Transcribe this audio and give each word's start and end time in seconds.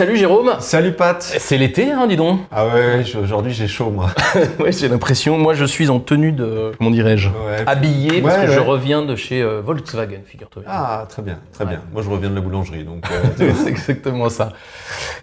Salut 0.00 0.16
Jérôme 0.16 0.56
Salut 0.60 0.92
Pat 0.92 1.22
C'est 1.22 1.58
l'été, 1.58 1.90
hein, 1.90 2.06
dis 2.06 2.16
donc 2.16 2.40
Ah 2.50 2.64
ouais, 2.64 2.72
ouais, 2.72 3.16
aujourd'hui 3.22 3.52
j'ai 3.52 3.68
chaud 3.68 3.90
moi. 3.90 4.08
Ouais, 4.58 4.72
j'ai 4.72 4.88
l'impression. 4.88 5.36
Moi, 5.36 5.52
je 5.52 5.66
suis 5.66 5.90
en 5.90 6.00
tenue 6.00 6.32
de. 6.32 6.72
Comment 6.78 6.90
dirais-je 6.90 7.28
Ouais. 7.28 7.64
Habillé, 7.66 8.22
parce 8.22 8.46
que 8.46 8.50
je 8.50 8.60
reviens 8.60 9.02
de 9.02 9.14
chez 9.14 9.42
euh, 9.42 9.60
Volkswagen, 9.60 10.22
figure-toi. 10.24 10.62
Ah, 10.66 11.04
très 11.06 11.20
bien, 11.20 11.38
très 11.52 11.66
bien. 11.66 11.82
Moi 11.92 12.00
je 12.00 12.08
reviens 12.08 12.30
de 12.30 12.34
la 12.34 12.40
boulangerie, 12.40 12.84
donc... 12.84 13.04
euh, 13.12 13.52
C'est 13.62 13.68
exactement 13.68 14.30
ça. 14.30 14.54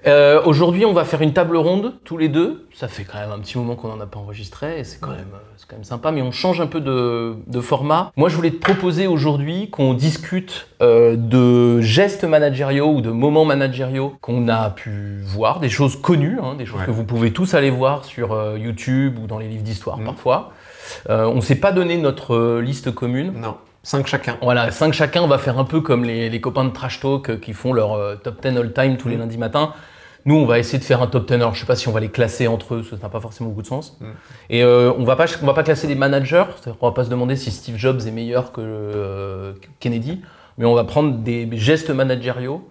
Euh, 0.06 0.42
Aujourd'hui, 0.46 0.86
on 0.86 0.94
va 0.94 1.04
faire 1.06 1.22
une 1.22 1.34
table 1.34 1.58
ronde, 1.58 1.94
tous 2.04 2.18
les 2.18 2.30
deux. 2.30 2.68
Ça 2.74 2.88
fait 2.88 3.04
quand 3.04 3.18
même 3.18 3.32
un 3.32 3.40
petit 3.40 3.58
moment 3.58 3.76
qu'on 3.76 3.88
n'en 3.88 4.00
a 4.00 4.06
pas 4.06 4.20
enregistré, 4.20 4.80
et 4.80 4.84
c'est 4.84 5.00
quand, 5.00 5.10
même, 5.12 5.20
euh, 5.34 5.64
quand 5.68 5.76
même 5.76 5.84
sympa, 5.84 6.12
mais 6.12 6.22
on 6.22 6.32
change 6.32 6.62
un 6.62 6.68
peu 6.68 6.80
de, 6.80 7.36
de 7.48 7.60
format. 7.62 8.12
Moi, 8.16 8.30
je 8.30 8.36
voulais 8.36 8.52
te 8.52 8.60
proposer 8.60 9.08
aujourd'hui 9.08 9.70
qu'on 9.70 9.94
discute 9.94 10.68
euh, 10.82 11.16
de 11.18 11.82
gestes 11.82 12.24
managériaux 12.24 12.90
ou 12.94 13.02
de 13.02 13.10
moments 13.12 13.46
managériaux 13.46 14.16
qu'on 14.22 14.48
a 14.48 14.70
pu 14.70 15.20
voir, 15.24 15.60
des 15.60 15.70
choses 15.70 15.96
connues, 16.00 16.38
hein, 16.42 16.56
des 16.58 16.66
choses 16.66 16.80
Ouais. 16.80 16.86
que 16.86 16.92
vous 16.92 17.04
pouvez 17.06 17.32
tous 17.34 17.54
aller 17.56 17.70
voir 17.72 18.06
sur 18.06 18.34
euh, 18.34 18.58
YouTube 18.60 19.18
ou 19.22 19.26
dans 19.28 19.40
les 19.40 19.48
livres 19.48 19.64
d'histoire 19.64 19.98
Mhm. 19.98 20.06
parfois. 20.06 20.52
On 21.10 21.36
ne 21.36 21.42
s'est 21.42 21.56
pas 21.56 21.72
donné 21.74 21.98
notre 21.98 22.60
liste 22.60 22.92
commune. 22.94 23.34
non, 23.36 23.58
5 23.84 24.08
chacun. 24.08 24.38
Voilà, 24.42 24.72
5 24.72 24.94
chacun, 24.94 25.22
on 25.22 25.28
va 25.28 25.38
faire 25.38 25.58
un 25.60 25.64
peu 25.66 25.82
comme 25.82 26.04
les, 26.06 26.30
les 26.30 26.42
copains 26.42 26.64
de 26.66 26.70
Trash 26.70 27.00
Talk 27.02 27.40
qui 27.42 27.52
font 27.54 27.74
leur 27.74 27.94
euh, 27.94 28.16
top 28.16 28.42
10 28.42 28.58
all 28.58 28.72
time 28.74 28.96
tous 28.98 29.08
les 29.10 29.16
Mm. 29.16 29.20
lundis 29.20 29.38
matins. 29.38 29.74
Nous, 30.28 30.36
on 30.36 30.46
va 30.46 30.60
essayer 30.60 30.78
de 30.78 30.84
faire 30.84 31.02
un 31.02 31.08
top 31.08 31.26
10. 31.26 31.36
Alors, 31.36 31.56
je 31.56 31.62
sais 31.62 31.66
pas 31.66 31.78
si 31.78 31.88
on 31.88 31.94
va 31.94 32.02
les 32.02 32.10
classer 32.10 32.48
entre 32.48 32.76
eux, 32.76 32.84
ça 32.84 32.98
n'a 33.02 33.08
pas 33.08 33.22
forcément 33.22 33.50
beaucoup 33.50 33.62
de 33.62 33.68
sens. 33.68 33.98
Mm. 34.02 34.06
Et 34.50 34.62
euh, 34.62 34.92
on 34.98 35.06
va 35.06 35.16
pas, 35.16 35.26
on 35.42 35.46
va 35.46 35.54
pas 35.54 35.64
classer 35.64 35.88
des 35.88 35.96
managers. 35.96 36.44
Qu'on 36.82 36.88
va 36.88 36.94
pas 36.94 37.06
se 37.06 37.10
demander 37.10 37.38
si 37.38 37.50
Steve 37.50 37.78
Jobs 37.78 38.02
est 38.06 38.12
meilleur 38.12 38.52
que 38.52 38.60
euh, 38.62 39.54
Kennedy, 39.80 40.22
mais 40.58 40.66
on 40.66 40.74
va 40.74 40.84
prendre 40.84 41.20
des 41.20 41.48
gestes 41.54 41.92
managériaux. 41.92 42.68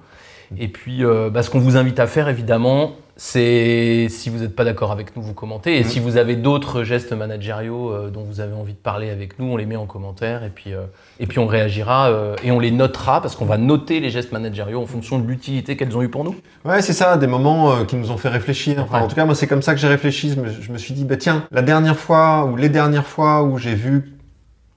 Et 0.58 0.68
puis, 0.68 1.02
euh, 1.02 1.30
bah, 1.30 1.42
ce 1.42 1.48
qu'on 1.48 1.58
vous 1.58 1.78
invite 1.78 1.98
à 1.98 2.06
faire, 2.06 2.28
évidemment, 2.28 2.92
c'est 3.18 4.08
si 4.10 4.28
vous 4.28 4.38
n'êtes 4.40 4.54
pas 4.54 4.64
d'accord 4.64 4.92
avec 4.92 5.16
nous, 5.16 5.22
vous 5.22 5.32
commentez. 5.32 5.78
Et 5.78 5.80
Mm. 5.80 5.84
si 5.88 6.00
vous 6.00 6.16
avez 6.18 6.36
d'autres 6.36 6.82
gestes 6.82 7.12
managériaux 7.12 7.90
euh, 7.90 8.10
dont 8.10 8.22
vous 8.22 8.40
avez 8.40 8.52
envie 8.54 8.74
de 8.74 8.78
parler 8.78 9.08
avec 9.10 9.38
nous, 9.38 9.46
on 9.52 9.56
les 9.56 9.64
met 9.64 9.76
en 9.76 9.86
commentaire. 9.86 10.44
Et 10.44 10.50
puis, 10.50 10.74
euh, 10.74 10.82
et 11.18 11.26
puis 11.26 11.38
on 11.38 11.46
réagira 11.46 12.08
euh, 12.08 12.36
et 12.44 12.50
on 12.52 12.60
les 12.60 12.70
notera 12.70 13.22
parce 13.22 13.34
qu'on 13.34 13.46
va 13.46 13.56
noter 13.56 14.00
les 14.00 14.10
gestes 14.10 14.32
managériaux 14.32 14.82
en 14.82 14.86
fonction 14.86 15.18
de 15.18 15.26
l'utilité 15.26 15.76
qu'elles 15.76 15.96
ont 15.96 16.02
eu 16.02 16.08
pour 16.10 16.24
nous. 16.24 16.34
Ouais, 16.66 16.82
c'est 16.82 16.92
ça, 16.92 17.16
des 17.16 17.26
moments 17.26 17.84
qui 17.86 17.96
nous 17.96 18.10
ont 18.10 18.18
fait 18.18 18.28
réfléchir. 18.28 18.76
Enfin, 18.80 18.98
Ouais. 18.98 19.04
En 19.04 19.08
tout 19.08 19.16
cas, 19.16 19.24
moi 19.24 19.34
c'est 19.34 19.46
comme 19.46 19.62
ça 19.62 19.72
que 19.74 19.80
j'ai 19.80 19.88
réfléchi. 19.88 20.30
Je 20.34 20.40
me, 20.40 20.48
je 20.50 20.70
me 20.72 20.76
suis 20.78 20.92
dit, 20.92 21.04
bah 21.04 21.16
tiens, 21.16 21.44
la 21.50 21.62
dernière 21.62 21.96
fois 21.96 22.44
ou 22.44 22.56
les 22.56 22.68
dernières 22.68 23.06
fois 23.06 23.42
où 23.42 23.56
j'ai 23.58 23.74
vu 23.74 24.12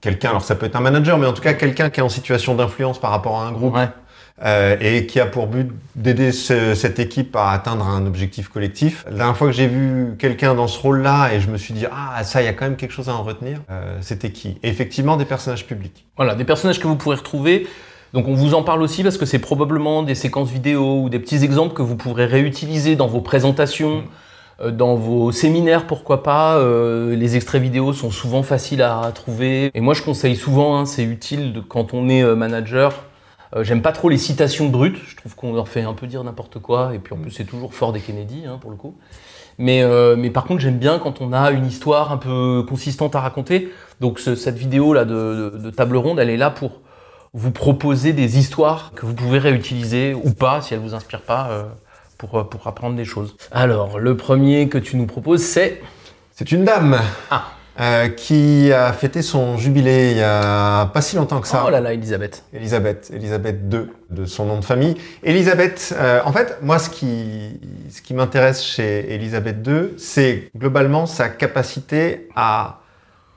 quelqu'un, 0.00 0.30
alors 0.30 0.42
ça 0.42 0.54
peut 0.54 0.64
être 0.64 0.76
un 0.76 0.80
manager, 0.80 1.18
mais 1.18 1.26
en 1.26 1.34
tout 1.34 1.42
cas 1.42 1.52
quelqu'un 1.52 1.90
qui 1.90 2.00
est 2.00 2.02
en 2.02 2.08
situation 2.08 2.54
d'influence 2.54 2.98
par 2.98 3.10
rapport 3.10 3.38
à 3.38 3.46
un 3.46 3.52
groupe, 3.52 3.74
Ouais. 3.74 3.88
Euh, 4.44 4.76
et 4.80 5.06
qui 5.06 5.20
a 5.20 5.26
pour 5.26 5.46
but 5.46 5.70
d'aider 5.96 6.32
ce- 6.32 6.74
cette 6.74 6.98
équipe 6.98 7.36
à 7.36 7.50
atteindre 7.50 7.86
un 7.86 8.06
objectif 8.06 8.48
collectif. 8.48 9.04
La 9.10 9.16
dernière 9.18 9.36
fois 9.36 9.48
que 9.48 9.52
j'ai 9.52 9.66
vu 9.66 10.14
quelqu'un 10.18 10.54
dans 10.54 10.66
ce 10.68 10.78
rôle-là 10.80 11.34
et 11.34 11.40
je 11.40 11.50
me 11.50 11.58
suis 11.58 11.74
dit 11.74 11.84
ah 11.92 12.22
ça 12.24 12.40
il 12.40 12.46
y 12.46 12.48
a 12.48 12.52
quand 12.52 12.64
même 12.64 12.76
quelque 12.76 12.92
chose 12.92 13.08
à 13.08 13.14
en 13.14 13.22
retenir, 13.22 13.58
euh, 13.70 13.98
c'était 14.00 14.30
qui? 14.30 14.58
Et 14.62 14.68
Effectivement 14.68 15.16
des 15.16 15.24
personnages 15.26 15.66
publics. 15.66 16.06
Voilà, 16.16 16.34
des 16.34 16.44
personnages 16.44 16.80
que 16.80 16.86
vous 16.86 16.96
pourrez 16.96 17.16
retrouver. 17.16 17.66
Donc 18.12 18.26
on 18.28 18.34
vous 18.34 18.54
en 18.54 18.62
parle 18.62 18.82
aussi 18.82 19.02
parce 19.04 19.18
que 19.18 19.26
c'est 19.26 19.38
probablement 19.38 20.02
des 20.02 20.14
séquences 20.14 20.50
vidéo 20.50 21.02
ou 21.02 21.08
des 21.10 21.18
petits 21.18 21.44
exemples 21.44 21.74
que 21.74 21.82
vous 21.82 21.96
pourrez 21.96 22.24
réutiliser 22.26 22.96
dans 22.96 23.06
vos 23.06 23.20
présentations, 23.20 24.04
euh, 24.62 24.70
dans 24.70 24.94
vos 24.96 25.30
séminaires, 25.32 25.86
pourquoi 25.86 26.22
pas. 26.22 26.56
Euh, 26.56 27.14
les 27.14 27.36
extraits 27.36 27.62
vidéo 27.62 27.92
sont 27.92 28.10
souvent 28.10 28.42
faciles 28.42 28.82
à 28.82 29.12
trouver. 29.14 29.70
Et 29.74 29.80
moi 29.80 29.94
je 29.94 30.02
conseille 30.02 30.34
souvent, 30.36 30.78
hein, 30.78 30.86
c'est 30.86 31.04
utile 31.04 31.52
de- 31.52 31.60
quand 31.60 31.94
on 31.94 32.08
est 32.08 32.24
manager. 32.34 33.04
Euh, 33.56 33.64
J'aime 33.64 33.82
pas 33.82 33.92
trop 33.92 34.08
les 34.08 34.18
citations 34.18 34.68
brutes, 34.68 34.98
je 35.06 35.16
trouve 35.16 35.34
qu'on 35.34 35.52
leur 35.54 35.68
fait 35.68 35.82
un 35.82 35.94
peu 35.94 36.06
dire 36.06 36.22
n'importe 36.24 36.58
quoi, 36.60 36.92
et 36.94 36.98
puis 36.98 37.14
en 37.14 37.18
plus 37.18 37.30
c'est 37.30 37.44
toujours 37.44 37.74
fort 37.74 37.92
des 37.92 38.00
Kennedy 38.00 38.44
hein, 38.46 38.58
pour 38.60 38.70
le 38.70 38.76
coup. 38.76 38.94
Mais, 39.58 39.82
euh, 39.82 40.16
mais 40.16 40.30
par 40.30 40.44
contre 40.44 40.60
j'aime 40.60 40.78
bien 40.78 40.98
quand 40.98 41.20
on 41.20 41.32
a 41.32 41.50
une 41.50 41.66
histoire 41.66 42.12
un 42.12 42.16
peu 42.16 42.64
consistante 42.68 43.14
à 43.16 43.20
raconter. 43.20 43.70
Donc 44.00 44.18
ce- 44.20 44.36
cette 44.36 44.56
vidéo 44.56 44.94
là 44.94 45.04
de, 45.04 45.50
de- 45.52 45.58
de 45.58 45.70
table 45.70 45.96
ronde, 45.96 46.18
elle 46.20 46.30
est 46.30 46.36
là 46.36 46.50
pour 46.50 46.80
vous 47.34 47.50
proposer 47.50 48.12
des 48.12 48.38
histoires 48.38 48.92
que 48.96 49.04
vous 49.06 49.14
pouvez 49.14 49.38
réutiliser 49.38 50.14
ou 50.14 50.32
pas 50.32 50.62
si 50.62 50.74
elles 50.74 50.80
vous 50.80 50.94
inspirent 50.94 51.22
pas 51.22 51.48
euh, 51.50 51.64
pour, 52.18 52.48
pour 52.48 52.66
apprendre 52.66 52.96
des 52.96 53.04
choses. 53.04 53.36
Alors 53.52 53.98
le 53.98 54.16
premier 54.16 54.68
que 54.68 54.78
tu 54.78 54.96
nous 54.96 55.06
proposes 55.06 55.42
c'est 55.42 55.80
C'est 56.34 56.52
une 56.52 56.64
dame 56.64 56.98
Ah. 57.30 57.44
Euh, 57.78 58.08
qui 58.08 58.72
a 58.72 58.92
fêté 58.92 59.22
son 59.22 59.56
jubilé 59.56 60.10
il 60.12 60.16
y 60.18 60.22
a 60.22 60.86
pas 60.86 61.00
si 61.02 61.16
longtemps 61.16 61.40
que 61.40 61.48
ça. 61.48 61.64
oh 61.66 61.70
là 61.70 61.80
là 61.80 61.92
Elisabeth. 61.92 62.44
Elisabeth, 62.52 63.10
Elisabeth 63.14 63.56
II, 63.72 63.80
de 64.10 64.24
son 64.26 64.44
nom 64.46 64.58
de 64.58 64.64
famille. 64.64 64.96
Elisabeth, 65.22 65.94
euh, 65.98 66.20
en 66.24 66.32
fait, 66.32 66.58
moi, 66.62 66.78
ce 66.78 66.90
qui, 66.90 67.60
ce 67.90 68.02
qui 68.02 68.12
m'intéresse 68.14 68.62
chez 68.62 69.14
Elisabeth 69.14 69.56
II, 69.66 69.94
c'est 69.98 70.50
globalement 70.56 71.06
sa 71.06 71.28
capacité 71.28 72.28
à 72.36 72.78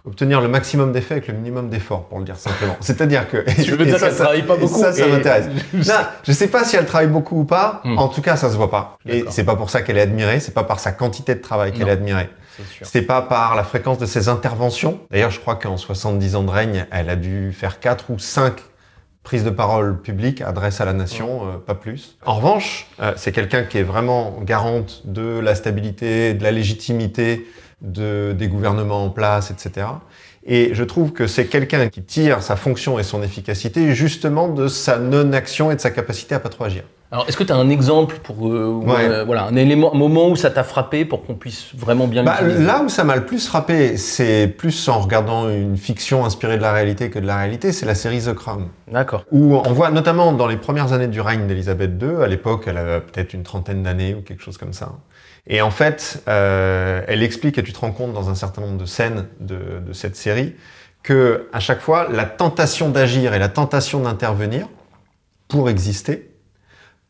obtenir 0.05 0.41
le 0.41 0.49
maximum 0.49 0.91
d'effets 0.91 1.13
avec 1.13 1.27
le 1.29 1.33
minimum 1.35 1.69
d'efforts, 1.69 2.07
pour 2.09 2.19
le 2.19 2.25
dire 2.25 2.35
simplement. 2.35 2.75
C'est-à-dire 2.81 3.29
que... 3.29 3.37
Tu 3.63 3.71
veux 3.71 3.85
dire 3.85 3.97
qu'elle 3.97 4.13
travaille 4.13 4.43
pas 4.43 4.55
et 4.55 4.57
beaucoup 4.57 4.81
Ça, 4.81 4.91
ça 4.91 5.07
et- 5.07 5.11
m'intéresse. 5.11 5.45
Non, 5.73 5.93
je 6.23 6.31
sais 6.33 6.47
pas 6.49 6.65
si 6.65 6.75
elle 6.75 6.85
travaille 6.85 7.07
beaucoup 7.07 7.39
ou 7.39 7.45
pas. 7.45 7.79
Hmm. 7.85 7.97
En 7.97 8.09
tout 8.09 8.21
cas, 8.21 8.35
ça 8.35 8.49
se 8.49 8.57
voit 8.57 8.69
pas. 8.69 8.97
Et 9.07 9.23
c'est 9.29 9.45
pas 9.45 9.55
pour 9.55 9.69
ça 9.69 9.81
qu'elle 9.81 9.97
est 9.97 10.01
admirée. 10.01 10.41
C'est 10.41 10.53
pas 10.53 10.65
par 10.65 10.81
sa 10.81 10.91
quantité 10.91 11.35
de 11.35 11.39
travail 11.41 11.71
qu'elle 11.71 11.87
est 11.87 11.91
admirée. 11.91 12.29
C'est 12.81 13.03
pas 13.03 13.21
par 13.21 13.55
la 13.55 13.63
fréquence 13.63 13.97
de 13.97 14.05
ses 14.05 14.29
interventions. 14.29 14.99
D'ailleurs, 15.11 15.31
je 15.31 15.39
crois 15.39 15.55
qu'en 15.55 15.77
70 15.77 16.35
ans 16.35 16.43
de 16.43 16.49
règne, 16.49 16.85
elle 16.91 17.09
a 17.09 17.15
dû 17.15 17.51
faire 17.53 17.79
quatre 17.79 18.09
ou 18.09 18.19
cinq 18.19 18.55
prises 19.23 19.43
de 19.43 19.49
parole 19.49 20.01
publiques, 20.01 20.41
adresse 20.41 20.81
à 20.81 20.85
la 20.85 20.93
nation, 20.93 21.47
euh, 21.47 21.57
pas 21.57 21.75
plus. 21.75 22.17
En 22.25 22.35
revanche, 22.35 22.87
euh, 23.01 23.13
c'est 23.15 23.31
quelqu'un 23.31 23.63
qui 23.63 23.77
est 23.77 23.83
vraiment 23.83 24.37
garante 24.41 25.01
de 25.05 25.39
la 25.39 25.55
stabilité, 25.55 26.33
de 26.33 26.43
la 26.43 26.51
légitimité 26.51 27.47
de, 27.81 28.35
des 28.37 28.47
gouvernements 28.47 29.05
en 29.05 29.09
place, 29.09 29.49
etc. 29.49 29.87
Et 30.45 30.71
je 30.73 30.83
trouve 30.83 31.13
que 31.13 31.25
c'est 31.25 31.45
quelqu'un 31.45 31.87
qui 31.87 32.03
tire 32.03 32.43
sa 32.43 32.57
fonction 32.57 32.99
et 32.99 33.03
son 33.03 33.23
efficacité 33.23 33.95
justement 33.95 34.49
de 34.49 34.67
sa 34.67 34.97
non-action 34.97 35.71
et 35.71 35.75
de 35.75 35.81
sa 35.81 35.91
capacité 35.91 36.35
à 36.35 36.39
pas 36.39 36.49
trop 36.49 36.65
agir. 36.65 36.83
Alors 37.13 37.29
est-ce 37.29 37.37
que 37.37 37.43
tu 37.43 37.51
as 37.53 37.55
un 37.57 37.69
exemple 37.69 38.15
pour 38.23 38.47
euh, 38.51 38.65
Ouais. 38.83 39.05
un- 39.05 39.23
voilà 39.23 39.43
un 39.45 39.55
élément 39.55 39.93
un 39.93 39.97
moment 39.99 40.29
où 40.29 40.35
ça 40.35 40.49
t'a 40.49 40.63
frappé 40.63 41.05
pour 41.05 41.23
qu'on 41.23 41.35
puisse 41.35 41.67
vraiment 41.75 42.07
bien 42.07 42.23
Bah, 42.23 42.39
là 42.41 42.81
où 42.83 42.89
ça 42.89 43.03
m'a 43.03 43.15
le 43.15 43.23
plus 43.23 43.45
frappé, 43.47 43.97
c'est 43.97 44.47
plus 44.47 44.89
en 44.89 44.99
regardant 44.99 45.47
une 45.47 45.77
fiction 45.77 46.25
inspirée 46.25 46.57
de 46.57 46.63
la 46.63 46.73
réalité 46.73 47.11
que 47.11 47.19
de 47.19 47.27
la 47.27 47.37
réalité, 47.37 47.71
c'est 47.71 47.85
la 47.85 47.93
série 47.93 48.19
The 48.19 48.33
Crown. 48.33 48.67
D'accord. 48.91 49.25
Où 49.31 49.55
on 49.55 49.73
voit 49.73 49.91
notamment 49.91 50.31
dans 50.33 50.47
les 50.47 50.57
premières 50.57 50.91
années 50.91 51.05
du 51.07 51.21
règne 51.21 51.45
d'Elisabeth 51.45 51.91
II, 52.01 52.23
à 52.23 52.27
l'époque 52.27 52.63
elle 52.65 52.77
avait 52.79 52.99
peut-être 53.01 53.35
une 53.35 53.43
trentaine 53.43 53.83
d'années 53.83 54.15
ou 54.15 54.21
quelque 54.21 54.41
chose 54.41 54.57
comme 54.57 54.73
ça. 54.73 54.93
Et 55.45 55.61
en 55.61 55.69
fait, 55.71 56.23
euh, 56.27 57.01
elle 57.07 57.21
explique, 57.21 57.59
et 57.59 57.63
tu 57.63 57.73
te 57.73 57.79
rends 57.79 57.91
compte 57.91 58.13
dans 58.13 58.31
un 58.31 58.35
certain 58.35 58.61
nombre 58.61 58.77
de 58.79 58.85
scènes 58.85 59.27
de, 59.39 59.59
de 59.85 59.93
cette 59.93 60.15
série, 60.15 60.55
que 61.03 61.47
à 61.53 61.59
chaque 61.59 61.81
fois, 61.81 62.07
la 62.11 62.25
tentation 62.25 62.89
d'agir 62.89 63.35
et 63.35 63.39
la 63.39 63.49
tentation 63.49 63.99
d'intervenir 63.99 64.67
pour 65.47 65.69
exister 65.69 66.31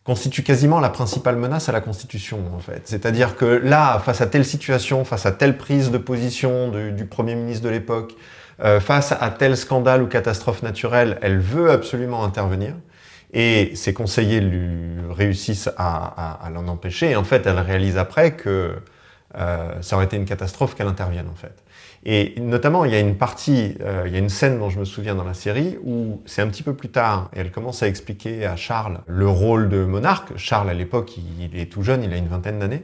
constitue 0.04 0.44
quasiment 0.44 0.80
la 0.80 0.90
principale 0.90 1.38
menace 1.38 1.70
à 1.70 1.72
la 1.72 1.82
Constitution, 1.82 2.40
en 2.54 2.60
fait. 2.60 2.82
C'est-à-dire 2.86 3.38
que 3.38 3.46
là, 3.46 4.00
face 4.00 4.22
à 4.22 4.28
telle 4.28 4.44
situation, 4.44 5.06
face 5.06 5.26
à 5.26 5.32
telle 5.32 5.58
prise 5.58 5.92
de 5.92 5.98
position 5.98 6.70
du, 6.70 7.06
Premier 7.06 7.36
ministre 7.36 7.64
de 7.64 7.70
l'époque, 7.70 8.16
euh, 8.64 8.80
face 8.80 9.14
à 9.14 9.30
tel 9.30 9.56
scandale 9.56 10.04
ou 10.04 10.08
catastrophe 10.08 10.62
naturelle, 10.62 11.18
elle 11.22 11.40
veut 11.40 11.72
absolument 11.72 12.24
intervenir. 12.24 12.76
Et 13.32 13.76
ses 13.76 13.94
conseillers 13.94 14.42
lui 14.42 15.00
réussissent 15.10 15.70
à 15.78 16.50
l'en 16.54 16.68
empêcher. 16.68 17.12
Et 17.12 17.16
en 17.16 17.24
fait, 17.24 17.48
elle 17.48 17.58
réalise 17.60 17.98
après 17.98 18.36
que 18.36 18.76
euh, 19.38 19.82
ça 19.82 19.96
aurait 19.96 20.06
été 20.06 20.18
une 20.18 20.26
catastrophe 20.26 20.76
qu'elle 20.76 20.88
intervienne, 20.88 21.28
en 21.32 21.36
fait. 21.36 21.64
Et 22.06 22.36
notamment, 22.40 22.84
il 22.86 22.92
y 22.92 22.96
a 22.96 23.00
une 23.00 23.16
partie, 23.16 23.76
euh, 23.82 24.04
il 24.06 24.14
y 24.14 24.16
a 24.16 24.20
une 24.20 24.30
scène 24.30 24.60
dont 24.60 24.70
je 24.70 24.80
me 24.80 24.86
souviens 24.86 25.16
dans 25.16 25.24
la 25.24 25.34
série 25.34 25.78
où 25.84 26.22
c'est 26.26 26.42
un 26.42 26.48
petit 26.48 26.64
peu 26.64 26.74
plus 26.74 26.90
tard 26.90 27.30
et 27.34 27.40
elle 27.40 27.52
commence 27.52 27.82
à 27.82 27.88
expliquer 27.88 28.46
à 28.46 28.58
Charles 28.58 29.00
le 29.08 29.28
rôle 29.28 29.70
de 29.70 29.86
monarque. 29.86 30.36
Charles, 30.36 30.70
à 30.70 30.74
l'époque, 30.74 31.16
il, 31.18 31.46
il 31.46 31.60
est 31.60 31.72
tout 31.72 31.82
jeune, 31.82 32.04
il 32.04 32.14
a 32.14 32.18
une 32.18 32.28
vingtaine 32.28 32.60
d'années. 32.60 32.84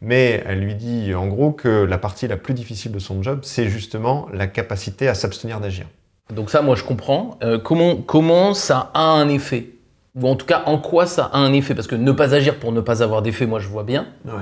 Mais 0.00 0.42
elle 0.46 0.60
lui 0.60 0.74
dit 0.76 1.12
en 1.14 1.26
gros 1.26 1.50
que 1.50 1.68
la 1.68 1.98
partie 1.98 2.28
la 2.28 2.36
plus 2.36 2.54
difficile 2.54 2.92
de 2.92 2.98
son 2.98 3.22
job, 3.22 3.40
c'est 3.42 3.68
justement 3.68 4.28
la 4.32 4.46
capacité 4.46 5.08
à 5.08 5.14
s'abstenir 5.14 5.60
d'agir. 5.60 5.86
Donc 6.32 6.50
ça 6.50 6.62
moi 6.62 6.76
je 6.76 6.84
comprends. 6.84 7.36
Euh, 7.42 7.58
comment 7.58 7.96
comment 7.96 8.54
ça 8.54 8.90
a 8.94 9.02
un 9.02 9.28
effet? 9.28 9.70
Ou 10.14 10.28
en 10.28 10.36
tout 10.36 10.46
cas 10.46 10.62
en 10.66 10.78
quoi 10.78 11.06
ça 11.06 11.24
a 11.32 11.38
un 11.38 11.52
effet? 11.52 11.74
Parce 11.74 11.88
que 11.88 11.96
ne 11.96 12.12
pas 12.12 12.34
agir 12.34 12.58
pour 12.58 12.70
ne 12.70 12.80
pas 12.80 13.02
avoir 13.02 13.22
d'effet 13.22 13.46
moi 13.46 13.58
je 13.58 13.68
vois 13.68 13.82
bien. 13.82 14.06
Ouais. 14.24 14.32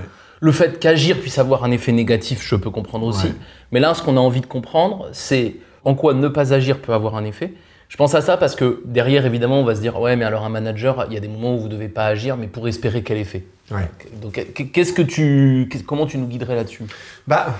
Le 0.41 0.53
fait 0.53 0.79
qu'agir 0.79 1.19
puisse 1.19 1.38
avoir 1.38 1.65
un 1.65 1.71
effet 1.71 1.93
négatif, 1.93 2.47
je 2.47 2.56
peux 2.56 2.71
comprendre 2.71 3.06
aussi. 3.06 3.29
Ouais. 3.29 3.35
Mais 3.73 3.81
là, 3.81 3.94
ce 3.94 4.03
qu'on 4.03 4.17
a 4.17 4.21
envie 4.21 4.41
de 4.41 4.47
comprendre, 4.47 5.09
c'est 5.12 5.56
en 5.85 5.94
quoi 5.94 6.15
ne 6.15 6.29
pas 6.29 6.53
agir 6.53 6.81
peut 6.81 6.93
avoir 6.93 7.17
un 7.17 7.25
effet. 7.25 7.55
Je 7.88 7.97
pense 7.97 8.15
à 8.15 8.21
ça 8.21 8.37
parce 8.37 8.56
que 8.56 8.83
derrière, 8.85 9.25
évidemment, 9.25 9.61
on 9.61 9.65
va 9.65 9.75
se 9.75 9.81
dire 9.81 9.99
ouais, 10.00 10.17
mais 10.17 10.25
alors 10.25 10.44
un 10.44 10.49
manager, 10.49 11.06
il 11.09 11.15
y 11.15 11.17
a 11.17 11.21
des 11.21 11.29
moments 11.29 11.55
où 11.55 11.59
vous 11.59 11.69
devez 11.69 11.88
pas 11.88 12.06
agir, 12.06 12.37
mais 12.37 12.49
pour 12.49 12.67
espérer 12.67 13.03
quel 13.03 13.19
effet. 13.19 13.44
Ouais. 13.71 13.88
Donc, 14.21 14.44
qu'est-ce 14.73 14.93
que 14.93 15.03
tu, 15.03 15.69
comment 15.87 16.06
tu 16.06 16.19
nous 16.19 16.27
guiderais 16.27 16.56
là-dessus? 16.56 16.83
Bah, 17.27 17.59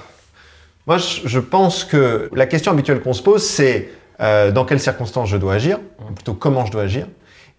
moi, 0.87 0.99
je 0.99 1.27
je 1.27 1.39
pense 1.39 1.85
que 1.85 2.29
la 2.35 2.47
question 2.47 2.73
habituelle 2.73 3.01
qu'on 3.01 3.13
se 3.13 3.23
pose, 3.23 3.43
c'est 3.43 3.91
euh, 4.21 4.51
dans 4.51 4.65
quelles 4.65 4.81
circonstances 4.81 5.29
je 5.29 5.37
dois 5.37 5.55
agir, 5.55 5.79
ou 6.01 6.13
plutôt 6.13 6.35
comment 6.35 6.65
je 6.67 6.73
dois 6.73 6.83
agir. 6.83 7.07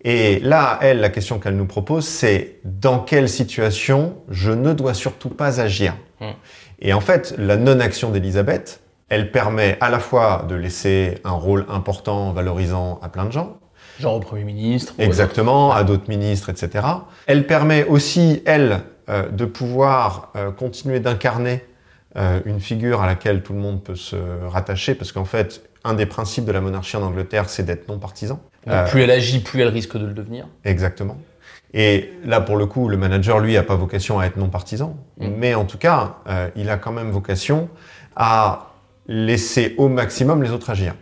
Et 0.04 0.40
là, 0.40 0.78
elle, 0.82 1.00
la 1.00 1.10
question 1.10 1.40
qu'elle 1.40 1.56
nous 1.56 1.66
propose, 1.66 2.06
c'est 2.08 2.60
dans 2.64 3.00
quelle 3.00 3.28
situation 3.28 4.18
je 4.30 4.52
ne 4.52 4.74
dois 4.74 4.94
surtout 4.94 5.30
pas 5.30 5.60
agir. 5.60 5.96
Hmm. 6.20 6.32
Et 6.80 6.94
en 6.94 7.02
fait, 7.02 7.34
la 7.38 7.58
non-action 7.58 8.12
d'Elisabeth, 8.12 8.82
elle 9.10 9.32
permet 9.32 9.78
à 9.82 9.90
la 9.90 10.00
fois 10.00 10.46
de 10.48 10.56
laisser 10.56 11.16
un 11.24 11.32
rôle 11.32 11.66
important, 11.70 12.32
valorisant 12.32 13.00
à 13.02 13.10
plein 13.10 13.26
de 13.26 13.32
gens, 13.32 13.58
Genre 14.00 14.16
au 14.16 14.20
Premier 14.20 14.44
ministre. 14.44 14.94
exactement, 15.00 15.72
à 15.72 15.84
d'autres 15.84 16.10
ministres, 16.10 16.50
etc. 16.50 16.86
Elle 17.26 17.48
permet 17.48 17.84
aussi, 17.86 18.44
elle, 18.46 18.82
euh, 19.10 19.30
de 19.30 19.46
pouvoir 19.46 20.32
euh, 20.36 20.52
continuer 20.52 21.00
d'incarner 21.00 21.64
euh, 22.18 22.40
une 22.46 22.60
figure 22.60 23.02
à 23.02 23.06
laquelle 23.08 23.44
tout 23.44 23.54
le 23.54 23.60
monde 23.60 23.84
peut 23.84 23.96
se 23.96 24.16
rattacher, 24.48 24.96
parce 24.96 25.12
qu'en 25.12 25.26
fait, 25.26 25.62
un 25.84 25.94
des 25.94 26.06
principes 26.06 26.46
de 26.46 26.52
la 26.52 26.62
monarchie 26.62 26.98
en 26.98 27.04
Angleterre, 27.04 27.50
c'est 27.50 27.64
d'être 27.64 27.88
non 27.88 28.00
partisan. 28.00 28.40
Donc, 28.66 28.88
plus 28.90 29.02
elle 29.02 29.12
agit, 29.12 29.40
plus 29.40 29.62
elle 29.62 29.70
risque 29.70 29.96
de 29.98 30.06
le 30.06 30.14
devenir. 30.14 30.46
Exactement. 30.66 31.18
Et 31.74 32.12
là, 32.26 32.42
pour 32.42 32.58
le 32.58 32.66
coup, 32.66 32.90
le 32.90 32.98
manager, 32.98 33.40
lui, 33.40 33.56
a 33.58 33.64
pas 33.64 33.76
vocation 33.76 34.20
à 34.20 34.26
être 34.26 34.38
non 34.38 34.50
partisan, 34.50 34.98
Mm. 35.20 35.28
mais 35.38 35.54
en 35.56 35.66
tout 35.66 35.78
cas, 35.78 36.16
euh, 36.28 36.50
il 36.56 36.70
a 36.70 36.78
quand 36.78 36.92
même 36.92 37.12
vocation 37.12 37.70
à 38.16 38.72
laisser 39.08 39.76
au 39.78 39.88
maximum 39.88 40.44
les 40.44 40.52
autres 40.52 40.70
agir. 40.70 40.96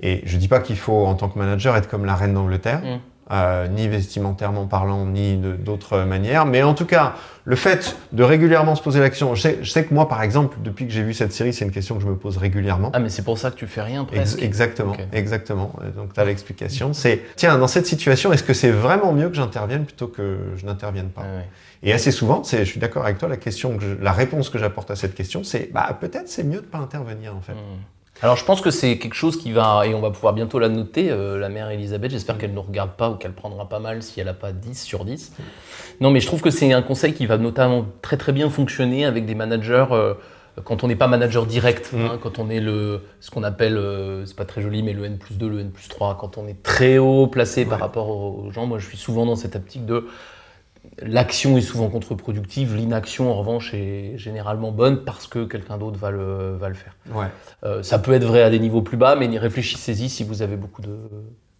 Et 0.00 0.22
je 0.24 0.36
dis 0.38 0.48
pas 0.48 0.60
qu'il 0.60 0.76
faut, 0.78 1.04
en 1.06 1.14
tant 1.14 1.28
que 1.28 1.38
manager, 1.38 1.76
être 1.76 1.88
comme 1.88 2.04
la 2.04 2.14
reine 2.14 2.32
d'Angleterre, 2.34 2.80
Mm. 2.84 2.98
Euh, 3.30 3.68
ni 3.68 3.88
vestimentairement 3.88 4.66
parlant, 4.66 5.04
ni 5.04 5.36
d'autres 5.36 5.98
manières, 6.04 6.46
mais 6.46 6.62
en 6.62 6.74
tout 6.74 6.86
cas, 6.86 7.14
le 7.44 7.56
fait 7.56 7.96
de 8.12 8.22
régulièrement 8.22 8.74
se 8.74 8.82
poser 8.82 9.00
l'action. 9.00 9.34
Je 9.34 9.48
je 9.62 9.70
sais 9.70 9.84
que 9.84 9.92
moi, 9.94 10.08
par 10.08 10.22
exemple, 10.22 10.56
depuis 10.62 10.86
que 10.86 10.92
j'ai 10.92 11.02
vu 11.02 11.14
cette 11.14 11.32
série, 11.32 11.52
c'est 11.52 11.64
une 11.64 11.70
question 11.70 11.96
que 11.96 12.02
je 12.02 12.06
me 12.08 12.16
pose 12.16 12.36
régulièrement. 12.38 12.90
Ah, 12.94 13.00
mais 13.00 13.08
c'est 13.08 13.22
pour 13.24 13.38
ça 13.38 13.50
que 13.50 13.56
tu 13.56 13.66
fais 13.66 13.82
rien 13.82 14.02
Ex- 14.02 14.10
presque. 14.12 14.42
exactement, 14.42 14.96
exactement. 15.12 15.72
Et 15.86 15.90
Donc 15.96 16.12
tu 16.14 16.20
as 16.20 16.24
l'explication. 16.24 16.92
C'est 16.92 17.22
tiens, 17.36 17.58
dans 17.58 17.68
cette 17.68 17.86
situation, 17.86 18.32
est-ce 18.32 18.42
que 18.44 18.54
c'est 18.54 18.70
vraiment 18.70 19.12
mieux 19.12 19.28
que 19.28 19.34
j'intervienne 19.36 19.84
plutôt 19.84 20.08
que 20.08 20.38
je 20.56 20.64
n'intervienne 20.66 21.08
pas 21.10 21.22
ouais. 21.22 21.48
Et 21.82 21.92
assez 21.92 22.10
souvent, 22.10 22.42
c'est, 22.44 22.64
je 22.64 22.70
suis 22.70 22.80
d'accord 22.80 23.04
avec 23.04 23.18
toi, 23.18 23.28
la 23.28 23.36
question, 23.36 23.76
que 23.78 23.84
je- 23.84 24.02
la 24.02 24.12
réponse 24.12 24.50
que 24.50 24.58
j'apporte 24.58 24.90
à 24.90 24.96
cette 24.96 25.14
question, 25.14 25.44
c'est 25.44 25.70
bah 25.72 25.96
peut-être 26.00 26.28
c'est 26.28 26.44
mieux 26.44 26.60
de 26.60 26.66
pas 26.66 26.78
intervenir 26.78 27.36
en 27.36 27.40
fait. 27.40 27.52
Hmm. 27.52 27.80
Alors 28.22 28.36
je 28.36 28.44
pense 28.44 28.60
que 28.60 28.70
c'est 28.70 28.98
quelque 28.98 29.14
chose 29.14 29.36
qui 29.36 29.52
va, 29.52 29.86
et 29.86 29.94
on 29.94 30.00
va 30.00 30.10
pouvoir 30.10 30.32
bientôt 30.32 30.58
la 30.58 30.68
noter, 30.68 31.10
euh, 31.10 31.38
la 31.38 31.48
mère 31.48 31.70
Elisabeth, 31.70 32.10
j'espère 32.10 32.36
qu'elle 32.36 32.50
ne 32.50 32.56
nous 32.56 32.62
regarde 32.62 32.90
pas 32.96 33.10
ou 33.10 33.14
qu'elle 33.14 33.32
prendra 33.32 33.68
pas 33.68 33.78
mal 33.78 34.02
si 34.02 34.18
elle 34.18 34.26
n'a 34.26 34.34
pas 34.34 34.50
10 34.52 34.82
sur 34.82 35.04
10. 35.04 35.32
Non 36.00 36.10
mais 36.10 36.18
je 36.18 36.26
trouve 36.26 36.40
que 36.42 36.50
c'est 36.50 36.72
un 36.72 36.82
conseil 36.82 37.14
qui 37.14 37.26
va 37.26 37.38
notamment 37.38 37.86
très 38.02 38.16
très 38.16 38.32
bien 38.32 38.50
fonctionner 38.50 39.04
avec 39.04 39.24
des 39.24 39.36
managers 39.36 39.86
euh, 39.92 40.14
quand 40.64 40.82
on 40.82 40.88
n'est 40.88 40.96
pas 40.96 41.06
manager 41.06 41.46
direct, 41.46 41.92
Mm. 41.92 42.00
hein, 42.06 42.18
quand 42.20 42.40
on 42.40 42.50
est 42.50 42.58
le, 42.58 43.02
ce 43.20 43.30
qu'on 43.30 43.44
appelle, 43.44 43.76
euh, 43.76 44.26
c'est 44.26 44.34
pas 44.36 44.44
très 44.44 44.60
joli, 44.62 44.82
mais 44.82 44.92
le 44.92 45.04
N 45.04 45.16
plus 45.16 45.38
2, 45.38 45.48
le 45.48 45.60
N 45.60 45.70
plus 45.70 45.86
3, 45.88 46.16
quand 46.18 46.36
on 46.38 46.48
est 46.48 46.60
très 46.64 46.98
haut 46.98 47.28
placé 47.28 47.64
par 47.64 47.78
rapport 47.78 48.08
aux 48.08 48.50
gens, 48.50 48.66
moi 48.66 48.78
je 48.80 48.86
suis 48.88 48.96
souvent 48.98 49.24
dans 49.26 49.36
cette 49.36 49.54
optique 49.54 49.86
de 49.86 50.08
l'action 51.02 51.56
est 51.56 51.62
souvent 51.62 51.88
contre-productive, 51.88 52.74
l'inaction 52.74 53.30
en 53.30 53.34
revanche 53.34 53.74
est 53.74 54.16
généralement 54.16 54.72
bonne 54.72 55.04
parce 55.04 55.26
que 55.26 55.44
quelqu'un 55.44 55.78
d'autre 55.78 55.98
va 55.98 56.10
le, 56.10 56.56
va 56.56 56.68
le 56.68 56.74
faire. 56.74 56.96
Ouais. 57.12 57.26
Euh, 57.64 57.82
ça 57.82 57.98
peut 57.98 58.12
être 58.12 58.24
vrai 58.24 58.42
à 58.42 58.50
des 58.50 58.58
niveaux 58.58 58.82
plus 58.82 58.96
bas, 58.96 59.16
mais 59.16 59.26
réfléchissez-y 59.38 60.08
si 60.08 60.24
vous 60.24 60.42
avez 60.42 60.56
beaucoup 60.56 60.82
de 60.82 60.96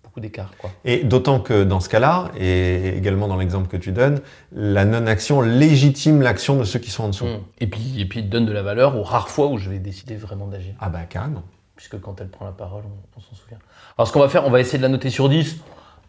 beaucoup 0.03 0.21
d'écart. 0.21 0.51
Et 0.85 1.05
d'autant 1.05 1.41
que 1.41 1.65
dans 1.65 1.81
ce 1.81 1.89
cas-là, 1.89 2.31
et 2.37 2.97
également 2.97 3.29
dans 3.29 3.37
l'exemple 3.37 3.69
que 3.69 3.77
tu 3.77 3.93
donnes, 3.93 4.21
la 4.53 4.85
non-action 4.85 5.41
légitime 5.41 6.23
l'action 6.23 6.57
de 6.57 6.65
ceux 6.65 6.79
qui 6.79 6.91
sont 6.91 7.05
en 7.05 7.09
dessous. 7.09 7.27
Mm. 7.27 7.41
Et 7.61 7.67
puis 7.67 8.01
et 8.01 8.05
puis 8.07 8.23
donne 8.23 8.47
de 8.47 8.53
la 8.53 8.63
valeur 8.63 8.97
aux 8.97 9.03
rares 9.03 9.29
fois 9.29 9.49
où 9.49 9.59
je 9.59 9.69
vais 9.71 9.79
décider 9.79 10.17
vraiment 10.17 10.47
d'agir, 10.47 10.75
Ah 10.81 10.89
bah 10.89 11.03
carrément. 11.09 11.43
puisque 11.77 12.01
quand 12.01 12.21
elle 12.21 12.29
prend 12.29 12.45
la 12.45 12.53
parole, 12.53 12.85
on, 12.87 13.19
on 13.19 13.21
s'en 13.21 13.35
souvient. 13.35 13.59
Alors 13.97 14.09
ce 14.09 14.13
qu'on 14.13 14.21
va 14.21 14.29
faire, 14.29 14.47
on 14.47 14.51
va 14.51 14.61
essayer 14.61 14.79
de 14.79 14.83
la 14.83 14.89
noter 14.89 15.11
sur 15.11 15.29
10. 15.29 15.59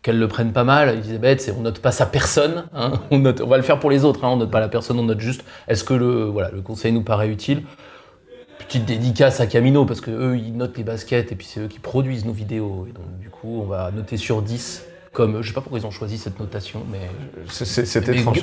Qu'elle 0.01 0.17
le 0.17 0.27
prenne 0.29 0.53
pas 0.53 0.63
mal, 0.63 0.89
Elisabeth, 0.89 1.41
c'est 1.41 1.51
on 1.51 1.61
note 1.61 1.79
pas 1.79 1.91
sa 1.91 2.05
personne, 2.05 2.65
hein, 2.73 2.93
on 3.11 3.19
va 3.19 3.57
le 3.57 3.63
faire 3.63 3.79
pour 3.79 3.89
les 3.89 4.05
autres, 4.05 4.23
hein, 4.23 4.29
on 4.29 4.37
note 4.37 4.51
pas 4.51 4.61
la 4.61 4.69
personne, 4.69 4.97
on 4.97 5.03
note 5.03 5.19
juste 5.19 5.43
est-ce 5.67 5.83
que 5.83 5.93
le, 5.93 6.23
voilà, 6.23 6.49
le 6.51 6.61
conseil 6.61 6.93
nous 6.93 7.03
paraît 7.03 7.27
utile? 7.27 7.63
Petite 8.59 8.85
dédicace 8.85 9.41
à 9.41 9.47
Camino, 9.47 9.85
parce 9.85 9.99
que 9.99 10.11
eux 10.11 10.37
ils 10.37 10.55
notent 10.55 10.77
les 10.77 10.83
baskets 10.83 11.31
et 11.31 11.35
puis 11.35 11.45
c'est 11.45 11.59
eux 11.59 11.67
qui 11.67 11.79
produisent 11.79 12.25
nos 12.25 12.31
vidéos. 12.31 12.85
Et 12.89 12.93
donc 12.93 13.19
du 13.19 13.29
coup 13.29 13.61
on 13.61 13.65
va 13.65 13.91
noter 13.91 14.15
sur 14.15 14.41
10, 14.41 14.85
comme 15.11 15.41
je 15.41 15.47
sais 15.47 15.53
pas 15.53 15.61
pourquoi 15.61 15.79
ils 15.79 15.85
ont 15.85 15.91
choisi 15.91 16.17
cette 16.17 16.39
notation, 16.39 16.83
mais 16.91 16.99
C'est- 17.49 18.09
étrange. 18.09 18.39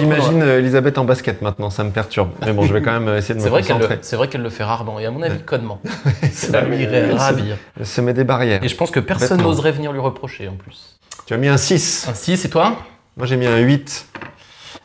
J'imagine 0.00 0.42
Elisabeth 0.42 0.98
en 0.98 1.04
basket 1.04 1.42
maintenant, 1.42 1.70
ça 1.70 1.84
me 1.84 1.90
perturbe. 1.90 2.30
Mais 2.44 2.52
bon, 2.52 2.62
je 2.64 2.72
vais 2.72 2.82
quand 2.82 2.98
même 2.98 3.16
essayer 3.16 3.34
de 3.34 3.40
me 3.42 3.48
vrai 3.48 3.62
concentrer. 3.62 3.98
c'est 4.02 4.16
vrai 4.16 4.28
qu'elle 4.28 4.42
le 4.42 4.50
fait 4.50 4.64
rarement, 4.64 4.98
et 5.00 5.06
à 5.06 5.10
mon 5.10 5.22
avis 5.22 5.42
connement. 5.42 5.80
Ça 6.32 6.60
lui 6.62 6.82
irait 6.82 7.12
ravir. 7.12 7.56
Elle 7.78 7.86
se 7.86 8.00
met 8.00 8.12
des 8.14 8.24
barrières. 8.24 8.62
Et 8.62 8.68
je 8.68 8.76
pense 8.76 8.90
que 8.90 9.00
personne 9.00 9.42
n'oserait 9.42 9.72
venir 9.72 9.92
lui 9.92 10.00
reprocher 10.00 10.48
en 10.48 10.54
plus. 10.54 10.98
Tu 11.26 11.34
as 11.34 11.36
mis 11.36 11.48
un 11.48 11.56
6. 11.56 12.06
Un 12.08 12.14
6 12.14 12.44
et 12.44 12.50
toi? 12.50 12.76
Moi 13.16 13.26
j'ai 13.26 13.36
mis 13.36 13.46
un 13.46 13.58
8. 13.58 14.06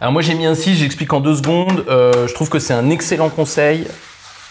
Alors 0.01 0.13
moi 0.13 0.21
j'ai 0.21 0.33
mis 0.35 0.45
un 0.45 0.55
6, 0.55 0.75
j'explique 0.75 1.11
en 1.13 1.19
deux 1.21 1.35
secondes. 1.35 1.85
Euh, 1.89 2.27
je 2.27 2.33
trouve 2.33 2.49
que 2.49 2.59
c'est 2.59 2.73
un 2.73 2.89
excellent 2.89 3.29
conseil 3.29 3.85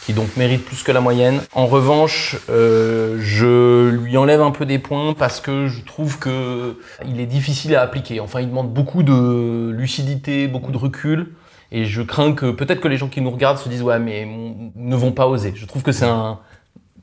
qui 0.05 0.13
donc 0.13 0.37
mérite 0.37 0.65
plus 0.65 0.83
que 0.83 0.93
la 0.93 1.01
moyenne. 1.01 1.41
En 1.55 1.67
revanche, 1.67 2.37
euh, 2.51 3.17
je 3.21 3.89
lui 3.89 4.17
enlève 4.17 4.43
un 4.43 4.51
peu 4.51 4.67
des 4.67 4.79
points 4.79 5.15
parce 5.15 5.41
que 5.41 5.67
je 5.67 5.83
trouve 5.83 6.19
que 6.19 6.79
il 7.07 7.21
est 7.21 7.27
difficile 7.27 7.75
à 7.75 7.83
appliquer. 7.83 8.21
Enfin, 8.21 8.41
il 8.41 8.49
demande 8.49 8.73
beaucoup 8.73 9.03
de 9.03 9.71
lucidité, 9.71 10.47
beaucoup 10.47 10.73
de 10.73 10.77
recul. 10.77 11.33
Et 11.73 11.87
je 11.87 12.03
crains 12.03 12.35
que 12.35 12.51
peut-être 12.51 12.81
que 12.81 12.89
les 12.89 12.99
gens 12.99 13.09
qui 13.09 13.21
nous 13.21 13.31
regardent 13.31 13.59
se 13.59 13.69
disent 13.69 13.83
ouais 13.83 13.99
mais 13.99 14.29
ne 14.77 14.97
vont 14.97 15.13
pas 15.13 15.27
oser. 15.27 15.53
Je 15.57 15.67
trouve 15.67 15.83
que 15.83 15.93
c'est 15.93 16.05
un 16.05 16.39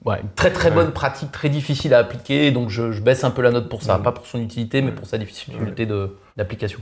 ouais, 0.06 0.18
une 0.22 0.30
très 0.36 0.52
très 0.52 0.70
Ouais. 0.70 0.76
bonne 0.76 0.92
pratique, 0.92 1.32
très 1.32 1.50
difficile 1.50 1.94
à 1.94 2.00
appliquer. 2.00 2.52
Donc 2.52 2.70
je, 2.70 2.92
je 2.92 3.02
baisse 3.02 3.24
un 3.24 3.32
peu 3.32 3.42
la 3.42 3.52
note 3.52 3.70
pour 3.70 3.84
ça, 3.84 3.98
Mm. 3.98 4.04
pas 4.04 4.12
pour 4.12 4.26
son 4.26 4.40
utilité, 4.42 4.82
mais 4.82 4.92
pour 4.92 5.06
sa 5.08 5.18
difficulté 5.18 5.88
d'application. 6.38 6.80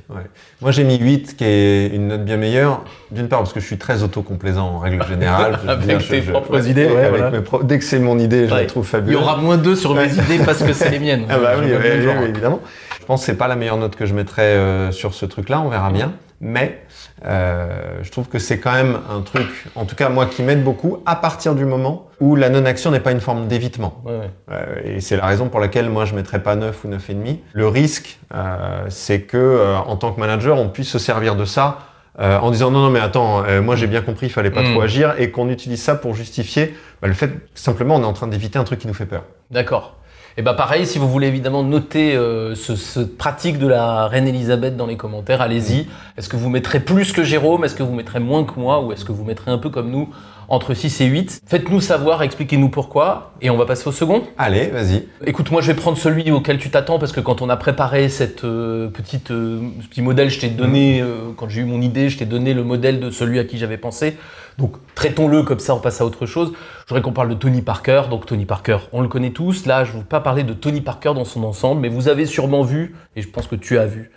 Moi 0.62 0.72
j'ai 0.72 0.84
mis 0.84 0.98
8, 0.98 1.36
qui 1.38 1.44
est 1.44 1.88
une 1.88 2.08
note 2.10 2.24
bien 2.26 2.38
meilleure. 2.38 2.84
D'une 3.12 3.28
part 3.28 3.40
parce 3.40 3.54
que 3.54 3.60
je 3.60 3.66
suis 3.66 3.78
très 3.78 4.04
autocomplaisant 4.04 4.68
en 4.68 4.80
règle 4.80 5.06
générale. 5.08 5.60
Avec 5.68 5.86
dire, 5.88 6.08
tes 6.08 6.22
je- 6.22 6.32
propres 6.32 6.68
idées, 6.68 6.86
ouais, 6.88 7.06
avec 7.06 7.22
voilà. 7.22 7.32
mes 7.32 7.42
pro- 7.42 7.64
Dès 7.64 7.80
que 7.80 7.86
c'est 7.86 8.00
mon 8.00 8.18
idée, 8.20 8.48
je 8.48 8.54
la 8.54 8.66
trouve 8.66 8.84
Il 8.86 8.88
y 8.88 8.92
fabuleuse. 8.92 9.22
aura 9.22 9.38
moins 9.38 9.58
2 9.58 9.76
sur 9.76 9.94
mes 9.96 10.12
idées 10.14 10.40
parce 10.46 10.64
que 10.64 10.74
c'est 10.74 10.90
les 10.90 11.00
miennes. 11.00 11.26
Ah 11.30 11.38
bah 11.40 11.54
Je 11.58 11.64
oui, 11.64 11.72
oui, 11.74 12.14
oui, 12.22 12.30
évidemment. 12.30 12.60
Je 13.00 13.06
pense 13.06 13.22
que 13.22 13.26
c'est 13.26 13.38
pas 13.38 13.48
la 13.48 13.56
meilleure 13.56 13.78
note 13.78 13.96
que 13.96 14.06
je 14.06 14.14
mettrais 14.14 14.44
euh, 14.44 14.92
sur 14.92 15.14
ce 15.16 15.26
truc-là, 15.26 15.62
on 15.62 15.70
verra 15.70 15.90
bien. 15.92 16.14
Mais 16.42 16.82
euh, 17.26 18.00
je 18.02 18.10
trouve 18.12 18.28
que 18.30 18.40
c'est 18.40 18.60
quand 18.60 18.72
même 18.72 18.98
un 19.10 19.22
truc, 19.22 19.48
en 19.76 19.86
tout 19.86 19.96
cas 19.96 20.08
moi, 20.10 20.26
qui 20.26 20.42
m'aide 20.42 20.64
beaucoup 20.64 21.04
à 21.06 21.16
partir 21.18 21.54
du 21.56 21.66
moment 21.66 22.08
où 22.22 22.36
la 22.36 22.50
non-action 22.50 22.92
n'est 22.92 23.00
pas 23.02 23.12
une 23.12 23.20
forme 23.20 23.48
d'évitement. 23.48 24.02
Ouais, 24.06 24.14
ouais. 24.18 24.30
Euh, 24.52 24.76
et 24.86 25.02
c'est 25.02 25.18
la 25.18 25.26
raison 25.26 25.50
pour 25.50 25.60
laquelle 25.60 25.90
moi 25.90 26.06
je 26.06 26.16
mettrais 26.16 26.42
pas 26.42 26.56
9 26.56 26.84
ou 26.86 26.88
9,5. 26.90 27.40
Le 27.54 27.68
risque, 27.68 28.20
euh, 28.34 28.86
c'est 28.90 29.22
que 29.22 29.38
euh, 29.38 29.78
en 29.78 29.98
tant 29.98 30.12
que 30.14 30.20
manager, 30.20 30.58
on 30.58 30.70
puisse 30.70 30.90
se 30.90 31.00
servir 31.00 31.36
de 31.36 31.46
ça 31.46 31.80
euh, 32.20 32.38
en 32.40 32.52
disant 32.52 32.72
non 32.72 32.80
non 32.82 32.90
mais 32.90 33.00
attends, 33.00 33.44
euh, 33.46 33.62
moi 33.62 33.76
j'ai 33.76 33.88
bien 33.88 34.02
compris, 34.02 34.28
il 34.28 34.32
fallait 34.32 34.50
pas 34.52 34.62
Mm. 34.64 34.72
trop 34.72 34.82
agir, 34.82 35.16
et 35.18 35.32
qu'on 35.32 35.50
utilise 35.50 35.82
ça 35.82 35.96
pour 35.96 36.16
justifier 36.16 36.76
bah, 37.02 37.08
le 37.08 37.14
fait 37.14 37.30
que 37.30 37.40
simplement 37.54 37.96
on 37.96 38.02
est 38.02 38.06
en 38.06 38.14
train 38.14 38.28
d'éviter 38.28 38.60
un 38.60 38.64
truc 38.66 38.80
qui 38.80 38.88
nous 38.88 38.94
fait 38.94 39.06
peur. 39.06 39.24
D'accord. 39.52 39.96
Et 40.38 40.42
bah 40.42 40.54
pareil, 40.54 40.86
si 40.86 41.00
vous 41.00 41.10
voulez 41.10 41.28
évidemment 41.28 41.64
noter 41.64 42.16
euh, 42.16 42.56
ce, 42.56 42.76
ce 42.76 43.00
pratique 43.00 43.60
de 43.60 43.68
la 43.68 44.08
reine 44.08 44.28
Elisabeth 44.28 44.78
dans 44.78 44.86
les 44.86 44.98
commentaires, 44.98 45.42
allez-y. 45.42 45.88
Est-ce 46.18 46.30
que 46.30 46.38
vous 46.38 46.50
mettrez 46.50 46.80
plus 46.80 47.12
que 47.12 47.24
Jérôme? 47.24 47.66
Est-ce 47.66 47.76
que 47.76 47.84
vous 47.84 47.94
mettrez 47.94 48.20
moins 48.20 48.44
que 48.44 48.60
moi? 48.60 48.84
Ou 48.84 48.92
est-ce 48.94 49.06
que 49.06 49.12
vous 49.12 49.24
mettrez 49.24 49.52
un 49.52 49.58
peu 49.58 49.70
comme 49.70 49.90
nous, 49.90 50.10
entre 50.50 50.74
6 50.74 51.02
et 51.02 51.06
8 51.06 51.42
Faites-nous 51.46 51.80
savoir, 51.80 52.24
expliquez-nous 52.24 52.70
pourquoi. 52.70 53.34
Et 53.42 53.50
on 53.50 53.58
va 53.58 53.66
passer 53.66 53.88
au 53.88 53.92
second. 53.92 54.24
Allez, 54.38 54.68
vas-y. 54.68 55.06
Écoute, 55.26 55.52
moi 55.52 55.62
je 55.62 55.68
vais 55.68 55.76
prendre 55.76 55.98
celui 55.98 56.32
auquel 56.32 56.58
tu 56.58 56.70
t'attends 56.70 57.00
parce 57.00 57.12
que 57.12 57.20
quand 57.20 57.42
on 57.42 57.50
a 57.50 57.58
préparé 57.58 58.10
cette 58.10 58.44
euh, 58.44 58.90
petite 58.90 59.32
euh, 59.32 59.62
ce 59.82 59.88
petit 59.88 60.02
modèle, 60.02 60.30
je 60.30 60.40
t'ai 60.40 60.50
donné 60.50 61.02
euh, 61.02 61.32
quand 61.38 61.50
j'ai 61.50 61.62
eu 61.62 61.66
mon 61.66 61.82
idée, 61.82 62.10
je 62.10 62.18
t'ai 62.18 62.26
donné 62.26 62.54
le 62.54 62.64
modèle 62.64 63.00
de 63.00 63.12
celui 63.12 63.40
à 63.40 63.44
qui 63.44 63.58
j'avais 63.58 63.78
pensé. 63.78 64.18
Donc 64.60 64.74
traitons-le 64.94 65.44
comme 65.44 65.60
ça, 65.60 65.74
on 65.74 65.80
passe 65.80 66.02
à 66.02 66.06
autre 66.06 66.26
chose. 66.26 66.52
Je 66.86 66.90
voudrais 66.90 67.02
qu'on 67.02 67.14
parle 67.14 67.30
de 67.30 67.34
Tony 67.36 67.62
Parker. 67.62 68.04
Donc 68.10 68.26
Tony 68.26 68.46
Parker, 68.46 68.78
on 68.94 69.02
le 69.02 69.08
connaît 69.08 69.32
tous. 69.32 69.66
Là, 69.66 69.86
je 69.86 69.94
ne 69.94 70.00
veux 70.00 70.04
pas 70.04 70.20
parler 70.20 70.44
de 70.44 70.54
Tony 70.54 70.82
Parker 70.82 71.14
dans 71.16 71.26
son 71.26 71.44
ensemble, 71.44 71.82
mais 71.82 71.90
vous 71.90 72.08
avez 72.10 72.26
sûrement 72.26 72.62
vu, 72.64 72.96
et 73.16 73.22
je 73.22 73.30
pense 73.30 73.48
que 73.48 73.56
tu 73.56 73.80
as 73.80 73.86
vu, 73.86 74.12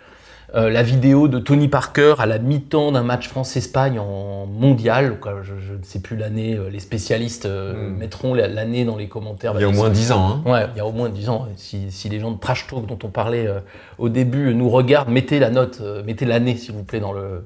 euh, 0.55 0.69
la 0.69 0.83
vidéo 0.83 1.27
de 1.27 1.39
Tony 1.39 1.67
Parker 1.67 2.13
à 2.19 2.25
la 2.27 2.37
mi-temps 2.37 2.91
d'un 2.91 3.01
match 3.01 3.27
France-Espagne 3.27 3.97
en 3.99 4.45
mondial. 4.45 5.17
Euh, 5.25 5.41
je, 5.41 5.53
je 5.59 5.73
ne 5.73 5.81
sais 5.83 5.99
plus 6.01 6.15
l'année, 6.15 6.53
euh, 6.55 6.69
les 6.69 6.79
spécialistes 6.79 7.45
euh, 7.47 7.89
Mm. 7.89 7.97
mettront 7.97 8.33
la- 8.35 8.47
l'année 8.47 8.85
dans 8.85 8.95
les 8.97 9.07
commentaires. 9.07 9.53
Il 9.55 9.61
y 9.61 9.63
a 9.63 9.67
au 9.69 9.71
moins 9.71 9.89
10 9.89 10.11
ans. 10.11 10.41
Hein. 10.45 10.51
Ouais, 10.51 10.67
il 10.75 10.77
y 10.77 10.81
a 10.81 10.85
au 10.85 10.91
moins 10.91 11.09
10 11.09 11.29
ans. 11.29 11.47
Si, 11.55 11.89
si 11.89 12.07
les 12.09 12.19
gens 12.19 12.29
de 12.31 12.37
Trash 12.39 12.67
Talk 12.67 12.85
dont 12.85 12.99
on 13.03 13.07
parlait 13.09 13.47
euh, 13.47 13.61
au 13.97 14.09
début 14.09 14.53
nous 14.53 14.69
regardent, 14.69 15.09
mettez 15.09 15.39
la 15.39 15.49
note, 15.49 15.81
mettez 16.05 16.25
l'année 16.25 16.55
s'il 16.57 16.75
vous 16.75 16.83
plaît 16.83 16.99
dans 16.99 17.13
le, 17.13 17.45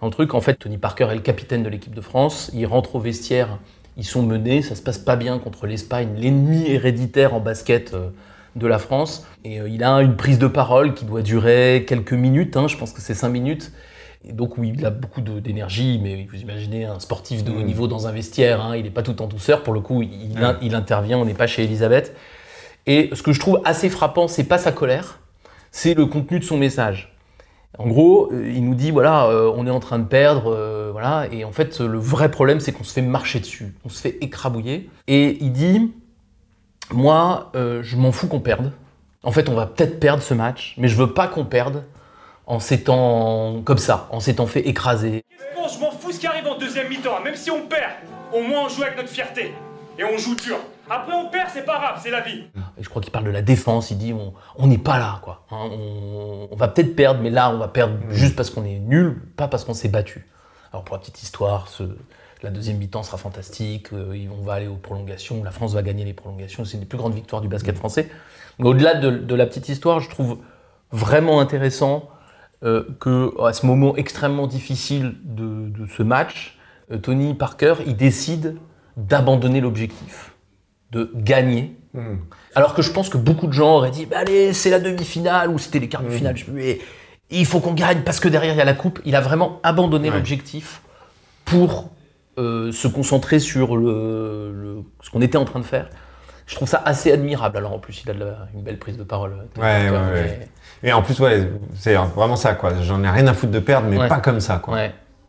dans 0.00 0.06
le 0.06 0.12
truc. 0.12 0.34
En 0.34 0.40
fait, 0.40 0.54
Tony 0.54 0.78
Parker 0.78 1.08
est 1.10 1.14
le 1.14 1.20
capitaine 1.20 1.62
de 1.62 1.68
l'équipe 1.68 1.94
de 1.94 2.00
France. 2.00 2.50
Il 2.54 2.66
rentre 2.66 2.96
au 2.96 3.00
vestiaire, 3.00 3.58
ils 3.96 4.04
sont 4.04 4.22
menés, 4.22 4.62
ça 4.62 4.74
se 4.74 4.82
passe 4.82 4.98
pas 4.98 5.16
bien 5.16 5.38
contre 5.38 5.66
l'Espagne, 5.66 6.10
l'ennemi 6.16 6.64
héréditaire 6.68 7.34
en 7.34 7.40
basket 7.40 7.94
euh, 7.94 8.08
de 8.56 8.66
la 8.66 8.78
France. 8.78 9.26
Et 9.44 9.60
euh, 9.60 9.68
il 9.68 9.82
a 9.84 9.92
une 10.02 10.16
prise 10.16 10.38
de 10.38 10.46
parole 10.46 10.94
qui 10.94 11.04
doit 11.04 11.22
durer 11.22 11.84
quelques 11.88 12.12
minutes, 12.12 12.56
hein, 12.56 12.68
je 12.68 12.76
pense 12.76 12.92
que 12.92 13.00
c'est 13.00 13.14
5 13.14 13.28
minutes. 13.28 13.72
Et 14.26 14.32
donc 14.32 14.56
oui, 14.56 14.72
il 14.74 14.86
a 14.86 14.90
beaucoup 14.90 15.20
d'énergie, 15.20 16.00
mais 16.02 16.26
vous 16.32 16.40
imaginez 16.40 16.86
un 16.86 16.98
sportif 16.98 17.44
de 17.44 17.52
haut 17.52 17.60
Mm. 17.60 17.64
niveau 17.66 17.86
dans 17.88 18.06
un 18.06 18.12
vestiaire, 18.12 18.62
hein, 18.62 18.74
il 18.74 18.84
n'est 18.84 18.90
pas 18.90 19.02
tout 19.02 19.20
en 19.20 19.26
douceur. 19.26 19.62
Pour 19.62 19.74
le 19.74 19.80
coup, 19.80 20.00
il, 20.02 20.38
Ouais. 20.40 20.54
il 20.62 20.74
intervient, 20.74 21.18
on 21.18 21.26
n'est 21.26 21.34
pas 21.34 21.46
chez 21.46 21.64
Elisabeth. 21.64 22.16
Et 22.86 23.10
ce 23.12 23.22
que 23.22 23.32
je 23.32 23.40
trouve 23.40 23.60
assez 23.64 23.90
frappant, 23.90 24.26
c'est 24.28 24.44
pas 24.44 24.56
sa 24.58 24.72
colère, 24.72 25.18
c'est 25.70 25.94
le 25.94 26.06
contenu 26.06 26.38
de 26.38 26.44
son 26.44 26.56
message. 26.56 27.13
En 27.78 27.88
gros, 27.88 28.30
euh, 28.32 28.52
il 28.54 28.64
nous 28.64 28.74
dit 28.74 28.90
voilà, 28.90 29.26
euh, 29.26 29.52
on 29.54 29.66
est 29.66 29.70
en 29.70 29.80
train 29.80 29.98
de 29.98 30.04
perdre, 30.04 30.52
euh, 30.54 30.90
voilà, 30.92 31.26
et 31.32 31.44
en 31.44 31.52
fait, 31.52 31.80
le 31.80 31.98
vrai 31.98 32.30
problème, 32.30 32.60
c'est 32.60 32.72
qu'on 32.72 32.84
se 32.84 32.92
fait 32.92 33.02
marcher 33.02 33.40
dessus, 33.40 33.74
on 33.84 33.88
se 33.88 34.00
fait 34.00 34.16
écrabouiller. 34.20 34.88
Et 35.08 35.38
il 35.40 35.52
dit 35.52 35.92
moi, 36.90 37.50
je 37.54 37.96
m'en 37.96 38.12
fous 38.12 38.28
qu'on 38.28 38.40
perde. 38.40 38.70
En 39.22 39.32
fait, 39.32 39.48
on 39.48 39.54
va 39.54 39.64
peut-être 39.66 39.98
perdre 39.98 40.22
ce 40.22 40.34
match, 40.34 40.74
mais 40.76 40.86
je 40.86 40.96
veux 40.96 41.14
pas 41.14 41.26
qu'on 41.26 41.46
perde 41.46 41.84
en 42.46 42.60
s'étant 42.60 43.62
comme 43.64 43.78
ça, 43.78 44.06
en 44.10 44.20
s'étant 44.20 44.46
fait 44.46 44.68
écraser. 44.68 45.24
je 45.56 45.80
m'en 45.80 45.90
fous 45.90 46.12
ce 46.12 46.20
qui 46.20 46.26
arrive 46.26 46.46
en 46.46 46.58
deuxième 46.58 46.88
mi-temps, 46.88 47.20
même 47.24 47.36
si 47.36 47.50
on 47.50 47.62
perd, 47.62 47.92
au 48.34 48.42
moins 48.42 48.66
on 48.66 48.68
joue 48.68 48.82
avec 48.82 48.98
notre 48.98 49.08
fierté 49.08 49.54
et 49.98 50.04
on 50.04 50.18
joue 50.18 50.34
dur. 50.34 50.58
Après, 50.90 51.12
on 51.12 51.28
perd, 51.30 51.48
c'est 51.52 51.64
pas 51.64 51.78
grave, 51.78 52.00
c'est 52.02 52.10
la 52.10 52.20
vie. 52.20 52.44
Et 52.78 52.82
je 52.82 52.88
crois 52.88 53.00
qu'il 53.00 53.12
parle 53.12 53.24
de 53.24 53.30
la 53.30 53.42
défense. 53.42 53.90
Il 53.90 53.98
dit 53.98 54.14
on 54.56 54.66
n'est 54.66 54.78
pas 54.78 54.98
là, 54.98 55.20
quoi. 55.22 55.44
Hein. 55.50 55.70
on, 56.50 56.56
va 56.56 56.68
peut-être 56.68 56.94
perdre, 56.94 57.20
mais 57.20 57.30
là, 57.30 57.50
on 57.50 57.58
va 57.58 57.68
perdre 57.68 57.96
juste 58.10 58.36
parce 58.36 58.50
qu'on 58.50 58.64
est 58.64 58.78
nul, 58.78 59.22
pas 59.36 59.48
parce 59.48 59.64
qu'on 59.64 59.74
s'est 59.74 59.88
battu. 59.88 60.26
Alors, 60.72 60.84
pour 60.84 60.96
la 60.96 61.00
petite 61.00 61.22
histoire, 61.22 61.68
ce, 61.68 61.84
la 62.44 62.50
deuxième 62.50 62.76
mi-temps 62.76 63.02
sera 63.02 63.16
fantastique. 63.16 63.92
Euh, 63.92 64.26
on 64.38 64.44
va 64.44 64.54
aller 64.54 64.66
aux 64.66 64.76
prolongations. 64.76 65.42
La 65.42 65.50
France 65.50 65.72
va 65.72 65.82
gagner 65.82 66.04
les 66.04 66.12
prolongations. 66.12 66.64
C'est 66.64 66.74
une 66.74 66.80
des 66.80 66.86
plus 66.86 66.98
grandes 66.98 67.14
victoires 67.14 67.40
du 67.40 67.48
basket 67.48 67.76
français. 67.76 68.10
Mais 68.58 68.68
au-delà 68.68 68.94
de, 68.94 69.34
la 69.34 69.46
petite 69.46 69.68
histoire, 69.68 70.00
je 70.00 70.10
trouve 70.10 70.38
vraiment 70.92 71.40
intéressant 71.40 72.08
euh, 72.62 72.84
que, 73.00 73.32
à 73.42 73.54
ce 73.54 73.64
moment 73.64 73.96
extrêmement 73.96 74.46
difficile 74.46 75.14
de, 75.24 75.72
ce 75.96 76.02
match, 76.02 76.58
euh, 76.92 76.98
Tony 76.98 77.34
Parker, 77.34 77.76
il 77.86 77.96
décide 77.96 78.58
d'abandonner 78.96 79.62
l'objectif 79.62 80.33
de 80.94 81.10
gagner. 81.14 81.76
Hmm. 81.92 82.16
Alors 82.54 82.74
que 82.74 82.82
je 82.82 82.90
pense 82.90 83.08
que 83.08 83.18
beaucoup 83.18 83.46
de 83.46 83.52
gens 83.52 83.76
auraient 83.76 83.90
dit 83.90 84.06
bah, 84.06 84.18
allez, 84.20 84.52
c'est 84.52 84.70
la 84.70 84.80
demi-finale 84.80 85.50
ou 85.50 85.58
c'était 85.58 85.80
les 85.80 85.88
quarts 85.88 86.02
de 86.02 86.08
hmm. 86.08 86.12
finale, 86.12 86.36
je 86.36 86.44
sais 86.44 86.80
il 87.30 87.46
faut 87.46 87.60
qu'on 87.60 87.74
gagne 87.74 88.02
parce 88.02 88.20
que 88.20 88.28
derrière 88.28 88.54
il 88.54 88.58
y 88.58 88.60
a 88.60 88.64
la 88.64 88.74
coupe. 88.74 89.00
Il 89.04 89.16
a 89.16 89.20
vraiment 89.20 89.60
abandonné 89.62 90.10
l'objectif 90.10 90.82
pour 91.44 91.90
euh, 92.38 92.72
se 92.72 92.88
concentrer 92.88 93.38
sur 93.38 93.76
le, 93.76 94.82
ce 95.02 95.10
qu'on 95.10 95.22
était 95.22 95.38
en 95.38 95.44
train 95.44 95.60
de 95.60 95.64
faire. 95.64 95.88
Je 96.46 96.54
trouve 96.54 96.68
ça 96.68 96.82
assez 96.84 97.10
admirable. 97.10 97.56
Alors 97.56 97.72
en 97.72 97.78
plus, 97.78 98.02
il 98.04 98.10
a 98.10 98.14
une 98.54 98.62
belle 98.62 98.78
prise 98.78 98.98
de 98.98 99.04
parole. 99.04 99.32
Ouais, 99.56 99.88
ouais, 99.88 99.90
ouais. 99.90 100.48
Et 100.82 100.92
en 100.92 101.02
plus, 101.02 101.18
ouais, 101.20 101.50
c'est 101.74 101.94
vraiment 101.94 102.36
ça, 102.36 102.54
quoi. 102.54 102.74
J'en 102.82 103.02
ai 103.02 103.08
rien 103.08 103.26
à 103.26 103.34
foutre 103.34 103.52
de 103.52 103.58
perdre, 103.58 103.88
mais 103.88 104.08
pas 104.08 104.20
comme 104.20 104.40
ça, 104.40 104.58
quoi. 104.58 104.78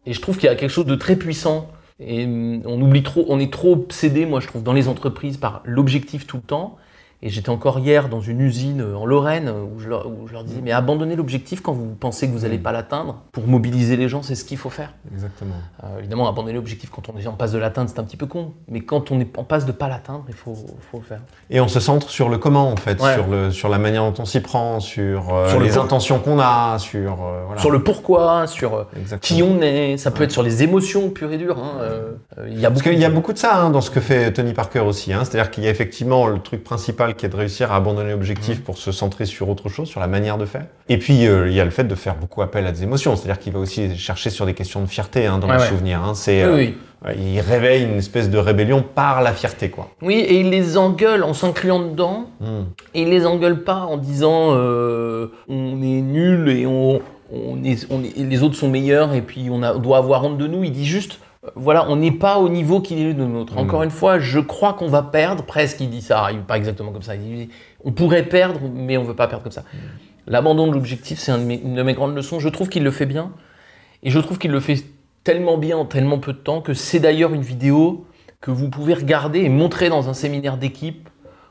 Et 0.05 0.13
je 0.13 0.21
trouve 0.21 0.37
qu'il 0.37 0.47
y 0.47 0.51
a 0.51 0.55
quelque 0.55 0.69
chose 0.69 0.85
de 0.85 0.95
très 0.95 1.15
puissant 1.15 1.69
et 1.99 2.25
hum, 2.25 2.61
on 2.65 2.81
oublie 2.81 3.03
trop, 3.03 3.25
on 3.29 3.39
est 3.39 3.51
trop 3.51 3.73
obsédé, 3.73 4.25
moi 4.25 4.39
je 4.39 4.47
trouve, 4.47 4.63
dans 4.63 4.73
les 4.73 4.87
entreprises 4.87 5.37
par 5.37 5.61
l'objectif 5.65 6.27
tout 6.27 6.37
le 6.37 6.43
temps. 6.43 6.77
Et 7.25 7.29
j'étais 7.29 7.49
encore 7.49 7.79
hier 7.79 8.07
dans 8.07 8.21
une 8.21 8.39
usine 8.39 8.81
euh, 8.81 8.95
en 8.95 9.07
Lorraine 9.07 9.47
euh, 9.47 9.63
où 9.63 9.79
je 9.79 9.89
leur, 9.89 10.05
où 10.05 10.27
je 10.27 10.33
leur 10.33 10.43
disais, 10.43 10.61
mais 10.61 10.71
abandonnez 10.71 11.15
l'objectif 11.15 11.59
quand 11.59 11.73
vous 11.73 11.95
pensez 11.99 12.27
que 12.27 12.31
vous 12.31 12.41
n'allez 12.41 12.59
mm. 12.59 12.61
pas 12.61 12.71
l'atteindre. 12.71 13.23
Pour 13.31 13.47
mobiliser 13.47 13.97
les 13.97 14.07
gens, 14.07 14.21
c'est 14.21 14.35
ce 14.35 14.45
qu'il 14.45 14.59
faut 14.59 14.69
faire. 14.69 14.93
Exactement. 15.11 15.55
Euh, 15.83 15.97
évidemment, 15.97 16.29
abandonner 16.29 16.53
l'objectif 16.53 16.91
quand 16.91 17.09
on 17.09 17.17
est 17.17 17.25
en 17.25 17.33
passe 17.33 17.51
de 17.51 17.57
l'atteindre, 17.57 17.89
c'est 17.91 17.99
un 17.99 18.03
petit 18.03 18.15
peu 18.15 18.27
con. 18.27 18.53
Mais 18.67 18.81
quand 18.81 19.09
on 19.09 19.19
est 19.19 19.39
en 19.39 19.43
passe 19.43 19.65
de 19.65 19.71
pas 19.71 19.89
l'atteindre, 19.89 20.23
il 20.27 20.35
faut, 20.35 20.53
faut, 20.91 20.99
le 20.99 21.03
faire. 21.03 21.21
Et 21.49 21.59
on 21.59 21.67
se 21.67 21.79
centre 21.79 22.11
sur 22.11 22.29
le 22.29 22.37
comment, 22.37 22.69
en 22.71 22.75
fait, 22.75 23.01
sur, 23.01 23.25
le, 23.25 23.49
sur 23.49 23.69
la 23.69 23.79
manière 23.79 24.03
dont 24.03 24.21
on 24.21 24.25
s'y 24.25 24.39
prend, 24.39 24.79
sur, 24.79 25.33
sur 25.49 25.59
les 25.59 25.79
intentions 25.79 26.19
qu'on 26.19 26.37
a, 26.39 26.77
sur... 26.77 27.15
Voilà. 27.47 27.59
Sur 27.59 27.71
le 27.71 27.81
pourquoi, 27.81 28.45
sur 28.45 28.85
qui 29.19 29.41
on 29.41 29.63
est. 29.63 29.97
Ça 29.97 30.11
peut 30.11 30.23
être 30.23 30.31
sur 30.31 30.43
les 30.43 30.61
émotions 30.61 31.09
pures 31.09 31.31
et 31.31 31.37
dures. 31.37 31.57
Hein. 31.57 31.79
il 32.47 32.59
y 32.59 32.67
a 32.67 32.69
Parce 32.69 32.83
qu'il 32.83 32.99
y 32.99 33.05
a 33.05 33.09
beaucoup 33.09 33.33
de 33.33 33.39
ça 33.39 33.57
hein, 33.57 33.71
dans 33.71 33.81
ce 33.81 33.89
que 33.89 33.99
fait 33.99 34.31
Tony 34.31 34.53
Parker 34.53 34.81
aussi. 34.81 35.11
Hein. 35.11 35.23
C'est-à-dire 35.23 35.49
qu'il 35.49 35.63
y 35.63 35.67
a 35.67 35.71
effectivement 35.71 36.27
le 36.27 36.39
truc 36.39 36.63
principal 36.63 37.14
qui 37.17 37.25
est 37.25 37.29
de 37.29 37.35
réussir 37.35 37.71
à 37.71 37.77
abandonner 37.77 38.11
l'objectif 38.11 38.63
pour 38.63 38.77
se 38.77 38.91
centrer 38.91 39.25
sur 39.25 39.49
autre 39.49 39.69
chose, 39.69 39.87
sur 39.87 39.99
la 39.99 40.07
manière 40.07 40.37
de 40.37 40.45
faire. 40.45 40.65
Et 40.89 40.97
puis, 40.97 41.27
euh, 41.27 41.47
il 41.47 41.53
y 41.53 41.59
a 41.59 41.65
le 41.65 41.71
fait 41.71 41.83
de 41.83 41.95
faire 41.95 42.15
beaucoup 42.15 42.41
appel 42.41 42.65
à 42.65 42.71
des 42.71 42.83
émotions. 42.83 43.15
C'est-à-dire 43.15 43.39
qu'il 43.39 43.53
va 43.53 43.59
aussi 43.59 43.97
chercher 43.97 44.29
sur 44.29 44.45
des 44.45 44.53
questions 44.53 44.81
de 44.81 44.87
fierté 44.87 45.25
hein, 45.25 45.37
dans 45.37 45.51
le 45.51 45.59
souvenir. 45.59 46.03
Hein. 46.03 46.13
C'est, 46.15 46.43
euh, 46.43 46.65
il 47.17 47.39
réveille 47.39 47.83
une 47.83 47.97
espèce 47.97 48.29
de 48.29 48.37
rébellion 48.37 48.83
par 48.83 49.21
la 49.21 49.33
fierté, 49.33 49.69
quoi. 49.69 49.89
Oui, 50.01 50.15
et 50.15 50.39
il 50.39 50.49
les 50.49 50.77
engueule 50.77 51.23
en 51.23 51.33
s'incluant 51.33 51.79
dedans. 51.79 52.29
Hmm. 52.39 52.63
Et 52.93 53.03
il 53.03 53.09
les 53.09 53.25
engueule 53.25 53.63
pas 53.63 53.81
en 53.81 53.97
disant 53.97 54.49
euh, 54.51 55.27
on 55.47 55.81
est 55.81 56.01
nul 56.01 56.49
et 56.49 56.65
on, 56.65 57.01
on, 57.31 57.63
est, 57.63 57.87
on 57.91 58.03
est, 58.03 58.17
les 58.17 58.43
autres 58.43 58.55
sont 58.55 58.69
meilleurs 58.69 59.13
et 59.13 59.21
puis 59.21 59.47
on, 59.51 59.61
a, 59.61 59.73
on 59.73 59.79
doit 59.79 59.97
avoir 59.97 60.23
honte 60.23 60.37
de 60.37 60.47
nous. 60.47 60.63
Il 60.63 60.71
dit 60.71 60.85
juste 60.85 61.19
voilà, 61.55 61.89
on 61.89 61.95
n'est 61.95 62.11
pas 62.11 62.37
au 62.37 62.49
niveau 62.49 62.81
qu'il 62.81 62.99
est 62.99 63.13
de 63.13 63.25
nôtre. 63.25 63.57
Encore 63.57 63.81
mm. 63.81 63.85
une 63.85 63.91
fois, 63.91 64.19
je 64.19 64.39
crois 64.39 64.73
qu'on 64.73 64.87
va 64.87 65.03
perdre, 65.03 65.43
presque 65.43 65.79
il 65.79 65.89
dit 65.89 66.01
ça, 66.01 66.29
il 66.31 66.39
pas 66.39 66.57
exactement 66.57 66.91
comme 66.91 67.01
ça, 67.01 67.15
il 67.15 67.21
dit 67.21 67.49
on 67.83 67.91
pourrait 67.91 68.23
perdre, 68.23 68.59
mais 68.73 68.97
on 68.97 69.03
ne 69.03 69.07
veut 69.07 69.15
pas 69.15 69.27
perdre 69.27 69.43
comme 69.43 69.51
ça. 69.51 69.61
Mm. 69.61 69.77
L'abandon 70.27 70.67
de 70.67 70.73
l'objectif, 70.73 71.19
c'est 71.19 71.31
une 71.31 71.75
de 71.75 71.83
mes 71.83 71.93
grandes 71.93 72.15
leçons. 72.15 72.39
Je 72.39 72.49
trouve 72.49 72.69
qu'il 72.69 72.83
le 72.83 72.91
fait 72.91 73.05
bien, 73.05 73.31
et 74.03 74.09
je 74.09 74.19
trouve 74.19 74.37
qu'il 74.37 74.51
le 74.51 74.59
fait 74.59 74.83
tellement 75.23 75.57
bien 75.57 75.77
en 75.77 75.85
tellement 75.85 76.19
peu 76.19 76.33
de 76.33 76.37
temps 76.37 76.61
que 76.61 76.73
c'est 76.73 76.99
d'ailleurs 76.99 77.33
une 77.33 77.41
vidéo 77.41 78.05
que 78.41 78.51
vous 78.51 78.69
pouvez 78.69 78.93
regarder 78.93 79.39
et 79.39 79.49
montrer 79.49 79.89
dans 79.89 80.09
un 80.09 80.13
séminaire 80.13 80.57
d'équipe 80.57 81.09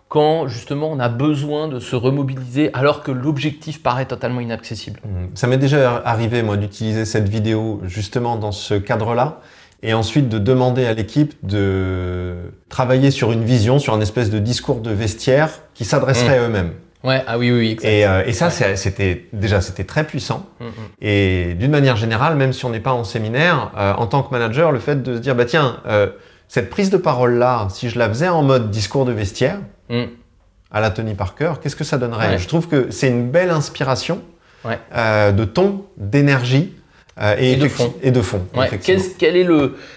quand 0.08 0.46
justement 0.46 0.90
on 0.92 1.00
a 1.00 1.08
besoin 1.08 1.66
de 1.66 1.80
se 1.80 1.96
remobiliser 1.96 2.70
alors 2.72 3.02
que 3.02 3.10
l'objectif 3.10 3.82
paraît 3.82 4.06
totalement 4.06 4.40
inaccessible. 4.40 5.00
Mm. 5.04 5.34
Ça 5.34 5.48
m'est 5.48 5.58
déjà 5.58 5.96
arrivé 6.04 6.42
moi 6.42 6.56
d'utiliser 6.56 7.04
cette 7.04 7.28
vidéo 7.28 7.80
justement 7.84 8.36
dans 8.36 8.52
ce 8.52 8.74
cadre-là 8.74 9.40
et 9.84 9.92
ensuite 9.92 10.28
de 10.30 10.38
demander 10.38 10.86
à 10.86 10.94
l'équipe 10.94 11.34
de 11.42 12.34
travailler 12.70 13.10
sur 13.10 13.30
une 13.30 13.44
vision, 13.44 13.78
sur 13.78 13.92
un 13.92 14.00
espèce 14.00 14.30
de 14.30 14.38
discours 14.38 14.80
de 14.80 14.90
vestiaire 14.90 15.50
qui 15.74 15.84
s'adresserait 15.84 16.38
à 16.38 16.40
mmh. 16.40 16.44
eux-mêmes. 16.44 16.72
Ouais, 17.04 17.22
ah 17.26 17.36
oui, 17.36 17.52
oui, 17.52 17.76
Et, 17.82 18.06
euh, 18.06 18.24
et 18.24 18.32
ça, 18.32 18.48
c'était 18.48 19.26
déjà 19.34 19.60
c'était 19.60 19.84
très 19.84 20.04
puissant. 20.04 20.46
Mmh, 20.58 20.64
mmh. 20.64 20.70
Et 21.02 21.54
d'une 21.54 21.70
manière 21.70 21.96
générale, 21.96 22.34
même 22.34 22.54
si 22.54 22.64
on 22.64 22.70
n'est 22.70 22.80
pas 22.80 22.94
en 22.94 23.04
séminaire, 23.04 23.72
euh, 23.76 23.92
en 23.92 24.06
tant 24.06 24.22
que 24.22 24.32
manager, 24.32 24.72
le 24.72 24.78
fait 24.78 25.02
de 25.02 25.16
se 25.16 25.20
dire, 25.20 25.34
bah 25.34 25.44
tiens, 25.44 25.76
euh, 25.86 26.06
cette 26.48 26.70
prise 26.70 26.88
de 26.88 26.96
parole 26.96 27.34
là, 27.34 27.68
si 27.68 27.90
je 27.90 27.98
la 27.98 28.08
faisais 28.08 28.28
en 28.28 28.42
mode 28.42 28.70
discours 28.70 29.04
de 29.04 29.12
vestiaire, 29.12 29.58
à 30.70 30.80
la 30.80 30.90
Tony 30.90 31.12
Parker, 31.12 31.52
qu'est-ce 31.62 31.76
que 31.76 31.84
ça 31.84 31.98
donnerait? 31.98 32.38
Je 32.38 32.48
trouve 32.48 32.68
que 32.68 32.90
c'est 32.90 33.08
une 33.08 33.30
belle 33.30 33.50
inspiration 33.50 34.22
de 34.64 35.44
ton, 35.44 35.84
d'énergie 35.98 36.72
euh, 37.21 37.37
et, 37.38 37.56
de 37.56 37.68
fond. 37.68 37.94
Et 38.02 38.11
de 38.11 38.23
fond. 38.23 38.44
quel 39.18 39.37
est 39.37 39.47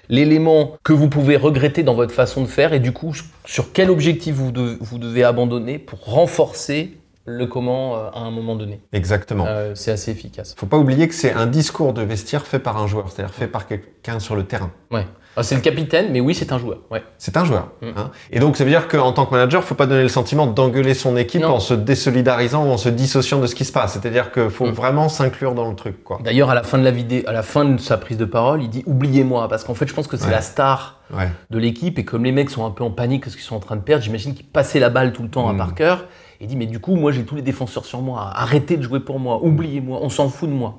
l'élément 0.09 0.77
que 0.83 0.93
vous 0.93 1.09
pouvez 1.09 1.35
regretter 1.37 1.83
dans 1.83 1.95
votre 1.95 2.13
façon 2.13 2.41
de 2.41 2.47
faire 2.47 2.73
et 2.73 2.79
du 2.79 2.91
coup, 2.91 3.13
sur 3.45 3.71
quel 3.73 3.89
objectif 3.89 4.35
vous, 4.35 4.51
vous 4.79 4.97
devez 4.99 5.23
abandonner 5.23 5.79
pour 5.79 6.05
renforcer 6.05 6.97
le 7.25 7.45
comment 7.45 7.97
euh, 7.97 8.09
à 8.13 8.19
un 8.19 8.31
moment 8.31 8.55
donné? 8.55 8.79
Exactement. 8.93 9.45
Euh, 9.47 9.73
c'est 9.75 9.91
assez 9.91 10.11
efficace. 10.11 10.55
Faut 10.57 10.65
pas 10.65 10.77
oublier 10.77 11.07
que 11.07 11.15
c'est 11.15 11.33
un 11.33 11.47
discours 11.47 11.93
de 11.93 12.01
vestiaire 12.01 12.45
fait 12.45 12.59
par 12.59 12.77
un 12.77 12.87
joueur, 12.87 13.11
c'est-à-dire 13.11 13.33
fait 13.33 13.47
par 13.47 13.67
quelqu'un 13.67 14.19
sur 14.19 14.35
le 14.35 14.43
terrain. 14.43 14.71
Ouais. 14.91 15.05
Ah, 15.37 15.43
c'est 15.43 15.53
le 15.53 15.61
capitaine, 15.61 16.07
mais 16.11 16.19
oui, 16.19 16.33
c'est 16.33 16.51
un 16.51 16.57
joueur. 16.57 16.79
Ouais. 16.89 17.03
C'est 17.19 17.37
un 17.37 17.45
joueur. 17.45 17.69
Mm. 17.81 17.87
Hein. 17.95 18.11
Et 18.31 18.39
donc, 18.39 18.57
ça 18.57 18.63
veut 18.63 18.71
dire 18.71 18.87
qu'en 18.87 19.13
tant 19.13 19.27
que 19.27 19.31
manager, 19.31 19.63
faut 19.63 19.75
pas 19.75 19.85
donner 19.85 20.01
le 20.01 20.09
sentiment 20.09 20.47
d'engueuler 20.47 20.95
son 20.95 21.15
équipe 21.15 21.43
en 21.43 21.59
se 21.59 21.75
désolidarisant 21.75 22.65
ou 22.65 22.71
en 22.71 22.77
se 22.77 22.89
dissociant 22.89 23.39
de 23.39 23.45
ce 23.45 23.53
qui 23.53 23.63
se 23.63 23.71
passe. 23.71 23.93
C'est-à-dire 23.93 24.31
qu'il 24.31 24.49
faut 24.49 24.65
mm. 24.65 24.71
vraiment 24.71 25.09
s'inclure 25.09 25.53
dans 25.53 25.69
le 25.69 25.75
truc. 25.75 26.03
Quoi. 26.03 26.19
D'ailleurs, 26.23 26.49
à 26.49 26.55
la 26.55 26.63
fin 26.63 26.79
de 26.79 26.83
la 26.83 26.89
vidéo, 26.89 27.21
à 27.27 27.33
la 27.33 27.43
fin 27.43 27.65
de 27.65 27.79
sa 27.79 27.97
prise 27.97 28.17
de 28.17 28.25
parole, 28.25 28.63
il 28.63 28.69
dit 28.69 28.83
oubliez-moi, 28.87 29.47
parce 29.47 29.63
qu'en 29.63 29.75
fait, 29.75 29.87
je 29.87 29.93
pense 29.93 30.07
que 30.07 30.17
c'est 30.17 30.31
la 30.31 30.41
star 30.41 31.01
de 31.49 31.57
l'équipe 31.59 31.99
et 31.99 32.05
comme 32.05 32.23
les 32.23 32.31
mecs 32.31 32.49
sont 32.49 32.65
un 32.65 32.71
peu 32.71 32.83
en 32.83 32.91
panique 32.91 33.23
parce 33.23 33.35
qu'ils 33.35 33.45
sont 33.45 33.55
en 33.55 33.61
train 33.61 33.75
de 33.75 33.81
perdre, 33.81 34.03
j'imagine 34.03 34.33
qu'ils 34.33 34.45
passaient 34.45 34.79
la 34.79 34.89
balle 34.89 35.13
tout 35.13 35.23
le 35.23 35.29
temps 35.29 35.47
à 35.47 35.53
mm. 35.53 35.57
Parker. 35.57 35.95
Et 36.39 36.43
il 36.43 36.47
dit 36.47 36.55
mais 36.55 36.65
du 36.65 36.79
coup 36.79 36.95
moi 36.95 37.11
j'ai 37.11 37.23
tous 37.23 37.35
les 37.35 37.41
défenseurs 37.41 37.85
sur 37.85 38.01
moi, 38.01 38.29
arrêtez 38.35 38.75
de 38.77 38.81
jouer 38.81 38.99
pour 38.99 39.19
moi, 39.19 39.39
oubliez-moi, 39.41 39.99
on 40.01 40.09
s'en 40.09 40.29
fout 40.29 40.49
de 40.49 40.53
moi. 40.53 40.77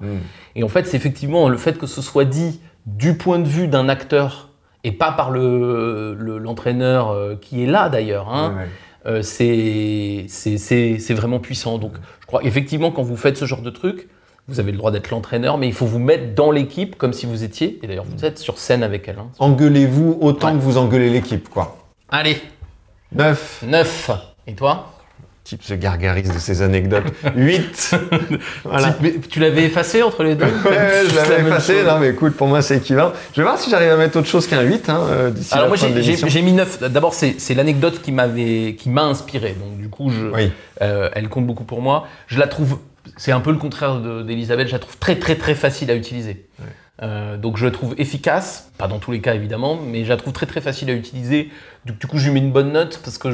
Et 0.54 0.62
en 0.62 0.68
fait 0.68 0.86
c'est 0.86 0.96
effectivement 0.96 1.48
le 1.48 1.56
fait 1.56 1.78
que 1.78 1.86
ce 1.86 2.02
soit 2.02 2.24
dit 2.24 2.60
du 2.86 3.16
point 3.16 3.38
de 3.38 3.48
vue 3.48 3.68
d'un 3.68 3.88
acteur 3.88 4.47
et 4.88 4.92
pas 4.92 5.12
par 5.12 5.30
l'entraîneur 5.30 7.12
le, 7.12 7.18
euh, 7.18 7.36
qui 7.36 7.62
est 7.62 7.66
là 7.66 7.90
d'ailleurs. 7.90 8.28
Hein. 8.32 8.56
Euh, 9.06 9.22
c'est 9.22 10.26
vraiment 11.10 11.38
puissant. 11.38 11.78
Donc 11.78 11.92
je 12.20 12.26
crois 12.26 12.42
effectivement 12.42 12.90
quand 12.90 13.02
vous 13.02 13.16
faites 13.16 13.36
ce 13.36 13.44
genre 13.44 13.60
de 13.60 13.70
truc, 13.70 14.08
vous 14.48 14.60
avez 14.60 14.72
le 14.72 14.78
droit 14.78 14.90
d'être 14.90 15.10
l'entraîneur, 15.10 15.58
mais 15.58 15.66
il 15.66 15.74
faut 15.74 15.84
vous 15.84 15.98
mettre 15.98 16.34
dans 16.34 16.50
l'équipe 16.50 16.96
comme 16.96 17.12
si 17.12 17.26
vous 17.26 17.44
étiez, 17.44 17.78
et 17.82 17.86
d'ailleurs 17.86 18.06
vous 18.06 18.24
êtes 18.24 18.38
sur 18.38 18.56
scène 18.56 18.82
avec 18.82 19.06
elle. 19.06 19.18
Hein. 19.18 19.28
Engueulez-vous 19.38 20.18
autant 20.22 20.52
que 20.54 20.60
vous 20.60 20.78
engueulez 20.78 21.10
l'équipe, 21.10 21.50
quoi. 21.50 21.76
Allez 22.08 22.40
9 23.12 23.64
9 23.66 24.10
Et 24.46 24.54
toi? 24.54 24.97
Type 25.48 25.62
se 25.62 25.72
gargarise 25.72 26.30
de 26.30 26.38
ses 26.38 26.60
anecdotes. 26.60 27.06
8 27.34 27.94
voilà. 28.64 28.94
Tu 29.30 29.40
l'avais 29.40 29.64
effacé 29.64 30.02
entre 30.02 30.22
les 30.22 30.34
deux 30.34 30.44
Je 30.44 31.16
l'avais 31.16 31.40
effacé, 31.40 31.82
non 31.84 31.98
mais 31.98 32.10
écoute, 32.10 32.36
pour 32.36 32.48
moi 32.48 32.60
c'est 32.60 32.76
équivalent. 32.76 33.12
Je 33.32 33.40
vais 33.40 33.44
voir 33.44 33.58
si 33.58 33.70
j'arrive 33.70 33.92
à 33.92 33.96
mettre 33.96 34.18
autre 34.18 34.28
chose 34.28 34.46
qu'un 34.46 34.60
8 34.60 34.90
hein, 34.90 35.00
euh, 35.08 35.30
d'ici 35.30 35.54
Alors 35.54 35.68
moi 35.68 35.76
j'ai 35.76 36.42
mis 36.42 36.52
9. 36.52 36.90
D'abord 36.90 37.14
c'est 37.14 37.54
l'anecdote 37.54 38.02
qui 38.02 38.12
m'a 38.12 39.04
inspiré, 39.04 39.56
donc 39.58 39.78
du 39.78 39.88
coup 39.88 40.10
je, 40.10 40.50
euh, 40.82 41.08
elle 41.14 41.28
compte 41.30 41.46
beaucoup 41.46 41.64
pour 41.64 41.80
moi. 41.80 42.06
Je 42.26 42.38
la 42.38 42.46
trouve, 42.46 42.78
c'est 43.16 43.32
un 43.32 43.40
peu 43.40 43.50
le 43.50 43.58
contraire 43.58 44.00
d'Elisabeth, 44.24 44.68
je 44.68 44.72
la 44.72 44.78
trouve 44.78 44.98
très 44.98 45.16
très 45.16 45.36
très 45.36 45.54
facile 45.54 45.90
à 45.90 45.94
utiliser. 45.94 46.44
Euh, 47.00 47.36
donc 47.36 47.56
je 47.56 47.64
la 47.64 47.70
trouve 47.70 47.94
efficace, 47.96 48.72
pas 48.76 48.88
dans 48.88 48.98
tous 48.98 49.12
les 49.12 49.20
cas 49.20 49.34
évidemment, 49.34 49.78
mais 49.80 50.04
je 50.04 50.08
la 50.08 50.16
trouve 50.16 50.32
très 50.32 50.46
très 50.46 50.60
facile 50.60 50.90
à 50.90 50.94
utiliser. 50.94 51.50
Du, 51.84 51.94
coup, 52.06 52.18
je 52.18 52.26
lui 52.26 52.32
mets 52.32 52.40
une 52.40 52.52
bonne 52.52 52.72
note 52.72 53.00
parce 53.04 53.18
que 53.18 53.30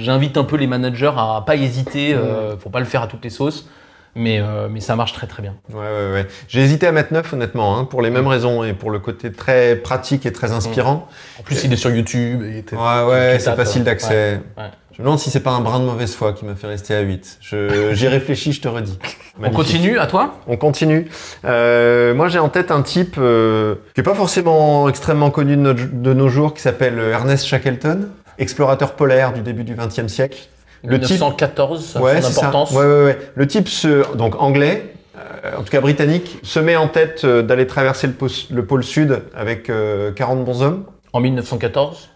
j'invite 0.00 0.36
un 0.36 0.44
peu 0.44 0.56
les 0.56 0.66
managers 0.66 1.12
à 1.16 1.42
pas 1.44 1.56
hésiter. 1.56 2.14
ne 2.14 2.54
mmh. 2.54 2.58
faut 2.58 2.70
pas 2.70 2.78
le 2.78 2.86
faire 2.86 3.02
à 3.02 3.06
toutes 3.08 3.24
les 3.24 3.30
sauces. 3.30 3.68
Mais, 4.16 4.38
euh, 4.40 4.68
mais 4.70 4.80
ça 4.80 4.94
marche 4.94 5.12
très 5.12 5.26
très 5.26 5.42
bien. 5.42 5.54
Ouais, 5.72 5.80
ouais, 5.80 6.12
ouais. 6.12 6.26
J'ai 6.46 6.60
hésité 6.60 6.86
à 6.86 6.92
mettre 6.92 7.12
9 7.12 7.32
honnêtement, 7.32 7.76
hein, 7.76 7.84
pour 7.84 8.00
les 8.00 8.10
mêmes 8.10 8.28
raisons 8.28 8.62
et 8.62 8.72
pour 8.72 8.90
le 8.90 9.00
côté 9.00 9.32
très 9.32 9.74
pratique 9.76 10.24
et 10.24 10.32
très 10.32 10.52
inspirant. 10.52 11.08
En 11.38 11.42
plus, 11.42 11.64
il 11.64 11.72
est 11.72 11.76
sur 11.76 11.90
YouTube. 11.90 12.42
Et 12.42 12.64
Ouais, 12.74 13.04
ouais, 13.08 13.38
c'est 13.40 13.56
facile 13.56 13.82
euh, 13.82 13.84
d'accès. 13.84 14.40
ouais, 14.56 14.62
ouais. 14.62 14.70
Je 14.96 15.02
me 15.02 15.06
demande 15.06 15.18
si 15.18 15.30
c'est 15.30 15.40
pas 15.40 15.50
un 15.50 15.60
brin 15.60 15.80
de 15.80 15.84
mauvaise 15.84 16.14
foi 16.14 16.32
qui 16.32 16.44
m'a 16.44 16.54
fait 16.54 16.68
rester 16.68 16.94
à 16.94 17.00
8. 17.00 17.38
Je- 17.40 17.92
J'y 17.94 18.06
réfléchis, 18.06 18.52
je 18.52 18.60
te 18.60 18.68
redis. 18.68 18.96
On 19.42 19.50
continue, 19.50 19.98
à 19.98 20.06
toi? 20.06 20.34
On 20.46 20.56
continue. 20.56 21.08
Euh, 21.44 22.14
moi, 22.14 22.28
j'ai 22.28 22.38
en 22.38 22.48
tête 22.48 22.70
un 22.70 22.82
type 22.82 23.16
euh, 23.18 23.74
qui 23.94 24.00
est 24.00 24.04
pas 24.04 24.14
forcément 24.14 24.88
extrêmement 24.88 25.30
connu 25.30 25.56
de, 25.56 25.60
notre- 25.62 25.92
de 25.92 26.12
nos 26.14 26.28
jours, 26.28 26.54
qui 26.54 26.62
s'appelle 26.62 26.98
Ernest 27.00 27.44
Shackleton, 27.46 28.08
explorateur 28.38 28.92
polaire 28.92 29.32
du 29.32 29.40
début 29.42 29.64
du 29.64 29.74
XXe 29.74 30.06
siècle. 30.06 30.38
Le 30.84 31.00
type- 31.00 31.10
1914, 31.12 31.84
ça 31.84 31.98
a 31.98 32.02
ouais, 32.02 32.20
son 32.22 32.28
c'est 32.28 32.32
ça. 32.34 32.40
importance. 32.48 32.70
Ouais, 32.70 32.84
ouais, 32.86 33.04
ouais. 33.04 33.18
Le 33.34 33.46
type, 33.48 33.68
se, 33.68 34.14
donc 34.16 34.40
anglais, 34.40 34.94
euh, 35.16 35.56
en 35.58 35.62
tout 35.64 35.70
cas 35.72 35.80
britannique, 35.80 36.38
se 36.44 36.60
met 36.60 36.76
en 36.76 36.86
tête 36.86 37.26
d'aller 37.26 37.66
traverser 37.66 38.06
le, 38.06 38.12
pôle- 38.12 38.30
le 38.50 38.64
pôle 38.64 38.84
sud 38.84 39.22
avec 39.34 39.70
euh, 39.70 40.12
40 40.12 40.44
bons 40.44 40.62
hommes 40.62 40.84
En 41.12 41.18
1914 41.20 42.10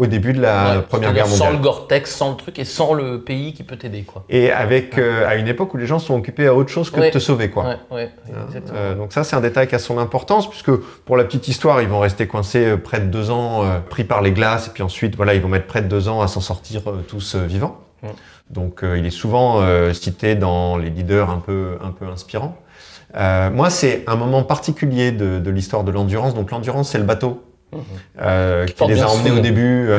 au 0.00 0.06
début 0.06 0.32
de 0.32 0.40
la 0.40 0.76
Ouais, 0.76 0.82
Première 0.82 1.12
Guerre 1.12 1.28
mondiale. 1.28 1.48
Sans 1.48 1.52
le 1.52 1.58
Gore-Tex, 1.58 2.10
sans 2.16 2.30
le 2.30 2.36
truc 2.36 2.58
et 2.58 2.64
sans 2.64 2.94
le 2.94 3.20
pays 3.20 3.52
qui 3.52 3.64
peut 3.64 3.76
t'aider, 3.76 4.02
quoi. 4.02 4.24
Et 4.30 4.50
avec 4.50 4.96
euh, 4.96 5.28
à 5.28 5.34
une 5.36 5.46
époque 5.46 5.74
où 5.74 5.76
les 5.76 5.84
gens 5.86 5.98
sont 5.98 6.14
occupés 6.14 6.46
à 6.46 6.54
autre 6.54 6.70
chose 6.70 6.90
que 6.90 6.98
Ouais. 7.00 7.08
de 7.08 7.12
te 7.12 7.18
sauver, 7.18 7.50
quoi. 7.50 7.76
Ouais, 7.90 8.10
Hein, 8.30 8.46
exactement. 8.46 8.78
euh, 8.78 8.94
donc 8.94 9.12
ça, 9.12 9.24
c'est 9.24 9.36
un 9.36 9.42
détail 9.42 9.68
qui 9.68 9.74
a 9.74 9.78
son 9.78 9.98
importance, 9.98 10.48
puisque 10.48 10.74
pour 11.04 11.18
la 11.18 11.24
petite 11.24 11.48
histoire, 11.48 11.82
ils 11.82 11.88
vont 11.88 12.00
rester 12.00 12.26
coincés 12.26 12.64
euh, 12.64 12.76
près 12.78 13.00
de 13.00 13.06
deux 13.06 13.30
ans, 13.30 13.62
euh, 13.62 13.78
pris 13.80 14.04
par 14.04 14.22
les 14.22 14.32
glaces, 14.32 14.68
et 14.68 14.70
puis 14.70 14.82
ensuite, 14.82 15.16
voilà, 15.16 15.34
ils 15.34 15.42
vont 15.42 15.48
mettre 15.50 15.66
près 15.66 15.82
de 15.82 15.88
deux 15.88 16.08
ans 16.08 16.22
à 16.22 16.28
s'en 16.28 16.40
sortir 16.40 16.80
tous 17.06 17.36
vivants. 17.36 17.78
Donc, 18.48 18.80
il 18.82 19.04
est 19.04 19.10
souvent 19.10 19.62
cité 19.92 20.34
dans 20.34 20.78
les 20.78 20.88
leaders 20.88 21.28
un 21.30 21.38
peu, 21.38 21.76
un 21.84 21.90
peu 21.90 22.06
inspirants. 22.06 22.56
Moi, 23.14 23.68
c'est 23.68 24.02
un 24.06 24.16
moment 24.16 24.42
particulier 24.44 25.12
de, 25.12 25.50
l'histoire 25.50 25.84
de 25.84 25.90
l'endurance. 25.92 26.34
Donc, 26.34 26.50
l'endurance, 26.50 26.88
c'est 26.88 26.98
le 26.98 27.04
bateau. 27.04 27.42
Euh, 28.20 28.66
qui 28.66 28.86
les 28.86 29.02
a 29.02 29.08
emmenés 29.08 29.30
au 29.30 29.40
début 29.40 29.88
euh, 29.90 29.98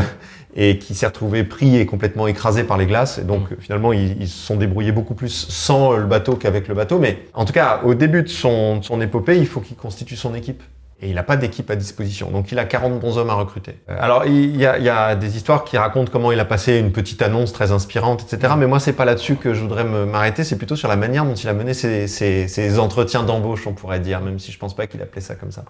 et 0.55 0.77
qui 0.79 0.95
s'est 0.95 1.05
retrouvé 1.07 1.43
pris 1.43 1.77
et 1.77 1.85
complètement 1.85 2.27
écrasé 2.27 2.63
par 2.63 2.77
les 2.77 2.85
glaces. 2.85 3.17
Et 3.17 3.23
donc, 3.23 3.51
Mhm. 3.51 3.57
finalement, 3.59 3.93
ils, 3.93 4.21
ils 4.21 4.27
se 4.27 4.45
sont 4.45 4.55
débrouillés 4.57 4.91
beaucoup 4.91 5.13
plus 5.13 5.29
sans 5.49 5.93
le 5.93 6.05
bateau 6.05 6.35
qu'avec 6.35 6.67
le 6.67 6.75
bateau. 6.75 6.99
Mais 6.99 7.19
en 7.33 7.45
tout 7.45 7.53
cas, 7.53 7.81
au 7.85 7.93
début 7.93 8.23
de 8.23 8.27
son, 8.29 8.77
de 8.77 8.83
son 8.83 8.99
épopée, 9.01 9.37
il 9.37 9.47
faut 9.47 9.61
qu'il 9.61 9.77
constitue 9.77 10.15
son 10.15 10.35
équipe. 10.35 10.61
Et 11.03 11.09
il 11.09 11.15
n'a 11.15 11.23
pas 11.23 11.35
d'équipe 11.35 11.67
à 11.71 11.75
disposition. 11.75 12.29
Donc, 12.29 12.51
il 12.51 12.59
a 12.59 12.65
40 12.65 12.99
bons 12.99 13.17
hommes 13.17 13.31
à 13.31 13.33
recruter. 13.33 13.75
Euh, 13.89 13.95
alors, 13.99 14.25
il 14.27 14.55
y, 14.55 14.67
a, 14.67 14.77
il 14.77 14.83
y 14.83 14.89
a 14.89 15.15
des 15.15 15.35
histoires 15.35 15.63
qui 15.63 15.75
racontent 15.75 16.11
comment 16.11 16.31
il 16.31 16.39
a 16.39 16.45
passé 16.45 16.77
une 16.77 16.91
petite 16.91 17.23
annonce 17.23 17.53
très 17.53 17.71
inspirante, 17.71 18.21
etc. 18.31 18.53
Mais 18.55 18.67
moi, 18.67 18.79
c'est 18.79 18.93
pas 18.93 19.03
là-dessus 19.05 19.35
que 19.35 19.55
je 19.55 19.61
voudrais 19.61 19.83
m'arrêter. 19.83 20.43
C'est 20.43 20.57
plutôt 20.57 20.75
sur 20.75 20.87
la 20.89 20.97
manière 20.97 21.25
dont 21.25 21.33
il 21.33 21.49
a 21.49 21.53
mené 21.53 21.73
ses, 21.73 22.07
ses- 22.07 22.47
ses 22.47 22.77
entretiens 22.77 23.23
d'embauche, 23.23 23.65
on 23.65 23.73
pourrait 23.73 23.99
dire, 23.99 24.21
même 24.21 24.37
si 24.37 24.51
je 24.51 24.59
pense 24.59 24.75
pas 24.75 24.85
qu'il 24.85 25.01
appelait 25.01 25.21
ça 25.21 25.33
comme 25.33 25.51
ça. 25.51 25.63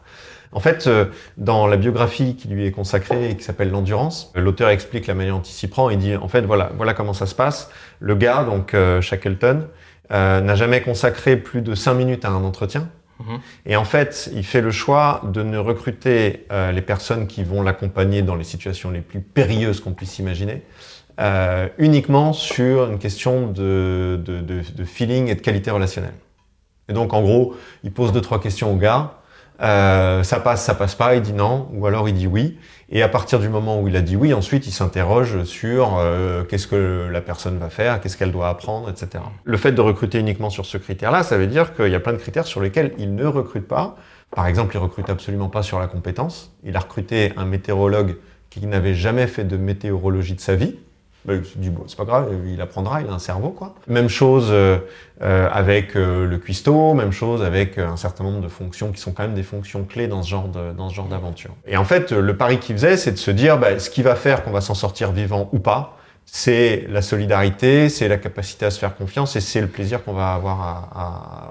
En 0.54 0.60
fait, 0.60 0.88
euh, 0.88 1.06
dans 1.38 1.66
la 1.66 1.78
biographie 1.78 2.36
qui 2.36 2.48
lui 2.48 2.66
est 2.66 2.72
consacrée 2.72 3.30
et 3.30 3.38
qui 3.38 3.44
s'appelle 3.44 3.72
L'endurance, 3.72 4.32
euh, 4.36 4.42
l'auteur 4.42 4.70
explique 4.70 5.08
la 5.08 5.14
manière 5.14 5.36
dont 5.36 5.42
il 5.42 5.52
s'y 5.52 5.68
prend. 5.68 5.90
Il 5.90 5.98
dit, 5.98 6.16
en 6.16 6.28
fait, 6.28 6.42
voilà, 6.42 6.72
voilà 6.76 6.94
comment 6.94 7.14
ça 7.14 7.26
se 7.26 7.36
passe. 7.36 7.70
Le 8.00 8.16
gars, 8.16 8.44
donc 8.44 8.74
euh, 8.74 9.00
Shackleton, 9.02 9.68
euh, 10.12 10.42
n'a 10.42 10.56
jamais 10.56 10.82
consacré 10.82 11.38
plus 11.38 11.62
de 11.62 11.74
5 11.74 11.94
minutes 11.94 12.26
à 12.26 12.30
un 12.30 12.44
entretien. 12.44 12.90
Mhm. 13.20 13.40
Et 13.66 13.76
en 13.78 13.86
fait, 13.86 14.30
il 14.34 14.44
fait 14.44 14.60
le 14.60 14.72
choix 14.72 15.22
de 15.24 15.42
ne 15.42 15.58
recruter 15.58 16.46
euh, 16.52 16.72
les 16.74 16.82
personnes 16.82 17.28
qui 17.28 17.44
vont 17.44 17.62
l'accompagner 17.62 18.22
dans 18.22 18.36
les 18.36 18.44
situations 18.44 18.90
les 18.92 19.00
plus 19.00 19.22
périlleuses 19.22 19.80
qu'on 19.80 19.94
puisse 19.94 20.20
imaginer, 20.20 20.64
euh, 21.22 21.70
uniquement 21.78 22.34
sur 22.34 22.90
une 22.90 23.00
question 23.00 23.48
de, 23.48 24.20
de, 24.26 24.42
de, 24.42 24.62
de 24.76 24.84
feeling 24.84 25.30
et 25.30 25.36
de 25.36 25.42
qualité 25.42 25.72
relationnelle. 25.72 26.16
Et 26.90 26.94
donc, 26.94 27.14
en 27.14 27.22
gros, 27.22 27.56
il 27.84 27.92
pose 27.94 28.12
deux, 28.12 28.22
trois 28.22 28.42
questions 28.42 28.74
au 28.74 28.76
gars. 28.76 29.21
Euh, 29.62 30.24
ça 30.24 30.40
passe, 30.40 30.64
ça 30.64 30.74
passe 30.74 30.96
pas, 30.96 31.16
il 31.16 31.22
dit 31.22 31.34
non, 31.34 31.70
ou 31.74 31.86
alors 31.86 32.10
il 32.10 32.16
dit 32.16 32.28
oui. 32.28 32.58
Et 32.90 33.04
à 33.04 33.08
partir 33.08 33.40
du 33.40 33.48
moment 33.48 33.80
où 33.80 33.88
il 33.88 33.96
a 33.96 34.02
dit 34.02 34.16
oui, 34.16 34.34
ensuite 34.34 34.66
il 34.68 34.72
s'interroge 34.72 35.44
sur 35.44 35.98
euh, 36.00 36.44
qu'est-ce 36.44 36.68
que 36.68 37.08
la 37.12 37.22
personne 37.22 37.58
va 37.58 37.70
faire, 37.70 38.02
qu'est-ce 38.02 38.18
qu'elle 38.18 38.32
doit 38.32 38.50
apprendre, 38.50 38.90
etc. 38.90 39.24
Le 39.44 39.58
fait 39.58 39.72
de 39.72 39.82
recruter 39.82 40.20
uniquement 40.20 40.50
sur 40.50 40.66
ce 40.66 40.78
critère-là, 40.78 41.24
ça 41.24 41.38
veut 41.38 41.48
dire 41.48 41.76
qu'il 41.76 41.90
y 41.90 41.96
a 41.96 42.00
plein 42.00 42.14
de 42.14 42.18
critères 42.18 42.48
sur 42.48 42.60
lesquels 42.60 42.94
il 42.98 43.16
ne 43.16 43.26
recrute 43.26 43.68
pas. 43.68 43.96
Par 44.32 44.48
exemple, 44.48 44.76
il 44.76 44.80
recrute 44.80 45.10
absolument 45.10 45.50
pas 45.50 45.62
sur 45.62 45.80
la 45.80 45.88
compétence. 45.88 46.56
Il 46.64 46.76
a 46.76 46.80
recruté 46.80 47.34
un 47.38 47.46
météorologue 47.46 48.18
qui 48.50 48.66
n'avait 48.66 48.96
jamais 48.96 49.28
fait 49.28 49.44
de 49.44 49.58
météorologie 49.58 50.36
de 50.36 50.42
sa 50.42 50.56
vie. 50.56 50.76
Se 51.28 51.58
dit, 51.58 51.70
bon, 51.70 51.84
c'est 51.88 51.98
pas 51.98 52.06
grave, 52.06 52.30
il 52.48 52.60
apprendra, 52.62 53.02
il 53.02 53.08
a 53.08 53.14
un 53.14 53.20
cerveau, 53.20 53.50
quoi. 53.50 53.76
Même 53.88 54.10
chose 54.10 54.48
euh, 54.50 54.80
euh, 55.22 55.48
avec 55.52 55.96
euh, 55.96 56.26
le 56.26 56.38
cuistot, 56.40 56.96
même 56.96 57.12
chose 57.12 57.44
avec 57.44 57.78
euh, 57.78 57.88
un 57.88 57.96
certain 57.98 58.24
nombre 58.24 58.42
de 58.42 58.48
fonctions 58.48 58.92
qui 58.92 59.00
sont 59.00 59.12
quand 59.12 59.24
même 59.24 59.36
des 59.36 59.44
fonctions 59.44 59.84
clés 59.84 60.08
dans 60.08 60.24
ce 60.24 60.30
genre 60.32 60.48
de, 60.48 60.72
dans 60.74 60.90
ce 60.90 60.96
genre 60.96 61.08
d'aventure. 61.08 61.52
Et 61.68 61.78
en 61.78 61.84
fait, 61.86 62.12
le 62.12 62.36
pari 62.38 62.58
qu'il 62.58 62.76
faisait, 62.76 62.98
c'est 62.98 63.12
de 63.12 63.18
se 63.18 63.30
dire, 63.30 63.60
bah, 63.60 63.78
ce 63.78 63.92
qui 63.92 64.02
va 64.02 64.16
faire 64.16 64.44
qu'on 64.44 64.52
va 64.52 64.62
s'en 64.62 64.74
sortir 64.74 65.12
vivant 65.12 65.48
ou 65.52 65.60
pas, 65.60 65.96
c'est 66.26 66.86
la 66.90 67.02
solidarité, 67.02 67.90
c'est 67.90 68.08
la 68.08 68.18
capacité 68.18 68.66
à 68.66 68.72
se 68.72 68.80
faire 68.80 68.96
confiance 68.96 69.36
et 69.36 69.42
c'est 69.42 69.62
le 69.62 69.68
plaisir 69.68 70.04
qu'on 70.04 70.14
va 70.14 70.34
avoir 70.34 70.62
à, 70.62 70.90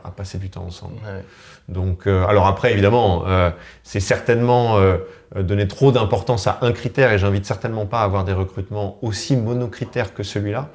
à- 0.05 0.09
à 0.09 0.11
passer 0.11 0.39
du 0.39 0.49
temps 0.51 0.65
ensemble. 0.65 0.95
Ouais. 1.05 1.23
Donc, 1.71 2.07
euh, 2.07 2.27
alors 2.27 2.47
après, 2.47 2.73
évidemment, 2.73 3.25
euh, 3.27 3.51
c'est 3.83 4.01
certainement 4.01 4.77
euh, 4.77 4.99
euh, 5.37 5.43
donner 5.43 5.69
trop 5.69 5.93
d'importance 5.93 6.47
à 6.47 6.59
un 6.63 6.73
critère 6.73 7.13
et 7.13 7.19
j'invite 7.19 7.47
certainement 7.47 7.87
pas 7.87 8.01
à 8.01 8.05
avoir 8.05 8.25
des 8.25 8.33
recrutements 8.33 8.99
aussi 9.03 9.37
monocritères 9.37 10.13
que 10.13 10.23
celui-là. 10.23 10.69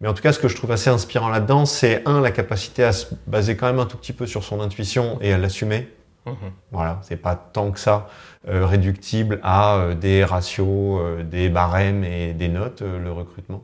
Mais 0.00 0.08
en 0.08 0.14
tout 0.14 0.22
cas, 0.22 0.32
ce 0.32 0.38
que 0.38 0.48
je 0.48 0.56
trouve 0.56 0.72
assez 0.72 0.90
inspirant 0.90 1.28
là-dedans, 1.28 1.66
c'est 1.66 2.02
un, 2.06 2.20
la 2.20 2.30
capacité 2.30 2.82
à 2.84 2.92
se 2.92 3.06
baser 3.26 3.56
quand 3.56 3.66
même 3.66 3.78
un 3.78 3.86
tout 3.86 3.96
petit 3.96 4.12
peu 4.12 4.26
sur 4.26 4.42
son 4.42 4.60
intuition 4.60 5.18
et 5.20 5.32
à 5.32 5.38
l'assumer. 5.38 5.88
Mhm. 6.26 6.34
Voilà, 6.72 6.98
c'est 7.02 7.16
pas 7.16 7.36
tant 7.36 7.70
que 7.70 7.78
ça 7.78 8.08
euh, 8.48 8.66
réductible 8.66 9.40
à 9.42 9.76
euh, 9.76 9.94
des 9.94 10.24
ratios, 10.24 11.00
euh, 11.00 11.22
des 11.22 11.48
barèmes 11.48 12.04
et 12.04 12.32
des 12.32 12.48
notes, 12.48 12.82
euh, 12.82 12.98
le 12.98 13.12
recrutement. 13.12 13.62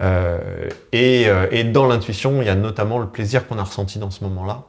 Euh, 0.00 0.68
et, 0.92 1.28
euh, 1.28 1.48
et 1.50 1.64
dans 1.64 1.86
l'intuition, 1.86 2.40
il 2.42 2.46
y 2.46 2.50
a 2.50 2.54
notamment 2.54 2.98
le 2.98 3.08
plaisir 3.08 3.46
qu'on 3.46 3.58
a 3.58 3.64
ressenti 3.64 3.98
dans 3.98 4.10
ce 4.10 4.24
moment-là, 4.24 4.64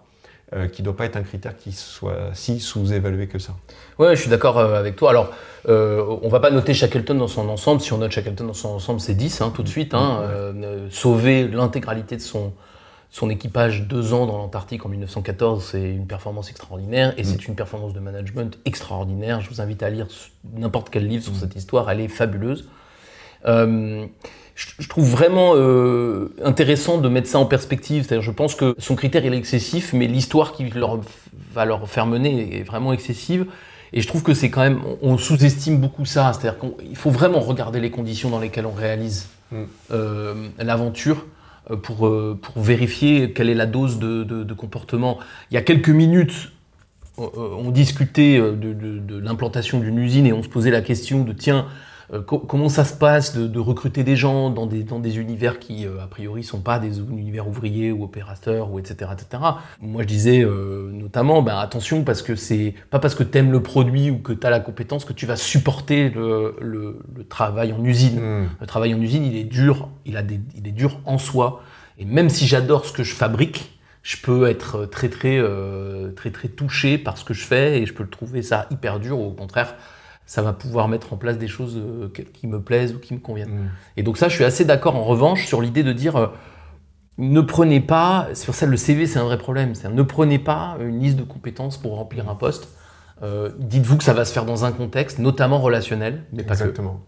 euh, 0.53 0.67
qui 0.67 0.81
doit 0.81 0.95
pas 0.95 1.05
être 1.05 1.17
un 1.17 1.23
critère 1.23 1.57
qui 1.57 1.71
soit 1.71 2.29
si 2.33 2.59
sous-évalué 2.59 3.27
que 3.27 3.39
ça. 3.39 3.53
Ouais, 3.99 4.15
je 4.15 4.21
suis 4.21 4.29
d'accord 4.29 4.57
euh, 4.57 4.79
avec 4.79 4.95
toi. 4.95 5.09
Alors, 5.09 5.31
euh, 5.67 6.17
on 6.21 6.29
va 6.29 6.39
pas 6.39 6.51
noter 6.51 6.73
Shackleton 6.73 7.15
dans 7.15 7.27
son 7.27 7.49
ensemble. 7.49 7.81
Si 7.81 7.91
on 7.91 7.97
note 7.97 8.11
Shackleton 8.11 8.45
dans 8.45 8.53
son 8.53 8.69
ensemble, 8.69 9.01
c'est 9.01 9.15
10 9.15 9.41
hein, 9.41 9.51
tout 9.53 9.63
de 9.63 9.67
suite. 9.67 9.93
Hein, 9.93 10.21
Euh, 10.23 10.87
sauver 10.89 11.47
l'intégralité 11.47 12.15
de 12.15 12.21
son, 12.21 12.53
son 13.09 13.29
équipage 13.29 13.87
deux 13.87 14.13
ans 14.13 14.25
dans 14.25 14.37
l'Antarctique 14.37 14.85
en 14.85 14.89
1914, 14.89 15.63
c'est 15.71 15.81
une 15.81 16.07
performance 16.07 16.49
extraordinaire 16.49 17.13
et 17.17 17.23
c'est 17.23 17.47
une 17.47 17.55
performance 17.55 17.93
de 17.93 17.99
management 17.99 18.57
extraordinaire. 18.65 19.41
Je 19.41 19.49
vous 19.49 19.61
invite 19.61 19.83
à 19.83 19.89
lire 19.89 20.07
n'importe 20.55 20.89
quel 20.89 21.07
livre 21.07 21.23
sur 21.23 21.35
cette 21.35 21.55
histoire, 21.55 21.89
elle 21.89 22.01
est 22.01 22.07
fabuleuse. 22.07 22.69
Euh, 23.45 24.05
je, 24.79 24.87
trouve 24.87 25.09
vraiment 25.09 25.51
euh, 25.55 26.33
intéressant 26.43 26.97
de 26.97 27.07
mettre 27.09 27.27
ça 27.29 27.39
en 27.39 27.45
perspective. 27.45 28.03
C'est-à-dire, 28.03 28.23
je 28.23 28.31
pense 28.31 28.55
que 28.55 28.75
son 28.79 28.95
critère 28.95 29.23
il 29.25 29.33
est 29.33 29.37
excessif, 29.37 29.93
mais 29.93 30.07
l'histoire 30.07 30.51
qui 30.53 30.69
leur, 30.71 30.99
va 31.53 31.65
leur 31.65 31.87
faire 31.89 32.05
mener 32.07 32.57
est 32.59 32.63
vraiment 32.63 32.91
excessive. 32.91 33.45
Et 33.93 34.01
je 34.01 34.07
trouve 34.07 34.23
que 34.23 34.33
c'est 34.33 34.49
quand 34.49 34.61
même, 34.61 34.81
on, 35.01 35.17
sous-estime 35.17 35.77
beaucoup 35.77 36.05
ça. 36.05 36.33
C'est-à-dire 36.33 36.59
qu'il 36.59 36.95
faut 36.97 37.11
vraiment 37.11 37.39
regarder 37.39 37.79
les 37.79 37.91
conditions 37.91 38.29
dans 38.29 38.39
lesquelles 38.39 38.65
on 38.65 38.73
réalise 38.73 39.27
Mm. 39.49 39.63
euh, 39.91 40.33
l'aventure 40.59 41.25
euh, 41.71 41.77
pour, 41.77 41.99
pour 42.41 42.61
vérifier 42.61 43.31
quelle 43.31 43.49
est 43.49 43.53
la 43.55 43.65
dose 43.65 43.97
de, 43.97 44.25
de- 44.25 44.43
de 44.43 44.53
comportement. 44.53 45.19
Il 45.51 45.53
y 45.53 45.57
a 45.57 45.61
quelques 45.61 45.87
minutes, 45.87 46.51
on 47.17 47.71
discutait 47.71 48.39
de, 48.39 48.73
de- 48.73 48.99
de 48.99 49.17
l'implantation 49.17 49.79
d'une 49.79 49.97
usine 49.99 50.25
et 50.27 50.33
on 50.33 50.43
se 50.43 50.49
posait 50.49 50.69
la 50.69 50.81
question 50.81 51.23
de 51.23 51.31
tiens, 51.31 51.65
co- 52.21 52.39
comment 52.39 52.69
ça 52.69 52.85
se 52.85 52.93
passe 52.93 53.35
de, 53.35 53.47
de 53.47 53.59
recruter 53.59 54.03
des 54.03 54.15
gens 54.15 54.49
dans 54.49 54.65
des, 54.65 54.83
dans 54.83 54.99
des 54.99 55.17
univers 55.17 55.59
qui, 55.59 55.85
euh, 55.85 56.01
a 56.01 56.07
priori, 56.07 56.43
sont 56.43 56.61
pas 56.61 56.79
des 56.79 56.99
univers 56.99 57.47
ouvriers 57.47 57.91
ou 57.91 58.03
opérateurs, 58.03 58.71
ou 58.71 58.79
etc. 58.79 59.11
etc. 59.13 59.43
Moi, 59.81 60.03
je 60.03 60.07
disais 60.07 60.41
euh, 60.43 60.89
notamment, 60.91 61.41
ben, 61.41 61.57
attention, 61.57 62.03
parce 62.03 62.21
que 62.21 62.35
c'est 62.35 62.73
pas 62.89 62.99
parce 62.99 63.15
que 63.15 63.23
tu 63.23 63.37
aimes 63.37 63.51
le 63.51 63.61
produit 63.61 64.09
ou 64.11 64.19
que 64.19 64.33
tu 64.33 64.47
as 64.47 64.49
la 64.49 64.59
compétence 64.59 65.05
que 65.05 65.13
tu 65.13 65.25
vas 65.25 65.35
supporter 65.35 66.09
le, 66.09 66.55
le- 66.61 66.99
le 67.15 67.23
travail 67.25 67.73
en 67.73 67.83
usine. 67.83 68.19
Hmm. 68.19 68.47
Le 68.61 68.67
travail 68.67 68.93
en 68.93 69.01
usine, 69.01 69.25
il 69.25 69.35
est 69.35 69.43
dur, 69.43 69.89
il, 70.05 70.15
a 70.17 70.23
des, 70.23 70.39
il 70.55 70.67
est 70.67 70.71
dur 70.71 70.99
en 71.05 71.17
soi. 71.17 71.61
Et 71.99 72.05
même 72.05 72.29
si 72.29 72.47
j'adore 72.47 72.85
ce 72.85 72.93
que 72.93 73.03
je 73.03 73.13
fabrique, 73.15 73.79
je 74.03 74.15
peux 74.17 74.47
être 74.47 74.85
très 74.85 75.09
très, 75.09 75.37
euh, 75.37 76.11
très 76.11 76.31
très 76.31 76.47
touché 76.47 76.97
par 76.97 77.17
ce 77.17 77.25
que 77.25 77.33
je 77.33 77.43
fais 77.43 77.81
et 77.81 77.85
je 77.85 77.93
peux 77.93 78.03
le 78.03 78.09
trouver 78.09 78.41
ça 78.41 78.67
hyper 78.71 78.99
dur 79.01 79.19
ou 79.19 79.25
au 79.25 79.31
contraire, 79.33 79.75
ça 80.27 80.41
va 80.41 80.53
pouvoir 80.53 80.89
mettre 80.89 81.13
en 81.13 81.17
place 81.17 81.39
des 81.39 81.47
choses 81.47 81.77
euh, 81.77 82.09
qui 82.09 82.45
me 82.47 82.61
plaisent 82.61 82.93
ou 82.93 82.99
qui 82.99 83.13
me 83.15 83.19
conviennent. 83.19 83.49
Hmm. 83.49 83.69
Et 83.95 84.03
donc 84.03 84.17
ça, 84.17 84.27
je 84.27 84.35
suis 84.35 84.43
assez 84.43 84.65
d'accord 84.65 84.95
en 84.95 85.03
revanche 85.03 85.45
sur 85.45 85.61
l'idée 85.61 85.83
de 85.83 85.93
dire 85.93 86.17
euh, 86.17 86.27
ne 87.17 87.41
prenez 87.41 87.79
pas, 87.79 88.27
c'est 88.33 88.45
pour 88.45 88.53
ça 88.53 88.67
que 88.67 88.71
le 88.71 88.77
CV 88.77 89.07
c'est 89.07 89.17
un 89.17 89.23
vrai 89.23 89.39
problème, 89.39 89.73
c'est 89.73 89.89
ne 89.89 90.03
prenez 90.03 90.37
pas 90.37 90.77
une 90.81 90.99
liste 90.99 91.17
de 91.17 91.23
compétences 91.23 91.77
pour 91.77 91.95
remplir 91.95 92.29
un 92.29 92.35
poste. 92.35 92.67
Euh, 93.23 93.49
Dites-vous 93.57 93.97
que 93.97 94.03
ça 94.03 94.13
va 94.13 94.25
se 94.25 94.33
faire 94.33 94.45
dans 94.45 94.65
un 94.65 94.71
contexte, 94.71 95.17
notamment 95.17 95.59
relationnel, 95.59 96.25
mais 96.33 96.43
pas 96.43 96.55
que. 96.55 96.61
Exactement. 96.61 96.99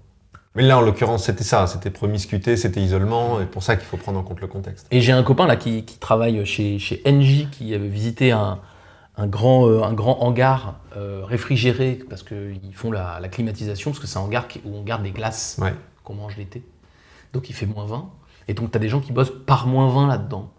Mais 0.56 0.64
là, 0.64 0.80
en 0.80 0.82
l'occurrence, 0.82 1.26
c'était 1.26 1.44
ça, 1.44 1.68
c'était 1.68 1.92
promiscuité, 1.92 2.58
c'était 2.58 2.82
isolement, 2.82 3.40
et 3.40 3.46
pour 3.46 3.62
ça 3.62 3.76
qu'il 3.76 3.86
faut 3.86 3.98
prendre 3.98 4.18
en 4.18 4.24
compte 4.24 4.42
le 4.42 4.48
contexte. 4.48 4.88
Et 4.90 5.00
j'ai 5.02 5.12
un 5.12 5.22
copain 5.22 5.46
là 5.46 5.58
qui, 5.58 5.86
qui 5.86 6.00
travaille 6.00 6.44
chez, 6.46 6.80
chez 6.80 7.04
NJ 7.06 7.50
qui 7.52 7.76
avait 7.76 7.88
visité 7.88 8.32
un, 8.32 8.60
un 9.20 9.28
grand, 9.28 9.68
euh, 9.68 9.84
un 9.84 9.94
grand 9.94 10.22
hangar 10.24 10.80
euh, 10.96 11.24
réfrigéré 11.26 12.00
parce 12.10 12.24
qu'ils 12.24 12.74
font 12.74 12.92
la, 12.92 13.20
la 13.20 13.28
climatisation, 13.28 13.92
parce 13.92 14.00
que 14.00 14.08
c'est 14.08 14.18
un 14.18 14.22
hangar 14.22 14.48
où 14.66 14.74
on 14.76 14.82
garde 14.84 15.04
des 15.04 15.12
glaces 15.12 15.58
Ouais. 15.62 15.74
qu'on 16.04 16.14
mange 16.16 16.38
l'été. 16.38 16.64
Donc 17.34 17.50
il 17.50 17.54
fait 17.54 17.66
moins 17.66 17.86
20. 17.86 18.10
Et 18.48 18.54
donc 18.54 18.72
tu 18.72 18.78
as 18.78 18.80
des 18.80 18.90
gens 18.90 19.00
qui 19.02 19.12
bossent 19.12 19.34
par 19.46 19.68
moins 19.68 19.90
20 19.90 20.08
là-dedans. 20.08 20.50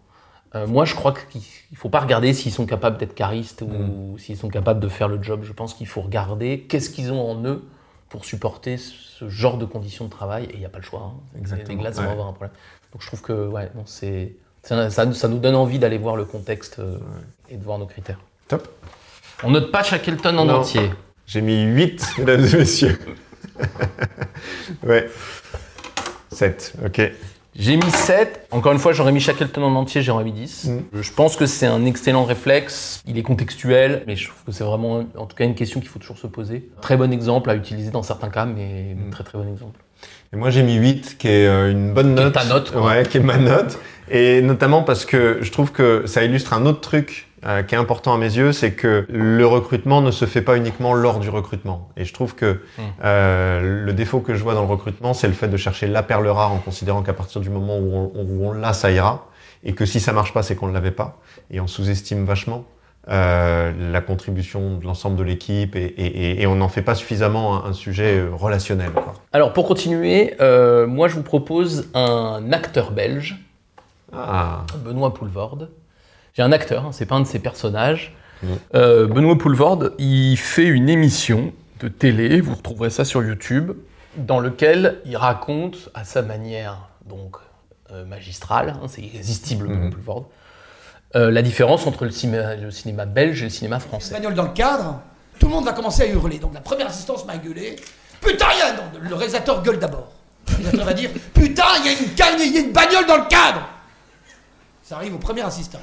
Euh, 0.54 0.66
moi, 0.66 0.84
je 0.84 0.94
crois 0.96 1.12
qu'il 1.14 1.40
ne 1.70 1.76
faut 1.76 1.88
pas 1.88 2.00
regarder 2.00 2.32
s'ils 2.34 2.50
sont 2.52 2.66
capables 2.66 2.98
d'être 2.98 3.14
caristes 3.14 3.62
ou 3.62 4.18
s'ils 4.18 4.36
sont 4.36 4.48
capables 4.48 4.80
de 4.80 4.88
faire 4.88 5.06
le 5.08 5.22
job. 5.22 5.40
Je 5.44 5.52
pense 5.52 5.74
qu'il 5.74 5.86
faut 5.86 6.00
regarder 6.00 6.62
qu'est-ce 6.68 6.90
qu'ils 6.90 7.12
ont 7.12 7.30
en 7.30 7.42
eux 7.44 7.64
pour 8.08 8.24
supporter 8.24 8.76
ce 8.76 9.28
genre 9.28 9.58
de 9.58 9.64
conditions 9.64 10.06
de 10.06 10.10
travail. 10.10 10.44
Et 10.46 10.54
il 10.54 10.58
n'y 10.58 10.64
a 10.66 10.68
pas 10.68 10.78
le 10.78 10.84
choix. 10.84 11.12
hein. 11.14 11.20
Exactement, 11.38 11.76
Les 11.76 11.82
glaces 11.82 11.98
ouais. 11.98 12.04
vont 12.04 12.10
avoir 12.10 12.26
un 12.28 12.32
problème. 12.32 12.50
Donc 12.92 13.00
je 13.02 13.06
trouve 13.06 13.22
que 13.22 13.46
ouais, 13.46 13.70
non, 13.76 13.82
c'est, 13.86 14.34
ça, 14.64 14.90
ça- 14.90 15.28
nous 15.28 15.38
donne 15.38 15.54
envie 15.54 15.78
d'aller 15.78 15.98
voir 15.98 16.16
le 16.16 16.24
contexte 16.24 16.80
et 17.48 17.56
de 17.56 17.62
voir 17.64 17.78
nos 17.78 17.86
critères. 17.86 18.18
Top. 18.50 18.66
On 19.44 19.50
note 19.52 19.70
pas 19.70 19.84
Shackleton 19.84 20.36
en 20.36 20.44
Non. 20.44 20.54
entier. 20.56 20.90
J'ai 21.26 21.40
mis 21.40 21.62
8, 21.62 22.04
mesdames 22.18 22.44
et 22.44 22.56
messieurs. 22.56 22.98
ouais. 24.84 25.08
7, 26.32 26.74
ok. 26.84 27.12
J'ai 27.56 27.76
mis 27.76 27.90
7. 27.90 28.48
Encore 28.50 28.72
une 28.72 28.78
fois, 28.80 28.92
j'aurais 28.92 29.12
mis 29.12 29.20
Shackleton 29.20 29.62
en 29.62 29.74
entier, 29.76 30.02
j'aurais 30.02 30.24
mis 30.24 30.32
10. 30.32 30.64
Mm. 30.66 30.80
Je 31.00 31.12
pense 31.12 31.36
que 31.36 31.46
c'est 31.46 31.66
un 31.66 31.84
excellent 31.84 32.24
réflexe. 32.24 33.02
Il 33.06 33.18
est 33.18 33.22
contextuel, 33.22 34.02
mais 34.08 34.16
je 34.16 34.28
trouve 34.28 34.42
que 34.46 34.52
c'est 34.52 34.64
vraiment, 34.64 35.04
en 35.16 35.26
tout 35.26 35.36
cas, 35.36 35.44
une 35.44 35.54
question 35.54 35.78
qu'il 35.78 35.88
faut 35.88 36.00
toujours 36.00 36.18
se 36.18 36.26
poser. 36.26 36.68
Très 36.80 36.96
bon 36.96 37.12
exemple 37.12 37.50
à 37.50 37.54
utiliser 37.54 37.90
dans 37.92 38.02
certains 38.02 38.30
cas, 38.30 38.46
mais 38.46 38.94
Mm. 38.96 39.10
très 39.10 39.22
très 39.24 39.38
bon 39.38 39.48
exemple. 39.48 39.78
Et 40.32 40.36
moi 40.36 40.48
j'ai 40.50 40.62
mis 40.62 40.74
8, 40.76 41.18
qui 41.18 41.28
est 41.28 41.46
euh, 41.46 41.70
une 41.70 41.92
bonne 41.92 42.14
Qui 42.16 42.20
est 42.22 42.24
note. 42.24 42.34
ta 42.34 42.44
note, 42.44 42.70
quoi. 42.72 42.82
Ouais, 42.86 43.02
qui 43.04 43.18
est 43.18 43.20
ma 43.20 43.36
note. 43.36 43.78
Et 44.10 44.40
notamment 44.42 44.82
parce 44.82 45.04
que 45.04 45.38
je 45.42 45.52
trouve 45.52 45.70
que 45.72 46.04
ça 46.06 46.24
illustre 46.24 46.52
un 46.54 46.66
autre 46.66 46.80
truc 46.80 47.28
euh, 47.46 47.62
qui 47.62 47.74
est 47.74 47.78
important 47.78 48.12
à 48.14 48.18
mes 48.18 48.36
yeux, 48.36 48.52
c'est 48.52 48.72
que 48.72 49.06
le 49.08 49.46
recrutement 49.46 50.02
ne 50.02 50.10
se 50.10 50.24
fait 50.26 50.42
pas 50.42 50.56
uniquement 50.56 50.92
lors 50.94 51.20
du 51.20 51.30
recrutement. 51.30 51.88
Et 51.96 52.04
je 52.04 52.12
trouve 52.12 52.34
que 52.34 52.60
Mm. 52.76 52.82
euh, 53.04 53.84
le 53.86 53.92
défaut 53.92 54.20
que 54.20 54.34
je 54.34 54.42
vois 54.42 54.54
dans 54.54 54.62
le 54.62 54.68
recrutement, 54.68 55.14
c'est 55.14 55.26
le 55.28 55.32
fait 55.34 55.48
de 55.48 55.56
chercher 55.56 55.86
la 55.86 56.02
perle 56.02 56.28
rare 56.28 56.52
en 56.52 56.58
considérant 56.58 57.02
qu'à 57.02 57.14
partir 57.14 57.40
du 57.40 57.48
moment 57.50 57.78
où 57.78 57.94
on, 57.94 58.12
où 58.14 58.46
on 58.46 58.52
l'a, 58.52 58.72
ça 58.72 58.90
ira. 58.90 59.26
Et 59.64 59.74
que 59.74 59.84
si 59.86 60.00
ça 60.00 60.12
marche 60.12 60.32
pas, 60.32 60.42
c'est 60.42 60.54
qu'on 60.56 60.68
ne 60.68 60.74
l'avait 60.74 60.90
pas. 60.90 61.18
Et 61.50 61.60
on 61.60 61.66
sous-estime 61.66 62.24
vachement 62.24 62.64
euh, 63.08 63.72
la 63.92 64.02
contribution 64.02 64.76
de 64.76 64.84
l'ensemble 64.84 65.16
de 65.16 65.22
l'équipe 65.22 65.74
et, 65.74 65.84
et- 65.84 66.06
et- 66.06 66.42
et 66.42 66.46
on 66.46 66.54
n'en 66.56 66.68
fait 66.68 66.82
pas 66.82 66.94
suffisamment 66.94 67.64
un, 67.64 67.70
un 67.70 67.72
sujet 67.72 68.18
euh, 68.18 68.28
relationnel. 68.32 68.90
Quoi. 68.92 69.14
Alors, 69.32 69.54
pour 69.54 69.66
continuer, 69.66 70.34
moi, 70.86 71.08
je 71.08 71.14
vous 71.14 71.22
propose 71.22 71.88
un 71.94 72.52
acteur 72.52 72.90
belge, 72.92 73.36
Ah, 74.12 74.64
Benoît 74.84 75.14
Poulvorde. 75.14 75.70
J'ai 76.34 76.42
un 76.42 76.52
acteur, 76.52 76.86
hein, 76.86 76.90
c'est 76.92 77.06
pas 77.06 77.16
un 77.16 77.20
de 77.20 77.26
ses 77.26 77.38
personnages. 77.38 78.14
Mm. 78.42 78.46
Euh, 78.74 79.06
Benoît 79.06 79.36
Poulvorde, 79.36 79.94
il 79.98 80.36
fait 80.36 80.66
une 80.66 80.88
émission 80.88 81.52
de 81.80 81.88
télé, 81.88 82.40
vous 82.40 82.54
retrouverez 82.54 82.90
ça 82.90 83.04
sur 83.04 83.22
YouTube, 83.22 83.72
dans 84.16 84.40
lequel 84.40 84.98
il 85.04 85.16
raconte 85.16 85.88
à 85.94 86.04
sa 86.04 86.22
manière 86.22 86.78
donc 87.06 87.36
euh, 87.92 88.04
magistrale, 88.04 88.76
hein, 88.82 88.86
c'est 88.88 89.02
irrésistible 89.02 89.66
Benoît 89.66 89.84
Mhm. 89.86 89.90
Poulvorde, 89.92 90.24
euh, 91.16 91.30
la 91.30 91.42
différence 91.42 91.86
entre 91.86 92.04
le 92.04 92.10
cinéma, 92.12 92.54
le 92.56 92.70
cinéma 92.70 93.04
belge 93.06 93.40
et 93.42 93.46
le 93.46 93.50
cinéma 93.50 93.80
français. 93.80 94.14
bagnole 94.14 94.34
dans 94.34 94.44
le 94.44 94.50
cadre, 94.52 95.00
tout 95.38 95.46
le 95.46 95.52
monde 95.52 95.64
va 95.64 95.72
commencer 95.72 96.02
à 96.02 96.06
hurler. 96.06 96.38
Donc 96.38 96.54
la 96.54 96.60
première 96.60 96.86
assistance 96.86 97.24
m'a 97.26 97.36
gueulé. 97.38 97.76
Putain, 98.20 98.46
il 98.54 98.58
y 98.58 98.62
a... 98.62 98.72
non, 98.74 98.82
le 99.00 99.14
réalisateur 99.14 99.62
gueule 99.62 99.78
d'abord. 99.78 100.12
Le 100.48 100.54
réalisateur 100.56 100.84
va 100.86 100.92
dire 100.92 101.10
Putain, 101.34 101.64
il 101.80 101.86
y, 101.86 101.88
a 101.88 101.92
une 101.92 102.16
ca- 102.16 102.36
il 102.38 102.54
y 102.54 102.58
a 102.58 102.60
une 102.60 102.72
bagnole 102.72 103.06
dans 103.06 103.16
le 103.16 103.28
cadre 103.28 103.66
Ça 104.84 104.96
arrive 104.96 105.14
au 105.14 105.18
premier 105.18 105.40
assistant. 105.42 105.80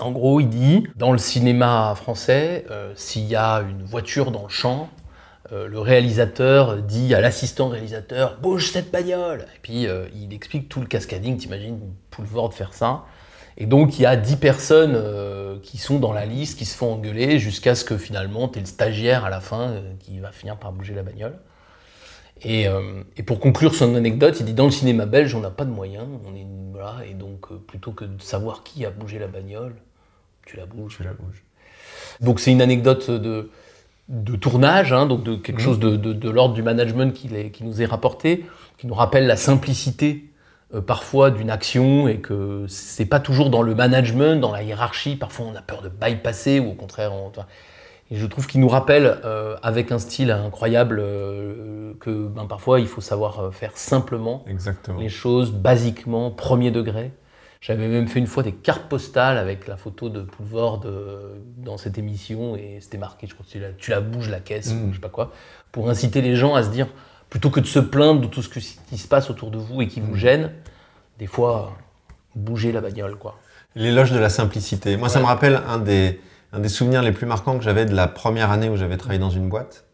En 0.00 0.12
gros, 0.12 0.40
il 0.40 0.48
dit, 0.48 0.86
dans 0.96 1.12
le 1.12 1.18
cinéma 1.18 1.94
français, 1.96 2.64
euh, 2.70 2.92
s'il 2.96 3.24
y 3.24 3.36
a 3.36 3.60
une 3.60 3.82
voiture 3.82 4.30
dans 4.30 4.44
le 4.44 4.48
champ, 4.48 4.88
euh, 5.52 5.68
le 5.68 5.78
réalisateur 5.78 6.78
dit 6.78 7.14
à 7.14 7.20
l'assistant 7.20 7.68
réalisateur 7.68 8.38
bouge 8.40 8.70
cette 8.70 8.90
bagnole. 8.90 9.46
Et 9.56 9.58
puis 9.62 9.86
euh, 9.86 10.06
il 10.14 10.32
explique 10.32 10.68
tout 10.68 10.80
le 10.80 10.86
cascading. 10.86 11.36
T'imagines 11.36 11.78
Poulvord 12.10 12.54
faire 12.54 12.72
ça. 12.72 13.04
Et 13.56 13.66
donc 13.66 13.98
il 13.98 14.02
y 14.02 14.06
a 14.06 14.16
10 14.16 14.36
personnes 14.36 15.60
qui 15.62 15.78
sont 15.78 16.00
dans 16.00 16.12
la 16.12 16.26
liste, 16.26 16.58
qui 16.58 16.64
se 16.64 16.76
font 16.76 16.94
engueuler 16.94 17.38
jusqu'à 17.38 17.76
ce 17.76 17.84
que 17.84 17.96
finalement 17.96 18.48
tu 18.48 18.58
le 18.58 18.66
stagiaire 18.66 19.24
à 19.24 19.30
la 19.30 19.40
fin 19.40 19.76
qui 20.00 20.18
va 20.18 20.32
finir 20.32 20.56
par 20.56 20.72
bouger 20.72 20.92
la 20.94 21.04
bagnole. 21.04 21.38
Et, 22.44 22.68
euh, 22.68 23.02
et 23.16 23.22
pour 23.22 23.40
conclure 23.40 23.74
son 23.74 23.94
anecdote, 23.94 24.36
il 24.40 24.46
dit 24.46 24.54
dans 24.54 24.66
le 24.66 24.70
cinéma 24.70 25.06
belge, 25.06 25.34
on 25.34 25.40
n'a 25.40 25.50
pas 25.50 25.64
de 25.64 25.70
moyens, 25.70 26.06
on 26.26 26.34
est 26.34 26.46
voilà, 26.72 26.96
et 27.08 27.14
donc 27.14 27.46
euh, 27.52 27.56
plutôt 27.56 27.92
que 27.92 28.04
de 28.04 28.20
savoir 28.20 28.62
qui 28.64 28.84
a 28.84 28.90
bougé 28.90 29.18
la 29.18 29.28
bagnole, 29.28 29.74
tu 30.44 30.56
la 30.56 30.66
bouges. 30.66 30.96
tu 30.96 31.04
la 31.04 31.12
bouges. 31.12 31.42
Donc 32.20 32.40
c'est 32.40 32.52
une 32.52 32.60
anecdote 32.62 33.10
de, 33.10 33.50
de 34.08 34.36
tournage, 34.36 34.92
hein, 34.92 35.06
donc 35.06 35.22
de 35.22 35.36
quelque 35.36 35.60
chose 35.60 35.78
de, 35.78 35.96
de- 35.96 36.12
de 36.12 36.30
l'ordre 36.30 36.54
du 36.54 36.62
management 36.62 37.12
qui, 37.14 37.28
qui 37.50 37.64
nous 37.64 37.80
est 37.80 37.86
rapporté, 37.86 38.44
qui 38.78 38.86
nous 38.86 38.94
rappelle 38.94 39.26
la 39.26 39.36
simplicité 39.36 40.24
euh, 40.74 40.80
parfois 40.80 41.30
d'une 41.30 41.50
action 41.50 42.08
et 42.08 42.18
que 42.18 42.66
c'est 42.68 43.06
pas 43.06 43.20
toujours 43.20 43.48
dans 43.50 43.62
le 43.62 43.74
management, 43.74 44.40
dans 44.40 44.52
la 44.52 44.62
hiérarchie. 44.62 45.16
Parfois 45.16 45.46
on 45.46 45.54
a 45.56 45.62
peur 45.62 45.80
de 45.80 45.88
bypasser 45.88 46.60
ou 46.60 46.70
au 46.70 46.74
contraire. 46.74 47.12
on- 47.14 47.32
et 48.10 48.16
je 48.16 48.26
trouve 48.26 48.46
qu'il 48.46 48.60
nous 48.60 48.68
rappelle 48.68 49.18
euh, 49.24 49.56
avec 49.62 49.90
un 49.92 49.98
style 49.98 50.30
incroyable 50.30 50.98
euh, 51.00 51.92
que 52.00 52.26
ben, 52.28 52.46
parfois 52.46 52.80
il 52.80 52.86
faut 52.86 53.00
savoir 53.00 53.40
euh, 53.40 53.50
faire 53.50 53.76
simplement 53.76 54.44
Exactement. 54.48 54.98
les 55.00 55.08
choses 55.08 55.52
basiquement, 55.52 56.30
premier 56.30 56.70
degré. 56.70 57.12
J'avais 57.60 57.88
même 57.88 58.06
fait 58.08 58.18
une 58.18 58.26
fois 58.26 58.42
des 58.42 58.52
cartes 58.52 58.90
postales 58.90 59.38
avec 59.38 59.66
la 59.68 59.78
photo 59.78 60.10
de 60.10 60.20
Poulvord 60.20 60.82
euh, 60.84 61.34
dans 61.56 61.78
cette 61.78 61.96
émission 61.96 62.56
et 62.56 62.78
c'était 62.82 62.98
marqué, 62.98 63.26
je 63.26 63.32
crois 63.32 63.46
que 63.50 63.72
tu 63.78 63.90
la, 63.90 64.00
bouges 64.02 64.28
la 64.28 64.40
caisse 64.40 64.74
Mm. 64.74 64.84
ou 64.84 64.90
je 64.90 64.96
sais 64.96 65.00
pas 65.00 65.08
quoi, 65.08 65.32
pour 65.72 65.88
inciter 65.88 66.20
les 66.20 66.36
gens 66.36 66.54
à 66.54 66.62
se 66.62 66.68
dire, 66.68 66.88
plutôt 67.30 67.48
que 67.48 67.60
de 67.60 67.66
se 67.66 67.78
plaindre 67.78 68.20
de 68.20 68.26
tout 68.26 68.42
ce 68.42 68.50
que- 68.50 68.60
qui 68.60 68.98
se 68.98 69.08
passe 69.08 69.30
autour 69.30 69.50
de 69.50 69.56
vous 69.56 69.80
et 69.80 69.88
qui 69.88 70.00
vous 70.00 70.14
gêne, 70.14 70.52
des 71.18 71.26
fois, 71.26 71.72
bouger 72.34 72.70
la 72.70 72.82
bagnole 72.82 73.16
quoi. 73.16 73.38
L'éloge 73.76 74.12
de 74.12 74.18
la 74.18 74.28
simplicité. 74.28 74.96
Moi, 74.98 75.08
ça 75.08 75.18
me 75.20 75.24
rappelle 75.24 75.60
un 75.66 75.78
des, 75.78 76.20
un 76.54 76.60
des 76.60 76.68
souvenirs 76.68 77.02
les 77.02 77.12
plus 77.12 77.26
marquants 77.26 77.58
que 77.58 77.64
j'avais 77.64 77.84
de 77.84 77.94
la 77.94 78.06
première 78.06 78.50
année 78.50 78.68
où 78.68 78.76
j'avais 78.76 78.96
travaillé 78.96 79.18
dans 79.18 79.30
une 79.30 79.48
boîte. 79.48 79.84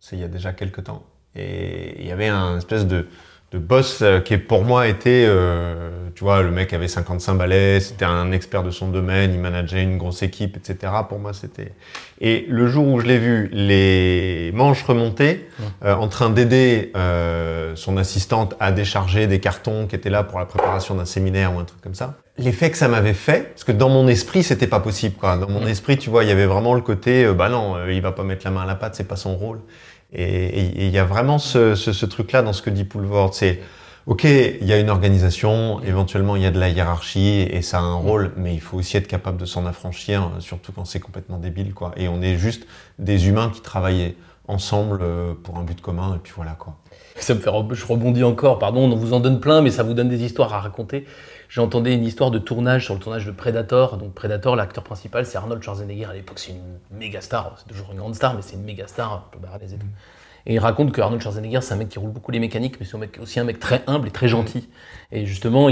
C'est 0.00 0.16
il 0.16 0.20
y 0.20 0.24
a 0.24 0.28
déjà 0.28 0.52
quelques 0.52 0.84
temps. 0.84 1.04
Et 1.34 2.00
il 2.00 2.06
y 2.06 2.12
avait 2.12 2.28
un 2.28 2.56
espèce 2.56 2.86
de, 2.86 3.06
de 3.52 3.58
boss 3.58 4.00
euh, 4.00 4.20
qui, 4.20 4.38
pour 4.38 4.64
moi, 4.64 4.88
était, 4.88 5.26
euh, 5.28 6.08
tu 6.14 6.24
vois, 6.24 6.42
le 6.42 6.50
mec 6.50 6.72
avait 6.72 6.88
55 6.88 7.34
balais, 7.34 7.80
c'était 7.80 8.06
un 8.06 8.32
expert 8.32 8.62
de 8.62 8.70
son 8.70 8.88
domaine, 8.88 9.34
il 9.34 9.40
manageait 9.40 9.82
une 9.82 9.98
grosse 9.98 10.22
équipe, 10.22 10.56
etc. 10.56 10.92
Pour 11.08 11.18
moi, 11.18 11.34
c'était... 11.34 11.74
Et 12.20 12.46
le 12.48 12.66
jour 12.66 12.88
où 12.88 13.00
je 13.00 13.06
l'ai 13.06 13.18
vu, 13.18 13.50
les 13.52 14.50
manches 14.54 14.82
remontées, 14.82 15.48
euh, 15.84 15.94
en 15.94 16.08
train 16.08 16.30
d'aider 16.30 16.92
euh, 16.96 17.76
son 17.76 17.98
assistante 17.98 18.54
à 18.58 18.72
décharger 18.72 19.26
des 19.26 19.40
cartons 19.40 19.86
qui 19.86 19.94
étaient 19.96 20.10
là 20.10 20.22
pour 20.22 20.38
la 20.38 20.46
préparation 20.46 20.94
d'un 20.94 21.04
séminaire 21.04 21.54
ou 21.54 21.58
un 21.58 21.64
truc 21.64 21.82
comme 21.82 21.94
ça. 21.94 22.16
L'effet 22.38 22.70
que 22.70 22.76
ça 22.76 22.88
m'avait 22.88 23.14
fait, 23.14 23.50
parce 23.50 23.64
que 23.64 23.72
dans 23.72 23.88
mon 23.88 24.08
esprit, 24.08 24.42
c'était 24.42 24.66
pas 24.66 24.80
possible. 24.80 25.14
Quoi. 25.16 25.36
Dans 25.38 25.48
mon 25.48 25.62
Mm. 25.64 25.68
esprit, 25.68 25.96
tu 25.96 26.10
vois, 26.10 26.22
il 26.24 26.28
y 26.28 26.32
avait 26.32 26.46
vraiment 26.46 26.74
le 26.74 26.82
côté, 26.82 27.24
euh, 27.24 27.32
bah 27.32 27.48
non, 27.48 27.76
euh, 27.76 27.92
il 27.92 28.02
va 28.02 28.12
pas 28.12 28.24
mettre 28.24 28.44
la 28.44 28.50
main 28.50 28.62
à 28.62 28.66
la 28.66 28.74
pâte, 28.74 28.94
c'est 28.94 29.08
pas 29.08 29.16
son 29.16 29.36
rôle. 29.36 29.60
Et 30.12 30.60
il 30.86 30.88
y 30.90 30.98
a 30.98 31.04
vraiment 31.04 31.38
ce, 31.38 31.74
ce, 31.74 31.92
ce 31.92 32.06
truc-là 32.06 32.42
dans 32.42 32.52
ce 32.52 32.62
que 32.62 32.70
dit 32.70 32.84
Poulvord, 32.84 33.34
c'est 33.34 33.60
Ok, 34.06 34.22
il 34.22 34.64
y 34.64 34.72
a 34.72 34.78
une 34.78 34.88
organisation, 34.88 35.80
éventuellement 35.82 36.36
il 36.36 36.42
y 36.42 36.46
a 36.46 36.52
de 36.52 36.60
la 36.60 36.68
hiérarchie 36.68 37.40
et 37.50 37.60
ça 37.60 37.78
a 37.78 37.80
un 37.80 37.96
rôle, 37.96 38.30
mais 38.36 38.54
il 38.54 38.60
faut 38.60 38.76
aussi 38.76 38.96
être 38.96 39.08
capable 39.08 39.36
de 39.36 39.46
s'en 39.46 39.66
affranchir, 39.66 40.22
euh, 40.22 40.40
surtout 40.40 40.70
quand 40.70 40.84
c'est 40.84 41.00
complètement 41.00 41.38
débile, 41.38 41.74
quoi. 41.74 41.90
Et 41.96 42.06
on 42.06 42.22
est 42.22 42.36
juste 42.36 42.68
des 43.00 43.26
humains 43.26 43.50
qui 43.52 43.62
travaillent 43.62 44.14
ensemble 44.46 45.00
euh, 45.02 45.34
pour 45.42 45.58
un 45.58 45.64
but 45.64 45.80
commun, 45.80 46.14
et 46.14 46.18
puis 46.22 46.32
voilà, 46.36 46.52
quoi. 46.52 46.76
Ça 47.16 47.34
me 47.34 47.40
fait, 47.40 47.50
je 47.72 47.84
rebondis 47.84 48.22
encore, 48.22 48.60
pardon, 48.60 48.82
on 48.82 48.94
vous 48.94 49.12
en 49.12 49.18
donne 49.18 49.40
plein, 49.40 49.60
mais 49.60 49.72
ça 49.72 49.82
vous 49.82 49.92
donne 49.94 50.08
des 50.08 50.22
histoires 50.22 50.54
à 50.54 50.60
raconter. 50.60 51.04
J'entendais 51.48 51.94
une 51.94 52.04
histoire 52.04 52.30
de 52.30 52.38
tournage 52.38 52.84
sur 52.84 52.94
le 52.94 53.00
tournage 53.00 53.24
de 53.24 53.30
Predator. 53.30 53.96
Donc 53.98 54.14
Predator, 54.14 54.56
l'acteur 54.56 54.82
principal, 54.82 55.26
c'est 55.26 55.38
Arnold 55.38 55.62
Schwarzenegger. 55.62 56.06
À 56.06 56.14
l'époque, 56.14 56.38
c'est 56.38 56.52
une 56.52 56.78
méga 56.98 57.20
star. 57.20 57.54
C'est 57.58 57.68
toujours 57.68 57.92
une 57.92 57.98
grande 57.98 58.14
star, 58.14 58.34
mais 58.34 58.42
c'est 58.42 58.56
une 58.56 58.64
méga 58.64 58.86
star. 58.86 59.30
et 59.34 59.66
tout. 59.66 59.86
Et 60.46 60.54
il 60.54 60.58
raconte 60.58 60.92
que 60.92 61.00
Arnold 61.00 61.20
Schwarzenegger, 61.22 61.60
c'est 61.60 61.74
un 61.74 61.76
mec 61.76 61.88
qui 61.88 61.98
roule 61.98 62.10
beaucoup 62.10 62.30
les 62.30 62.38
mécaniques, 62.38 62.78
mais 62.78 62.86
c'est 62.86 63.18
aussi 63.20 63.40
un 63.40 63.44
mec 63.44 63.58
très 63.58 63.82
humble 63.86 64.08
et 64.08 64.12
très 64.12 64.28
gentil. 64.28 64.68
Et 65.10 65.26
justement, 65.26 65.68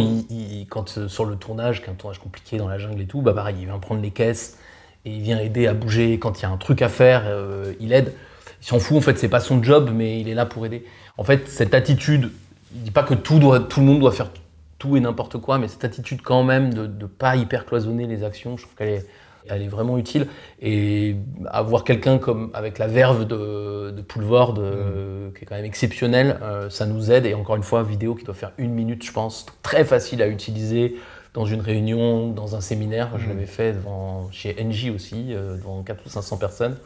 quand 0.68 0.98
euh, 0.98 1.08
sur 1.08 1.24
le 1.24 1.36
tournage, 1.36 1.80
qui 1.80 1.88
est 1.88 1.92
un 1.92 1.94
tournage 1.94 2.18
compliqué 2.18 2.56
dans 2.56 2.68
la 2.68 2.78
jungle 2.78 3.00
et 3.00 3.06
tout, 3.06 3.22
bah 3.22 3.32
pareil, 3.32 3.56
il 3.60 3.66
vient 3.66 3.78
prendre 3.78 4.02
les 4.02 4.10
caisses 4.10 4.58
et 5.04 5.10
il 5.10 5.22
vient 5.22 5.38
aider 5.38 5.68
à 5.68 5.74
bouger. 5.74 6.18
Quand 6.18 6.40
il 6.40 6.42
y 6.42 6.46
a 6.46 6.50
un 6.50 6.56
truc 6.56 6.82
à 6.82 6.88
faire, 6.88 7.22
euh, 7.26 7.72
il 7.78 7.92
aide. 7.92 8.12
Il 8.60 8.66
s'en 8.66 8.80
fout, 8.80 8.96
en 8.96 9.00
fait, 9.00 9.18
c'est 9.18 9.28
pas 9.28 9.40
son 9.40 9.62
job, 9.62 9.90
mais 9.94 10.20
il 10.20 10.28
est 10.28 10.34
là 10.34 10.46
pour 10.46 10.66
aider. 10.66 10.84
En 11.18 11.24
fait, 11.24 11.48
cette 11.48 11.74
attitude, 11.74 12.32
il 12.74 12.82
dit 12.82 12.90
pas 12.90 13.04
que 13.04 13.14
tout, 13.14 13.38
doit, 13.38 13.60
tout 13.60 13.78
le 13.78 13.86
monde 13.86 14.00
doit 14.00 14.12
faire 14.12 14.30
tout 14.78 14.96
et 14.96 15.00
n'importe 15.00 15.38
quoi, 15.38 15.58
mais 15.58 15.68
cette 15.68 15.84
attitude 15.84 16.20
quand 16.22 16.42
même 16.44 16.72
de 16.74 16.86
ne 16.86 17.06
pas 17.06 17.36
hyper 17.36 17.64
cloisonner 17.66 18.06
les 18.06 18.24
actions, 18.24 18.56
je 18.56 18.62
trouve 18.64 18.74
qu'elle 18.76 18.88
est, 18.88 19.06
Elle 19.50 19.60
est 19.62 19.68
vraiment 19.68 19.98
utile. 19.98 20.26
Et 20.62 21.16
avoir 21.50 21.84
quelqu'un 21.84 22.16
comme 22.16 22.50
avec 22.54 22.78
la 22.78 22.86
verve 22.86 23.26
de, 23.26 23.90
de 23.90 24.00
Poulvord, 24.02 24.54
euh, 24.58 25.30
qui 25.36 25.44
est 25.44 25.46
quand 25.46 25.54
même 25.56 25.66
exceptionnel, 25.66 26.38
euh, 26.42 26.70
ça 26.70 26.86
nous 26.86 27.10
aide. 27.12 27.26
Et 27.26 27.34
encore 27.34 27.56
une 27.56 27.62
fois, 27.62 27.82
vidéo 27.82 28.14
qui 28.14 28.24
doit 28.24 28.34
faire 28.34 28.52
une 28.56 28.72
minute, 28.72 29.04
je 29.04 29.12
pense, 29.12 29.44
très 29.62 29.84
facile 29.84 30.22
à 30.22 30.28
utiliser 30.28 30.96
dans 31.34 31.44
une 31.44 31.60
réunion, 31.60 32.28
dans 32.30 32.56
un 32.56 32.62
séminaire. 32.62 33.10
Je 33.18 33.26
Mm. 33.26 33.28
l'avais 33.28 33.46
fait 33.46 33.72
devant, 33.74 34.28
chez 34.32 34.56
NJ 34.58 34.88
aussi, 34.94 35.34
euh, 35.34 35.56
devant 35.58 35.82
400 35.82 36.02
ou 36.06 36.08
500 36.08 36.36
personnes. 36.38 36.76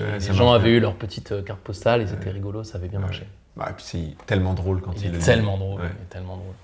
Ouais, 0.00 0.18
les 0.18 0.32
gens 0.34 0.52
avaient 0.52 0.70
eu 0.72 0.80
leur 0.80 0.94
petite 0.94 1.44
carte 1.44 1.60
postale 1.60 2.00
et 2.00 2.06
c'était 2.06 2.30
rigolo, 2.30 2.64
ça 2.64 2.78
avait 2.78 2.88
bien 2.88 3.00
marché. 3.00 3.24
Bah, 3.58 3.68
et 3.70 3.74
puis 3.74 3.84
c'est 3.86 4.26
tellement 4.26 4.54
drôle 4.54 4.80
quand 4.80 4.92
il, 5.02 5.08
est 5.08 5.10
dit. 5.18 5.24
tellement 5.24 5.58
drôle, 5.58 5.80
Ouais. 5.82 5.88
il 5.98 6.02
est 6.02 6.08
tellement 6.10 6.36
drôle. 6.36 6.54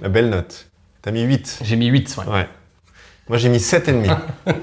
La 0.00 0.08
belle 0.08 0.30
note. 0.30 0.68
T'as 1.02 1.10
mis 1.10 1.22
8. 1.22 1.60
J'ai 1.64 1.76
mis 1.76 1.86
8. 1.86 2.16
Ouais. 2.26 2.32
Ouais. 2.32 2.48
Moi 3.28 3.38
j'ai 3.38 3.48
mis 3.48 3.58
7,5. 3.58 4.06
Parce 4.44 4.58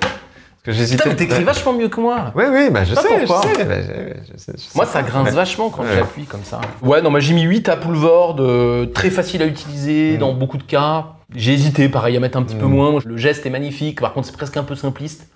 que 0.64 0.72
j'hésitais. 0.74 0.98
Putain, 0.98 1.10
mais 1.12 1.16
t'écris 1.16 1.44
vachement 1.44 1.74
mieux 1.74 1.88
que 1.88 2.00
moi. 2.02 2.32
Oui, 2.36 2.44
oui, 2.52 2.70
bah, 2.70 2.84
je, 2.84 2.94
Pas 2.94 3.02
sais, 3.02 3.08
je 3.22 3.26
pourquoi. 3.26 3.42
sais, 3.56 3.64
bah, 3.66 3.82
je- 3.82 4.38
sais, 4.38 4.52
je 4.56 4.58
sais 4.62 4.70
Moi, 4.76 4.86
ça 4.86 5.02
grince 5.04 5.28
Ouais. 5.30 5.32
vachement 5.34 5.70
quand 5.70 5.84
Ouais. 5.84 5.96
j'appuie 5.96 6.26
comme 6.26 6.44
ça. 6.44 6.60
Ouais, 6.82 7.02
non, 7.02 7.10
moi 7.12 7.22
j'ai 7.22 7.34
mis 7.34 7.44
8 7.44 7.70
à 7.70 7.78
Poulvord, 7.78 8.36
euh, 8.40 8.86
très 8.88 9.10
facile 9.10 9.42
à 9.42 9.46
utiliser 9.46 10.16
Mm. 10.16 10.20
dans 10.20 10.34
beaucoup 10.34 10.58
de 10.58 10.64
cas. 10.64 11.08
J'ai 11.34 11.54
hésité, 11.54 11.88
pareil, 11.88 12.18
à 12.18 12.20
mettre 12.20 12.38
un 12.38 12.44
petit 12.44 12.56
peu 12.58 12.66
Mm. 12.66 12.72
moins. 12.74 12.92
Moi, 12.92 13.02
Le 13.06 13.16
geste 13.18 13.46
est 13.46 13.50
magnifique, 13.50 14.02
par 14.02 14.14
contre, 14.14 14.28
c'est 14.28 14.36
presque 14.36 14.58
un 14.58 14.64
peu 14.64 14.76
simpliste. 14.76 15.30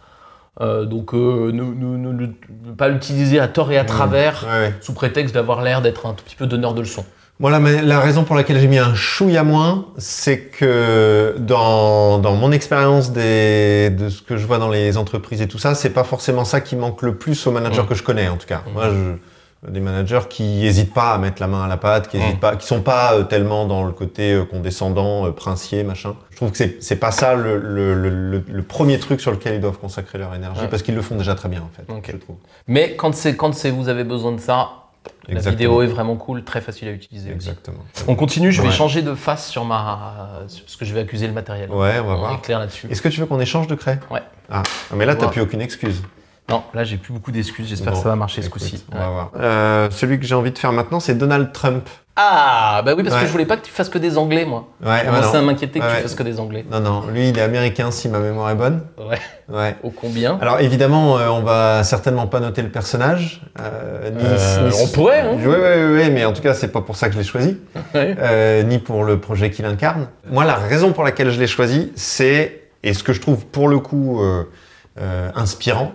Euh, 0.61 0.83
donc, 0.85 1.13
euh, 1.13 1.51
ne, 1.51 1.63
ne- 1.63 1.97
ne- 1.97 2.11
ne- 2.11 2.27
ne 2.67 2.73
pas 2.77 2.89
l'utiliser 2.89 3.39
à 3.39 3.47
tort 3.47 3.71
et 3.71 3.77
à 3.77 3.85
travers, 3.85 4.43
Mm. 4.43 4.47
Ouais. 4.51 4.73
sous 4.81 4.93
prétexte 4.93 5.33
d'avoir 5.33 5.61
l'air 5.61 5.81
d'être 5.81 6.05
un 6.05 6.13
tout 6.13 6.23
petit 6.25 6.35
peu 6.35 6.45
donneur 6.47 6.73
de 6.73 6.81
leçons. 6.81 7.05
Moi, 7.39 7.49
la, 7.51 7.59
ma- 7.59 7.81
la 7.81 7.99
raison 7.99 8.23
pour 8.23 8.35
laquelle 8.35 8.59
j'ai 8.59 8.67
mis 8.67 8.77
un 8.77 8.93
chouïa 8.93 9.43
moins, 9.43 9.87
c'est 9.97 10.39
que 10.39 11.35
dans, 11.39 12.19
dans 12.19 12.35
mon 12.35 12.51
expérience 12.51 13.11
des- 13.11 13.89
de 13.89 14.09
ce 14.09 14.21
que 14.21 14.37
je 14.37 14.45
vois 14.45 14.59
dans 14.59 14.69
les 14.69 14.97
entreprises 14.97 15.41
et 15.41 15.47
tout 15.47 15.57
ça, 15.57 15.73
c'est 15.75 15.89
pas 15.89 16.03
forcément 16.03 16.45
ça 16.45 16.61
qui 16.61 16.75
manque 16.75 17.01
le 17.01 17.15
plus 17.15 17.45
aux 17.47 17.51
managers 17.51 17.81
Mm. 17.81 17.87
que 17.87 17.95
je 17.95 18.03
connais, 18.03 18.29
en 18.29 18.37
tout 18.37 18.45
cas. 18.47 18.61
Mm. 18.67 18.73
Moi, 18.73 18.89
je, 18.91 19.71
des 19.71 19.79
managers 19.79 20.19
qui 20.29 20.43
n'hésitent 20.43 20.93
pas 20.93 21.13
à 21.13 21.17
mettre 21.17 21.41
la 21.41 21.47
main 21.47 21.63
à 21.63 21.67
la 21.67 21.77
pâte, 21.77 22.07
qui 22.07 22.17
hésitent 22.17 22.35
Mm. 22.37 22.39
pas, 22.39 22.55
qui 22.55 22.67
sont 22.67 22.81
pas 22.81 23.15
euh, 23.15 23.23
tellement 23.23 23.65
dans 23.65 23.83
le 23.83 23.91
côté 23.93 24.33
euh, 24.33 24.45
condescendant, 24.45 25.25
euh, 25.25 25.31
princier, 25.31 25.83
machin. 25.83 26.13
Je 26.29 26.35
trouve 26.35 26.51
que 26.51 26.57
c'est 26.57 26.83
c'est 26.83 26.97
pas 26.97 27.11
ça 27.11 27.33
le, 27.33 27.57
le, 27.57 27.95
le, 27.95 28.09
le- 28.09 28.43
le 28.47 28.61
premier 28.63 28.99
truc 28.99 29.19
sur 29.19 29.31
lequel 29.31 29.55
ils 29.55 29.61
doivent 29.61 29.79
consacrer 29.79 30.19
leur 30.19 30.35
énergie, 30.35 30.67
parce 30.69 30.83
qu'ils 30.83 30.95
le 30.95 31.01
font 31.01 31.15
déjà 31.15 31.33
très 31.33 31.49
bien, 31.49 31.61
en 31.61 31.71
fait, 31.75 31.91
Ok. 31.91 32.09
je 32.13 32.17
trouve. 32.17 32.35
Mais 32.67 32.95
quand, 32.95 33.15
c'est, 33.15 33.35
quand 33.35 33.55
c'est, 33.55 33.71
vous 33.71 33.89
avez 33.89 34.03
besoin 34.03 34.33
de 34.33 34.39
ça, 34.39 34.69
la 35.27 35.35
Exactement. 35.35 35.51
vidéo 35.51 35.81
est 35.83 35.87
vraiment 35.87 36.15
cool, 36.15 36.43
très 36.43 36.59
facile 36.61 36.87
à 36.89 36.91
utiliser. 36.91 37.29
aussi. 37.29 37.35
Exactement. 37.49 37.79
On 38.07 38.15
continue, 38.15 38.51
je 38.51 38.61
vais 38.61 38.67
Ouais. 38.69 38.73
changer 38.73 39.01
de 39.01 39.15
face 39.15 39.47
sur 39.49 39.63
ma. 39.65 40.41
sur 40.47 40.63
ce 40.69 40.75
que 40.77 40.85
je 40.85 40.93
vais 40.93 41.01
accuser 41.01 41.27
le 41.27 41.33
matériel. 41.33 41.69
Ouais, 41.71 41.99
on 41.99 42.07
va 42.07 42.13
On 42.13 42.17
voir. 42.17 42.33
est 42.33 42.41
clair 42.41 42.59
là-dessus. 42.59 42.87
Est-ce 42.89 43.01
que 43.01 43.09
tu 43.09 43.19
veux 43.19 43.25
qu'on 43.25 43.39
échange 43.39 43.67
de 43.67 43.75
craie? 43.75 43.99
Ouais. 44.11 44.21
Ah, 44.51 44.63
mais 44.95 45.05
là, 45.05 45.15
t'as 45.15 45.25
Ouais. 45.27 45.31
plus 45.31 45.41
aucune 45.41 45.61
excuse. 45.61 46.01
Non, 46.49 46.61
là 46.73 46.83
j'ai 46.83 46.97
plus 46.97 47.13
beaucoup 47.13 47.31
d'excuses, 47.31 47.67
j'espère 47.69 47.93
Bon, 47.93 47.97
que 47.99 48.03
ça 48.03 48.09
va 48.09 48.15
marcher 48.17 48.41
ce 48.41 48.49
coup-ci. 48.49 48.83
On 48.91 48.97
va 48.97 49.09
voir. 49.09 49.31
Euh, 49.39 49.87
celui 49.91 50.19
que 50.19 50.25
j'ai 50.25 50.35
envie 50.35 50.51
de 50.51 50.57
faire 50.59 50.73
maintenant, 50.73 50.99
c'est 50.99 51.15
Donald 51.15 51.53
Trump. 51.53 51.87
Ah, 52.17 52.83
bah 52.85 52.93
oui, 52.95 53.01
parce 53.01 53.15
Ouais. 53.15 53.21
que 53.21 53.27
je 53.27 53.31
voulais 53.31 53.45
pas 53.45 53.55
que 53.57 53.65
tu 53.65 53.71
fasses 53.71 53.89
que 53.89 53.97
des 53.97 54.17
anglais, 54.19 54.45
moi. 54.45 54.67
Ouais, 54.83 55.03
bah 55.05 55.13
à 55.33 55.33
non. 55.37 55.41
m'inquiéter 55.45 55.79
que 55.79 55.85
Ouais. 55.85 55.95
tu 55.95 56.01
fasses 56.03 56.13
que 56.15 56.21
des 56.21 56.39
anglais. 56.39 56.63
non, 56.69 56.79
non, 56.81 57.07
lui, 57.07 57.29
il 57.29 57.37
est 57.39 57.41
américain 57.41 57.89
si 57.91 58.07
ma 58.09 58.19
mémoire 58.19 58.49
est 58.51 58.55
bonne. 58.55 58.81
Ouais. 58.99 59.17
Ouais. 59.49 59.75
Au 59.83 59.89
combien? 59.89 60.37
Alors 60.41 60.59
évidemment, 60.59 61.17
euh, 61.17 61.29
on 61.29 61.41
va 61.41 61.83
certainement 61.85 62.27
pas 62.27 62.39
noter 62.41 62.61
le 62.61 62.69
personnage. 62.69 63.41
euh, 63.59 64.11
ni, 64.11 64.21
Euh, 64.23 64.69
ni- 64.69 64.75
on 64.83 64.87
pourrait, 64.89 65.21
hein. 65.21 65.31
Oui, 65.37 65.45
oui, 65.47 65.95
oui, 66.03 66.09
mais 66.11 66.25
en 66.25 66.33
tout 66.33 66.41
cas, 66.41 66.53
c'est 66.53 66.67
pas 66.73 66.81
pour 66.81 66.97
ça 66.97 67.07
que 67.07 67.13
je 67.13 67.19
l'ai 67.19 67.23
choisi, 67.23 67.57
ni 68.65 68.79
pour 68.79 69.05
le 69.05 69.17
projet 69.19 69.49
qu'il 69.49 69.65
incarne. 69.65 70.07
Moi, 70.29 70.43
la 70.43 70.55
raison 70.55 70.91
pour 70.91 71.03
laquelle 71.05 71.31
je 71.31 71.39
l'ai 71.39 71.47
choisi, 71.47 71.91
c'est, 71.95 72.63
et 72.83 72.93
ce 72.93 73.01
que 73.03 73.13
je 73.13 73.21
trouve 73.21 73.45
pour 73.45 73.69
le 73.69 73.79
coup 73.79 74.21
inspirant, 75.35 75.93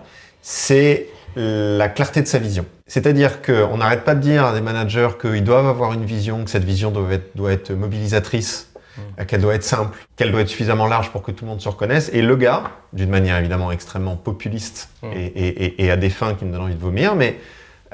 c'est 0.50 1.08
la 1.36 1.88
clarté 1.90 2.22
de 2.22 2.26
sa 2.26 2.38
vision. 2.38 2.64
C'est-à-dire 2.86 3.42
qu'on 3.42 3.76
n'arrête 3.76 4.02
pas 4.02 4.14
de 4.14 4.20
dire 4.20 4.46
à 4.46 4.54
des 4.54 4.62
managers 4.62 5.10
qu'ils 5.20 5.44
doivent 5.44 5.66
avoir 5.66 5.92
une 5.92 6.06
vision, 6.06 6.42
que 6.42 6.48
cette 6.50 6.64
vision 6.64 6.90
doit 6.90 7.12
être, 7.12 7.36
doit 7.36 7.52
être 7.52 7.70
mobilisatrice, 7.72 8.72
euh, 9.20 9.24
qu'elle 9.26 9.42
doit 9.42 9.54
être 9.54 9.62
simple, 9.62 9.96
qu'elle 10.16 10.32
doit 10.32 10.40
être 10.40 10.48
suffisamment 10.48 10.86
large 10.86 11.10
pour 11.12 11.20
que 11.20 11.30
tout 11.32 11.44
le 11.44 11.50
monde 11.50 11.60
se 11.60 11.68
reconnaisse. 11.68 12.10
Et 12.14 12.22
le 12.22 12.34
gars, 12.34 12.62
d'une 12.94 13.10
manière 13.10 13.36
évidemment 13.36 13.70
extrêmement 13.70 14.16
populiste 14.16 14.88
Mm. 15.02 15.06
et, 15.14 15.26
et- 15.26 15.84
et- 15.84 15.90
à 15.90 15.96
des 15.98 16.08
fins 16.10 16.32
qui 16.34 16.46
me 16.46 16.52
donnent 16.52 16.62
envie 16.62 16.74
de 16.74 16.80
vomir, 16.80 17.14
mais 17.14 17.38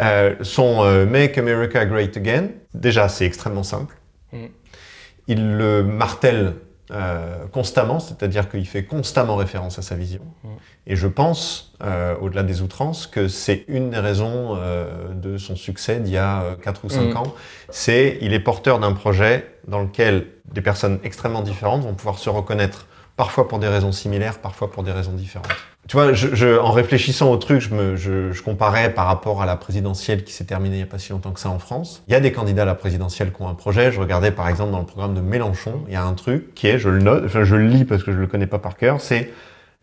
euh, 0.01 0.35
son 0.43 0.85
euh, 0.85 1.05
Make 1.07 1.37
America 1.37 1.85
Great 1.87 2.17
Again, 2.17 2.47
déjà 2.73 3.09
c'est 3.09 3.27
extrêmement 3.27 3.64
simple. 3.64 3.97
Mm. 4.33 4.37
Il 5.27 5.57
le 5.57 5.83
martèle 5.83 6.55
euh, 6.90 7.47
constamment, 7.51 7.99
c'est-à-dire 7.99 8.51
qu'il 8.51 8.66
fait 8.66 8.85
constamment 8.85 9.37
référence 9.37 9.79
à 9.79 9.83
sa 9.83 9.94
vision. 9.94 10.20
Mm. 10.42 10.49
Et 10.87 10.97
je 10.97 11.07
pense, 11.09 11.73
euh, 11.83 12.14
au-delà 12.20 12.42
des 12.42 12.61
outrances, 12.61 13.07
que 13.07 13.27
c'est 13.27 13.64
une 13.68 13.88
des 13.88 13.99
raisons 13.99 14.55
euh, 14.57 15.09
de 15.14 15.38
son 15.38 15.57
succès 15.57 15.99
d'il 16.01 16.12
y 16.12 16.18
a 16.18 16.57
4 16.62 16.85
ou 16.85 16.90
5 16.90 17.14
Mm. 17.14 17.16
ans. 17.16 17.35
C'est 17.70 18.18
il 18.20 18.35
est 18.35 18.40
porteur 18.40 18.81
d'un 18.81 18.92
projet 18.92 19.51
dans 19.66 19.81
lequel 19.81 20.27
des 20.53 20.61
personnes 20.61 20.99
extrêmement 21.05 21.40
différentes 21.42 21.83
vont 21.83 21.94
pouvoir 21.94 22.18
se 22.18 22.29
reconnaître, 22.29 22.87
parfois 23.16 23.48
pour 23.48 23.59
des 23.59 23.68
raisons 23.68 23.92
similaires, 23.92 24.38
parfois 24.38 24.70
pour 24.70 24.83
des 24.83 24.92
raisons 24.92 25.12
différentes. 25.12 25.48
Tu 25.87 25.96
vois, 25.96 26.12
je, 26.14 26.35
je- 26.35 26.59
en 26.59 26.70
réfléchissant 26.70 27.31
au 27.31 27.37
truc, 27.37 27.61
je, 27.61 27.74
me, 27.74 27.94
je, 27.96 28.33
je 28.33 28.42
comparais 28.42 28.92
par 28.94 29.07
rapport 29.07 29.42
à 29.42 29.46
la 29.46 29.55
présidentielle 29.57 30.24
qui 30.24 30.33
s'est 30.33 30.44
terminée 30.46 30.77
il 30.77 30.79
n'y 30.79 30.83
a 30.85 30.87
pas 30.87 30.98
si 30.98 31.12
longtemps 31.12 31.33
que 31.33 31.40
ça 31.40 31.50
en 31.50 31.59
France. 31.59 32.03
Il 32.09 32.12
y 32.12 32.14
a 32.16 32.20
des 32.20 32.33
candidats 32.33 32.62
à 32.62 32.64
la 32.64 32.74
présidentielle 32.74 33.33
qui 33.33 33.42
ont 33.42 33.48
un 33.48 33.55
projet. 33.55 33.92
Je 33.92 34.00
regardais 34.00 34.31
par 34.31 34.48
exemple 34.48 34.72
dans 34.72 34.79
le 34.81 34.87
programme 34.87 35.14
de 35.14 35.20
Mélenchon, 35.20 35.83
il 35.87 35.92
y 35.92 35.96
a 35.96 36.05
un 36.05 36.14
truc 36.14 36.55
qui 36.55 36.68
est, 36.68 36.79
je 36.79 36.88
le 36.88 37.00
note, 37.00 37.24
enfin 37.27 37.44
je 37.44 37.55
le 37.55 37.66
lis 37.66 37.85
parce 37.85 38.03
que 38.03 38.12
je 38.12 38.18
le 38.18 38.27
connais 38.27 38.46
pas 38.46 38.59
par 38.59 38.77
cœur, 38.77 39.00
c'est 39.03 39.31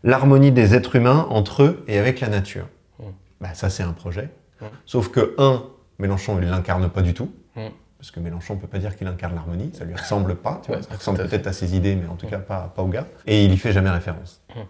l'harmonie 0.02 0.50
des 0.50 0.74
êtres 0.74 0.96
humains 0.96 1.26
entre 1.30 1.62
eux 1.62 1.84
et 1.86 1.98
avec 1.98 2.18
la 2.20 2.28
nature. 2.28 2.66
Mm. 2.98 3.04
Bah, 3.40 3.54
ça 3.54 3.70
c'est 3.70 3.84
un 3.84 3.92
projet. 3.92 4.28
Mm. 4.60 4.64
Sauf 4.86 5.08
que 5.08 5.34
un, 5.38 5.62
Mélenchon 6.00 6.36
il 6.42 6.48
l'incarne 6.50 6.88
pas 6.90 7.02
du 7.02 7.14
tout. 7.14 7.30
Mm. 7.54 7.60
Parce 8.02 8.10
que 8.10 8.18
Mélenchon 8.18 8.56
peut 8.56 8.66
pas 8.66 8.78
dire 8.78 8.96
qu'il 8.96 9.06
incarne 9.06 9.36
l'harmonie, 9.36 9.70
ça 9.78 9.84
lui 9.84 9.94
ressemble 9.94 10.34
pas. 10.34 10.60
Tu 10.64 10.72
vois, 10.72 10.78
Ouais, 10.78 10.82
ça 10.82 10.96
ressemble 10.96 11.18
peut-être 11.18 11.46
à 11.46 11.52
ses 11.52 11.76
idées, 11.76 11.94
mais 11.94 12.08
en 12.08 12.16
tout 12.16 12.26
cas 12.26 12.38
pas, 12.38 12.72
pas 12.74 12.82
au 12.82 12.88
gars. 12.88 13.06
Et 13.28 13.44
il 13.44 13.52
y 13.52 13.56
fait 13.56 13.70
jamais 13.70 13.90
référence. 13.90 14.40
Mm. 14.48 14.60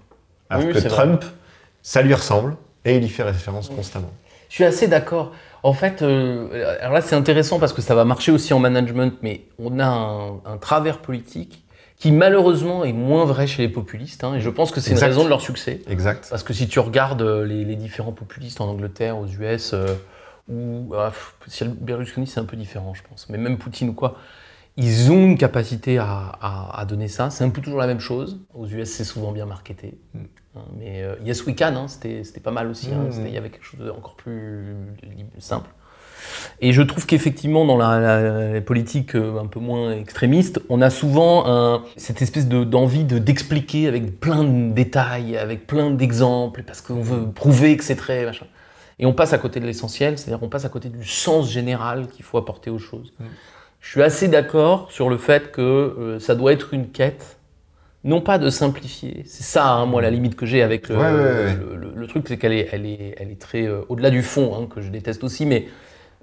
Alors 0.51 0.67
Oui, 0.67 0.73
que 0.75 0.79
vrai. 0.81 0.89
Trump, 0.91 1.25
ça 1.81 2.03
lui 2.03 2.13
ressemble 2.13 2.57
et 2.85 2.99
il 2.99 3.05
y 3.05 3.09
fait 3.09 3.23
référence 3.23 3.71
constamment. 3.71 4.11
Je 4.51 4.57
suis 4.57 4.65
assez 4.65 4.87
d'accord. 4.87 5.33
En 5.63 5.73
fait, 5.73 6.03
euh, 6.03 6.77
alors 6.83 6.93
là 6.93 7.01
c'est 7.01 7.17
intéressant 7.17 7.59
parce 7.59 7.73
que 7.73 7.81
ça 7.81 7.95
va 7.95 8.05
marcher 8.05 8.33
aussi 8.33 8.53
en 8.53 8.59
management, 8.59 9.15
mais 9.23 9.47
on 9.59 9.79
a 9.79 9.87
un, 9.87 10.33
un 10.45 10.59
travers 10.61 10.99
politique 10.99 11.65
qui 11.97 12.13
malheureusement 12.13 12.85
est 12.85 12.93
moins 12.93 13.25
vrai 13.25 13.47
chez 13.47 13.63
les 13.63 13.71
populistes, 13.71 14.25
hein, 14.25 14.35
et 14.35 14.41
je 14.43 14.51
pense 14.51 14.73
que 14.73 14.81
c'est 14.83 14.91
une 14.91 14.99
raison 14.99 15.25
de 15.25 15.31
leur 15.31 15.41
succès. 15.41 15.81
Exact. 15.89 16.27
Parce 16.29 16.43
que 16.43 16.53
si 16.53 16.69
tu 16.69 16.81
regardes 16.81 17.23
euh, 17.23 17.47
les, 17.47 17.65
les 17.65 17.77
différents 17.77 18.13
populistes 18.13 18.61
en 18.61 18.67
Angleterre, 18.67 19.17
aux 19.17 19.27
US, 19.27 19.73
euh, 19.73 19.87
ou 20.49 20.93
ah, 20.97 21.13
si 21.47 21.65
Berlusconi 21.65 22.27
c'est 22.27 22.41
un 22.41 22.45
peu 22.45 22.57
différent, 22.57 22.95
je 22.95 23.03
pense, 23.09 23.29
mais 23.29 23.39
même 23.39 23.59
Poutine 23.59 23.91
ou 23.91 23.93
quoi, 23.95 24.17
ils 24.77 25.11
ont 25.13 25.25
une 25.27 25.37
capacité 25.39 25.99
à, 25.99 26.33
à- 26.41 26.81
à 26.81 26.85
donner 26.87 27.09
ça. 27.09 27.31
C'est 27.31 27.45
un 27.45 27.51
peu 27.51 27.61
toujours 27.61 27.79
la 27.81 27.87
même 27.87 28.01
chose. 28.01 28.41
Aux 28.55 28.67
US, 28.67 28.91
c'est 28.91 29.05
souvent 29.05 29.31
bien 29.33 29.45
marketé. 29.47 29.99
Mm. 30.15 30.19
Hein, 30.57 30.61
mais 30.79 31.03
euh, 31.03 31.15
Yes 31.25 31.45
We 31.47 31.55
Can, 31.57 31.77
hein, 31.77 31.87
c'était 31.89 32.23
pas 32.43 32.51
mal 32.53 32.69
aussi. 32.69 32.89
hein. 32.93 33.05
Mm. 33.11 33.27
Il 33.27 33.33
y 33.35 33.39
avait 33.39 33.51
quelque 33.51 33.65
chose 33.65 33.81
d'encore 33.87 34.17
plus 34.17 34.75
simple. 35.39 35.69
Et 36.61 36.73
je 36.73 36.83
trouve 36.83 37.05
qu'effectivement, 37.05 37.65
dans 37.65 37.77
la, 37.77 37.99
la- 38.01 38.53
la 38.55 38.61
politique 38.61 39.15
euh, 39.17 39.41
un 39.41 39.47
peu 39.47 39.61
moins 39.61 39.93
extrémiste, 39.93 40.61
on 40.71 40.81
a 40.81 40.89
souvent 40.89 41.45
un- 41.47 41.83
cette 41.97 42.23
espèce 42.23 42.49
de- 42.49 42.65
d'envie 42.65 43.05
de, 43.05 43.19
d'expliquer 43.19 43.89
avec 43.89 44.21
plein 44.21 44.45
de 44.45 44.73
détails, 44.73 45.37
avec 45.37 45.67
plein 45.67 45.91
d'exemples, 45.91 46.63
parce 46.63 46.81
qu'on 46.81 47.01
veut 47.03 47.27
prouver 47.31 47.77
que 47.77 47.85
c'est 47.85 47.97
très 47.97 48.25
machin. 48.25 48.47
Et 49.03 49.07
on 49.07 49.13
passe 49.13 49.33
à 49.33 49.39
côté 49.39 49.59
de 49.59 49.67
l'essentiel, 49.67 50.17
c'est-à-dire 50.17 50.39
qu'on 50.39 50.49
passe 50.49 50.65
à 50.65 50.69
côté 50.69 50.89
du 50.89 51.05
sens 51.05 51.51
général 51.51 52.07
qu'il 52.07 52.25
faut 52.25 52.39
apporter 52.39 52.71
aux 52.71 52.79
choses. 52.79 53.13
Mm. 53.19 53.25
Je 53.81 53.91
suis 53.91 54.03
assez 54.03 54.29
d'accord 54.29 54.93
sur 54.93 55.11
le 55.11 55.19
fait 55.19 55.51
que 55.51 55.61
euh, 55.61 56.19
ça 56.21 56.37
doit 56.37 56.53
être 56.53 56.73
une 56.73 56.89
quête, 56.89 57.37
non 58.05 58.21
pas 58.21 58.39
de 58.39 58.49
simplifier. 58.49 59.25
C'est 59.27 59.43
ça, 59.43 59.67
hein, 59.73 59.87
moi, 59.87 60.01
la 60.03 60.11
limite 60.11 60.37
que 60.37 60.47
j'ai 60.47 60.63
avec 60.63 60.89
le, 60.89 60.97
Ouais, 60.97 61.03
ouais, 61.03 61.13
ouais. 61.21 61.55
le- 61.57 61.75
le- 61.77 61.93
le 61.97 62.07
truc, 62.07 62.27
c'est 62.29 62.37
qu'elle 62.39 62.53
est, 62.53 62.69
elle 62.71 62.87
est, 62.87 63.17
elle 63.19 63.33
est 63.33 63.41
très 63.41 63.67
euh, 63.67 63.81
au-delà 63.89 64.11
du 64.11 64.23
fond, 64.23 64.55
hein, 64.57 64.69
que 64.73 64.81
je 64.81 64.89
déteste 64.89 65.25
aussi, 65.25 65.47
mais 65.47 65.67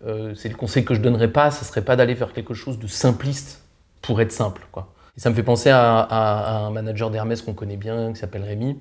euh, 0.07 0.33
c'est 0.35 0.47
le 0.47 0.55
conseil 0.55 0.85
que 0.85 0.93
je 0.93 1.01
donnerais 1.01 1.27
pas, 1.33 1.51
ce 1.51 1.65
serait 1.65 1.81
pas 1.83 1.97
d'aller 1.97 2.13
vers 2.13 2.31
quelque 2.31 2.53
chose 2.53 2.79
de 2.79 2.87
simpliste 2.87 3.61
pour 4.01 4.21
être 4.21 4.31
simple. 4.31 4.65
Quoi. 4.71 4.93
Et 5.17 5.19
ça 5.19 5.29
me 5.29 5.35
fait 5.35 5.43
penser 5.43 5.69
à, 5.69 5.99
à- 5.99 6.39
à 6.39 6.57
un 6.59 6.71
manager 6.71 7.11
d'Hermès 7.11 7.41
qu'on 7.41 7.53
connaît 7.53 7.75
bien, 7.75 8.13
qui 8.13 8.19
s'appelle 8.19 8.43
Rémi, 8.43 8.77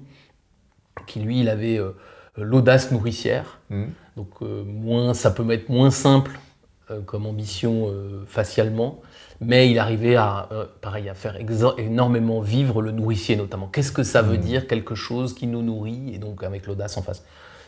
qui 1.08 1.18
lui, 1.18 1.40
il 1.40 1.48
avait 1.48 1.78
euh, 1.78 1.96
l'audace 2.42 2.90
nourricière. 2.90 3.58
Mm. 3.70 3.84
Donc 4.16 4.28
euh, 4.42 4.64
moins, 4.64 5.14
ça 5.14 5.30
peut 5.30 5.48
être 5.50 5.68
moins 5.68 5.90
simple 5.90 6.38
euh, 6.90 7.00
comme 7.00 7.26
ambition 7.26 7.88
euh, 7.88 8.24
facialement, 8.26 9.00
mais 9.40 9.70
il 9.70 9.78
arrivait 9.78 10.16
à, 10.16 10.48
pareil, 10.80 11.08
à 11.08 11.14
faire 11.14 11.36
énormément 11.78 12.40
vivre 12.40 12.82
le 12.82 12.90
nourricier 12.90 13.36
notamment. 13.36 13.68
Qu'est-ce 13.68 13.92
que 13.92 14.02
ça 14.02 14.22
veut 14.22 14.36
Mm. 14.36 14.40
dire 14.40 14.66
quelque 14.66 14.94
chose 14.94 15.34
qui 15.34 15.46
nous 15.46 15.62
nourrit 15.62 16.14
et 16.14 16.18
donc 16.18 16.42
avec 16.42 16.66
l'audace 16.66 16.96
en 16.96 17.02
face? 17.02 17.24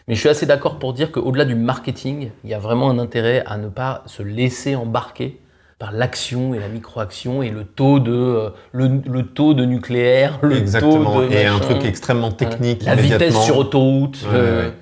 Mais 0.08 0.14
je 0.14 0.20
suis 0.20 0.28
assez 0.28 0.46
d'accord 0.46 0.78
pour 0.78 0.92
dire 0.92 1.12
qu'au-delà 1.12 1.44
du 1.44 1.54
marketing, 1.54 2.30
il 2.42 2.50
y 2.50 2.54
a 2.54 2.58
vraiment 2.58 2.90
un 2.90 2.98
intérêt 2.98 3.44
à 3.46 3.58
ne 3.58 3.68
pas 3.68 4.02
se 4.06 4.22
laisser 4.22 4.74
embarquer 4.74 5.40
par 5.80 5.92
l'action 5.92 6.52
et 6.54 6.58
la 6.60 6.68
micro-action 6.68 7.42
et 7.42 7.48
le 7.50 7.64
taux 7.64 7.98
de 8.00 8.12
euh, 8.12 8.50
le, 8.72 9.00
le 9.08 9.22
taux 9.26 9.54
de 9.54 9.64
nucléaire, 9.64 10.38
le 10.42 10.58
Exactement. 10.58 11.14
taux 11.14 11.26
de 11.26 11.32
et 11.32 11.46
un 11.46 11.58
truc 11.58 11.84
extrêmement 11.84 12.30
technique. 12.30 12.84
la 12.84 12.94
vitesse 12.94 13.34
sur 13.40 13.56
autoroute, 13.56 14.18
Ouais, 14.30 14.36
euh, 14.38 14.66
ouais. 14.68 14.74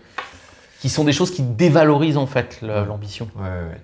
qui 0.81 0.89
sont 0.89 1.05
des 1.05 1.13
choses 1.13 1.31
qui 1.31 1.43
dévalorisent 1.43 2.17
en 2.17 2.27
fait 2.27 2.61
l'ambition. 2.63 3.29
Ouais. 3.39 3.79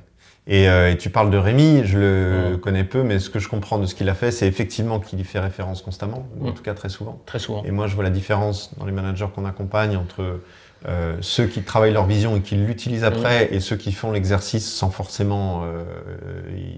Et, 0.48 0.68
euh, 0.68 0.90
et 0.90 0.98
tu 0.98 1.08
parles 1.08 1.30
de 1.30 1.38
Rémi, 1.38 1.82
je 1.84 1.98
le 1.98 2.56
connais 2.58 2.84
peu, 2.84 3.02
mais 3.04 3.18
ce 3.20 3.30
que 3.30 3.38
je 3.38 3.48
comprends 3.48 3.78
de 3.78 3.86
ce 3.86 3.94
qu'il 3.94 4.08
a 4.08 4.14
fait, 4.14 4.32
c'est 4.32 4.48
effectivement 4.48 4.98
qu'il 4.98 5.18
y 5.20 5.24
fait 5.24 5.38
référence 5.38 5.82
constamment, 5.82 6.26
ou 6.38 6.48
en 6.48 6.52
tout 6.52 6.62
cas 6.64 6.74
très 6.74 6.88
souvent. 6.90 7.22
Très 7.26 7.38
souvent. 7.38 7.62
Et 7.64 7.70
moi, 7.70 7.86
je 7.86 7.94
vois 7.94 8.04
la 8.04 8.10
différence 8.10 8.72
dans 8.76 8.84
les 8.86 8.92
managers 8.92 9.28
qu'on 9.34 9.46
accompagne 9.46 9.96
entre 9.96 10.40
euh, 10.86 11.16
ceux 11.20 11.46
qui 11.46 11.62
travaillent 11.62 11.92
leur 11.94 12.06
vision 12.06 12.36
et 12.36 12.40
qui 12.40 12.56
l'utilisent 12.56 13.04
après, 13.04 13.48
et 13.54 13.60
ceux 13.60 13.76
qui 13.76 13.92
font 13.92 14.12
l'exercice 14.12 14.70
sans 14.70 14.90
forcément 14.90 15.62
euh, 15.64 15.82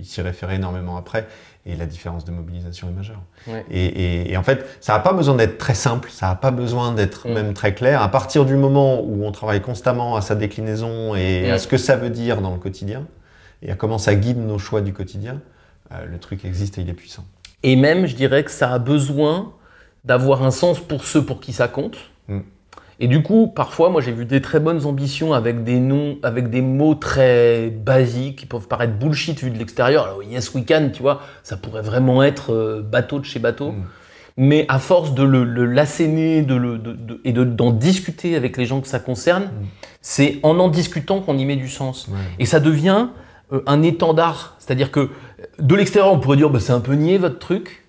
s'y 0.03 0.21
référer 0.23 0.57
énormément 0.57 0.97
après. 0.97 1.27
Et 1.69 1.75
la 1.75 1.87
différence 1.87 2.25
de 2.25 2.31
mobilisation 2.31 2.89
est 2.89 2.93
majeure. 2.93 3.21
Ouais. 3.49 3.65
Et, 3.71 3.85
et- 3.87 4.31
et 4.33 4.37
en 4.37 4.45
fait, 4.45 4.65
ça 4.81 4.93
n'a 4.93 5.01
pas 5.01 5.13
besoin 5.13 5.35
d'être 5.35 5.59
très 5.59 5.75
simple, 5.75 6.11
ça 6.13 6.29
n'a 6.29 6.37
pas 6.37 6.53
besoin 6.53 6.93
d'être 6.93 7.27
Mm. 7.29 7.33
même 7.33 7.55
très 7.55 7.75
clair. 7.75 8.01
À 8.03 8.09
partir 8.09 8.45
du 8.45 8.55
moment 8.55 9.03
où 9.03 9.25
on 9.25 9.33
travaille 9.33 9.61
constamment 9.61 10.15
à 10.15 10.21
sa 10.21 10.37
déclinaison 10.37 11.17
et 11.17 11.51
à 11.51 11.57
Mm. 11.57 11.59
ce 11.59 11.67
que 11.67 11.77
ça 11.77 11.97
veut 11.97 12.11
dire 12.11 12.41
dans 12.41 12.53
le 12.53 12.61
quotidien, 12.61 13.05
et 13.63 13.73
à 13.73 13.75
comment 13.75 13.99
ça 13.99 14.15
guide 14.15 14.39
nos 14.39 14.61
choix 14.61 14.81
du 14.81 14.93
quotidien, 14.93 15.41
euh, 15.91 16.07
le 16.07 16.19
truc 16.19 16.45
existe 16.45 16.79
et 16.79 16.83
il 16.83 16.89
est 16.89 16.95
puissant. 16.95 17.25
Et 17.65 17.75
même, 17.75 18.07
je 18.07 18.15
dirais 18.15 18.45
que 18.45 18.53
ça 18.53 18.73
a 18.73 18.79
besoin 18.79 19.53
d'avoir 20.05 20.45
un 20.45 20.53
sens 20.53 20.79
pour 20.79 21.05
ceux 21.05 21.25
pour 21.25 21.41
qui 21.41 21.53
ça 21.53 21.67
compte. 21.67 21.97
Mm. 22.99 23.03
Et 23.05 23.09
du 23.09 23.23
coup, 23.23 23.47
parfois, 23.49 23.91
moi, 23.91 24.01
j'ai 24.01 24.13
vu 24.13 24.25
des 24.25 24.41
très 24.41 24.61
bonnes 24.61 24.85
ambitions 24.87 25.33
avec 25.33 25.65
des 25.65 25.79
noms, 25.81 26.19
avec 26.23 26.51
des 26.51 26.63
mots 26.63 26.95
très 26.95 27.69
basiques 27.71 28.37
qui 28.41 28.47
peuvent 28.47 28.69
paraître 28.69 28.95
bullshit 28.95 29.39
vu 29.43 29.51
de 29.51 29.59
l'extérieur. 29.59 30.05
Alors, 30.05 30.23
yes, 30.23 30.53
we 30.55 30.65
can, 30.67 30.91
tu 30.93 31.03
vois, 31.03 31.21
ça 31.43 31.57
pourrait 31.57 31.83
vraiment 31.83 32.23
être 32.23 32.53
euh, 32.53 32.83
bateau 32.83 33.19
de 33.19 33.25
chez 33.25 33.39
bateau. 33.39 33.73
Mm. 33.73 33.85
Mais 34.39 34.67
à 34.69 34.79
force 34.79 35.15
de 35.15 35.23
le, 35.23 35.45
le 35.45 35.65
l'asséner 35.65 36.43
de 36.43 36.55
le, 36.55 36.77
de- 36.77 36.93
de- 36.93 37.21
et 37.25 37.33
de- 37.33 37.43
d'en 37.45 37.71
discuter 37.71 38.37
avec 38.37 38.59
les 38.59 38.67
gens 38.67 38.83
que 38.83 38.89
ça 38.89 38.99
concerne, 38.99 39.49
c'est 40.03 40.41
en 40.43 40.59
en 40.59 40.69
discutant 40.69 41.21
qu'on 41.21 41.39
y 41.39 41.47
met 41.47 41.57
du 41.57 41.69
sens. 41.71 42.07
Ouais. 42.09 42.19
Et 42.39 42.45
ça 42.45 42.61
devient 42.61 43.09
euh, 43.55 43.63
un 43.67 43.83
étendard. 43.83 44.57
C'est-à-dire 44.59 44.91
que 44.91 45.09
de 45.59 45.75
l'extérieur, 45.75 46.13
on 46.13 46.19
pourrait 46.19 46.37
dire 46.37 46.51
bah, 46.51 46.61
c'est 46.61 46.75
un 46.75 46.81
peu 46.81 46.93
niais 46.93 47.17
votre 47.17 47.39
truc. 47.39 47.86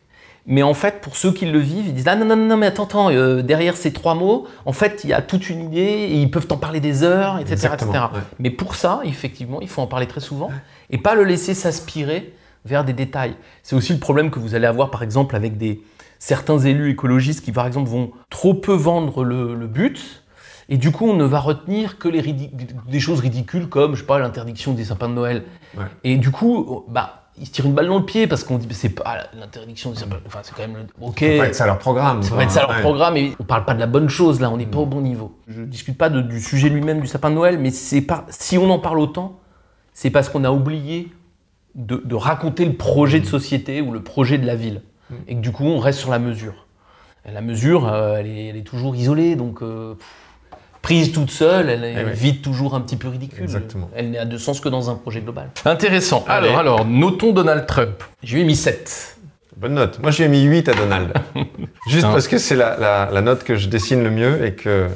Mais 0.49 0.63
en 0.63 0.73
fait, 0.73 1.01
pour 1.01 1.17
ceux 1.17 1.33
qui 1.33 1.45
le 1.45 1.59
vivent, 1.59 1.87
ils 1.87 1.93
disent 1.93 2.07
Ah 2.07 2.15
non, 2.15 2.25
non, 2.25 2.37
non, 2.37 2.55
mais 2.55 2.67
attends, 2.67 2.85
attends, 2.85 3.11
euh, 3.11 3.41
derrière 3.41 3.75
ces 3.75 3.91
trois 3.91 4.15
mots, 4.15 4.47
en 4.65 4.71
fait, 4.71 5.01
il 5.03 5.09
y 5.09 5.13
a 5.13 5.21
toute 5.21 5.49
une 5.49 5.61
idée 5.61 5.79
et 5.79 6.21
ils 6.21 6.31
peuvent 6.31 6.47
t'en 6.47 6.57
parler 6.57 6.79
des 6.79 7.03
heures, 7.03 7.37
etc. 7.37 7.53
Exactement, 7.53 7.91
etc. 7.91 8.05
ouais. 8.13 8.21
Mais 8.39 8.49
pour 8.49 8.75
ça, 8.75 9.01
effectivement, 9.03 9.59
il 9.59 9.67
faut 9.67 9.81
en 9.81 9.87
parler 9.87 10.07
très 10.07 10.21
souvent 10.21 10.49
et 10.89 10.97
pas 10.97 11.15
le 11.15 11.25
laisser 11.25 11.53
s'aspirer 11.53 12.33
vers 12.63 12.85
des 12.85 12.93
détails. 12.93 13.35
C'est 13.61 13.75
aussi 13.75 13.91
le 13.91 13.99
problème 13.99 14.31
que 14.31 14.39
vous 14.39 14.55
allez 14.55 14.67
avoir, 14.67 14.89
par 14.89 15.03
exemple, 15.03 15.35
avec 15.35 15.57
des, 15.57 15.81
certains 16.17 16.59
élus 16.59 16.91
écologistes 16.91 17.43
qui, 17.43 17.51
par 17.51 17.67
exemple, 17.67 17.89
vont 17.89 18.11
trop 18.29 18.53
peu 18.53 18.73
vendre 18.73 19.25
le, 19.25 19.53
le 19.53 19.67
but. 19.67 20.23
Et 20.69 20.77
du 20.77 20.91
coup, 20.91 21.09
on 21.09 21.15
ne 21.15 21.25
va 21.25 21.39
retenir 21.39 21.97
que 21.97 22.07
les 22.07 22.21
des 22.21 22.99
choses 22.99 23.19
ridicules 23.19 23.67
comme, 23.67 23.95
je 23.95 24.01
sais 24.01 24.05
pas, 24.05 24.19
l'interdiction 24.19 24.73
des 24.73 24.85
sapins 24.85 25.09
de 25.09 25.13
Noël. 25.13 25.43
Ouais. 25.77 25.85
Et 26.03 26.17
du 26.17 26.31
coup, 26.31 26.85
bah, 26.89 27.26
ils 27.39 27.45
se 27.45 27.51
tirent 27.51 27.65
une 27.65 27.73
balle 27.73 27.87
dans 27.87 27.99
le 27.99 28.05
pied 28.05 28.27
parce 28.27 28.43
qu'on 28.43 28.57
dit, 28.57 28.67
c'est 28.71 28.89
pas 28.89 29.17
l'interdiction. 29.39 29.93
Enfin, 30.25 30.39
c'est 30.43 30.53
quand 30.55 30.61
même 30.67 30.77
le. 30.77 30.85
Ok. 31.05 31.19
Ça 31.19 31.25
être 31.25 31.55
ça 31.55 31.65
leur 31.65 31.77
programme. 31.79 32.23
Ça 32.23 32.35
va 32.35 32.43
être 32.43 32.51
ça 32.51 32.61
leur 32.61 32.71
Ouais. 32.71 32.81
programme, 32.81 33.17
et 33.17 33.33
on 33.39 33.43
parle 33.43 33.65
pas 33.65 33.73
de 33.73 33.79
la 33.79 33.87
bonne 33.87 34.09
chose 34.09 34.39
là, 34.39 34.49
on 34.49 34.57
n'est 34.57 34.65
pas 34.65 34.79
au 34.79 34.85
bon 34.85 35.01
niveau. 35.01 35.37
Je 35.47 35.61
discute 35.63 35.97
pas 35.97 36.09
de- 36.09 36.21
du 36.21 36.39
sujet 36.41 36.69
lui-même 36.69 37.01
du 37.01 37.07
sapin 37.07 37.29
de 37.29 37.35
Noël, 37.35 37.57
mais 37.59 37.71
c'est 37.71 38.01
pas 38.01 38.25
si 38.29 38.57
on 38.57 38.69
en 38.69 38.79
parle 38.79 38.99
autant, 38.99 39.39
c'est 39.93 40.09
parce 40.09 40.29
qu'on 40.29 40.43
a 40.43 40.51
oublié 40.51 41.09
de, 41.75 42.01
de 42.03 42.15
raconter 42.15 42.65
le 42.65 42.73
projet 42.73 43.19
de 43.19 43.25
société 43.25 43.81
ou 43.81 43.91
le 43.91 44.01
projet 44.01 44.37
de 44.39 44.45
la 44.47 44.55
ville, 44.55 44.81
et 45.27 45.35
que 45.35 45.41
du 45.41 45.51
coup 45.51 45.63
on 45.65 45.77
reste 45.79 45.99
sur 45.99 46.09
la 46.11 46.19
mesure. 46.19 46.65
Et 47.27 47.31
la 47.31 47.41
mesure, 47.41 47.87
euh, 47.87 48.15
elle, 48.17 48.27
est, 48.27 48.47
elle 48.47 48.57
est 48.57 48.63
toujours 48.63 48.95
isolée, 48.95 49.35
donc 49.35 49.61
euh, 49.61 49.93
pff, 49.95 50.07
prise 50.81 51.11
toute 51.11 51.31
seule, 51.31 51.69
elle 51.69 51.83
est 51.83 51.95
Eh 51.99 52.09
vite 52.13 52.41
toujours 52.41 52.75
un 52.75 52.81
petit 52.81 52.95
peu 52.97 53.07
ridicule. 53.07 53.43
Exactement. 53.43 53.89
Elle 53.95 54.11
n'a 54.11 54.25
de 54.25 54.37
sens 54.37 54.59
que 54.59 54.69
dans 54.69 54.89
un 54.89 54.95
projet 54.95 55.21
global. 55.21 55.49
Intéressant. 55.65 56.23
Allez. 56.27 56.47
Alors, 56.49 56.59
alors, 56.59 56.85
notons 56.85 57.31
Donald 57.33 57.65
Trump. 57.65 58.03
Je 58.23 58.35
lui 58.35 58.41
ai 58.41 58.45
mis 58.45 58.55
7. 58.55 59.17
Bonne 59.57 59.73
note. 59.73 59.99
Moi, 60.01 60.11
je 60.11 60.17
lui 60.19 60.25
ai 60.25 60.27
mis 60.27 60.43
8 60.43 60.69
à 60.69 60.73
Donald. 60.73 61.13
Juste 61.87 62.03
parce 62.05 62.27
que 62.27 62.37
c'est 62.37 62.55
la, 62.55 62.77
la- 62.77 63.09
la 63.11 63.21
note 63.21 63.43
que 63.43 63.55
je 63.55 63.67
dessine 63.69 64.03
le 64.03 64.11
mieux 64.11 64.45
et 64.45 64.53
que. 64.53 64.87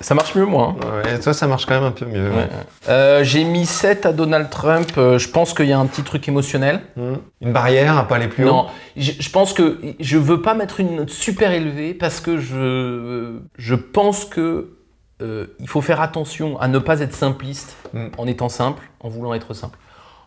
Ça 0.00 0.14
marche 0.14 0.34
mieux, 0.34 0.44
moi. 0.44 0.76
hein. 0.82 1.02
Ouais, 1.04 1.18
toi, 1.18 1.32
ça 1.32 1.46
marche 1.46 1.64
quand 1.66 1.74
même 1.74 1.84
un 1.84 1.90
peu 1.92 2.04
mieux. 2.04 2.28
Ouais. 2.28 2.48
Euh, 2.88 3.24
j'ai 3.24 3.42
mis 3.44 3.64
7 3.64 4.04
à 4.06 4.12
Donald 4.12 4.50
Trump. 4.50 4.88
Euh, 4.98 5.18
je 5.18 5.28
pense 5.28 5.54
qu'il 5.54 5.66
y 5.66 5.72
a 5.72 5.78
un 5.78 5.86
petit 5.86 6.02
truc 6.02 6.28
émotionnel. 6.28 6.80
Hmm. 6.96 7.14
Une 7.40 7.52
barrière 7.52 7.96
à 7.96 8.06
pas 8.06 8.16
aller 8.16 8.28
plus 8.28 8.44
non, 8.44 8.62
haut? 8.64 8.66
je, 8.96 9.12
je 9.18 9.30
pense 9.30 9.52
que 9.54 9.78
je 9.98 10.18
veux 10.18 10.42
pas 10.42 10.54
mettre 10.54 10.80
une 10.80 10.96
note 10.96 11.10
super 11.10 11.52
élevée 11.52 11.94
parce 11.94 12.20
que 12.20 12.38
je, 12.38 13.38
je 13.56 13.74
pense 13.74 14.24
que 14.26 14.73
euh, 15.22 15.46
il 15.60 15.68
faut 15.68 15.80
faire 15.80 16.00
attention 16.00 16.58
à 16.60 16.68
ne 16.68 16.78
pas 16.78 17.00
être 17.00 17.14
simpliste 17.14 17.76
Mm. 17.92 18.06
en 18.18 18.26
étant 18.26 18.48
simple, 18.48 18.82
en 19.00 19.08
voulant 19.08 19.34
être 19.34 19.54
simple. 19.54 19.78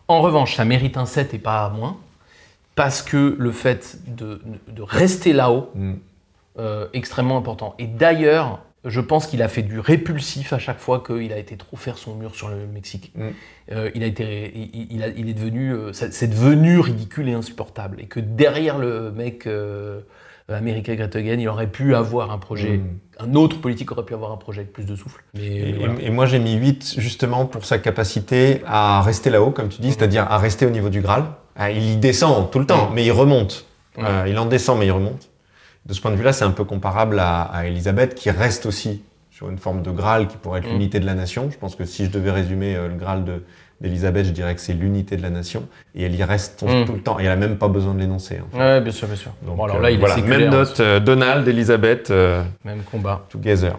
En 0.08 0.20
revanche, 0.22 0.56
ça 0.56 0.64
mérite 0.64 0.96
un 0.96 1.04
7 1.06 1.34
et 1.34 1.38
pas 1.38 1.68
moins 1.70 1.96
parce 2.74 3.02
que 3.02 3.36
le 3.38 3.52
fait 3.52 3.98
de, 4.06 4.40
de 4.68 4.82
rester 4.82 5.32
là-haut, 5.32 5.70
Hmm. 5.74 5.94
euh, 6.58 6.86
extrêmement 6.94 7.36
important. 7.36 7.74
Et 7.78 7.86
d'ailleurs, 7.86 8.60
je 8.84 9.00
pense 9.00 9.26
qu'il 9.26 9.42
a 9.42 9.48
fait 9.48 9.62
du 9.62 9.80
répulsif 9.80 10.52
à 10.52 10.58
chaque 10.58 10.78
fois 10.78 11.02
qu'il 11.04 11.32
a 11.32 11.38
été 11.38 11.56
trop 11.56 11.76
faire 11.76 11.98
son 11.98 12.14
mur 12.14 12.34
sur 12.34 12.48
le 12.48 12.66
Mexique. 12.66 13.12
Mm. 13.16 13.28
Euh, 13.72 13.90
il 13.94 14.02
a 14.02 14.06
été, 14.06 14.52
il, 14.56 14.86
il 14.92 15.02
a- 15.02 15.08
il 15.08 15.28
est 15.28 15.34
devenu, 15.34 15.74
c'est 15.92 16.28
devenu 16.28 16.78
ridicule 16.78 17.28
et 17.28 17.34
insupportable. 17.34 18.00
Et 18.00 18.06
que 18.06 18.20
derrière 18.20 18.78
le 18.78 19.10
mec 19.10 19.46
America 20.54 20.94
Great 20.96 21.14
Again, 21.14 21.38
il 21.38 21.48
aurait 21.48 21.66
pu 21.66 21.94
avoir 21.94 22.30
un 22.30 22.38
projet, 22.38 22.78
Mm. 22.78 22.98
un 23.20 23.34
autre 23.34 23.60
politique 23.60 23.92
aurait 23.92 24.04
pu 24.04 24.14
avoir 24.14 24.32
un 24.32 24.36
projet 24.36 24.60
avec 24.60 24.72
plus 24.72 24.86
de 24.86 24.96
souffle. 24.96 25.22
Mais, 25.34 25.46
Et, 25.46 25.62
mais 25.64 25.78
voilà. 25.78 25.94
et- 26.00 26.06
et 26.06 26.10
moi, 26.10 26.24
j'ai 26.26 26.38
mis 26.38 26.54
8 26.54 26.94
justement 26.98 27.44
pour 27.46 27.64
sa 27.66 27.78
capacité 27.78 28.62
à 28.66 29.02
rester 29.02 29.28
là-haut, 29.30 29.50
comme 29.50 29.68
tu 29.68 29.80
dis, 29.82 29.92
c'est-à-dire 29.92 30.26
à 30.30 30.38
rester 30.38 30.64
au 30.66 30.70
niveau 30.70 30.88
du 30.88 31.00
Graal. 31.02 31.24
Ah, 31.56 31.70
il 31.70 31.84
y 31.92 31.96
descend 31.96 32.50
tout 32.50 32.58
le 32.60 32.66
temps, 32.66 32.90
Mm. 32.90 32.94
mais 32.94 33.04
il 33.04 33.12
remonte. 33.12 33.66
Euh, 33.98 34.24
il 34.28 34.38
en 34.38 34.46
descend, 34.46 34.78
mais 34.78 34.86
il 34.86 34.92
remonte. 34.92 35.28
De 35.84 35.92
ce 35.92 36.00
point 36.00 36.10
de 36.12 36.16
vue-là, 36.16 36.32
c'est 36.32 36.44
un 36.44 36.50
peu 36.52 36.64
comparable 36.64 37.18
à, 37.18 37.42
à 37.42 37.66
Elisabeth, 37.66 38.14
qui 38.14 38.30
reste 38.30 38.64
aussi 38.64 39.02
sur 39.30 39.50
une 39.50 39.58
forme 39.58 39.82
de 39.82 39.90
Graal 39.90 40.28
qui 40.28 40.36
pourrait 40.36 40.60
être 40.60 40.68
Mm. 40.68 40.72
l'unité 40.72 41.00
de 41.00 41.06
la 41.06 41.14
nation. 41.14 41.50
Je 41.50 41.58
pense 41.58 41.74
que 41.76 41.84
si 41.84 42.04
je 42.06 42.10
devais 42.10 42.30
résumer 42.30 42.74
euh, 42.76 42.88
le 42.88 42.94
Graal 42.94 43.24
de- 43.24 43.42
d'Elisabeth, 43.80 44.26
je 44.26 44.30
dirais 44.32 44.54
que 44.54 44.60
c'est 44.60 44.72
l'unité 44.72 45.16
de 45.16 45.22
la 45.22 45.30
nation. 45.30 45.64
Et 45.94 46.04
elle 46.04 46.14
y 46.14 46.24
reste 46.24 46.58
tout, 46.60 46.66
Mm. 46.66 46.84
tout 46.86 46.92
le 46.94 47.00
temps. 47.00 47.18
Et 47.20 47.24
elle 47.24 47.30
a 47.30 47.36
même 47.36 47.56
pas 47.58 47.68
besoin 47.68 47.94
de 47.94 48.00
l'énoncer. 48.00 48.40
en 48.44 48.56
fait. 48.56 48.62
Ouais, 48.62 48.80
bien 48.80 48.92
sûr, 48.92 49.06
bien 49.06 49.16
sûr. 49.16 49.32
Donc, 49.42 49.56
bon, 49.56 49.64
alors 49.64 49.76
euh, 49.76 49.80
là, 49.82 49.90
il 49.90 49.98
voilà, 49.98 50.14
est 50.18 50.22
même 50.22 50.28
séculaire, 50.40 50.50
note, 50.50 50.80
euh, 50.80 51.00
Donald, 51.00 51.46
Elisabeth, 51.46 52.10
euh, 52.10 52.42
même 52.64 52.82
combat. 52.90 53.24
together. 53.30 53.74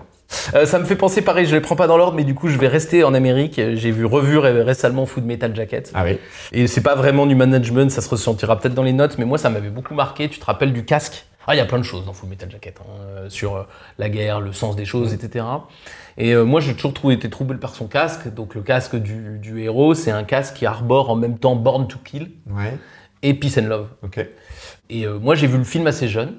Euh, 0.53 0.65
ça 0.67 0.77
me 0.77 0.85
fait 0.85 0.95
penser 0.95 1.23
pareil, 1.23 1.47
je 1.47 1.55
les 1.55 1.59
prends 1.61 1.75
pas 1.75 1.87
dans 1.87 1.97
l'ordre, 1.97 2.15
mais 2.15 2.23
du 2.23 2.35
coup, 2.35 2.49
je 2.49 2.57
vais 2.59 2.67
rester 2.67 3.03
en 3.03 3.15
Amérique. 3.15 3.55
J'ai 3.73 3.89
vu 3.91 4.05
revu 4.05 4.37
ré- 4.37 4.61
récemment 4.61 5.07
Food 5.07 5.25
Metal 5.25 5.55
Jacket. 5.55 5.91
Ah 5.95 6.03
oui. 6.05 6.19
Et 6.51 6.67
c'est 6.67 6.81
pas 6.83 6.93
vraiment 6.95 7.25
du 7.25 7.33
management, 7.33 7.89
ça 7.89 8.01
se 8.01 8.09
ressentira 8.09 8.59
peut-être 8.59 8.75
dans 8.75 8.83
les 8.83 8.93
notes, 8.93 9.17
mais 9.17 9.25
moi 9.25 9.39
ça 9.39 9.49
m'avait 9.49 9.71
beaucoup 9.71 9.95
marqué. 9.95 10.29
Tu 10.29 10.37
te 10.39 10.45
rappelles 10.45 10.71
du 10.71 10.85
casque? 10.85 11.25
Ah, 11.47 11.55
il 11.55 11.57
y 11.57 11.61
a 11.61 11.65
plein 11.65 11.79
de 11.79 11.83
choses 11.83 12.05
dans 12.05 12.13
Full 12.13 12.29
Metal 12.29 12.47
Jacket, 12.51 12.75
hein, 12.79 13.23
sur 13.29 13.65
la 13.97 14.07
guerre, 14.09 14.39
le 14.39 14.53
sens 14.53 14.75
des 14.75 14.85
choses, 14.85 15.15
etc. 15.15 15.43
Et 16.21 16.33
euh, 16.35 16.43
moi 16.43 16.59
j'ai 16.59 16.73
toujours 16.75 16.93
trouvé, 16.93 17.15
été 17.15 17.29
troublé 17.29 17.57
par 17.57 17.73
son 17.73 17.87
casque. 17.87 18.31
Donc 18.33 18.53
le 18.53 18.61
casque 18.61 18.95
du, 18.95 19.39
du 19.39 19.61
héros, 19.61 19.93
c'est 19.93 20.11
un 20.11 20.23
casque 20.23 20.55
qui 20.55 20.65
arbore 20.65 21.09
en 21.09 21.15
même 21.15 21.39
temps 21.39 21.55
Born 21.55 21.87
to 21.87 21.97
Kill 22.03 22.29
Ouais. 22.49 22.77
et 23.23 23.33
Peace 23.33 23.57
and 23.57 23.67
Love. 23.67 23.87
Ok. 24.03 24.25
Et 24.89 25.05
euh, 25.07 25.17
moi 25.17 25.35
j'ai 25.35 25.47
vu 25.47 25.57
le 25.57 25.63
film 25.63 25.87
assez 25.87 26.07
jeune, 26.07 26.35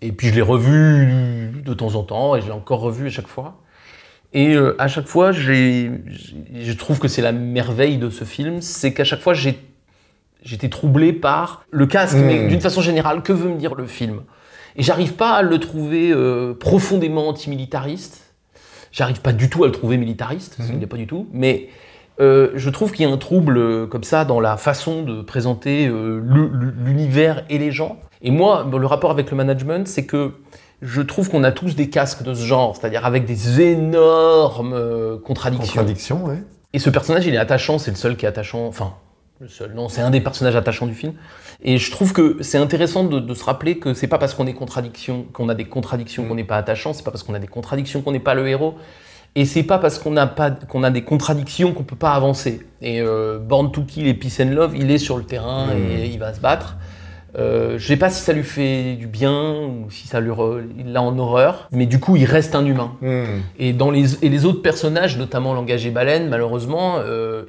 et 0.00 0.10
puis 0.10 0.28
je 0.28 0.34
l'ai 0.34 0.42
revu 0.42 1.52
de 1.64 1.74
temps 1.74 1.94
en 1.94 2.02
temps, 2.02 2.34
et 2.34 2.40
je 2.40 2.46
l'ai 2.46 2.52
encore 2.52 2.80
revu 2.80 3.06
à 3.06 3.10
chaque 3.10 3.28
fois. 3.28 3.60
Et 4.32 4.54
euh, 4.56 4.74
à 4.80 4.88
chaque 4.88 5.06
fois, 5.06 5.30
j'ai, 5.30 5.92
je 6.52 6.72
trouve 6.72 6.98
que 6.98 7.06
c'est 7.06 7.22
la 7.22 7.30
merveille 7.30 7.98
de 7.98 8.10
ce 8.10 8.24
film, 8.24 8.60
c'est 8.60 8.92
qu'à 8.92 9.04
chaque 9.04 9.20
fois, 9.20 9.32
j'ai, 9.32 9.60
j'étais 10.42 10.68
troublé 10.68 11.12
par 11.12 11.64
le 11.70 11.86
casque, 11.86 12.16
mais 12.16 12.48
d'une 12.48 12.60
façon 12.60 12.80
générale, 12.80 13.22
que 13.22 13.32
veut 13.32 13.48
me 13.48 13.58
dire 13.58 13.76
le 13.76 13.86
film? 13.86 14.22
Et 14.74 14.82
j'arrive 14.82 15.14
pas 15.14 15.34
à 15.34 15.42
le 15.42 15.60
trouver 15.60 16.10
euh, 16.10 16.52
profondément 16.52 17.28
antimilitariste. 17.28 18.23
J'arrive 18.94 19.20
pas 19.20 19.32
du 19.32 19.50
tout 19.50 19.64
à 19.64 19.66
le 19.66 19.72
trouver 19.72 19.96
militariste, 19.96 20.54
parce 20.56 20.70
qu'il 20.70 20.78
n'est 20.78 20.86
pas 20.86 20.96
du 20.96 21.08
tout. 21.08 21.26
Mais 21.32 21.68
euh, 22.20 22.52
je 22.54 22.70
trouve 22.70 22.92
qu'il 22.92 23.04
y 23.04 23.10
a 23.10 23.12
un 23.12 23.16
trouble 23.16 23.58
euh, 23.58 23.86
comme 23.88 24.04
ça 24.04 24.24
dans 24.24 24.38
la 24.38 24.56
façon 24.56 25.02
de 25.02 25.20
présenter 25.20 25.88
euh, 25.88 26.22
l'univers 26.84 27.44
et 27.50 27.58
les 27.58 27.72
gens. 27.72 27.98
Et 28.22 28.30
moi, 28.30 28.64
le 28.70 28.86
rapport 28.86 29.10
avec 29.10 29.32
le 29.32 29.36
management, 29.36 29.88
c'est 29.88 30.06
que 30.06 30.34
je 30.80 31.02
trouve 31.02 31.28
qu'on 31.28 31.42
a 31.42 31.50
tous 31.50 31.74
des 31.74 31.90
casques 31.90 32.22
de 32.22 32.34
ce 32.34 32.44
genre, 32.44 32.76
c'est-à-dire 32.76 33.04
avec 33.04 33.24
des 33.24 33.60
énormes 33.60 35.18
contradictions. 35.24 35.80
Contradiction, 35.80 36.24
ouais. 36.26 36.44
Et 36.72 36.78
ce 36.78 36.88
personnage, 36.88 37.26
il 37.26 37.34
est 37.34 37.38
attachant, 37.38 37.80
c'est 37.80 37.90
le 37.90 37.96
seul 37.96 38.16
qui 38.16 38.26
est 38.26 38.28
attachant. 38.28 38.64
Enfin, 38.64 38.94
le 39.40 39.48
seul, 39.48 39.74
non, 39.74 39.88
c'est 39.88 40.00
un 40.00 40.10
des 40.10 40.20
personnages 40.20 40.56
attachants 40.56 40.86
du 40.86 40.94
film. 40.94 41.12
Et 41.62 41.78
je 41.78 41.90
trouve 41.90 42.12
que 42.12 42.38
c'est 42.40 42.58
intéressant 42.58 43.04
de, 43.04 43.18
de 43.18 43.34
se 43.34 43.44
rappeler 43.44 43.78
que 43.78 43.92
c'est 43.92 44.06
pas 44.06 44.18
parce 44.18 44.32
qu'on 44.34 44.46
est 44.46 44.54
contradiction, 44.54 45.24
qu'on 45.32 45.48
a 45.48 45.54
des 45.54 45.64
contradictions 45.64 46.24
qu'on 46.26 46.36
n'est 46.36 46.44
pas 46.44 46.56
attachant, 46.56 46.92
c'est 46.92 47.02
pas 47.02 47.10
parce 47.10 47.22
qu'on 47.24 47.34
a 47.34 47.38
des 47.38 47.48
contradictions 47.48 48.00
qu'on 48.00 48.12
n'est 48.12 48.20
pas 48.20 48.34
le 48.34 48.48
héros. 48.48 48.76
Et 49.36 49.44
c'est 49.44 49.64
pas 49.64 49.78
parce 49.78 49.98
qu'on 49.98 50.16
a, 50.16 50.28
pas, 50.28 50.52
qu'on 50.52 50.84
a 50.84 50.90
des 50.90 51.02
contradictions 51.02 51.72
qu'on 51.72 51.82
peut 51.82 51.96
pas 51.96 52.12
avancer. 52.12 52.64
Et 52.80 53.00
euh, 53.00 53.40
Born 53.40 53.72
to 53.72 53.82
Kill 53.82 54.06
et 54.06 54.14
Peace 54.14 54.40
and 54.40 54.50
Love, 54.50 54.76
il 54.76 54.90
est 54.92 54.98
sur 54.98 55.16
le 55.16 55.24
terrain 55.24 55.74
Mm. 55.74 55.90
et 55.90 56.06
il 56.06 56.18
va 56.20 56.32
se 56.32 56.40
battre. 56.40 56.76
Euh, 57.36 57.78
je 57.78 57.86
sais 57.86 57.96
pas 57.96 58.10
si 58.10 58.22
ça 58.22 58.32
lui 58.32 58.44
fait 58.44 58.94
du 58.94 59.08
bien 59.08 59.54
ou 59.56 59.90
si 59.90 60.06
ça 60.06 60.20
lui 60.20 60.30
re- 60.30 60.62
il 60.78 60.92
l'a 60.92 61.02
en 61.02 61.18
horreur, 61.18 61.68
mais 61.72 61.86
du 61.86 61.98
coup 61.98 62.14
il 62.14 62.26
reste 62.26 62.54
un 62.54 62.64
humain. 62.64 62.92
Hmm. 63.00 63.24
Et, 63.58 63.72
dans 63.72 63.90
les, 63.90 64.24
et 64.24 64.28
les 64.28 64.44
autres 64.44 64.62
personnages, 64.62 65.18
notamment 65.18 65.52
Langage 65.52 65.84
et 65.84 65.90
Baleine, 65.90 66.28
malheureusement, 66.28 66.96
euh, 66.98 67.44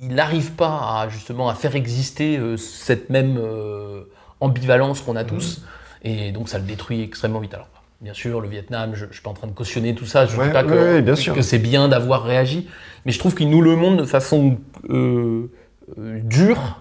il- 0.00 0.14
n'arrive 0.14 0.52
pas 0.52 1.00
à, 1.02 1.08
justement 1.10 1.48
à 1.50 1.54
faire 1.54 1.76
exister 1.76 2.38
euh, 2.38 2.56
cette 2.56 3.10
même 3.10 3.36
euh, 3.38 4.02
ambivalence 4.40 5.02
qu'on 5.02 5.16
a 5.16 5.24
tous. 5.24 5.62
Et 6.02 6.32
donc 6.32 6.48
ça 6.48 6.56
le 6.58 6.64
détruit 6.64 7.02
extrêmement 7.02 7.40
vite. 7.40 7.52
Alors, 7.52 7.68
bien 8.00 8.14
sûr, 8.14 8.40
le 8.40 8.48
Vietnam, 8.48 8.92
je 8.94 9.04
ne 9.04 9.12
suis 9.12 9.20
pas 9.22 9.30
en 9.30 9.34
train 9.34 9.48
de 9.48 9.52
cautionner 9.52 9.94
tout 9.94 10.06
ça, 10.06 10.24
je 10.24 10.34
ne 10.34 10.40
Ouais, 10.40 10.46
dis 10.46 10.52
pas 10.52 10.62
que, 10.62 10.96
ouais, 11.02 11.34
que 11.34 11.42
c'est 11.42 11.58
bien 11.58 11.88
d'avoir 11.88 12.22
réagi, 12.22 12.68
mais 13.04 13.12
je 13.12 13.18
trouve 13.18 13.34
qu'il 13.34 13.50
nous 13.50 13.60
le 13.60 13.76
montre 13.76 13.98
de 13.98 14.06
façon 14.06 14.56
dure, 15.98 16.80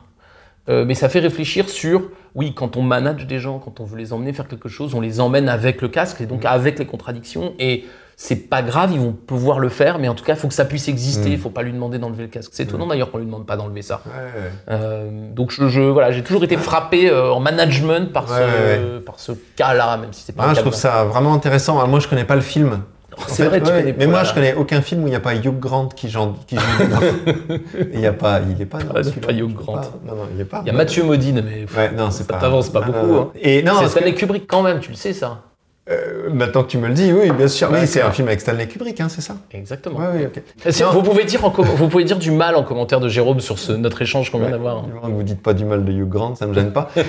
mais 0.68 0.96
ça 0.96 1.10
fait 1.10 1.20
réfléchir 1.20 1.70
sur, 1.70 2.10
oui, 2.36 2.54
quand 2.54 2.78
on 2.78 2.82
manage 2.82 3.26
des 3.28 3.40
gens, 3.40 3.60
quand 3.60 3.80
on 3.80 3.86
veut 3.86 3.98
les 3.98 4.14
emmener 4.14 4.34
faire 4.34 4.48
quelque 4.48 4.70
chose, 4.70 4.94
on 4.94 5.02
les 5.02 5.20
emmène 5.20 5.48
avec 5.50 5.82
le 5.82 5.88
casque 5.88 6.22
et 6.22 6.26
donc 6.26 6.44
Mm. 6.44 6.48
avec 6.48 6.80
les 6.80 6.86
contradictions. 6.86 7.54
Et 7.60 7.86
c'est 8.18 8.50
pas 8.50 8.62
grave, 8.62 8.92
ils 8.94 9.00
vont 9.00 9.12
pouvoir 9.12 9.60
le 9.60 9.68
faire, 9.70 10.00
mais 10.00 10.08
en 10.08 10.16
tout 10.16 10.24
cas, 10.24 10.34
il 10.34 10.40
faut 10.40 10.48
que 10.48 10.54
ça 10.54 10.64
puisse 10.66 10.88
exister. 10.88 11.30
Mm. 11.30 11.34
Il 11.34 11.38
faut 11.38 11.50
pas 11.50 11.64
lui 11.64 11.72
demander 11.74 11.98
d'enlever 11.98 12.24
le 12.24 12.30
casque. 12.30 12.52
C'est 12.54 12.64
étonnant 12.64 12.88
d'ailleurs 12.88 13.12
qu'on 13.12 13.18
lui 13.18 13.26
demande 13.26 13.46
pas 13.46 13.58
d'enlever 13.58 13.82
ça. 13.82 14.02
Ouais, 14.06 14.12
ouais. 14.12 14.52
Euh, 14.70 15.10
donc 15.34 15.52
je, 15.52 15.68
je- 15.68 15.82
voilà, 15.82 16.12
j'ai 16.12 16.24
toujours 16.24 16.44
été 16.44 16.56
frappé 16.58 17.10
euh, 17.10 17.32
en 17.32 17.40
management 17.40 18.12
par 18.14 18.24
Ouais, 18.30 18.38
ce, 18.38 18.98
par 19.00 19.20
ce 19.20 19.32
cas-là, 19.56 19.98
même 19.98 20.14
si 20.14 20.24
c'est 20.24 20.36
pas 20.36 20.44
Ah, 20.46 20.52
un 20.52 20.54
je 20.54 20.62
trouve 20.62 20.74
ça 20.74 21.04
vraiment 21.06 21.34
intéressant. 21.34 21.76
Alors, 21.78 21.88
moi, 21.90 22.00
je 22.00 22.08
connais 22.08 22.24
pas 22.26 22.36
le 22.36 22.42
film. 22.42 22.82
C'est 23.28 23.46
vrai, 23.46 23.62
tu 23.62 23.72
ouais, 23.72 23.80
connais. 23.82 23.96
Mais 23.98 24.08
moi, 24.08 24.24
je 24.24 24.34
connais 24.34 24.54
aucun 24.54 24.82
film 24.82 25.04
où 25.04 25.08
il 25.08 25.12
n'y 25.12 25.16
a 25.16 25.20
pas 25.20 25.36
Hugh 25.36 25.60
Grant 25.60 25.88
qui, 25.88 26.10
genre, 26.10 26.36
qui 26.48 26.56
joue. 26.58 26.62
Il 27.94 28.00
y 28.00 28.06
a 28.06 28.14
pas, 28.14 28.40
il 28.42 28.62
est 28.62 28.66
pas. 28.66 28.80
dans 28.80 28.94
Ah, 28.96 29.02
pas 29.26 29.32
Hugh 29.34 29.54
Grant. 29.54 29.74
pas. 29.76 29.92
Non, 30.06 30.16
non, 30.16 30.24
il 30.34 30.42
est 30.42 30.46
pas. 30.46 30.62
Il 30.66 30.68
y 30.68 30.70
a 30.70 30.74
Mathieu 30.74 31.04
Modine, 31.04 31.42
mais 31.46 31.66
Ouais, 31.78 31.92
non, 31.92 32.12
c'est 32.12 32.24
ça 32.24 32.34
pas. 32.34 32.40
t'avance 32.40 32.70
pas 32.70 32.82
non, 32.82 32.86
beaucoup. 32.88 33.06
non, 33.08 33.14
non. 33.14 33.22
hein. 33.22 33.32
Et 33.42 33.64
non, 33.64 33.74
c'est 33.76 33.80
parce 33.82 33.94
que- 33.94 34.00
Stanley 34.02 34.16
Kubrick 34.16 34.48
quand 34.48 34.62
même, 34.62 34.80
tu 34.80 34.90
le 34.92 34.96
sais 34.98 35.14
ça. 35.14 35.42
Euh, 35.88 36.30
maintenant 36.32 36.64
que 36.64 36.70
tu 36.70 36.80
me 36.80 36.88
le 36.88 36.96
dis, 36.96 37.14
oui, 37.14 37.30
bien 37.32 37.48
sûr. 37.48 37.70
Oui, 37.72 37.86
c'est 37.86 38.02
un 38.02 38.10
film 38.10 38.28
avec 38.28 38.42
Stanley 38.42 38.68
Kubrick, 38.68 39.00
hein, 39.02 39.08
c'est 39.08 39.22
ça? 39.22 39.36
Exactement. 39.52 40.00
Ouais, 40.00 40.08
oui. 40.16 40.42
Et 40.66 40.84
vous, 40.92 41.04
pouvez 41.04 41.26
dire 41.26 41.46
en 41.46 41.50
vous 41.52 41.88
pouvez 41.88 42.04
dire 42.06 42.18
du 42.18 42.32
mal 42.32 42.56
en 42.56 42.64
commentaire 42.64 43.00
de 43.00 43.08
Jérôme 43.08 43.40
sur 43.40 43.60
ce, 43.60 43.72
notre 43.72 44.02
échange 44.02 44.32
qu'on 44.32 44.40
vient 44.40 44.50
d'avoir. 44.50 44.78
hein. 44.78 44.88
Vous 45.04 45.22
dites 45.22 45.44
pas 45.44 45.54
du 45.54 45.64
mal 45.64 45.86
de 45.86 45.92
Hugh 45.92 46.10
Grant, 46.10 46.34
ça 46.36 46.48
me 46.48 46.54
gêne 46.56 46.72
pas. 46.74 46.90
Vous 46.96 47.04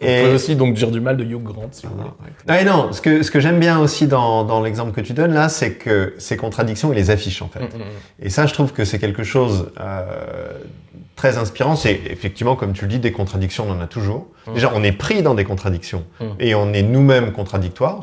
pouvez 0.00 0.34
aussi 0.34 0.56
donc 0.56 0.74
dire 0.74 0.90
du 0.90 1.00
mal 1.00 1.16
de 1.16 1.24
Hugh 1.24 1.42
Grant 1.42 1.68
si 1.70 1.86
vous 1.86 1.94
voulez. 1.96 2.10
Ah, 2.48 2.60
et 2.60 2.64
non, 2.64 2.92
ce 2.92 3.00
que, 3.00 3.22
ce 3.22 3.30
que 3.30 3.40
j'aime 3.40 3.60
bien 3.60 3.78
aussi 3.78 4.06
dans, 4.06 4.44
dans 4.44 4.62
l'exemple 4.62 4.92
que 4.92 5.00
tu 5.00 5.12
donnes 5.12 5.34
là, 5.34 5.48
c'est 5.48 5.74
que 5.74 6.14
ces 6.18 6.36
contradictions, 6.36 6.92
il 6.92 6.96
les 6.96 7.10
affiche 7.10 7.42
en 7.42 7.48
fait. 7.48 7.60
Mm, 7.60 7.62
mm, 7.78 7.78
mm. 7.78 8.24
Et 8.26 8.30
ça, 8.30 8.46
je 8.46 8.54
trouve 8.54 8.72
que 8.72 8.84
c'est 8.84 8.98
quelque 8.98 9.22
chose 9.24 9.70
euh, 9.80 10.02
très 11.16 11.36
inspirant. 11.38 11.76
C'est 11.76 12.00
effectivement, 12.10 12.56
comme 12.56 12.72
tu 12.72 12.84
le 12.84 12.90
dis, 12.90 12.98
des 13.00 13.12
contradictions, 13.12 13.66
on 13.68 13.72
en 13.72 13.80
a 13.80 13.86
toujours. 13.86 14.26
Déjà, 14.54 14.72
on 14.74 14.82
est 14.82 14.92
pris 14.92 15.22
dans 15.22 15.34
des 15.34 15.44
contradictions 15.44 16.04
et 16.40 16.54
on 16.54 16.72
est 16.72 16.82
nous-mêmes 16.82 17.32
contradictoires 17.32 18.00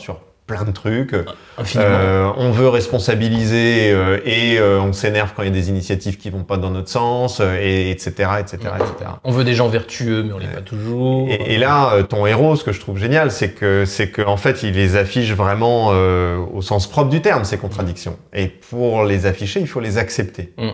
plein 0.47 0.63
de 0.63 0.71
trucs. 0.71 1.15
Infiniment. 1.57 1.89
Euh, 1.89 2.31
on 2.37 2.51
veut 2.51 2.67
responsabiliser 2.69 3.91
euh, 3.91 4.19
et 4.25 4.57
euh, 4.59 4.79
on 4.79 4.93
s'énerve 4.93 5.33
quand 5.35 5.41
il 5.43 5.45
y 5.47 5.51
a 5.51 5.53
des 5.53 5.69
initiatives 5.69 6.17
qui 6.17 6.29
vont 6.29 6.43
pas 6.43 6.57
dans 6.57 6.69
notre 6.69 6.89
sens, 6.89 7.39
euh, 7.39 7.57
et 7.59 7.89
etc., 7.91 8.11
etc., 8.39 8.57
etc. 8.75 9.11
On 9.23 9.31
veut 9.31 9.43
des 9.43 9.53
gens 9.55 9.67
vertueux, 9.67 10.23
mais 10.23 10.33
on 10.33 10.37
l'est 10.37 10.47
pas 10.47 10.61
toujours. 10.61 11.27
Et, 11.29 11.53
et 11.55 11.57
là, 11.57 11.93
euh, 11.93 12.03
ton 12.03 12.25
héros, 12.25 12.55
ce 12.55 12.63
que 12.63 12.71
je 12.71 12.79
trouve 12.79 12.97
génial, 12.97 13.31
c'est 13.31 13.49
que 13.51 13.85
c'est 13.85 14.09
que 14.09 14.21
en 14.21 14.37
fait, 14.37 14.63
il 14.63 14.73
les 14.73 14.95
affiche 14.95 15.31
vraiment 15.31 15.89
euh, 15.93 16.37
au 16.53 16.61
sens 16.61 16.87
propre 16.87 17.09
du 17.09 17.21
terme 17.21 17.43
ces 17.43 17.57
contradictions. 17.57 18.17
Et 18.33 18.47
pour 18.47 19.03
les 19.05 19.25
afficher, 19.25 19.59
il 19.59 19.67
faut 19.67 19.79
les 19.79 19.97
accepter. 19.97 20.53
Mm. 20.57 20.69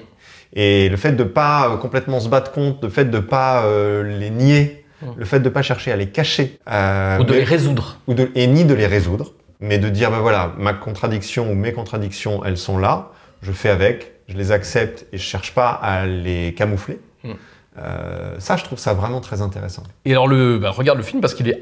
Et 0.53 0.89
le 0.89 0.97
fait 0.97 1.13
de 1.13 1.23
pas 1.23 1.77
complètement 1.81 2.19
se 2.19 2.27
battre 2.27 2.51
contre, 2.51 2.79
le 2.83 2.89
fait 2.89 3.05
de 3.09 3.19
pas 3.19 3.63
euh, 3.65 4.17
les 4.19 4.29
nier, 4.29 4.77
Mm. 5.01 5.05
le 5.17 5.25
fait 5.25 5.39
de 5.39 5.49
pas 5.49 5.63
chercher 5.63 5.91
à 5.91 5.95
les 5.95 6.05
cacher, 6.09 6.59
euh, 6.71 7.17
Ou 7.17 7.23
de 7.23 7.31
mais- 7.31 7.37
les 7.39 7.43
résoudre. 7.43 7.97
ou 8.05 8.13
de, 8.13 8.29
et 8.35 8.45
ni 8.45 8.65
de 8.65 8.75
les 8.75 8.85
résoudre, 8.85 9.31
mais 9.61 9.77
de 9.77 9.89
dire 9.89 10.11
ben 10.11 10.19
voilà, 10.19 10.53
ma 10.57 10.73
contradiction 10.73 11.51
ou 11.51 11.55
mes 11.55 11.73
contradictions, 11.73 12.43
elles 12.43 12.57
sont 12.57 12.77
là, 12.77 13.11
je 13.41 13.51
fais 13.51 13.69
avec, 13.69 14.11
je 14.27 14.37
les 14.37 14.51
accepte 14.51 15.05
et 15.13 15.17
je 15.17 15.23
cherche 15.23 15.53
pas 15.53 15.69
à 15.69 16.05
les 16.05 16.53
camoufler. 16.53 16.99
Mm. 17.23 17.29
Euh, 17.77 18.35
ça, 18.39 18.57
je 18.57 18.63
trouve 18.65 18.79
ça 18.79 18.93
vraiment 18.93 19.21
très 19.21 19.41
intéressant. 19.41 19.83
Et 20.03 20.11
alors, 20.11 20.27
le, 20.27 20.59
bah, 20.59 20.71
regarde 20.71 20.97
le 20.97 21.03
film 21.03 21.21
parce 21.21 21.33
qu'il 21.33 21.47
est 21.47 21.59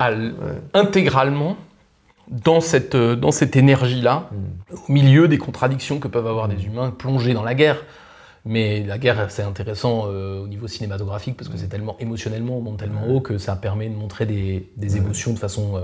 intégralement 0.74 1.56
dans 2.30 2.62
cette, 2.62 2.96
euh, 2.96 3.16
dans 3.16 3.32
cette 3.32 3.56
énergie-là, 3.56 4.30
au 4.72 4.92
milieu 4.92 5.28
des 5.28 5.38
contradictions 5.38 6.00
que 6.00 6.08
peuvent 6.08 6.28
avoir 6.28 6.48
des 6.48 6.66
humains 6.66 6.92
plongés 6.92 7.34
dans 7.34 7.44
la 7.44 7.56
guerre. 7.56 7.84
Mais 8.46 8.84
la 8.84 8.98
guerre, 8.98 9.30
c'est 9.30 9.44
intéressant 9.44 10.06
euh, 10.08 10.42
au 10.42 10.48
niveau 10.48 10.68
cinématographique 10.68 11.36
parce 11.36 11.50
que 11.50 11.58
c'est 11.58 11.68
tellement 11.68 11.98
émotionnellement, 12.00 12.58
on 12.58 12.62
monte 12.62 12.80
tellement 12.80 13.08
haut 13.08 13.20
que 13.20 13.38
ça 13.38 13.56
permet 13.56 13.90
de 13.90 13.96
montrer 13.96 14.26
des, 14.26 14.70
des 14.78 14.98
émotions 14.98 15.34
de 15.34 15.40
façon 15.40 15.78
euh, 15.78 15.82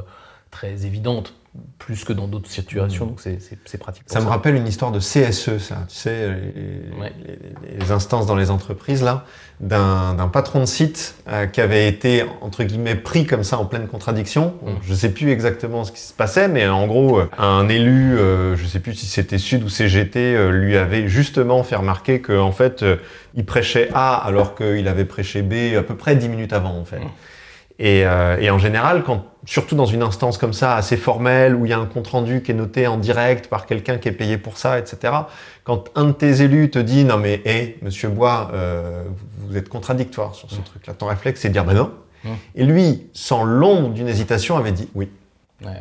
très 0.51 0.85
évidente, 0.85 1.33
plus 1.79 2.03
que 2.03 2.13
dans 2.13 2.27
d'autres 2.27 2.49
situations. 2.49 3.05
Donc 3.05 3.21
c'est- 3.21 3.39
pratique. 3.77 4.03
pour 4.05 4.13
Ça 4.13 4.21
me 4.21 4.27
rappelle 4.29 4.55
une 4.55 4.67
histoire 4.67 4.91
de 4.91 4.99
CSE, 4.99 5.57
ça, 5.59 5.85
tu 5.87 5.95
sais, 5.95 6.29
les, 6.29 6.99
Ouais. 6.99 7.13
les- 7.25 7.77
les 7.79 7.91
instances 7.91 8.25
dans 8.25 8.35
les 8.35 8.49
entreprises, 8.51 9.03
là, 9.03 9.25
d'un 9.59 10.29
patron 10.31 10.59
de 10.61 10.65
site 10.65 11.15
euh, 11.27 11.45
qui 11.45 11.61
avait 11.61 11.87
été, 11.87 12.23
entre 12.41 12.63
guillemets, 12.63 12.95
pris 12.95 13.25
comme 13.25 13.43
ça 13.43 13.57
en 13.57 13.65
pleine 13.65 13.87
contradiction. 13.87 14.53
Bon, 14.61 14.71
Mm. 14.71 14.77
Je 14.83 14.93
sais 14.93 15.09
plus 15.09 15.29
exactement 15.31 15.83
ce 15.83 15.91
qui 15.91 15.99
se 16.01 16.13
passait, 16.13 16.47
mais 16.47 16.67
en 16.67 16.87
gros, 16.87 17.19
euh, 17.19 17.27
un 17.37 17.67
élu, 17.69 18.17
euh, 18.17 18.55
je 18.55 18.65
sais 18.65 18.79
plus 18.79 18.93
si 18.95 19.05
c'était 19.05 19.37
Sud 19.37 19.63
ou 19.63 19.69
CGT, 19.69 20.35
euh, 20.35 20.51
lui 20.51 20.75
avait 20.77 21.07
justement 21.07 21.63
fait 21.63 21.75
remarquer 21.75 22.19
que 22.21 22.37
en 22.37 22.51
fait, 22.51 22.83
euh, 22.83 22.97
il 23.35 23.45
prêchait 23.45 23.89
A 23.93 24.15
alors 24.15 24.55
qu'il 24.55 24.87
avait 24.87 25.05
prêché 25.05 25.41
B 25.41 25.75
à 25.77 25.83
peu 25.83 25.95
près 25.95 26.15
dix 26.15 26.29
minutes 26.29 26.53
avant, 26.53 26.77
en 26.77 26.85
fait. 26.85 26.99
Mm. 26.99 27.09
Et, 27.77 28.05
euh, 28.05 28.37
et 28.39 28.49
en 28.49 28.57
général, 28.57 29.03
quand, 29.03 29.25
surtout 29.45 29.75
dans 29.75 29.85
une 29.85 30.01
instance 30.01 30.37
comme 30.37 30.53
ça, 30.53 30.75
assez 30.75 30.95
formelle, 30.95 31.55
où 31.55 31.65
il 31.65 31.69
y 31.69 31.73
a 31.73 31.77
un 31.79 31.85
compte-rendu 31.85 32.41
qui 32.41 32.51
est 32.51 32.55
noté 32.55 32.87
en 32.87 32.97
direct 32.97 33.47
par 33.47 33.65
quelqu'un 33.65 33.97
qui 33.97 34.07
est 34.07 34.13
payé 34.13 34.37
pour 34.37 34.57
ça, 34.57 34.79
etc., 34.79 35.13
quand 35.65 35.89
un 35.95 36.05
de 36.05 36.11
tes 36.13 36.41
élus 36.41 36.69
te 36.69 36.79
dit 36.79 37.03
«Non 37.05 37.17
mais, 37.17 37.41
hé, 37.43 37.77
monsieur 37.81 38.07
Bois, 38.09 38.49
euh, 38.53 39.03
vous- 39.39 39.57
êtes 39.57 39.67
contradictoire 39.67 40.35
sur 40.35 40.49
ce 40.49 40.61
truc-là», 40.61 40.93
ton 40.97 41.07
réflexe, 41.07 41.41
c'est 41.41 41.49
de 41.49 41.53
dire 41.53 41.65
«Ben 41.65 41.73
non 41.73 41.91
Mm. 42.23 42.29
Et 42.55 42.63
lui, 42.63 43.07
sans 43.13 43.43
l'ombre 43.43 43.89
d'une 43.89 44.07
hésitation, 44.07 44.57
avait 44.57 44.71
dit 44.71 44.89
«Oui 44.95 45.09
Ouais, 45.61 45.67
ouais.». 45.67 45.73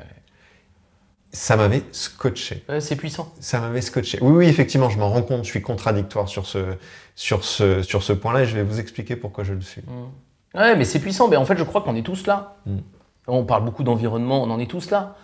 Ça 1.33 1.57
m'avait 1.57 1.83
scotché. 1.91 2.63
Ouais, 2.69 2.81
c'est 2.81 2.97
puissant. 2.97 3.33
Ça 3.41 3.61
m'avait 3.61 3.81
scotché. 3.81 4.19
Oui, 4.21 4.33
oui, 4.33 4.47
effectivement, 4.49 4.91
je 4.91 4.99
m'en 4.99 5.09
rends 5.09 5.23
compte, 5.23 5.45
je 5.45 5.49
suis 5.51 5.63
contradictoire 5.63 6.29
sur 6.29 6.45
ce, 6.47 6.59
sur 7.15 7.45
ce, 7.45 7.83
sur 7.83 8.03
ce 8.03 8.13
point-là, 8.13 8.43
et 8.43 8.47
je 8.47 8.55
vais 8.55 8.63
vous 8.63 8.79
expliquer 8.79 9.17
pourquoi 9.17 9.43
je 9.43 9.55
le 9.55 9.63
suis. 9.63 9.83
Ouais, 10.55 10.77
mais 10.77 10.85
c'est 10.85 11.01
puissant. 11.01 11.29
Mais 11.29 11.37
en 11.37 11.45
fait, 11.45 11.57
je 11.57 11.65
crois 11.65 11.81
qu'on 11.81 11.97
est 11.97 12.03
tous 12.03 12.27
là. 12.27 12.55
Mm. 12.67 12.79
On 13.27 13.45
parle 13.45 13.65
beaucoup 13.65 13.85
d'environnement, 13.85 14.43
on 14.43 14.51
en 14.51 14.59
est 14.59 14.71
tous 14.71 14.91
là. 14.91 15.15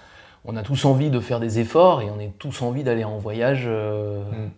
On 0.44 0.56
a 0.56 0.62
tous 0.62 0.84
envie 0.86 1.10
de 1.10 1.20
faire 1.20 1.38
des 1.38 1.58
efforts 1.58 2.00
et 2.00 2.10
on 2.10 2.18
a 2.18 2.26
tous 2.38 2.62
envie 2.62 2.82
d'aller 2.82 3.04
en 3.04 3.18
voyage, 3.18 3.64
euh, 3.66 4.22
Mm. 4.22 4.50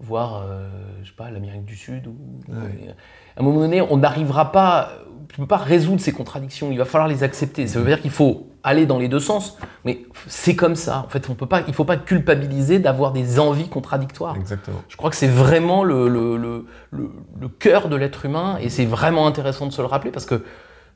Voir, 0.00 0.42
euh, 0.46 0.68
je 1.02 1.08
sais 1.08 1.14
pas, 1.16 1.30
l'Amérique 1.30 1.64
du 1.64 1.76
Sud. 1.76 2.06
Ou, 2.06 2.16
Ouais. 2.48 2.94
À 3.36 3.40
un 3.40 3.44
moment 3.44 3.60
donné, 3.60 3.80
on 3.82 3.96
n'arrivera 3.96 4.52
pas, 4.52 4.90
tu 5.28 5.36
peux 5.40 5.46
pas 5.46 5.56
résoudre 5.56 6.00
ces 6.00 6.12
contradictions. 6.12 6.70
Il 6.70 6.78
va 6.78 6.84
falloir 6.84 7.08
les 7.08 7.22
accepter. 7.22 7.66
Ça 7.66 7.80
veut 7.80 7.86
dire 7.86 8.00
qu'il 8.00 8.10
faut 8.12 8.48
aller 8.62 8.86
dans 8.86 8.98
les 8.98 9.08
deux 9.08 9.20
sens, 9.20 9.58
mais 9.84 10.02
c'est 10.26 10.54
comme 10.56 10.74
ça. 10.76 11.04
En 11.06 11.08
fait, 11.08 11.28
on 11.28 11.34
peut 11.34 11.46
pas, 11.46 11.62
il 11.68 11.74
faut 11.74 11.84
pas 11.84 11.96
culpabiliser 11.96 12.78
d'avoir 12.78 13.12
des 13.12 13.38
envies 13.40 13.68
contradictoires. 13.68 14.36
Exactement. 14.36 14.78
Je 14.88 14.96
crois 14.96 15.10
que 15.10 15.16
c'est 15.16 15.28
vraiment 15.28 15.84
le, 15.84 16.08
le, 16.08 16.36
le, 16.36 16.64
le- 16.90 17.48
cœur 17.48 17.88
de 17.88 17.96
l'être 17.96 18.24
humain 18.24 18.56
et 18.60 18.68
c'est 18.70 18.86
vraiment 18.86 19.26
intéressant 19.26 19.66
de 19.66 19.72
se 19.72 19.82
le 19.82 19.86
rappeler 19.86 20.10
parce 20.10 20.26
que 20.26 20.44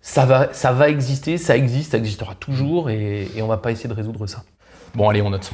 ça 0.01 0.25
va, 0.25 0.53
ça 0.53 0.73
va 0.73 0.89
exister, 0.89 1.37
ça 1.39 1.57
existe, 1.57 1.91
ça 1.93 1.99
existera 1.99 2.35
toujours 2.35 2.89
et, 2.89 3.29
et 3.37 3.43
on 3.43 3.49
va 3.49 3.57
pas 3.59 3.71
essayer 3.73 3.89
de 3.89 3.95
résoudre 3.95 4.27
ça. 4.27 4.45
Bon, 4.95 5.09
allez, 5.09 5.21
on 5.23 5.31
note. 5.31 5.51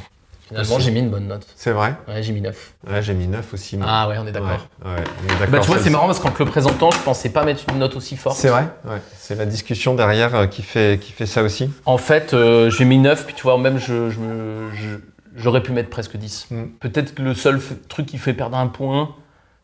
Finalement, 0.47 0.79
j'ai 0.79 0.91
mis 0.91 0.99
une 0.99 1.09
bonne 1.09 1.27
note. 1.27 1.45
C'est 1.55 1.71
vrai 1.71 1.95
Ouais, 2.07 2.21
j'ai 2.21 2.31
mis 2.31 2.41
9. 2.41 2.73
Ouais, 2.87 3.01
j'ai 3.01 3.13
mis 3.15 3.27
9 3.27 3.53
aussi. 3.53 3.77
moi. 3.77 3.87
Ah 3.89 4.07
ouais, 4.07 4.17
on 4.19 4.27
est 4.27 4.31
d'accord. 4.31 4.49
Ouais, 4.83 4.91
ouais, 4.91 5.03
on 5.21 5.25
est 5.25 5.39
d'accord. 5.39 5.47
Bah, 5.49 5.59
tu 5.59 5.67
vois, 5.67 5.79
c'est 5.79 5.89
marrant 5.89 6.05
parce 6.05 6.19
qu'en 6.19 6.29
te 6.31 6.43
le 6.43 6.49
présentant, 6.49 6.91
je 6.91 6.99
pensais 6.99 7.29
pas 7.29 7.43
mettre 7.43 7.63
une 7.71 7.79
note 7.79 7.95
aussi 7.95 8.15
forte. 8.15 8.37
C'est 8.37 8.49
vrai, 8.49 8.67
ouais. 8.85 9.01
C'est 9.17 9.33
la 9.35 9.45
discussion 9.47 9.95
derrière 9.95 10.35
euh, 10.35 10.45
qui 10.47 10.61
fait, 10.61 10.99
qui 11.01 11.11
fait 11.13 11.25
ça 11.25 11.41
aussi. 11.41 11.71
En 11.85 11.97
fait, 11.97 12.33
euh, 12.35 12.69
j'ai 12.69 12.85
mis 12.85 12.99
9, 12.99 13.25
puis 13.25 13.33
tu 13.33 13.41
vois, 13.43 13.57
même 13.57 13.79
je, 13.79 14.09
je 14.11 14.19
me- 14.19 14.69
je- 14.73 14.97
j'aurais 15.35 15.63
pu 15.63 15.71
mettre 15.71 15.89
presque 15.89 16.15
10. 16.15 16.47
Mm. 16.51 16.63
Peut-être 16.79 17.15
que 17.15 17.23
le 17.23 17.33
seul 17.33 17.57
f- 17.57 17.75
truc 17.89 18.05
qui 18.05 18.17
fait 18.19 18.33
perdre 18.33 18.57
un 18.57 18.67
point, 18.67 19.15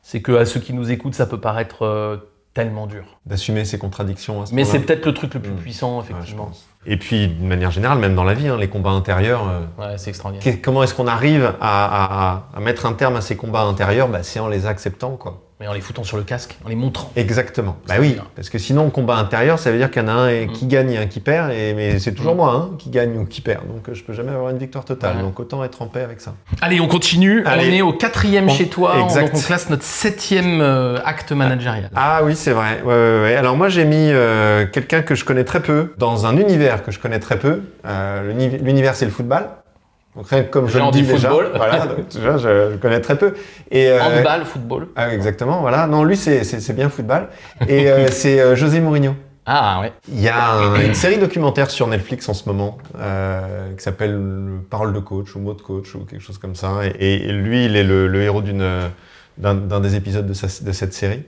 c'est 0.02 0.22
que 0.24 0.32
à 0.32 0.46
ceux 0.48 0.60
qui 0.60 0.74
nous 0.74 0.90
écoutent, 0.90 1.14
ça 1.14 1.28
peut 1.28 1.40
paraître 1.40 1.86
euh, 1.86 2.18
tellement 2.56 2.88
dur. 2.88 3.20
D'assumer 3.28 3.66
ses 3.66 3.78
contradictions. 3.78 4.42
à 4.42 4.48
ce 4.48 4.56
Mais 4.56 4.64
moment-là. 4.64 4.80
c'est 4.80 4.86
peut-être 4.86 5.06
le 5.06 5.14
truc 5.14 5.36
le 5.36 5.40
plus 5.42 5.52
Mm. 5.52 5.58
puissant, 5.58 6.00
Ouais, 6.00 6.06
je 6.08 6.12
effectivement. 6.14 6.46
pense. 6.48 6.66
Et 6.86 6.98
puis, 6.98 7.28
d'une 7.28 7.48
manière 7.48 7.70
générale, 7.70 8.00
même 8.00 8.16
dans 8.16 8.24
la 8.24 8.34
vie, 8.34 8.48
hein, 8.48 8.58
les 8.58 8.68
combats 8.68 8.90
intérieurs, 8.90 9.44
euh, 9.48 9.60
Ouais, 9.82 9.98
c'est 9.98 10.10
extraordinaire. 10.10 10.58
comment 10.64 10.82
est-ce 10.82 10.96
qu'on 10.96 11.06
arrive 11.08 11.54
à, 11.62 11.86
à- 11.86 12.32
à- 12.32 12.44
à 12.56 12.60
mettre 12.60 12.86
un 12.88 12.94
terme 12.94 13.16
à 13.16 13.22
ces 13.22 13.36
combats 13.36 13.62
intérieurs? 13.62 14.08
Bah, 14.08 14.24
C'est 14.24 14.40
en 14.40 14.48
les 14.48 14.66
acceptant, 14.66 15.12
quoi. 15.16 15.42
Mais 15.62 15.68
en 15.68 15.74
les 15.74 15.80
foutant 15.82 16.04
sur 16.04 16.18
le 16.18 16.24
casque, 16.24 16.58
en 16.66 16.70
les 16.70 16.76
montrant. 16.76 17.12
Exactement. 17.16 17.78
Bah 17.88 17.94
oui, 18.00 18.14
bien. 18.14 18.24
parce 18.36 18.50
que 18.50 18.58
sinon, 18.58 18.90
combat 18.90 19.18
intérieur, 19.18 19.60
ça 19.60 19.72
veut 19.72 19.78
dire 19.78 19.92
qu'il 19.92 20.02
y 20.02 20.06
en 20.06 20.08
a 20.08 20.12
un 20.14 20.46
Mm. 20.48 20.52
qui 20.54 20.66
gagne 20.66 20.92
et 20.92 20.98
un 20.98 21.06
qui 21.06 21.20
perd, 21.20 21.52
et, 21.52 21.76
mais 21.76 22.00
c'est 22.00 22.14
toujours 22.14 22.34
Mm. 22.34 22.38
moi 22.38 22.52
hein, 22.54 22.70
qui 22.80 22.90
gagne 22.90 23.16
ou 23.16 23.26
qui 23.26 23.42
perd. 23.42 23.68
Donc, 23.68 23.88
euh, 23.88 23.94
je 23.94 24.04
peux 24.04 24.12
jamais 24.14 24.32
avoir 24.32 24.50
une 24.50 24.58
victoire 24.58 24.84
totale. 24.86 25.20
Donc, 25.20 25.40
autant 25.40 25.64
être 25.64 25.84
en 25.84 25.86
paix 25.86 26.02
avec 26.02 26.20
ça. 26.20 26.34
Allez, 26.62 26.82
on 26.82 26.88
continue. 26.88 27.44
Allez. 27.46 27.70
On 27.70 27.74
est 27.74 27.82
au 27.84 27.94
quatrième 27.94 28.46
On- 28.46 28.50
chez 28.50 28.68
toi. 28.70 28.96
Exact. 29.04 29.22
Donc 29.22 29.32
on 29.36 29.40
classe 29.40 29.70
notre 29.70 29.84
septième 29.84 30.62
euh, 30.62 30.98
acte 31.06 31.32
managérial. 31.32 31.92
Ah 31.96 32.22
oui, 32.24 32.36
c'est 32.36 32.52
vrai. 32.54 32.82
Ouais, 32.84 32.88
ouais, 32.94 33.22
ouais. 33.22 33.36
Alors 33.36 33.56
moi, 33.56 33.70
j'ai 33.70 33.86
mis 33.86 34.10
euh, 34.12 34.66
quelqu'un 34.66 35.04
que 35.04 35.14
je 35.14 35.24
connais 35.26 35.44
très 35.44 35.60
peu 35.62 35.94
dans 36.00 36.26
un 36.26 36.38
univers 36.38 36.82
que 36.82 36.92
je 36.92 36.98
connais 36.98 37.20
très 37.20 37.38
peu. 37.38 37.62
Euh, 37.86 38.28
l'uni- 38.34 38.58
L'univers, 38.58 38.96
c'est 38.96 39.06
le 39.06 39.12
football. 39.12 39.44
Donc 40.16 40.28
rien 40.28 40.44
que 40.44 40.50
comme 40.50 40.68
je 40.68 40.78
le 40.78 40.92
dis 40.92 41.04
déjà, 41.04 41.30
football. 41.30 41.52
voilà, 41.56 41.86
donc, 41.88 42.08
déjà, 42.10 42.38
je, 42.38 42.72
je 42.74 42.78
connais 42.78 43.00
très 43.00 43.18
peu. 43.18 43.34
Et 43.70 43.88
euh, 43.90 44.02
Handball, 44.02 44.46
football. 44.46 44.88
ah, 44.96 45.14
exactement, 45.14 45.62
voilà. 45.62 45.88
Non, 45.88 46.04
lui, 46.04 46.18
c'est 46.18 46.74
bien 46.74 46.90
football. 46.90 47.28
Et 47.68 47.90
euh, 47.90 48.08
c'est 48.12 48.40
euh, 48.42 48.56
José 48.56 48.82
Mourinho. 48.82 49.16
Ah 49.46 49.80
ouais. 49.82 49.92
Il 50.10 50.20
y 50.22 50.28
a 50.28 50.52
un- 50.52 50.82
une 50.82 50.94
série 50.94 51.18
documentaire 51.18 51.72
sur 51.72 51.88
Netflix 51.88 52.30
en 52.30 52.34
ce 52.34 52.48
moment 52.48 52.78
euh, 53.00 53.74
qui 53.76 53.84
s'appelle 53.84 54.20
Parole 54.70 54.94
de 54.94 55.00
coach 55.00 55.36
ou 55.36 55.40
Mot 55.40 55.54
de 55.54 55.62
coach 55.62 55.96
ou 55.96 56.00
quelque 56.06 56.22
chose 56.22 56.38
comme 56.38 56.56
ça. 56.56 56.82
Et, 57.00 57.28
et 57.28 57.32
lui, 57.32 57.66
il 57.66 57.76
est 57.76 57.84
le, 57.84 58.08
le 58.08 58.22
héros 58.22 58.42
d'une 58.42 58.90
d'un 59.38 59.80
des 59.80 59.96
épisodes 59.96 60.28
de, 60.28 60.34
sa- 60.34 60.64
de 60.64 60.72
cette 60.72 60.94
série. 60.94 61.24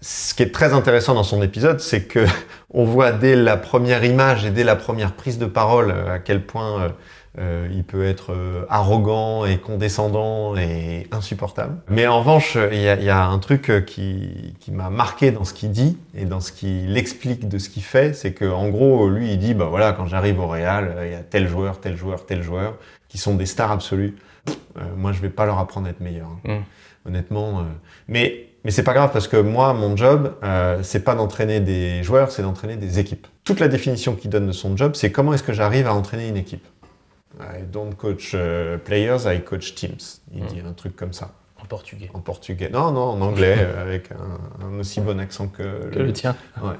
Ce 0.00 0.32
qui 0.32 0.42
est 0.42 0.52
très 0.54 0.72
intéressant 0.72 1.14
dans 1.14 1.22
son 1.24 1.42
épisode, 1.42 1.80
c'est 1.80 2.04
que 2.04 2.24
on 2.72 2.84
voit 2.84 3.12
dès 3.12 3.36
la 3.36 3.56
première 3.58 4.04
image 4.04 4.44
et 4.46 4.50
dès 4.50 4.64
la 4.64 4.74
première 4.76 5.12
prise 5.12 5.38
de 5.38 5.46
parole 5.46 5.92
à 6.10 6.18
quel 6.20 6.40
point 6.46 6.92
euh, 7.38 7.68
il 7.72 7.82
peut 7.84 8.04
être 8.04 8.32
euh, 8.32 8.64
arrogant 8.68 9.46
et 9.46 9.58
condescendant 9.58 10.54
et 10.56 11.06
insupportable. 11.12 11.76
Mais 11.88 12.06
en 12.06 12.18
revanche, 12.18 12.58
il 12.70 12.80
y 12.80 12.88
a, 12.88 12.94
il 12.96 13.04
y 13.04 13.10
a 13.10 13.24
un 13.26 13.38
truc 13.38 13.70
euh, 13.70 13.80
qui, 13.80 14.54
qui 14.60 14.70
m'a 14.70 14.90
marqué 14.90 15.30
dans 15.30 15.44
ce 15.44 15.54
qu'il 15.54 15.70
dit 15.70 15.98
et 16.14 16.24
dans 16.26 16.40
ce 16.40 16.52
qu'il 16.52 16.96
explique 16.96 17.48
de 17.48 17.58
ce 17.58 17.70
qu'il 17.70 17.82
fait, 17.82 18.14
c'est 18.14 18.32
que 18.32 18.44
en 18.44 18.68
gros, 18.68 19.08
lui, 19.08 19.32
il 19.32 19.38
dit, 19.38 19.54
bah 19.54 19.66
voilà, 19.70 19.92
quand 19.92 20.06
j'arrive 20.06 20.40
au 20.40 20.46
Real, 20.46 20.94
il 21.06 21.12
y 21.12 21.14
a 21.14 21.22
tel 21.22 21.48
joueur, 21.48 21.80
tel 21.80 21.96
joueur, 21.96 22.26
tel 22.26 22.42
joueur, 22.42 22.76
qui 23.08 23.18
sont 23.18 23.34
des 23.34 23.46
stars 23.46 23.72
absolues. 23.72 24.16
Pff, 24.44 24.58
euh, 24.76 24.80
moi, 24.96 25.12
je 25.12 25.20
vais 25.20 25.30
pas 25.30 25.46
leur 25.46 25.58
apprendre 25.58 25.86
à 25.86 25.90
être 25.90 26.00
meilleur. 26.00 26.28
hein. 26.46 26.58
Mm. 26.58 27.08
Honnêtement. 27.08 27.64
mais 28.06 28.46
mais 28.64 28.70
c'est 28.70 28.84
pas 28.84 28.94
grave 28.94 29.10
parce 29.12 29.26
que 29.26 29.36
moi, 29.36 29.74
mon 29.74 29.96
job, 29.96 30.34
euh, 30.44 30.78
c'est 30.82 31.02
pas 31.02 31.14
d'entraîner 31.14 31.60
des 31.60 32.02
joueurs, 32.04 32.30
c'est 32.30 32.42
d'entraîner 32.42 32.76
des 32.76 32.98
équipes. 32.98 33.26
Toute 33.44 33.58
la 33.58 33.68
définition 33.68 34.14
qu'il 34.14 34.30
donne 34.30 34.46
de 34.46 34.52
son 34.52 34.76
job, 34.76 34.92
c'est 34.94 35.10
comment 35.10 35.34
est-ce 35.34 35.42
que 35.42 35.52
j'arrive 35.52 35.86
à 35.86 35.94
entraîner 35.94 36.28
une 36.28 36.36
équipe. 36.36 36.64
I 37.40 37.62
don't 37.70 37.94
coach 37.94 38.32
euh, 38.34 38.76
players, 38.78 39.18
I 39.26 39.40
coach 39.42 39.74
teams. 39.74 39.96
Il 40.34 40.42
Mm. 40.44 40.46
dit 40.46 40.60
un 40.68 40.72
truc 40.72 40.94
comme 40.96 41.12
ça 41.12 41.32
En 41.60 41.64
portugais. 41.66 42.10
en 42.14 42.20
portugais. 42.20 42.68
Non, 42.70 42.90
non, 42.92 43.00
en 43.10 43.20
anglais, 43.20 43.56
avec 43.80 44.10
un, 44.12 44.64
un 44.66 44.78
aussi 44.78 45.00
bon 45.00 45.18
accent 45.20 45.48
que, 45.48 45.88
Que 45.90 45.98
le 45.98 46.12
tien. 46.12 46.36
Ouais. 46.62 46.74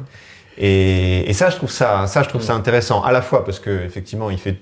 Et, 0.58 1.28
et 1.30 1.32
ça, 1.32 1.48
je 1.50 1.56
trouve 1.56 1.70
ça, 1.70 2.06
ça, 2.06 2.22
je 2.22 2.28
trouve 2.28 2.42
ça 2.42 2.54
intéressant. 2.54 3.02
À 3.02 3.12
la 3.12 3.22
fois 3.22 3.44
parce 3.44 3.58
que 3.58 3.70
effectivement, 3.84 4.28
il 4.30 4.38
fait 4.38 4.58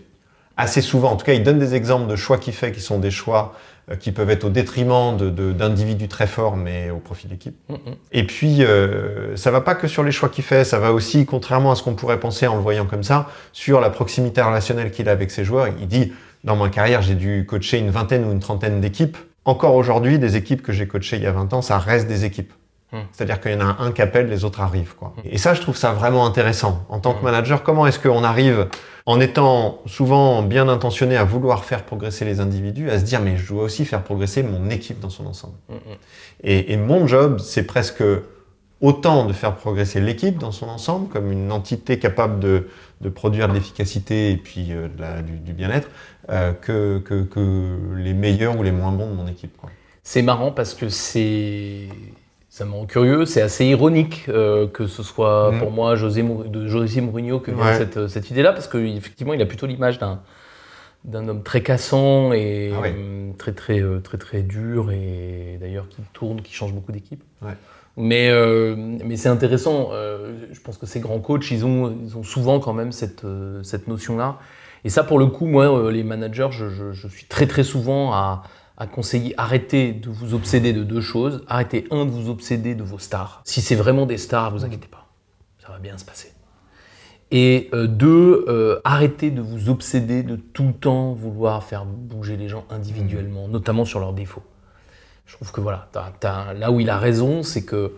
assez 0.57 0.81
souvent, 0.83 1.11
en 1.13 1.17
tout 1.17 1.25
cas, 1.27 1.33
il 1.33 1.43
donne 1.43 1.59
des 1.59 1.75
exemples 1.75 2.07
de 2.09 2.17
choix 2.17 2.39
qu'il 2.39 2.53
fait 2.55 2.71
qui 2.71 2.81
sont 2.81 2.99
des 2.99 3.11
choix 3.11 3.55
qui 3.99 4.13
peuvent 4.13 4.31
être 4.31 4.45
au 4.45 4.51
détriment 4.51 5.17
d'individus 5.17 6.09
très 6.09 6.27
forts, 6.27 6.57
mais 6.57 6.91
au 6.91 6.99
profit 6.99 7.27
d'équipe. 7.27 7.57
Et 8.13 8.25
puis, 8.25 8.63
euh, 8.63 9.35
ça 9.37 9.51
va 9.51 9.61
pas 9.61 9.75
que 9.75 9.89
sur 9.89 10.03
les 10.03 10.13
choix 10.13 10.29
qu'il 10.29 10.45
fait, 10.45 10.65
ça 10.65 10.79
va 10.79 10.93
aussi, 10.93 11.27
contrairement 11.27 11.73
à 11.73 11.75
ce 11.75 11.83
qu'on 11.83 11.95
pourrait 11.95 12.21
penser 12.21 12.47
en 12.47 12.55
le 12.55 12.63
voyant 12.63 12.87
comme 12.87 13.03
ça, 13.03 13.29
sur 13.53 13.81
la 13.81 13.91
proximité 13.91 14.43
relationnelle 14.43 14.91
qu'il 14.91 15.09
a 15.09 15.13
avec 15.13 15.31
ses 15.31 15.45
joueurs. 15.45 15.69
Il 15.81 15.89
dit, 15.89 16.13
dans 16.45 16.57
ma 16.57 16.69
carrière, 16.69 17.03
j'ai 17.03 17.15
dû 17.15 17.45
coacher 17.47 17.79
une 17.79 17.91
vingtaine 17.91 18.25
ou 18.25 18.33
une 18.33 18.41
trentaine 18.41 18.81
d'équipes. 18.81 19.17
Encore 19.45 19.75
aujourd'hui, 19.75 20.19
des 20.19 20.37
équipes 20.37 20.63
que 20.63 20.73
j'ai 20.73 20.87
coachées 20.87 21.17
il 21.17 21.23
y 21.23 21.27
a 21.27 21.33
20 21.33 21.53
ans, 21.55 21.63
ça 21.63 21.79
reste 21.79 22.07
des 22.07 22.25
équipes. 22.25 22.53
Hmm. 22.93 22.99
C'est-à-dire 23.13 23.41
qu'il 23.41 23.53
y 23.53 23.55
en 23.55 23.61
a 23.61 23.77
un 23.81 23.93
qui 23.93 24.03
appelle, 24.03 24.29
les 24.29 24.45
autres 24.45 24.61
arrivent. 24.61 24.95
Quoi. 24.97 25.15
Et 25.25 25.39
ça, 25.39 25.55
je 25.55 25.61
trouve 25.61 25.77
ça 25.77 25.93
vraiment 25.93 26.27
intéressant. 26.27 26.85
En 26.89 26.99
tant 26.99 27.13
que 27.15 27.21
Hmm. 27.21 27.25
manager, 27.27 27.63
comment 27.63 27.87
est-ce 27.87 27.99
qu'on 28.01 28.25
arrive, 28.25 28.67
en 29.07 29.21
étant 29.21 29.81
souvent 29.87 30.43
bien 30.43 30.69
intentionné 30.69 31.17
à 31.17 31.25
vouloir 31.25 31.65
faire 31.65 31.85
progresser 31.85 32.25
les 32.25 32.41
individus, 32.41 32.91
à 32.91 32.99
se 32.99 33.05
dire, 33.05 33.21
mais 33.21 33.37
je 33.37 33.47
dois 33.49 33.63
aussi 33.65 33.85
faire 33.85 34.03
progresser 34.03 34.43
mon 34.43 34.71
équipe 34.71 34.99
dans 35.01 35.09
son 35.11 35.27
ensemble. 35.27 35.55
Et, 36.43 36.73
et 36.73 36.77
mon 36.77 37.07
job, 37.07 37.39
c'est 37.39 37.63
presque 37.65 38.03
autant 38.81 39.27
de 39.27 39.33
faire 39.35 39.55
progresser 39.57 40.01
l'équipe 40.01 40.39
dans 40.39 40.53
son 40.53 40.67
ensemble, 40.69 41.09
comme 41.09 41.31
une 41.31 41.53
entité 41.53 41.99
capable 41.99 42.41
de, 42.41 42.69
de 43.03 43.09
produire 43.11 43.47
de 43.49 43.53
l'efficacité 43.53 44.31
et 44.31 44.37
puis 44.37 44.69
euh, 44.73 44.89
de 44.89 45.01
la- 45.01 45.21
du, 45.23 45.33
du 45.39 45.53
bien-être, 45.53 45.89
euh, 46.31 46.53
que, 46.53 46.99
que, 46.99 47.23
que 47.23 47.77
les 47.97 48.15
meilleurs 48.15 48.59
ou 48.59 48.63
les 48.63 48.73
moins 48.73 48.91
bons 48.93 49.11
de 49.11 49.15
mon 49.15 49.27
équipe. 49.27 49.57
Quoi. 49.59 49.69
C'est 50.03 50.23
marrant 50.23 50.51
parce 50.51 50.73
que 50.75 50.89
c'est. 50.89 51.89
Ça 52.61 52.67
me 52.67 52.73
rend 52.73 52.85
curieux, 52.85 53.25
c'est 53.25 53.41
assez 53.41 53.65
ironique 53.65 54.27
euh, 54.29 54.67
que 54.67 54.87
ce 54.87 55.03
soit 55.03 55.51
Mm. 55.51 55.59
pour 55.61 55.71
moi 55.71 55.97
José 55.97 56.23
Mour- 56.23 56.45
de 56.45 56.67
José 56.69 57.01
Mourinho 57.01 57.41
que 57.41 57.51
vient 57.51 57.65
Ouais. 57.65 57.79
cette, 57.79 57.97
euh, 57.97 58.07
cette 58.07 58.31
idée-là, 58.31 58.53
parce 58.53 58.69
qu'effectivement, 58.69 59.33
il 59.33 59.41
a 59.41 59.47
plutôt 59.47 59.65
l'image 59.67 59.99
d'un 59.99 60.21
d'un 61.07 61.27
homme 61.29 61.43
très 61.43 61.63
cassant 61.63 62.35
et 62.35 62.71
Ah 62.77 62.81
ouais. 62.83 62.95
euh, 62.95 63.31
très, 63.39 63.53
très, 63.53 63.81
euh, 63.81 64.01
très, 64.01 64.19
très 64.19 64.43
dur, 64.43 64.91
et 64.93 65.57
d'ailleurs 65.59 65.89
qui 65.89 66.03
tourne, 66.13 66.43
qui 66.43 66.53
change 66.53 66.75
beaucoup 66.75 66.93
d'équipes. 66.93 67.23
Ouais. 67.41 67.55
Mais, 67.97 68.29
euh, 68.29 68.77
mais 69.07 69.17
c'est 69.17 69.31
intéressant, 69.31 69.93
je 70.53 70.61
pense 70.61 70.77
que 70.77 70.85
ces 70.85 71.01
grands 71.01 71.21
coachs, 71.21 71.51
ils 71.51 71.65
ont, 71.65 71.97
ils 72.05 72.19
ont 72.19 72.23
souvent 72.23 72.61
quand 72.61 72.75
même 72.75 72.93
cette, 72.93 73.25
cette 73.63 73.89
notion-là. 73.89 74.37
Et 74.85 74.91
ça, 74.91 75.03
pour 75.03 75.19
le 75.19 75.25
coup, 75.29 75.47
moi, 75.47 75.91
les 75.91 76.05
managers, 76.05 76.49
je, 76.51 76.69
je- 76.69 76.93
je 76.93 77.09
suis 77.09 77.25
très 77.25 77.47
très 77.47 77.65
souvent 77.65 78.13
à, 78.13 78.43
à 78.81 78.87
conseiller, 78.87 79.35
arrêtez 79.37 79.93
de 79.93 80.09
vous 80.09 80.33
obséder 80.33 80.73
de 80.73 80.83
deux 80.83 81.03
choses. 81.03 81.45
Arrêtez, 81.47 81.87
un, 81.91 82.07
de 82.07 82.11
vous 82.11 82.31
obséder 82.31 82.75
de 82.75 82.83
vos 82.83 82.99
stars. 82.99 83.43
Si 83.45 83.61
c'est 83.61 83.75
vraiment 83.75 84.07
des 84.07 84.17
stars, 84.17 84.51
vous 84.51 84.65
inquiétez 84.65 84.89
pas, 84.89 85.07
ça 85.59 85.71
va 85.71 85.79
bien 85.79 85.99
se 85.99 86.05
passer. 86.07 86.33
Et 87.31 87.69
euh, 87.75 87.87
deux, 87.87 88.47
euh, 88.49 88.81
arrêtez 88.83 89.31
de 89.31 89.43
vous 89.43 89.69
obséder 89.69 90.23
de 90.23 90.35
tout 90.35 90.67
le 90.67 90.73
temps 90.73 91.13
vouloir 91.13 91.63
faire 91.63 91.85
bouger 91.85 92.39
les 92.39 92.49
gens 92.49 92.65
individuellement, 92.71 93.49
notamment 93.49 93.85
sur 93.85 94.01
leurs 94.01 94.15
défauts. 94.15 94.43
Je 95.27 95.37
trouve 95.37 95.53
que 95.53 95.61
voilà, 95.61 95.89
là 96.59 96.73
où 96.73 96.81
il 96.81 96.89
a 96.89 96.99
raison, 96.99 97.43
c'est 97.43 97.65
que 97.65 97.93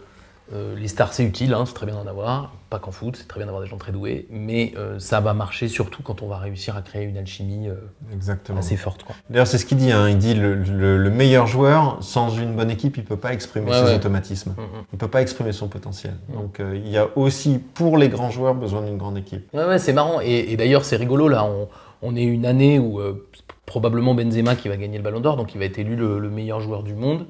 euh, 0.53 0.75
les 0.77 0.89
stars 0.89 1.13
c'est 1.13 1.25
utile, 1.25 1.55
hein, 1.55 1.65
c'est 1.67 1.73
très 1.75 1.87
bien 1.87 1.95
d'en 1.95 2.07
avoir, 2.07 2.53
pas 2.69 2.79
qu'en 2.79 2.91
foot, 2.91 3.17
c'est 3.17 3.29
très 3.29 3.39
bien 3.39 3.47
d'avoir 3.47 3.63
des 3.63 3.69
gens 3.69 3.79
très 3.79 3.93
doués, 3.93 4.27
mais 4.31 4.75
euh, 4.77 4.99
ça 4.99 5.21
va 5.21 5.35
marcher 5.35 5.69
surtout 5.69 6.03
quand 6.03 6.21
on 6.23 6.27
va 6.29 6.37
réussir 6.39 6.77
à 6.77 6.83
créer 6.83 7.05
une 7.05 7.17
alchimie 7.17 7.69
euh, 7.69 7.75
Exactement. 8.13 8.59
assez 8.59 8.77
forte. 8.77 9.05
D'ailleurs, 9.31 9.47
c'est 9.47 9.59
ce 9.59 9.65
qu'il 9.67 9.79
dit. 9.79 9.93
Hein. 9.93 10.09
Il 10.11 10.19
dit 10.19 10.35
le, 10.35 10.55
le, 10.55 10.99
le 10.99 11.11
meilleur 11.11 11.47
joueur, 11.47 11.99
sans 12.03 12.31
une 12.37 12.55
bonne 12.55 12.71
équipe, 12.71 12.97
il 12.97 13.05
peut 13.05 13.17
pas 13.17 13.33
exprimer 13.33 13.71
Ouais, 13.71 13.79
ses 13.79 13.85
ouais. 13.85 13.95
automatismes. 13.95 14.51
Mm, 14.51 14.61
mm. 14.63 14.85
Il 14.93 14.99
peut 14.99 15.09
pas 15.09 15.23
exprimer 15.23 15.53
son 15.53 15.69
potentiel. 15.69 16.15
Donc, 16.35 16.61
il 16.61 16.89
y 16.89 16.99
a 16.99 17.09
aussi, 17.17 17.59
pour 17.59 17.97
les 17.97 18.09
grands 18.09 18.31
joueurs, 18.31 18.55
besoin 18.55 18.83
d'une 18.83 18.99
grande 18.99 19.17
équipe. 19.19 19.47
Ouais, 19.55 19.65
ouais, 19.65 19.79
c'est 19.79 19.93
marrant. 19.93 20.21
Et, 20.23 20.53
et 20.53 20.57
d'ailleurs, 20.57 20.85
c'est 20.85 20.97
rigolo, 20.97 21.29
là. 21.29 21.45
On, 21.45 21.69
on 22.03 22.17
est 22.17 22.25
une 22.25 22.47
année 22.47 22.79
où 22.81 23.01
c'est 23.33 23.43
probablement 23.65 24.15
Benzema 24.15 24.57
qui 24.57 24.69
va 24.69 24.77
gagner 24.77 24.99
le 24.99 25.05
Ballon 25.05 25.21
d'Or, 25.21 25.37
donc 25.37 25.55
il 25.55 25.59
va 25.59 25.65
être 25.67 25.79
élu 25.79 25.95
le, 25.97 26.19
le 26.19 26.29
meilleur 26.31 26.61
joueur 26.61 26.83
du 26.83 26.95
monde. 26.95 27.27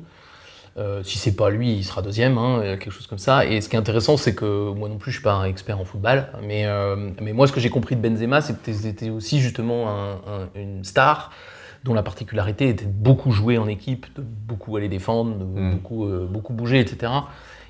Euh, 0.79 1.03
si 1.03 1.19
c'est 1.19 1.37
pas 1.37 1.51
lui, 1.51 1.71
il 1.75 1.85
sera 1.85 2.01
deuxième, 2.01 2.39
hein, 2.39 2.61
euh, 2.63 2.77
quelque 2.79 2.91
chose 2.93 3.07
comme 3.07 3.19
ça. 3.19 3.45
Et 3.45 3.61
ce 3.61 3.69
qui 3.69 3.77
est 3.77 3.79
intéressant, 3.79 4.17
c'est 4.17 4.35
que 4.35 4.71
moi 4.73 4.89
non 4.89 4.97
plus, 4.97 5.11
je 5.13 5.17
suis 5.19 5.23
pas 5.25 5.35
un 5.35 5.45
expert 5.45 5.79
en 5.79 5.85
football, 5.85 6.29
mais, 6.43 6.65
euh, 6.65 7.11
mais 7.21 7.35
moi, 7.35 7.47
ce 7.47 7.53
que 7.53 7.61
j'ai 7.61 7.69
compris 7.69 7.95
de 7.95 8.01
Benzema, 8.01 8.41
c'est 8.41 8.61
que 8.61 8.73
c'était 8.73 9.11
aussi 9.11 9.41
justement 9.41 9.91
un- 9.91 10.13
un- 10.15 10.49
une 10.55 10.83
star 10.83 11.31
dont 11.85 11.93
la 11.93 12.03
particularité 12.03 12.69
était 12.71 12.87
de 12.87 12.91
beaucoup 12.91 13.33
jouer 13.33 13.59
en 13.59 13.67
équipe, 13.69 14.07
de 14.17 14.23
beaucoup 14.23 14.77
aller 14.77 14.89
défendre, 14.89 15.37
de 15.37 15.45
Mm. 15.45 15.73
beaucoup, 15.73 16.07
euh, 16.07 16.27
beaucoup 16.31 16.55
bouger, 16.55 16.81
etc. 16.81 17.13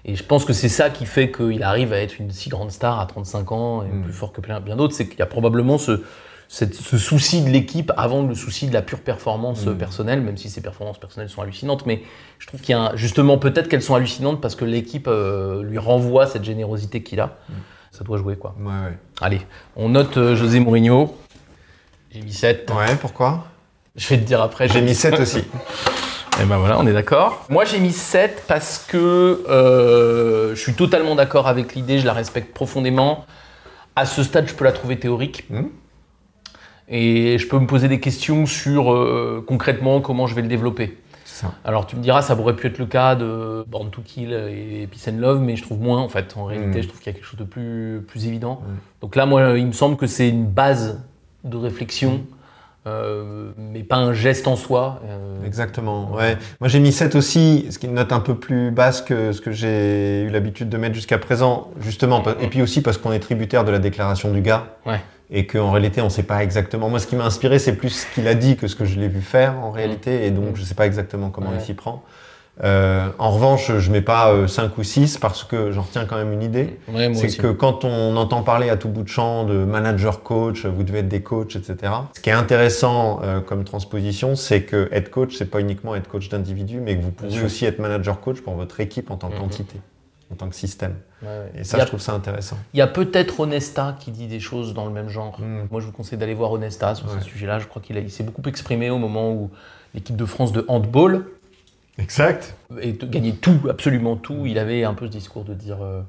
Et 0.05 0.15
je 0.15 0.23
pense 0.23 0.45
que 0.45 0.53
c'est 0.53 0.69
ça 0.69 0.91
qui 0.91 1.07
fait 1.07 1.33
qu'il 1.33 1.63
arrive 1.65 1.93
à 1.93 1.99
être 1.99 2.21
une 2.21 2.31
si 2.31 2.51
grande 2.51 2.71
star 2.71 3.01
à 3.01 3.07
35 3.07 3.51
ans 3.53 3.83
et 3.83 3.89
Mm. 3.89 4.03
plus 4.03 4.13
fort 4.13 4.33
que 4.33 4.41
plein- 4.41 4.61
bien 4.61 4.77
d'autres, 4.77 4.95
c'est 4.95 5.09
qu'il 5.09 5.19
y 5.19 5.23
a 5.23 5.27
probablement 5.27 5.79
ce, 5.79 6.03
cette- 6.55 6.75
ce 6.75 6.99
souci 6.99 7.41
de 7.41 7.49
l'équipe 7.49 7.91
avant 7.97 8.23
le 8.25 8.35
souci 8.35 8.67
de 8.67 8.75
la 8.75 8.83
pure 8.83 9.01
performance 9.01 9.65
Mm. 9.65 9.79
personnelle, 9.79 10.21
même 10.21 10.37
si 10.37 10.51
ces 10.51 10.61
performances 10.61 10.99
personnelles 10.99 11.31
sont 11.31 11.41
hallucinantes. 11.41 11.87
Mais 11.87 12.03
je 12.39 12.47
trouve 12.47 12.61
qu'il 12.61 12.73
y 12.75 12.79
a 12.79 12.81
un- 12.91 12.97
justement 12.97 13.39
peut-être 13.39 13.69
qu'elles 13.69 13.81
sont 13.83 13.95
hallucinantes 13.95 14.39
parce 14.43 14.55
que 14.55 14.67
l'équipe 14.67 15.09
euh, 15.09 15.63
lui 15.63 15.79
renvoie 15.79 16.27
cette 16.27 16.45
générosité 16.45 17.03
qu'il 17.03 17.21
a. 17.21 17.39
Mm. 17.49 17.53
Ça 17.91 18.05
doit 18.05 18.19
jouer 18.19 18.37
quoi. 18.37 18.55
Ouais, 18.61 18.67
ouais. 18.67 18.99
Allez, 19.23 19.41
on 19.77 19.89
note 19.89 20.19
euh, 20.19 20.37
José 20.37 20.61
Mourinho. 20.61 21.17
J'ai 22.11 22.21
mis 22.21 22.33
7. 22.35 22.71
Ouais, 22.77 22.97
pourquoi? 23.01 23.47
Je 23.97 24.07
vais 24.09 24.19
te 24.19 24.25
dire 24.25 24.43
après. 24.43 24.69
J'ai 24.69 24.83
mis 24.83 24.95
7 24.95 25.19
aussi. 25.21 25.39
Et 26.43 26.45
ben 26.45 26.59
voilà, 26.59 26.79
on 26.79 26.87
est 26.87 26.93
d'accord. 26.93 27.47
Moi 27.49 27.65
j'ai 27.65 27.79
mis 27.81 27.93
7 27.93 28.45
parce 28.47 28.85
que 28.87 29.43
euh, 29.49 30.55
je 30.55 30.61
suis 30.61 30.75
totalement 30.75 31.15
d'accord 31.15 31.49
avec 31.49 31.75
l'idée, 31.75 31.99
je 31.99 32.05
la 32.05 32.13
respecte 32.13 32.53
profondément. 32.53 33.25
À 33.97 34.05
ce 34.05 34.23
stade, 34.23 34.49
je 34.49 34.55
peux 34.55 34.65
la 34.65 34.73
trouver 34.73 34.99
théorique. 34.99 35.45
Mhm. 35.49 35.71
Et 36.95 37.39
je 37.39 37.49
peux 37.49 37.59
me 37.59 37.67
poser 37.67 37.89
des 37.89 37.99
questions 38.01 38.45
sur 38.47 38.93
euh, 38.93 39.43
concrètement 39.47 40.01
comment 40.03 40.27
je 40.27 40.35
vais 40.35 40.43
le 40.43 40.49
développer. 40.49 40.99
ça. 41.25 41.53
Alors 41.65 41.87
tu 41.87 41.97
me 41.97 42.03
diras, 42.03 42.21
ça 42.23 42.39
aurait 42.39 42.55
pu 42.55 42.67
être 42.67 42.79
le 42.79 42.85
cas 42.87 43.15
de 43.15 43.65
Born 43.67 43.91
to 43.91 44.03
Kill 44.05 44.31
et 44.33 44.87
Peace 44.91 45.11
and 45.11 45.19
Love, 45.19 45.41
mais 45.41 45.57
je 45.57 45.63
trouve 45.63 45.81
moins 45.81 45.99
en 46.01 46.09
fait. 46.09 46.35
En 46.37 46.45
réalité, 46.45 46.81
Mm. 46.81 46.83
je 46.83 46.89
trouve 46.89 47.01
qu'il 47.01 47.11
y 47.13 47.17
a 47.17 47.19
quelque 47.19 47.27
chose 47.27 47.41
de 47.41 47.45
plus, 47.45 48.03
plus 48.07 48.27
évident. 48.27 48.61
Mm. 48.63 48.73
Donc 49.01 49.17
là, 49.17 49.25
moi, 49.27 49.59
il 49.59 49.67
me 49.67 49.73
semble 49.73 49.97
que 49.97 50.07
c'est 50.07 50.29
une 50.29 50.45
base 50.47 51.01
de 51.45 51.57
réflexion, 51.57 52.21
euh, 52.87 53.53
mais 53.57 53.83
pas 53.85 53.97
un 53.97 54.13
geste 54.13 54.47
en 54.47 54.57
soi. 54.57 55.01
Euh, 55.07 55.45
Exactement. 55.47 56.13
Ouais. 56.13 56.37
Moi 56.61 56.69
j'ai 56.69 56.81
mis 56.81 56.93
7 56.93 57.15
aussi, 57.15 57.67
ce 57.71 57.79
qui 57.79 57.87
est 57.87 57.89
une 57.89 57.95
note 57.95 58.13
un 58.13 58.21
peu 58.21 58.35
plus 58.35 58.71
basse 58.71 59.01
que 59.03 59.33
ce 59.33 59.41
que 59.41 59.53
j'ai 59.53 60.23
eu 60.25 60.31
l'habitude 60.31 60.69
de 60.69 60.77
mettre 60.77 60.95
jusqu'à 60.95 61.19
présent, 61.19 61.71
justement. 61.81 62.23
Et 62.41 62.49
puis 62.49 62.61
aussi 62.61 62.83
parce 62.83 62.99
qu'on 62.99 63.13
est 63.13 63.21
tributaire 63.21 63.65
de 63.65 63.71
la 63.71 63.79
déclaration 63.79 64.31
du 64.33 64.41
gars. 64.43 64.67
Ouais. 64.85 65.01
Et 65.35 65.47
qu'en 65.47 65.71
réalité 65.73 66.01
on 66.03 66.11
sait 66.11 66.23
pas 66.25 66.43
exactement. 66.43 66.89
Moi 66.91 66.99
ce 67.01 67.07
qui 67.07 67.17
m'a 67.17 67.25
inspiré 67.25 67.59
c'est 67.59 67.75
plus 67.75 67.91
ce 67.91 68.07
qu'il 68.15 68.29
a 68.29 68.35
dit 68.35 68.57
que 68.57 68.69
ce 68.69 68.77
que 68.77 68.85
je 68.85 69.01
l'ai 69.01 69.09
vu 69.09 69.23
faire 69.23 69.59
en 69.59 69.71
réalité. 69.71 70.27
Et 70.27 70.31
donc 70.31 70.57
je 70.57 70.63
sais 70.63 70.75
pas 70.75 70.87
exactement 70.87 71.31
comment 71.31 71.51
Ouais. 71.51 71.57
il 71.59 71.63
s'y 71.65 71.75
prend. 71.75 72.03
Euh, 72.63 73.09
en 73.19 73.31
revanche, 73.31 73.73
je 73.79 73.91
mets 73.91 74.03
pas 74.03 74.31
euh, 74.31 74.47
5 74.47 74.77
ou 74.77 74.83
6 74.83 75.17
parce 75.17 75.43
que 75.43 75.73
j'en 75.73 75.81
retiens 75.81 76.05
quand 76.05 76.17
même 76.17 76.35
une 76.35 76.43
idée. 76.43 76.79
ouais, 76.93 77.13
C'est 77.15 77.35
que 77.39 77.47
quand 77.47 77.87
on 77.87 78.15
entend 78.17 78.43
parler 78.43 78.69
à 78.69 78.77
tout 78.77 78.91
bout 78.91 79.03
de 79.05 79.09
champ 79.09 79.45
de 79.45 79.65
manager 79.65 80.23
coach, 80.23 80.67
vous 80.67 80.83
devez 80.83 80.99
être 80.99 81.09
des 81.09 81.23
coachs, 81.23 81.57
etc. 81.57 81.91
Ce 82.15 82.21
qui 82.21 82.29
est 82.29 82.35
intéressant 82.35 83.21
euh, 83.23 83.41
comme 83.41 83.65
transposition, 83.65 84.37
c'est 84.37 84.65
que 84.65 84.91
être 84.93 85.11
coach, 85.11 85.35
c'est 85.39 85.51
pas 85.51 85.61
uniquement 85.61 85.95
être 85.97 86.09
coach 86.09 86.29
d'individu, 86.29 86.81
mais 86.81 86.95
que 86.99 87.03
vous 87.03 87.11
pouvez 87.11 87.43
aussi 87.43 87.65
être 87.65 87.79
manager 87.79 88.21
coach 88.21 88.43
pour 88.43 88.55
votre 88.55 88.81
équipe 88.81 89.11
en 89.11 89.17
tant 89.17 89.31
Mhm. 89.31 89.39
qu'entité, 89.39 89.81
en 90.33 90.37
tant 90.37 90.49
que 90.49 90.55
système. 90.55 90.95
Ouais, 91.23 91.29
ouais. 91.29 91.53
Et 91.61 91.65
ça, 91.65 91.77
a, 91.77 91.81
je 91.81 91.87
trouve 91.87 92.01
ça 92.01 92.13
intéressant. 92.15 92.57
il 92.73 92.79
y 92.79 92.81
a 92.83 92.87
peut-être 92.87 93.39
Onesta 93.41 93.97
qui 94.01 94.11
dit 94.11 94.27
des 94.27 94.41
choses 94.41 94.73
dans 94.75 94.87
le 94.87 94.93
même 94.93 95.09
genre. 95.09 95.39
Mm. 95.41 95.69
Moi, 95.71 95.81
je 95.81 95.87
vous 95.87 95.93
conseille 95.93 96.19
d'aller 96.19 96.35
voir 96.35 96.51
Onesta 96.53 96.95
sur 96.95 97.07
Ouais. 97.07 97.15
ce 97.21 97.25
sujet-là. 97.27 97.59
Je 97.59 97.67
crois 97.67 97.81
qu'il 97.83 97.97
a- 97.97 98.01
il 98.01 98.11
s'est 98.11 98.25
beaucoup 98.25 98.43
exprimé 98.49 98.91
au 98.91 98.99
moment 98.99 99.31
où 99.33 99.51
l'équipe 99.95 100.17
de 100.17 100.25
France 100.25 100.53
de 100.53 100.65
handball 100.69 101.27
Exact. 101.99 102.57
et 102.81 102.93
de 102.93 103.07
gagner 103.07 103.35
tout, 103.35 103.61
absolument 103.69 104.17
tout. 104.17 104.47
Il 104.47 104.59
avait 104.59 104.85
un 104.85 104.95
peu 104.95 105.07
ce 105.07 105.11
discours 105.13 105.45
de 105.45 105.53
dire, 105.55 105.79
euh, 105.83 106.01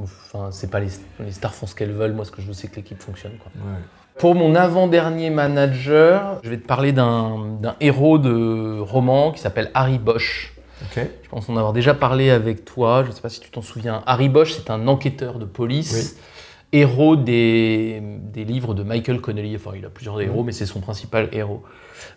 enfin, 0.00 0.48
c'est 0.50 0.70
pas 0.70 0.80
les, 0.80 0.88
les 1.20 1.32
stars 1.32 1.54
font 1.54 1.66
ce 1.66 1.74
qu'elles 1.74 1.92
veulent. 1.92 2.12
Moi, 2.14 2.24
ce 2.24 2.30
que 2.30 2.40
je 2.40 2.46
veux, 2.46 2.52
c'est 2.54 2.68
que 2.68 2.76
l'équipe 2.76 3.00
fonctionne. 3.02 3.32
Quoi. 3.38 3.52
Pour 4.18 4.34
mon 4.36 4.54
avant-dernier 4.54 5.30
manager, 5.30 6.38
je 6.44 6.50
vais 6.50 6.56
te 6.58 6.66
parler 6.66 6.92
d'un 6.92 7.56
d'un 7.60 7.74
héros 7.80 8.18
de 8.18 8.78
roman 8.80 9.32
qui 9.32 9.40
s'appelle 9.40 9.70
Harry 9.74 9.98
Bosch. 9.98 10.53
Je 11.22 11.28
pense 11.28 11.48
en 11.48 11.56
avoir 11.56 11.72
déjà 11.72 11.94
parlé 11.94 12.30
avec 12.30 12.64
toi. 12.64 13.02
Je 13.04 13.10
ne 13.10 13.14
sais 13.14 13.20
pas 13.22 13.28
si 13.28 13.40
tu 13.40 13.50
t'en 13.50 13.62
souviens. 13.62 14.02
Harry 14.06 14.28
Bosch, 14.28 14.52
c'est 14.52 14.70
un 14.70 14.86
enquêteur 14.88 15.38
de 15.38 15.44
police, 15.44 16.16
héros 16.72 17.16
des, 17.16 18.02
des 18.32 18.44
livres 18.44 18.74
de 18.74 18.82
Michael 18.82 19.20
Connelly. 19.20 19.56
Enfin, 19.56 19.72
il 19.76 19.84
a 19.84 19.88
plusieurs 19.90 20.20
héros, 20.20 20.42
mais 20.44 20.52
c'est 20.52 20.66
son 20.66 20.80
principal 20.80 21.28
héros. 21.32 21.62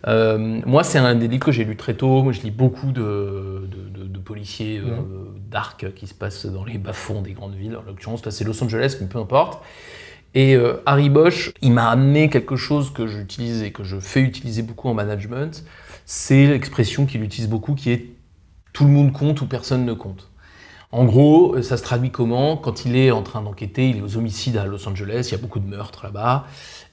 Euh, 0.06 0.60
moi, 0.66 0.84
c'est 0.84 0.98
un 0.98 1.14
des 1.14 1.28
livres 1.28 1.44
que 1.46 1.52
j'ai 1.52 1.64
lu 1.64 1.76
très 1.76 1.94
tôt. 1.94 2.22
Moi, 2.22 2.32
je 2.32 2.40
lis 2.42 2.50
beaucoup 2.50 2.92
de, 2.92 3.68
de- 3.70 4.00
de- 4.02 4.06
de 4.06 4.18
policiers 4.18 4.78
euh, 4.78 4.96
dark 5.50 5.92
qui 5.94 6.06
se 6.06 6.14
passent 6.14 6.46
dans 6.46 6.64
les 6.64 6.78
bas-fonds 6.78 7.22
des 7.22 7.32
grandes 7.32 7.54
villes. 7.54 7.76
En 7.76 7.82
l'occurrence, 7.86 8.24
là, 8.24 8.30
c'est 8.30 8.44
Los 8.44 8.62
Angeles, 8.62 8.96
mais 9.00 9.06
peu 9.06 9.18
importe. 9.18 9.62
Et 10.34 10.54
euh, 10.56 10.74
Harry 10.84 11.08
Bosch, 11.08 11.52
il 11.62 11.72
m'a 11.72 11.88
amené 11.88 12.28
quelque 12.28 12.54
chose 12.56 12.92
que 12.92 13.06
j'utilise 13.06 13.62
et 13.62 13.70
que 13.72 13.82
je 13.82 13.98
fais 13.98 14.20
utiliser 14.20 14.62
beaucoup 14.62 14.88
en 14.88 14.94
management. 14.94 15.64
C'est 16.04 16.46
l'expression 16.46 17.06
qu'il 17.06 17.22
utilise 17.22 17.48
beaucoup 17.48 17.74
qui 17.74 17.90
est 17.90 18.06
tout 18.78 18.84
le 18.84 18.90
monde 18.90 19.12
compte 19.12 19.40
ou 19.40 19.46
personne 19.46 19.84
ne 19.84 19.92
compte. 19.92 20.28
En 20.92 21.04
gros, 21.04 21.56
euh, 21.56 21.62
ça 21.62 21.76
se 21.76 21.82
traduit 21.82 22.12
comment? 22.12 22.56
Quand 22.56 22.84
il 22.84 22.94
est 22.94 23.10
en 23.10 23.22
train 23.24 23.42
d'enquêter, 23.42 23.90
il 23.90 23.96
est 23.96 24.02
aux 24.02 24.16
homicides 24.16 24.56
à 24.56 24.66
Los 24.66 24.88
Angeles, 24.88 25.26
il 25.28 25.32
y 25.32 25.34
a 25.34 25.38
beaucoup 25.38 25.58
de 25.58 25.66
meurtres 25.66 26.04
là-bas. 26.04 26.46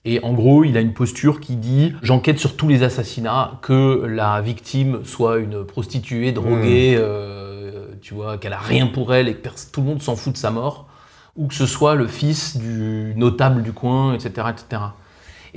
Et 0.04 0.20
en 0.24 0.34
gros, 0.34 0.64
il 0.64 0.78
a 0.78 0.82
une 0.82 0.94
posture 0.94 1.40
qui 1.40 1.56
dit 1.58 1.94
J'enquête 2.02 2.40
sur 2.40 2.56
tous 2.58 2.68
les 2.68 2.82
assassinats, 2.82 3.60
que 3.62 4.04
la 4.04 4.42
victime 4.42 5.06
soit 5.06 5.38
une 5.38 5.64
prostituée 5.64 6.32
droguée, 6.32 6.96
euh, 6.98 7.90
tu 8.02 8.16
vois, 8.16 8.40
qu'elle 8.40 8.54
a 8.54 8.58
rien 8.58 8.88
pour 8.88 9.14
elle 9.14 9.28
et 9.28 9.36
que 9.36 9.48
tout 9.72 9.82
le 9.82 9.86
monde 9.86 10.02
s'en 10.02 10.16
fout 10.16 10.34
de 10.34 10.40
sa 10.40 10.50
mort, 10.50 10.88
ou 11.36 11.46
que 11.46 11.54
ce 11.54 11.68
soit 11.68 11.94
le 11.94 12.08
fils 12.08 12.58
du 12.58 13.14
notable 13.16 13.62
du 13.62 13.74
coin, 13.74 14.16
etc. 14.16 14.48
etc. 14.50 14.82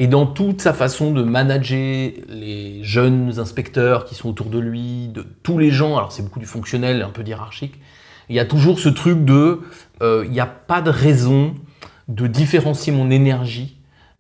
Et 0.00 0.06
dans 0.06 0.26
toute 0.26 0.60
sa 0.60 0.72
façon 0.72 1.10
de 1.10 1.24
manager 1.24 2.12
les 2.28 2.84
jeunes 2.84 3.40
inspecteurs 3.40 4.04
qui 4.04 4.14
sont 4.14 4.30
autour 4.30 4.46
de 4.46 4.60
lui, 4.60 5.08
de 5.08 5.26
tous 5.42 5.58
les 5.58 5.72
gens, 5.72 5.96
alors 5.96 6.12
c'est 6.12 6.22
beaucoup 6.22 6.38
du 6.38 6.46
fonctionnel, 6.46 7.02
un 7.02 7.10
peu 7.10 7.24
hiérarchique, 7.26 7.74
il 8.28 8.36
y 8.36 8.38
a 8.38 8.44
toujours 8.44 8.78
ce 8.78 8.88
truc 8.88 9.24
de, 9.24 9.60
euh, 10.00 10.22
il 10.24 10.30
n'y 10.30 10.38
a 10.38 10.46
pas 10.46 10.82
de 10.82 10.90
raison 10.90 11.54
de 12.06 12.28
différencier 12.28 12.92
mon 12.92 13.10
énergie 13.10 13.77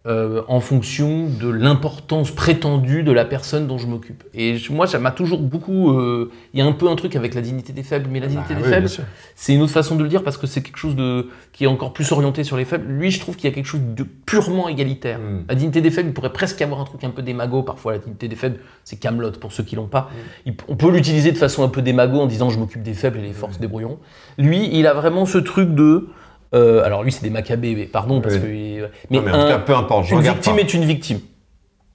euh, 0.08 0.42
en 0.48 0.60
fonction 0.60 1.26
de 1.28 1.48
l'importance 1.48 2.30
prétendue 2.30 3.02
de 3.02 3.12
la 3.12 3.24
personne 3.26 3.66
dont 3.66 3.76
je 3.76 3.86
m'occupe. 3.86 4.24
Et 4.32 4.56
je- 4.56 4.72
moi, 4.72 4.86
ça 4.86 4.98
m'a 4.98 5.10
toujours 5.10 5.40
beaucoup... 5.40 5.90
euh, 5.92 6.30
Il 6.54 6.58
y 6.58 6.62
a 6.62 6.66
un 6.66 6.72
peu 6.72 6.88
un 6.88 6.96
truc 6.96 7.14
avec 7.14 7.34
la 7.34 7.42
dignité 7.42 7.72
des 7.74 7.82
faibles, 7.82 8.08
mais 8.10 8.18
la 8.18 8.26
dignité 8.26 8.54
Bah 8.54 8.60
des 8.60 8.66
oui, 8.66 8.72
faibles, 8.72 8.88
c'est 9.36 9.54
une 9.54 9.60
autre 9.60 9.72
façon 9.72 9.96
de 9.96 10.02
le 10.02 10.08
dire 10.08 10.22
parce 10.24 10.38
que 10.38 10.46
c'est 10.46 10.62
quelque 10.62 10.78
chose 10.78 10.96
de, 10.96 11.28
qui 11.52 11.64
est 11.64 11.66
encore 11.66 11.92
plus 11.92 12.10
orienté 12.12 12.42
sur 12.42 12.56
les 12.56 12.64
faibles. 12.64 12.86
Lui, 12.90 13.10
je 13.10 13.20
trouve 13.20 13.36
qu'il 13.36 13.50
y 13.50 13.52
a 13.52 13.54
quelque 13.54 13.66
chose 13.66 13.82
de 13.82 14.02
purement 14.24 14.68
égalitaire. 14.68 15.18
Mm. 15.18 15.44
La 15.48 15.54
dignité 15.54 15.80
des 15.82 15.90
faibles, 15.90 16.08
il 16.08 16.14
pourrait 16.14 16.32
presque 16.32 16.58
y 16.60 16.62
avoir 16.62 16.80
un 16.80 16.84
truc 16.84 17.04
un 17.04 17.10
peu 17.10 17.20
démago. 17.22 17.62
Parfois, 17.62 17.92
la 17.92 17.98
dignité 17.98 18.28
des 18.28 18.36
faibles, 18.36 18.60
c'est 18.84 18.96
Camelot 18.98 19.32
pour 19.32 19.52
ceux 19.52 19.62
qui 19.62 19.76
l'ont 19.76 19.86
pas. 19.88 20.10
Il- 20.46 20.54
on 20.68 20.76
peut 20.76 20.90
l'utiliser 20.90 21.32
de 21.32 21.38
façon 21.38 21.62
un 21.64 21.68
peu 21.68 21.82
démago 21.82 22.18
en 22.18 22.26
disant 22.26 22.48
je 22.48 22.58
m'occupe 22.58 22.82
des 22.82 22.94
faibles 22.94 23.18
et 23.18 23.22
les 23.22 23.32
forces 23.34 23.60
débrouilleront. 23.60 23.98
Lui, 24.38 24.70
il 24.72 24.86
a 24.86 24.94
vraiment 24.94 25.26
ce 25.26 25.38
truc 25.38 25.74
de. 25.74 26.08
Euh, 26.54 26.82
alors 26.84 27.02
lui, 27.02 27.12
c'est 27.12 27.22
des 27.22 27.30
macabées, 27.30 27.74
mais 27.74 27.84
pardon 27.86 28.20
parce 28.20 28.34
Oui. 28.36 28.40
que. 28.40 28.88
Mais, 29.10 29.18
Non, 29.18 29.22
mais 29.24 29.30
en 29.32 29.34
tout 29.34 29.40
un- 29.40 29.48
cas, 29.50 29.58
peu 29.58 29.74
importe, 29.76 30.06
je 30.06 30.14
une 30.14 30.20
victime 30.20 30.54
pas. 30.56 30.60
est 30.60 30.74
une 30.74 30.84
victime. 30.84 31.20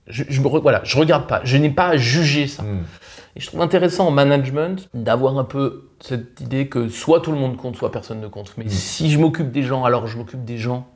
Je, 0.07 0.23
je 0.29 0.41
voilà, 0.41 0.81
je 0.83 0.97
regarde 0.97 1.27
pas. 1.27 1.41
Je 1.43 1.57
n'ai 1.57 1.69
pas 1.69 1.87
à 1.87 1.97
juger 1.97 2.47
ça. 2.47 2.63
Mm. 2.63 2.83
Et 3.35 3.39
je 3.39 3.47
trouve 3.47 3.61
intéressant 3.61 4.07
en 4.07 4.11
management 4.11 4.89
d'avoir 4.93 5.37
un 5.39 5.43
peu 5.43 5.89
cette 5.99 6.39
idée 6.41 6.67
que 6.67 6.87
soit 6.89 7.19
tout 7.21 7.31
le 7.31 7.37
monde 7.37 7.57
compte, 7.57 7.75
soit 7.77 7.91
personne 7.91 8.21
ne 8.21 8.27
compte. 8.27 8.53
Mais 8.57 8.65
si 8.69 9.09
je 9.09 9.17
m'occupe 9.17 9.51
des 9.51 9.63
gens, 9.63 9.85
alors 9.85 10.05
je 10.07 10.17
m'occupe 10.17 10.43
des 10.43 10.57
gens 10.57 10.87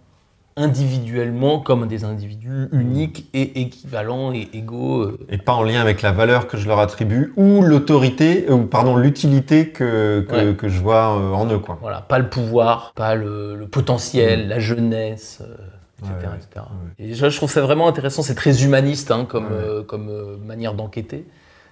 individuellement 0.57 1.59
comme 1.59 1.87
des 1.87 2.03
individus 2.03 2.67
uniques 2.71 3.29
et 3.33 3.61
équivalents 3.61 4.33
et 4.33 4.49
égaux. 4.53 5.01
euh. 5.03 5.19
Et 5.29 5.37
pas 5.37 5.53
en 5.53 5.63
lien 5.63 5.79
avec 5.81 6.01
la 6.01 6.11
valeur 6.11 6.47
que 6.47 6.57
je 6.57 6.67
leur 6.67 6.79
attribue 6.79 7.33
ou 7.37 7.61
l'autorité, 7.61 8.45
euh, 8.49 8.53
ou 8.53 8.65
pardon, 8.65 8.97
l'utilité 8.97 9.69
que, 9.69 10.25
que, 10.27 10.35
Ouais. 10.49 10.55
que 10.55 10.67
je 10.67 10.79
vois 10.81 11.15
euh, 11.17 11.31
en 11.33 11.49
eux, 11.49 11.59
quoi. 11.59 11.77
Voilà, 11.81 12.01
pas 12.01 12.19
le 12.19 12.29
pouvoir, 12.29 12.91
pas 12.95 13.15
le, 13.15 13.55
le 13.55 13.67
potentiel, 13.67 14.47
la 14.47 14.59
jeunesse, 14.59 15.41
etc. 15.99 16.13
Ouais, 16.21 16.27
ouais, 16.27 16.35
etc. 16.37 16.65
Et 16.99 17.13
je 17.13 17.37
trouve 17.37 17.51
ça 17.51 17.61
vraiment 17.61 17.87
intéressant. 17.87 18.21
C'est 18.21 18.35
très 18.35 18.63
humaniste 18.63 19.11
hein, 19.11 19.25
comme, 19.25 19.47
euh, 19.51 19.83
comme 19.83 20.09
euh, 20.09 20.37
manière 20.45 20.73
d'enquêter. 20.73 21.25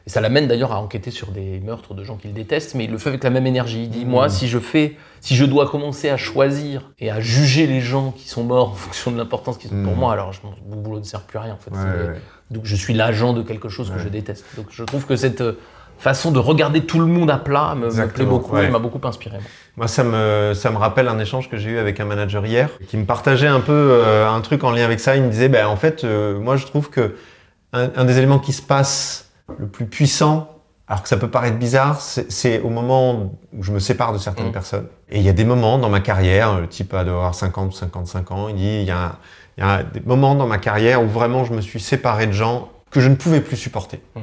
Et 0.08 0.10
ça 0.12 0.22
l'amène 0.22 0.48
d'ailleurs 0.48 0.72
à 0.72 0.80
enquêter 0.82 1.10
sur 1.10 1.30
des 1.32 1.60
meurtres 1.62 1.96
de 1.96 2.04
gens 2.04 2.16
qu'il 2.16 2.32
déteste, 2.34 2.76
mais 2.76 2.84
il 2.84 2.92
le 2.92 2.98
fait 3.00 3.10
avec 3.10 3.24
la 3.24 3.32
même 3.32 3.48
énergie. 3.48 3.84
Il 3.84 3.90
dit 3.90 4.06
Mmh. 4.06 4.10
Moi, 4.10 4.30
si 4.30 4.48
je 4.48 4.60
fais, 4.60 4.98
si 5.20 5.36
je 5.36 5.46
dois 5.46 5.68
commencer 5.68 6.10
à 6.10 6.18
choisir 6.18 6.92
et 7.00 7.10
à 7.10 7.20
juger 7.20 7.66
les 7.66 7.82
gens 7.82 8.12
qui 8.12 8.28
sont 8.30 8.44
morts 8.44 8.70
en 8.70 8.76
fonction 8.76 9.12
de 9.12 9.18
l'importance 9.18 9.58
qu'ils 9.58 9.74
ont 9.74 9.84
pour 9.84 9.94
Mmh. 9.96 10.00
moi, 10.00 10.14
alors 10.14 10.32
je, 10.32 10.42
mon 10.70 10.76
boulot 10.78 11.00
ne 11.00 11.04
sert 11.06 11.22
plus 11.22 11.40
à 11.40 11.42
rien 11.44 11.54
en 11.54 11.58
fait. 11.58 11.72
Ouais, 11.72 11.78
C'est- 11.82 12.08
ouais. 12.12 12.20
Donc 12.52 12.66
je 12.66 12.76
suis 12.76 12.94
l'agent 12.94 13.34
de 13.34 13.42
quelque 13.42 13.70
chose 13.70 13.90
que 13.92 13.98
je 14.00 14.08
déteste. 14.08 14.46
Donc 14.56 14.68
je 14.70 14.84
trouve 14.84 15.06
que 15.08 15.16
cette 15.16 15.42
euh, 15.42 15.54
façon 15.98 16.32
de 16.32 16.38
regarder 16.38 16.82
tout 16.86 17.00
le 17.00 17.08
monde 17.08 17.32
à 17.32 17.38
plat 17.40 17.74
me, 17.74 17.88
me 17.88 18.08
plaît 18.08 18.26
beaucoup 18.26 18.54
ouais. 18.56 18.66
et 18.66 18.70
m'a 18.70 18.78
beaucoup 18.78 19.00
inspiré. 19.08 19.38
moi. 19.78 19.88
Ça 19.88 20.04
me, 20.04 20.52
ça 20.54 20.70
me 20.70 20.78
rappelle 20.78 21.08
un 21.08 21.18
échange 21.18 21.50
que 21.50 21.58
j'ai 21.58 21.72
eu 21.72 21.78
avec 21.80 22.00
un 22.00 22.06
manager 22.06 22.46
hier, 22.46 22.70
qui 22.90 22.98
me 22.98 23.06
partageait 23.06 23.48
un 23.48 23.62
peu 23.62 23.72
euh, 23.74 24.30
un 24.30 24.42
truc 24.42 24.64
en 24.64 24.70
lien 24.70 24.84
avec 24.86 25.00
ça. 25.00 25.16
Il 25.16 25.24
me 25.24 25.30
disait, 25.32 25.50
ben, 25.50 25.66
en 25.66 25.78
fait, 25.78 26.04
euh, 26.04 26.38
moi, 26.40 26.58
je 26.58 26.66
trouve 26.68 26.92
que 26.92 27.16
un, 27.74 27.90
un 27.96 28.06
des 28.06 28.20
éléments 28.20 28.38
qui 28.40 28.54
se 28.54 28.62
passe 28.62 29.25
le 29.58 29.68
plus 29.68 29.86
puissant, 29.86 30.50
alors 30.88 31.02
que 31.04 31.10
ça 31.10 31.18
peut 31.18 31.30
paraître 31.30 31.58
bizarre, 31.58 32.00
c'est 32.02 32.60
au 32.62 32.70
moment 32.70 33.32
où 33.54 33.64
je 33.64 33.72
me 33.72 33.80
sépare 33.80 34.14
de 34.14 34.18
certaines 34.18 34.50
Mm. 34.50 34.54
personnes. 34.54 34.88
Et 35.10 35.18
il 35.20 35.24
y 35.26 35.30
a 35.30 35.34
des 35.34 35.46
moments 35.46 35.78
dans 35.80 35.90
ma 35.90 36.00
carrière, 36.00 36.60
le 36.60 36.68
type 36.68 36.94
a 36.94 37.04
d'avoir 37.04 37.34
50 37.34 37.70
ou 37.74 37.76
55 37.76 38.32
ans, 38.32 38.50
il 38.50 38.56
dit, 38.56 38.80
il 38.82 38.86
y, 38.86 38.92
a, 38.92 39.18
il 39.58 39.64
y 39.64 39.68
a 39.68 39.84
des 39.84 40.02
moments 40.02 40.36
dans 40.36 40.48
ma 40.48 40.58
carrière 40.58 41.02
où 41.04 41.08
vraiment 41.08 41.44
je 41.44 41.54
me 41.54 41.62
suis 41.62 41.80
séparé 41.80 42.28
de 42.28 42.32
gens 42.34 42.70
que 42.92 43.00
je 43.02 43.10
ne 43.10 43.16
pouvais 43.16 43.42
plus 43.42 43.58
supporter. 43.58 44.00
Mm. 44.16 44.20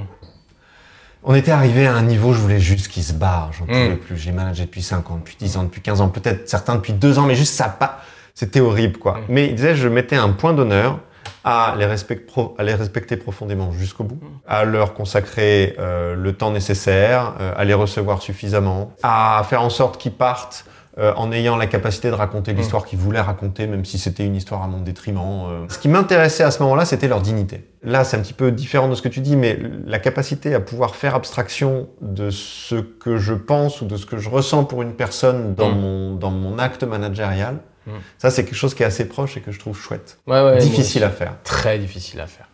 On 1.25 1.35
était 1.37 1.53
arrivé 1.53 1.87
à 1.87 1.95
un 1.95 2.03
niveau, 2.03 2.33
je 2.33 2.41
voulais 2.41 2.59
juste 2.59 2.89
qu'ils 2.89 3.05
se 3.05 3.13
barrent, 3.13 3.53
j'en 3.53 3.65
Mm. 3.65 3.69
pouvais 3.69 3.97
plus. 3.97 4.17
J'ai 4.17 4.33
managé 4.33 4.65
depuis 4.65 4.83
5 4.83 5.09
ans, 5.11 5.17
depuis 5.17 5.37
10 5.39 5.57
ans, 5.57 5.63
depuis 5.65 5.81
15 5.81 6.01
ans, 6.01 6.09
peut-être 6.09 6.49
certains 6.49 6.75
depuis 6.77 6.93
2 6.93 7.19
ans, 7.19 7.27
mais 7.27 7.35
juste 7.37 7.55
ça 7.55 7.69
pas. 7.69 8.01
C'était 8.35 8.61
horrible, 8.61 8.99
quoi. 8.99 9.21
Mais 9.29 9.47
il 9.49 9.55
disait, 9.55 9.75
je 9.77 9.89
mettais 9.89 10.17
un 10.17 10.31
point 10.31 10.53
d'honneur 10.53 10.99
à 11.45 11.75
les, 11.79 11.87
respect- 11.87 12.17
pro- 12.27 12.55
à 12.59 12.63
les 12.63 12.75
respecter 12.75 13.17
profondément 13.17 13.73
jusqu'au 13.73 14.05
bout, 14.05 14.21
à 14.47 14.65
leur 14.65 14.95
consacrer 14.95 15.75
euh, 15.79 16.15
le 16.15 16.33
temps 16.33 16.51
nécessaire, 16.51 17.35
euh, 17.41 17.53
à 17.57 17.65
les 17.65 17.75
recevoir 17.75 18.23
suffisamment, 18.23 18.93
à 19.03 19.43
faire 19.49 19.63
en 19.63 19.71
sorte 19.71 19.99
qu'ils 20.01 20.13
partent 20.13 20.65
euh, 20.99 21.15
en 21.17 21.33
ayant 21.33 21.57
la 21.57 21.67
capacité 21.67 22.09
de 22.11 22.15
raconter 22.15 22.53
l'histoire 22.53 22.85
qu'ils 22.85 22.99
voulaient 22.99 23.21
raconter, 23.21 23.67
même 23.67 23.85
si 23.87 23.99
c'était 23.99 24.27
une 24.27 24.37
histoire 24.37 24.63
à 24.63 24.67
mon 24.67 24.81
détriment. 24.81 25.67
Ce 25.69 25.79
qui 25.79 25.89
m'intéressait 25.89 26.45
à 26.45 26.51
ce 26.51 26.63
moment-là, 26.63 26.85
c'était 26.85 27.09
leur 27.09 27.23
dignité. 27.23 27.67
Là, 27.83 28.05
c'est 28.05 28.19
un 28.19 28.21
petit 28.21 28.35
peu 28.35 28.53
différent 28.53 28.89
de 28.89 28.95
ce 28.95 29.01
que 29.01 29.09
tu 29.09 29.21
dis, 29.21 29.35
mais 29.35 29.59
la 29.87 29.99
capacité 29.99 30.55
à 30.55 30.61
pouvoir 30.61 30.95
faire 30.95 31.15
abstraction 31.15 31.89
de 32.03 32.29
ce 32.29 32.75
que 32.75 33.17
je 33.17 33.33
pense 33.33 33.81
ou 33.81 33.87
de 33.87 33.97
ce 33.97 34.05
que 34.05 34.19
je 34.19 34.29
ressens 34.29 34.65
pour 34.65 34.83
une 34.83 34.93
personne 34.93 35.55
dans, 35.55 35.71
Mm. 35.71 35.81
mon, 35.81 36.15
dans 36.17 36.31
mon 36.31 36.59
acte 36.59 36.85
managérial, 36.85 37.57
Mm. 37.87 37.91
ça, 38.19 38.31
c'est 38.31 38.45
quelque 38.45 38.55
chose 38.55 38.75
qui 38.75 38.83
est 38.83 38.87
assez 38.87 39.07
proche 39.09 39.37
et 39.37 39.41
que 39.41 39.51
je 39.53 39.59
trouve 39.59 39.77
chouette. 39.79 40.19
Ouais, 40.27 40.43
ouais, 40.43 40.59
Difficile 40.59 41.05
à 41.05 41.11
faire. 41.11 41.35
Très 41.45 41.79
difficile 41.79 42.21
à 42.21 42.27
faire. 42.27 42.47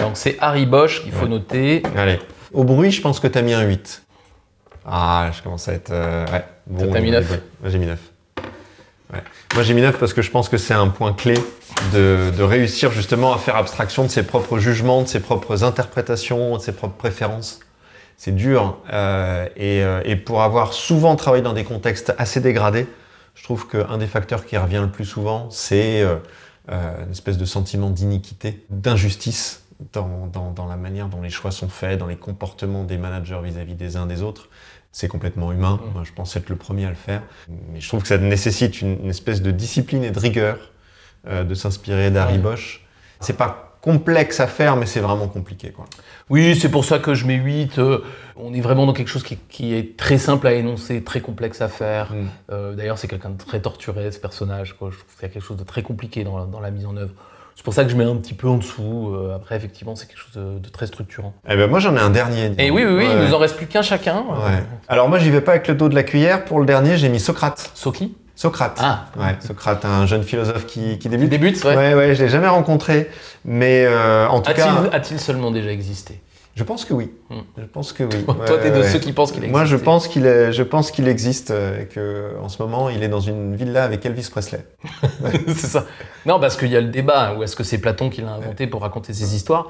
Donc 0.00 0.12
c'est 0.14 0.36
Harry 0.40 0.66
Bosch 0.66 1.02
qu'il 1.02 1.12
faut 1.12 1.24
Ouais. 1.24 1.28
noter. 1.30 1.82
Allez. 1.96 2.18
Au 2.52 2.64
bruit, 2.64 2.90
je 2.92 3.00
pense 3.00 3.20
que 3.20 3.26
tu 3.26 3.36
as 3.38 3.42
mis 3.42 3.52
un 3.54 3.62
8. 3.62 4.02
Ah, 4.86 5.30
je 5.36 5.42
commence 5.42 5.68
à 5.68 5.72
être. 5.74 5.90
euh, 5.90 6.24
ouais. 6.32 6.44
Bon, 6.66 6.90
t'as 6.92 7.00
mis 7.00 7.08
au 7.08 7.12
neuf 7.12 7.26
bruit. 7.26 7.40
Moi, 7.60 7.70
j'ai 7.70 7.78
mis 7.78 7.86
9. 7.86 7.98
Ouais. 9.12 9.20
Moi, 9.54 9.62
j'ai 9.62 9.74
mis 9.74 9.80
9 9.82 9.98
parce 9.98 10.12
que 10.12 10.22
je 10.22 10.30
pense 10.30 10.48
que 10.48 10.56
c'est 10.58 10.74
un 10.74 10.88
point 10.88 11.12
clé 11.14 11.34
de, 11.92 12.30
de 12.36 12.42
réussir 12.42 12.90
justement 12.92 13.32
à 13.32 13.38
faire 13.38 13.56
abstraction 13.56 14.04
de 14.04 14.08
ses 14.08 14.22
propres 14.22 14.58
jugements, 14.58 15.02
de 15.02 15.08
ses 15.08 15.20
propres 15.20 15.64
interprétations, 15.64 16.56
de 16.56 16.62
ses 16.62 16.72
propres 16.72 16.96
préférences. 16.96 17.60
C'est 18.16 18.34
dur. 18.34 18.78
euh, 18.92 19.46
et, 19.56 19.82
euh, 19.82 20.00
et 20.04 20.16
pour 20.16 20.42
avoir 20.42 20.72
souvent 20.72 21.16
travaillé 21.16 21.42
dans 21.42 21.52
des 21.54 21.64
contextes 21.64 22.14
assez 22.18 22.40
dégradés, 22.40 22.86
je 23.38 23.44
trouve 23.44 23.68
qu'un 23.68 23.98
des 23.98 24.08
facteurs 24.08 24.44
qui 24.44 24.56
revient 24.56 24.80
le 24.82 24.90
plus 24.90 25.04
souvent, 25.04 25.48
c'est 25.50 26.02
euh, 26.02 26.16
euh, 26.70 27.04
une 27.04 27.12
espèce 27.12 27.38
de 27.38 27.44
sentiment 27.44 27.88
d'iniquité, 27.88 28.66
d'injustice 28.68 29.64
dans, 29.92 30.26
dans, 30.26 30.50
dans 30.50 30.66
la 30.66 30.76
manière 30.76 31.08
dont 31.08 31.22
les 31.22 31.30
choix 31.30 31.52
sont 31.52 31.68
faits, 31.68 32.00
dans 32.00 32.08
les 32.08 32.16
comportements 32.16 32.82
des 32.82 32.98
managers 32.98 33.38
vis-à-vis 33.42 33.74
des 33.74 33.96
uns 33.96 34.06
des 34.06 34.22
autres. 34.22 34.48
C'est 34.90 35.06
complètement 35.06 35.52
humain. 35.52 35.78
Moi, 35.94 36.02
je 36.04 36.12
pense 36.12 36.34
être 36.34 36.48
le 36.48 36.56
premier 36.56 36.86
à 36.86 36.88
le 36.88 36.96
faire. 36.96 37.22
Mais 37.72 37.80
je 37.80 37.86
trouve 37.86 38.02
que 38.02 38.08
ça 38.08 38.18
nécessite 38.18 38.82
une, 38.82 39.04
une 39.04 39.10
espèce 39.10 39.40
de 39.40 39.52
discipline 39.52 40.02
et 40.02 40.10
de 40.10 40.18
rigueur 40.18 40.58
euh, 41.28 41.44
de 41.44 41.54
s'inspirer 41.54 42.10
d'Harry. 42.10 42.38
Bosch. 42.38 42.84
C'est 43.20 43.36
pas 43.36 43.67
complexe 43.80 44.40
à 44.40 44.46
faire, 44.46 44.76
mais 44.76 44.86
c'est 44.86 45.00
vraiment 45.00 45.28
compliqué. 45.28 45.70
Quoi. 45.70 45.84
Oui, 46.30 46.56
c'est 46.56 46.70
pour 46.70 46.84
ça 46.84 46.98
que 46.98 47.14
je 47.14 47.26
mets 47.26 47.36
8. 47.36 47.78
euh, 47.78 47.98
on 48.36 48.52
est 48.54 48.60
vraiment 48.60 48.86
dans 48.86 48.92
quelque 48.92 49.08
chose 49.08 49.22
qui, 49.22 49.36
qui 49.48 49.74
est 49.74 49.96
très 49.96 50.18
simple 50.18 50.46
à 50.46 50.52
énoncer, 50.52 51.02
très 51.02 51.20
complexe 51.20 51.60
à 51.60 51.68
faire. 51.68 52.12
Mm. 52.12 52.16
Euh, 52.52 52.74
D'ailleurs, 52.74 52.98
c'est 52.98 53.08
quelqu'un 53.08 53.30
de 53.30 53.38
très 53.38 53.60
torturé, 53.60 54.10
ce 54.12 54.18
personnage. 54.18 54.74
Quoi. 54.78 54.90
Je 54.92 54.98
trouve 54.98 55.14
qu'il 55.14 55.22
y 55.22 55.30
a 55.30 55.32
quelque 55.32 55.42
chose 55.44 55.56
de 55.56 55.64
très 55.64 55.82
compliqué 55.82 56.24
dans 56.24 56.38
la, 56.38 56.44
dans 56.44 56.60
la 56.60 56.70
mise 56.70 56.86
en 56.86 56.96
œuvre. 56.96 57.12
C'est 57.56 57.64
pour 57.64 57.74
ça 57.74 57.82
que 57.84 57.90
je 57.90 57.96
mets 57.96 58.04
un 58.04 58.14
petit 58.16 58.34
peu 58.34 58.46
en 58.46 58.56
dessous. 58.58 59.12
Euh, 59.14 59.34
après, 59.34 59.56
effectivement, 59.56 59.96
c'est 59.96 60.06
quelque 60.06 60.18
chose 60.20 60.34
de, 60.34 60.58
de 60.60 60.68
très 60.68 60.86
structurant. 60.86 61.34
Eh 61.48 61.56
ben, 61.56 61.66
moi, 61.68 61.80
j'en 61.80 61.96
ai 61.96 62.00
un 62.00 62.10
dernier. 62.10 62.52
Et 62.58 62.70
oui, 62.70 62.84
oui, 62.84 62.92
oui, 62.92 63.04
Ouais. 63.06 63.12
il 63.14 63.26
nous 63.28 63.34
en 63.34 63.38
reste 63.38 63.56
plus 63.56 63.66
qu'un 63.66 63.82
chacun. 63.82 64.18
Ouais. 64.20 64.62
Alors 64.86 65.08
moi, 65.08 65.18
j'y 65.18 65.30
vais 65.30 65.40
pas 65.40 65.52
avec 65.52 65.66
le 65.66 65.74
dos 65.74 65.88
de 65.88 65.94
la 65.96 66.04
cuillère. 66.04 66.44
Pour 66.44 66.60
le 66.60 66.66
dernier, 66.66 66.96
j'ai 66.96 67.08
mis 67.08 67.18
Socrate. 67.18 67.70
Soki 67.74 68.14
Socrate. 68.38 68.78
Ah. 68.80 69.06
Ouais, 69.18 69.36
Socrate, 69.40 69.84
un 69.84 70.06
jeune 70.06 70.22
philosophe 70.22 70.64
qui, 70.64 70.92
qui 70.92 70.98
qui 71.00 71.08
débute. 71.08 71.28
débute, 71.28 71.64
ouais. 71.64 71.76
Ouais, 71.76 71.94
ouais, 71.94 72.14
je 72.14 72.22
l'ai 72.22 72.28
jamais 72.28 72.46
rencontré, 72.46 73.10
mais 73.44 73.84
euh, 73.84 74.28
en 74.28 74.40
tout 74.40 74.52
cas, 74.52 74.84
A-t-il 74.92 75.18
seulement 75.18 75.50
déjà 75.50 75.72
existé? 75.72 76.20
Je 76.54 76.62
pense 76.62 76.84
que 76.84 76.94
oui. 76.94 77.10
Hmm. 77.30 77.40
Je 77.56 77.64
pense 77.64 77.92
que 77.92 78.04
oui. 78.04 78.24
Toi, 78.24 78.36
Ouais, 78.36 78.60
t'es 78.62 78.70
de 78.70 78.84
ceux 78.84 79.00
qui 79.00 79.12
pensent 79.12 79.32
qu'il 79.32 79.40
existe. 79.42 79.52
Moi, 79.56 79.64
je 79.64 79.76
pense 79.76 80.06
qu'il 80.06 80.24
est, 80.24 80.52
je 80.52 80.62
pense 80.62 80.92
qu'il 80.92 81.08
existe 81.08 81.50
euh, 81.50 81.82
et 81.82 81.86
que 81.86 82.34
en 82.40 82.48
ce 82.48 82.62
moment, 82.62 82.88
il 82.88 83.02
est 83.02 83.08
dans 83.08 83.18
une 83.18 83.56
villa 83.56 83.82
avec 83.82 84.06
Elvis 84.06 84.28
Presley. 84.30 84.64
c'est 85.48 85.66
ça. 85.66 85.84
Non, 86.24 86.38
parce 86.38 86.56
qu'il 86.56 86.68
y 86.68 86.76
a 86.76 86.80
le 86.80 86.90
débat. 86.90 87.34
Ou 87.36 87.42
est-ce 87.42 87.56
que 87.56 87.64
c'est 87.64 87.78
Platon 87.78 88.08
qui 88.08 88.20
l'a 88.22 88.34
inventé 88.34 88.68
pour 88.68 88.82
raconter 88.82 89.14
ses 89.14 89.34
histoires? 89.34 89.66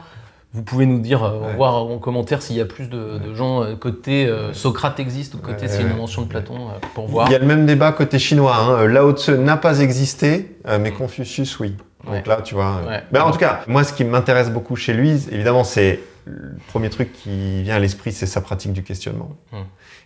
Vous 0.54 0.62
pouvez 0.62 0.86
nous 0.86 1.00
dire, 1.00 1.22
euh, 1.24 1.40
Ouais. 1.40 1.56
voir 1.56 1.74
en 1.76 1.98
commentaire 1.98 2.40
s'il 2.40 2.56
y 2.56 2.60
a 2.60 2.64
plus 2.64 2.88
de, 2.88 3.18
de 3.18 3.34
gens 3.34 3.62
euh, 3.62 3.76
côté 3.76 4.26
euh, 4.26 4.54
Socrate 4.54 4.98
existe 4.98 5.34
ou 5.34 5.38
côté 5.38 5.62
Ouais, 5.62 5.68
c'est 5.68 5.82
une 5.82 5.90
invention 5.90 6.22
de 6.22 6.28
Platon 6.28 6.68
pour 6.94 7.06
voir. 7.06 7.28
Il 7.28 7.32
y 7.32 7.34
a 7.34 7.38
le 7.38 7.46
même 7.46 7.66
débat 7.66 7.92
côté 7.92 8.18
chinois. 8.18 8.56
Hein. 8.56 8.86
Lao 8.86 9.12
Tse 9.12 9.28
n'a 9.30 9.56
pas 9.58 9.80
existé, 9.80 10.56
mais 10.80 10.90
Confucius, 10.90 11.58
oui. 11.60 11.76
Donc 12.06 12.26
là, 12.26 12.40
tu 12.42 12.54
vois. 12.54 12.80
Ouais. 12.88 13.02
ben, 13.12 13.22
en 13.22 13.30
tout 13.30 13.38
cas, 13.38 13.60
moi, 13.66 13.84
ce 13.84 13.92
qui 13.92 14.04
m'intéresse 14.04 14.50
beaucoup 14.50 14.76
chez 14.76 14.94
lui, 14.94 15.10
évidemment, 15.30 15.64
c'est 15.64 16.00
le 16.24 16.56
premier 16.68 16.88
truc 16.88 17.12
qui 17.12 17.62
vient 17.62 17.76
à 17.76 17.78
l'esprit, 17.78 18.12
c'est 18.12 18.26
sa 18.26 18.40
pratique 18.40 18.72
du 18.72 18.82
questionnement. 18.82 19.30
Hmm. 19.52 19.62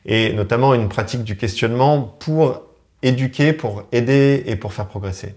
Et 0.07 0.33
notamment 0.33 0.75
une 0.75 0.89
pratique 0.89 1.23
du 1.23 1.37
questionnement 1.37 2.01
pour 2.01 2.63
éduquer, 3.03 3.53
pour 3.53 3.85
aider 3.93 4.43
et 4.47 4.57
pour 4.57 4.73
faire 4.73 4.87
progresser. 4.87 5.35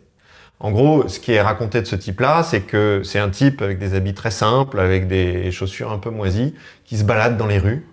En 0.60 0.72
gros, 0.72 1.08
ce 1.08 1.20
qui 1.20 1.34
est 1.34 1.42
raconté 1.42 1.82
de 1.82 1.86
ce 1.86 1.96
type-là, 1.96 2.44
c'est 2.44 2.62
que 2.62 3.02
c'est 3.04 3.20
un 3.20 3.30
type 3.30 3.62
avec 3.62 3.78
des 3.78 3.94
habits 3.94 4.14
très 4.14 4.32
simples, 4.32 4.80
avec 4.80 5.08
des 5.08 5.52
chaussures 5.52 5.92
un 5.92 5.98
peu 5.98 6.10
moisies, 6.10 6.56
qui 6.86 6.98
se 6.98 7.04
balade 7.04 7.38
dans 7.38 7.48
les 7.48 7.58
rues, 7.60 7.86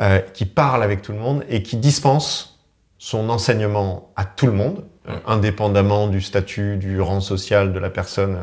euh, 0.00 0.18
qui 0.34 0.44
parle 0.46 0.82
avec 0.82 1.02
tout 1.02 1.12
le 1.12 1.18
monde 1.18 1.44
et 1.48 1.62
qui 1.62 1.76
dispense 1.76 2.58
son 2.98 3.28
enseignement 3.30 4.10
à 4.16 4.24
tout 4.24 4.46
le 4.46 4.52
monde, 4.52 4.84
euh, 5.08 5.12
indépendamment 5.26 6.08
du 6.08 6.20
statut, 6.20 6.76
du 6.76 7.00
rang 7.00 7.20
social 7.20 7.72
de 7.72 7.78
la 7.78 7.90
personne. 7.90 8.38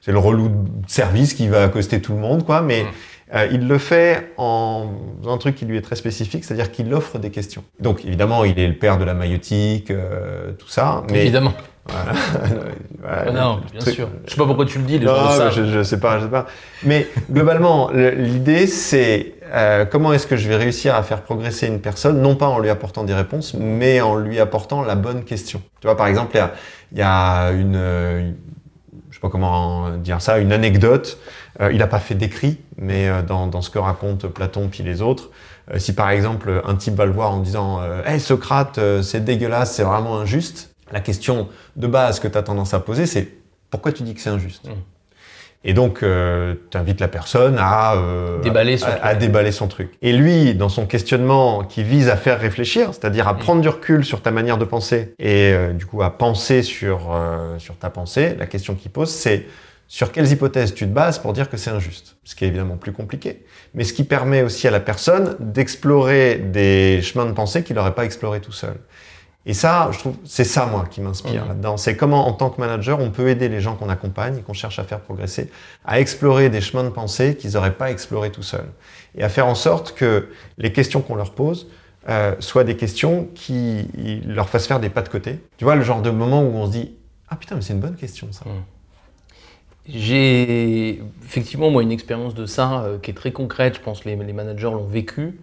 C'est 0.00 0.12
le 0.12 0.18
relou 0.18 0.48
de 0.48 0.88
service 0.88 1.34
qui 1.34 1.48
va 1.48 1.64
accoster 1.64 2.00
tout 2.02 2.12
le 2.12 2.20
monde, 2.20 2.44
quoi. 2.44 2.60
Mais 2.60 2.84
Mm. 2.84 2.86
euh, 3.34 3.48
il 3.50 3.66
le 3.66 3.78
fait 3.78 4.32
en 4.36 4.88
un 5.26 5.38
truc 5.38 5.56
qui 5.56 5.64
lui 5.64 5.76
est 5.78 5.82
très 5.82 5.96
spécifique, 5.96 6.44
c'est-à-dire 6.44 6.70
qu'il 6.70 6.92
offre 6.94 7.18
des 7.18 7.30
questions. 7.30 7.64
Donc 7.80 8.04
évidemment, 8.04 8.44
il 8.44 8.58
est 8.60 8.68
le 8.68 8.76
père 8.76 8.98
de 8.98 9.04
la 9.04 9.14
maïotique, 9.14 9.90
euh, 9.90 10.52
tout 10.52 10.68
ça. 10.68 11.02
Mais 11.10 11.22
Évidemment. 11.22 11.54
Voilà. 11.88 13.32
Non, 13.32 13.60
bien 13.70 13.80
truc- 13.80 13.94
sûr. 13.94 14.08
Je 14.26 14.30
sais 14.32 14.36
pas 14.36 14.46
pourquoi 14.46 14.64
tu 14.66 14.78
le 14.78 14.84
dis, 14.84 14.98
les 14.98 15.06
non, 15.06 15.14
gens 15.14 15.44
le 15.44 15.50
je, 15.50 15.64
je 15.64 15.82
sais 15.84 16.00
pas, 16.00 16.18
je 16.18 16.24
sais 16.24 16.30
pas. 16.30 16.46
Mais 16.82 17.06
globalement, 17.30 17.88
le- 17.92 18.10
l'idée, 18.10 18.66
c'est 18.66 19.34
euh, 19.52 19.84
comment 19.84 20.12
est-ce 20.12 20.26
que 20.26 20.36
je 20.36 20.48
vais 20.48 20.56
réussir 20.56 20.94
à 20.96 21.02
faire 21.04 21.22
progresser 21.22 21.68
une 21.68 21.80
personne, 21.80 22.20
non 22.20 22.34
pas 22.34 22.46
en 22.48 22.58
lui 22.58 22.68
apportant 22.68 23.04
des 23.04 23.14
réponses, 23.14 23.54
mais 23.54 24.00
en 24.00 24.16
lui 24.16 24.40
apportant 24.40 24.82
la 24.82 24.96
bonne 24.96 25.22
question. 25.22 25.62
Tu 25.80 25.86
vois, 25.86 25.96
par 25.96 26.08
exemple, 26.08 26.36
il 26.90 26.98
y 26.98 27.00
y 27.00 27.02
a 27.04 27.50
une, 27.52 27.76
euh, 27.76 28.30
je 29.10 29.14
sais 29.14 29.20
pas 29.20 29.28
comment 29.28 29.90
dire 29.90 30.20
ça, 30.20 30.38
une 30.38 30.52
anecdote. 30.52 31.18
Euh, 31.60 31.70
il 31.72 31.78
n'a 31.78 31.86
pas 31.86 32.00
fait 32.00 32.16
d'écrit, 32.16 32.58
mais 32.76 33.08
euh, 33.08 33.22
dans, 33.22 33.46
dans 33.46 33.62
ce 33.62 33.70
que 33.70 33.78
racontent 33.78 34.28
Platon 34.28 34.68
puis 34.68 34.82
les 34.82 35.00
autres, 35.00 35.30
si 35.78 35.94
par 35.94 36.10
exemple 36.10 36.62
un 36.66 36.74
type 36.74 36.94
va 36.94 37.06
le 37.06 37.12
voir 37.12 37.32
en 37.32 37.38
disant 37.38 37.80
euh, 37.80 38.02
Hey 38.04 38.20
Socrate, 38.20 38.78
euh, 38.78 39.02
c'est 39.02 39.24
dégueulasse, 39.24 39.72
c'est 39.74 39.82
vraiment 39.84 40.18
injuste», 40.18 40.70
la 40.92 41.00
question 41.00 41.48
de 41.76 41.86
base 41.86 42.20
que 42.20 42.28
tu 42.28 42.38
as 42.38 42.42
tendance 42.42 42.74
à 42.74 42.80
poser, 42.80 43.06
c'est 43.06 43.28
«Pourquoi 43.70 43.92
tu 43.92 44.02
dis 44.02 44.14
que 44.14 44.20
c'est 44.20 44.30
injuste? 44.30 44.66
Mm. 44.66 44.72
Et 45.64 45.72
donc, 45.74 45.98
tu 45.98 46.76
invites 46.78 47.00
la 47.00 47.08
personne 47.08 47.56
à, 47.58 47.94
euh, 47.96 48.40
Déballer 48.40 48.76
son 48.76 48.86
à, 48.86 48.90
truc. 48.90 49.00
à 49.02 49.14
déballer 49.16 49.50
son 49.52 49.66
truc. 49.66 49.90
Et 50.00 50.12
lui, 50.12 50.54
dans 50.54 50.68
son 50.68 50.86
questionnement 50.86 51.64
qui 51.64 51.82
vise 51.82 52.08
à 52.08 52.16
faire 52.16 52.38
réfléchir, 52.38 52.90
c'est-à-dire 52.94 53.26
à 53.26 53.32
Mm. 53.34 53.38
prendre 53.38 53.60
du 53.62 53.68
recul 53.68 54.04
sur 54.04 54.22
ta 54.22 54.30
manière 54.30 54.58
de 54.58 54.64
penser 54.64 55.14
et 55.18 55.52
euh, 55.52 55.72
du 55.72 55.84
coup 55.84 56.02
à 56.04 56.16
penser 56.16 56.62
sur, 56.62 57.12
euh, 57.12 57.58
sur 57.58 57.76
ta 57.76 57.90
pensée, 57.90 58.36
la 58.38 58.46
question 58.46 58.76
qu'il 58.76 58.92
pose, 58.92 59.10
c'est 59.10 59.46
sur 59.88 60.12
quelles 60.12 60.30
hypothèses 60.30 60.72
tu 60.72 60.84
te 60.86 60.92
bases 60.92 61.18
pour 61.18 61.32
dire 61.32 61.50
que 61.50 61.56
c'est 61.56 61.70
injuste? 61.70 62.16
Ce 62.22 62.36
qui 62.36 62.44
est 62.44 62.48
évidemment 62.48 62.76
plus 62.76 62.92
compliqué, 62.92 63.44
mais 63.74 63.82
ce 63.82 63.92
qui 63.92 64.04
permet 64.04 64.42
aussi 64.42 64.68
à 64.68 64.70
la 64.70 64.80
personne 64.80 65.34
d'explorer 65.40 66.36
des 66.36 67.00
chemins 67.02 67.26
de 67.26 67.32
pensée 67.32 67.64
qu'il 67.64 67.74
n'aurait 67.74 67.94
pas 67.94 68.04
exploré 68.04 68.40
tout 68.40 68.52
seul. 68.52 68.74
Et 69.48 69.54
ça, 69.54 69.88
je 69.92 69.98
trouve, 70.00 70.16
c'est 70.24 70.42
ça, 70.44 70.66
moi, 70.66 70.86
qui 70.90 71.00
m'inspire 71.00 71.42
Mhm. 71.42 71.48
là-dedans. 71.48 71.76
C'est 71.76 71.96
comment, 71.96 72.26
en 72.26 72.32
tant 72.32 72.50
que 72.50 72.60
manager, 72.60 72.98
on 72.98 73.10
peut 73.10 73.28
aider 73.28 73.48
les 73.48 73.60
gens 73.60 73.76
qu'on 73.76 73.88
accompagne 73.88 74.42
qu'on 74.42 74.52
cherche 74.52 74.80
à 74.80 74.84
faire 74.84 74.98
progresser, 75.00 75.50
à 75.84 76.00
explorer 76.00 76.50
des 76.50 76.60
chemins 76.60 76.82
de 76.82 76.88
pensée 76.88 77.36
qu'ils 77.36 77.52
n'auraient 77.52 77.74
pas 77.76 77.90
explorés 77.92 78.32
tout 78.32 78.42
seuls. 78.42 78.66
Et 79.16 79.22
à 79.22 79.28
faire 79.28 79.46
en 79.46 79.54
sorte 79.54 79.94
que 79.94 80.28
les 80.58 80.72
questions 80.72 81.00
qu'on 81.00 81.14
leur 81.14 81.30
pose 81.32 81.68
euh, 82.08 82.34
soient 82.40 82.64
des 82.64 82.76
questions 82.76 83.28
qui 83.34 83.86
leur 84.26 84.48
fassent 84.48 84.66
faire 84.66 84.80
des 84.80 84.90
pas 84.90 85.02
de 85.02 85.08
côté. 85.08 85.38
Tu 85.58 85.64
vois, 85.64 85.76
le 85.76 85.82
genre 85.82 86.02
de 86.02 86.10
moment 86.10 86.42
où 86.42 86.52
on 86.56 86.66
se 86.66 86.72
dit 86.72 86.96
Ah 87.28 87.36
putain, 87.36 87.54
mais 87.54 87.62
c'est 87.62 87.72
une 87.72 87.80
bonne 87.80 87.96
question, 87.96 88.28
ça. 88.32 88.44
J'ai 89.88 91.00
effectivement 91.24 91.70
moi 91.70 91.82
une 91.82 91.92
expérience 91.92 92.34
de 92.34 92.46
ça 92.46 92.82
euh, 92.82 92.98
qui 92.98 93.12
est 93.12 93.14
très 93.14 93.30
concrète, 93.30 93.76
je 93.76 93.80
pense 93.80 94.00
que 94.00 94.08
les, 94.08 94.16
les 94.16 94.32
managers 94.32 94.70
l'ont 94.72 94.86
vécu. 94.86 95.38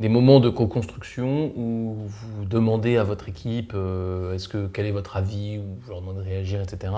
Des 0.00 0.08
moments 0.08 0.40
de 0.40 0.48
co-construction 0.48 1.52
où 1.56 1.94
vous 2.06 2.44
demandez 2.46 2.96
à 2.96 3.04
votre 3.04 3.28
équipe 3.28 3.72
euh, 3.74 4.32
est-ce 4.32 4.48
que 4.48 4.66
quel 4.66 4.86
est 4.86 4.92
votre 4.92 5.18
avis 5.18 5.58
ou 5.58 5.76
vous 5.78 5.90
leur 5.90 6.00
demandez 6.00 6.20
de 6.20 6.24
réagir, 6.24 6.62
etc. 6.62 6.92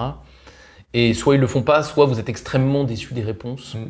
Et 0.94 1.12
soit 1.12 1.34
ils 1.34 1.40
le 1.40 1.48
font 1.48 1.62
pas, 1.62 1.82
soit 1.82 2.06
vous 2.06 2.20
êtes 2.20 2.28
extrêmement 2.28 2.84
déçu 2.84 3.12
des 3.12 3.22
réponses. 3.22 3.74
Mm. 3.74 3.86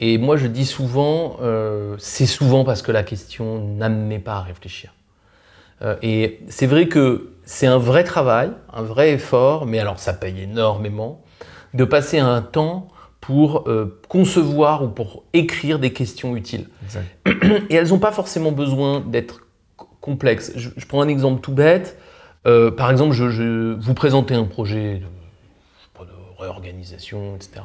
Et 0.00 0.18
moi 0.18 0.36
je 0.36 0.46
dis 0.48 0.66
souvent, 0.66 1.38
euh, 1.40 1.96
c'est 1.98 2.26
souvent 2.26 2.64
parce 2.64 2.82
que 2.82 2.92
la 2.92 3.02
question 3.02 3.66
n'amenait 3.66 4.18
pas 4.18 4.34
à 4.34 4.42
réfléchir. 4.42 4.92
Euh, 5.80 5.96
et 6.02 6.40
c'est 6.48 6.66
vrai 6.66 6.88
que 6.88 7.32
c'est 7.44 7.66
un 7.66 7.78
vrai 7.78 8.04
travail, 8.04 8.50
un 8.70 8.82
vrai 8.82 9.12
effort, 9.12 9.64
mais 9.64 9.78
alors 9.78 9.98
ça 9.98 10.12
paye 10.12 10.42
énormément 10.42 11.22
de 11.72 11.84
passer 11.84 12.18
un 12.18 12.42
temps 12.42 12.88
pour 13.26 13.64
euh, 13.66 13.98
concevoir 14.08 14.84
ou 14.84 14.88
pour 14.88 15.24
écrire 15.32 15.80
des 15.80 15.92
questions 15.92 16.36
utiles. 16.36 16.68
Et 17.70 17.74
elles 17.74 17.88
n'ont 17.88 17.98
pas 17.98 18.12
forcément 18.12 18.52
besoin 18.52 19.00
d'être 19.00 19.40
co- 19.76 19.88
complexes. 20.00 20.52
Je, 20.54 20.70
je 20.76 20.86
prends 20.86 21.02
un 21.02 21.08
exemple 21.08 21.40
tout 21.40 21.50
bête. 21.52 21.98
Euh, 22.46 22.70
par 22.70 22.88
exemple, 22.88 23.14
je, 23.14 23.28
je- 23.28 23.74
vous 23.74 23.94
présentez 23.94 24.34
un 24.34 24.44
projet 24.44 25.00
de, 25.00 26.06
réorganisation, 26.38 27.34
etc. 27.34 27.62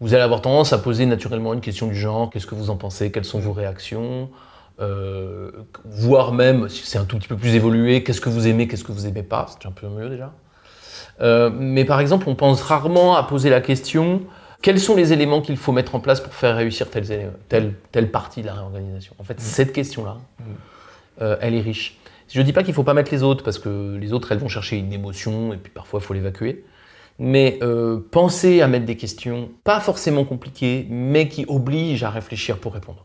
Vous 0.00 0.12
allez 0.14 0.22
avoir 0.24 0.40
tendance 0.40 0.72
à 0.72 0.78
poser 0.78 1.06
naturellement 1.06 1.54
une 1.54 1.60
question 1.60 1.86
du 1.86 1.94
genre 1.94 2.30
qu'est-ce 2.30 2.46
que 2.46 2.56
vous 2.56 2.70
en 2.70 2.76
pensez? 2.76 3.12
Quelles 3.12 3.24
sont 3.26 3.38
vos 3.38 3.52
réactions? 3.52 4.28
Euh, 4.80 5.52
Voire 5.84 6.32
même, 6.32 6.68
si 6.68 6.84
c'est 6.84 6.98
un 6.98 7.04
tout 7.04 7.16
petit 7.18 7.28
peu 7.28 7.36
plus 7.36 7.54
évolué, 7.54 8.02
qu'est-ce 8.02 8.20
que 8.20 8.30
vous 8.30 8.48
aimez, 8.48 8.66
qu'est-ce 8.66 8.82
que 8.84 8.90
vous 8.90 9.06
aimez 9.06 9.22
pas? 9.22 9.46
C'est 9.50 9.68
un 9.68 9.70
peu 9.70 9.86
mieux 9.86 10.08
déjà. 10.08 10.32
Mais 11.60 11.84
par 11.84 12.00
exemple, 12.00 12.28
on 12.28 12.34
pense 12.34 12.60
rarement 12.62 13.14
à 13.14 13.22
poser 13.22 13.50
la 13.50 13.60
question 13.60 14.22
quels 14.64 14.80
sont 14.80 14.96
les 14.96 15.12
éléments 15.12 15.42
qu'il 15.42 15.58
faut 15.58 15.72
mettre 15.72 15.94
en 15.94 16.00
place 16.00 16.22
pour 16.22 16.32
faire 16.32 16.56
réussir 16.56 16.88
telle, 16.88 17.34
telle, 17.50 17.74
telle 17.92 18.10
partie 18.10 18.40
de 18.40 18.46
la 18.46 18.54
réorganisation? 18.54 19.14
En 19.18 19.22
fait, 19.22 19.38
cette 19.38 19.74
question-là, 19.74 20.16
euh, 21.20 21.36
elle 21.42 21.54
est 21.54 21.60
riche. 21.60 21.98
Je 22.30 22.40
ne 22.40 22.46
dis 22.46 22.54
pas 22.54 22.62
qu'il 22.62 22.70
ne 22.70 22.74
faut 22.74 22.82
pas 22.82 22.94
mettre 22.94 23.12
les 23.12 23.22
autres, 23.22 23.44
parce 23.44 23.58
que 23.58 23.94
les 24.00 24.14
autres, 24.14 24.32
elles 24.32 24.38
vont 24.38 24.48
chercher 24.48 24.78
une 24.78 24.90
émotion, 24.90 25.52
et 25.52 25.58
puis 25.58 25.70
parfois, 25.70 26.00
il 26.00 26.06
faut 26.06 26.14
l'évacuer. 26.14 26.64
Mais 27.18 27.58
euh, 27.60 28.00
pensez 28.10 28.62
à 28.62 28.66
mettre 28.66 28.86
des 28.86 28.96
questions, 28.96 29.50
pas 29.64 29.80
forcément 29.80 30.24
compliquées, 30.24 30.86
mais 30.88 31.28
qui 31.28 31.44
obligent 31.46 32.02
à 32.02 32.08
réfléchir 32.08 32.56
pour 32.56 32.72
répondre. 32.72 33.04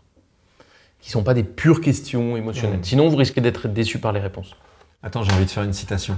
qui 1.01 1.11
sont 1.11 1.23
pas 1.23 1.33
des 1.33 1.43
pures 1.43 1.81
questions 1.81 2.37
émotionnelles. 2.37 2.79
Mm. 2.79 2.83
Sinon, 2.85 3.09
vous 3.09 3.17
risquez 3.17 3.41
d'être 3.41 3.67
déçu 3.67 3.99
par 3.99 4.13
les 4.13 4.21
réponses. 4.21 4.55
Attends, 5.03 5.23
j'ai 5.23 5.33
envie 5.33 5.43
de 5.45 5.51
faire 5.51 5.63
une 5.63 5.73
citation. 5.73 6.17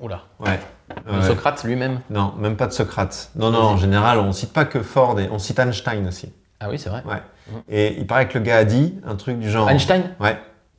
Oula. 0.00 0.22
Ouais. 0.40 0.60
De. 1.06 1.20
Socrate 1.22 1.64
lui-même. 1.64 2.00
Non, 2.10 2.34
même 2.38 2.56
pas 2.56 2.66
de 2.66 2.72
Socrate. 2.72 3.30
Non, 3.34 3.50
non, 3.50 3.60
en 3.60 3.76
général, 3.76 4.18
on 4.18 4.32
cite 4.32 4.52
pas 4.52 4.64
que 4.64 4.82
Ford, 4.82 5.18
et 5.20 5.28
on 5.30 5.38
cite 5.38 5.58
Einstein 5.58 6.06
aussi. 6.06 6.32
Ah 6.60 6.68
oui, 6.70 6.78
c'est 6.78 6.88
vrai. 6.90 7.02
Ouais. 7.04 7.22
Et 7.68 7.98
il 7.98 8.06
paraît 8.06 8.28
que 8.28 8.38
le 8.38 8.44
gars 8.44 8.58
a 8.58 8.64
dit 8.64 8.98
un 9.06 9.14
truc 9.16 9.38
du 9.38 9.50
genre. 9.50 9.68
Einstein 9.70 10.14
Ouais. 10.20 10.38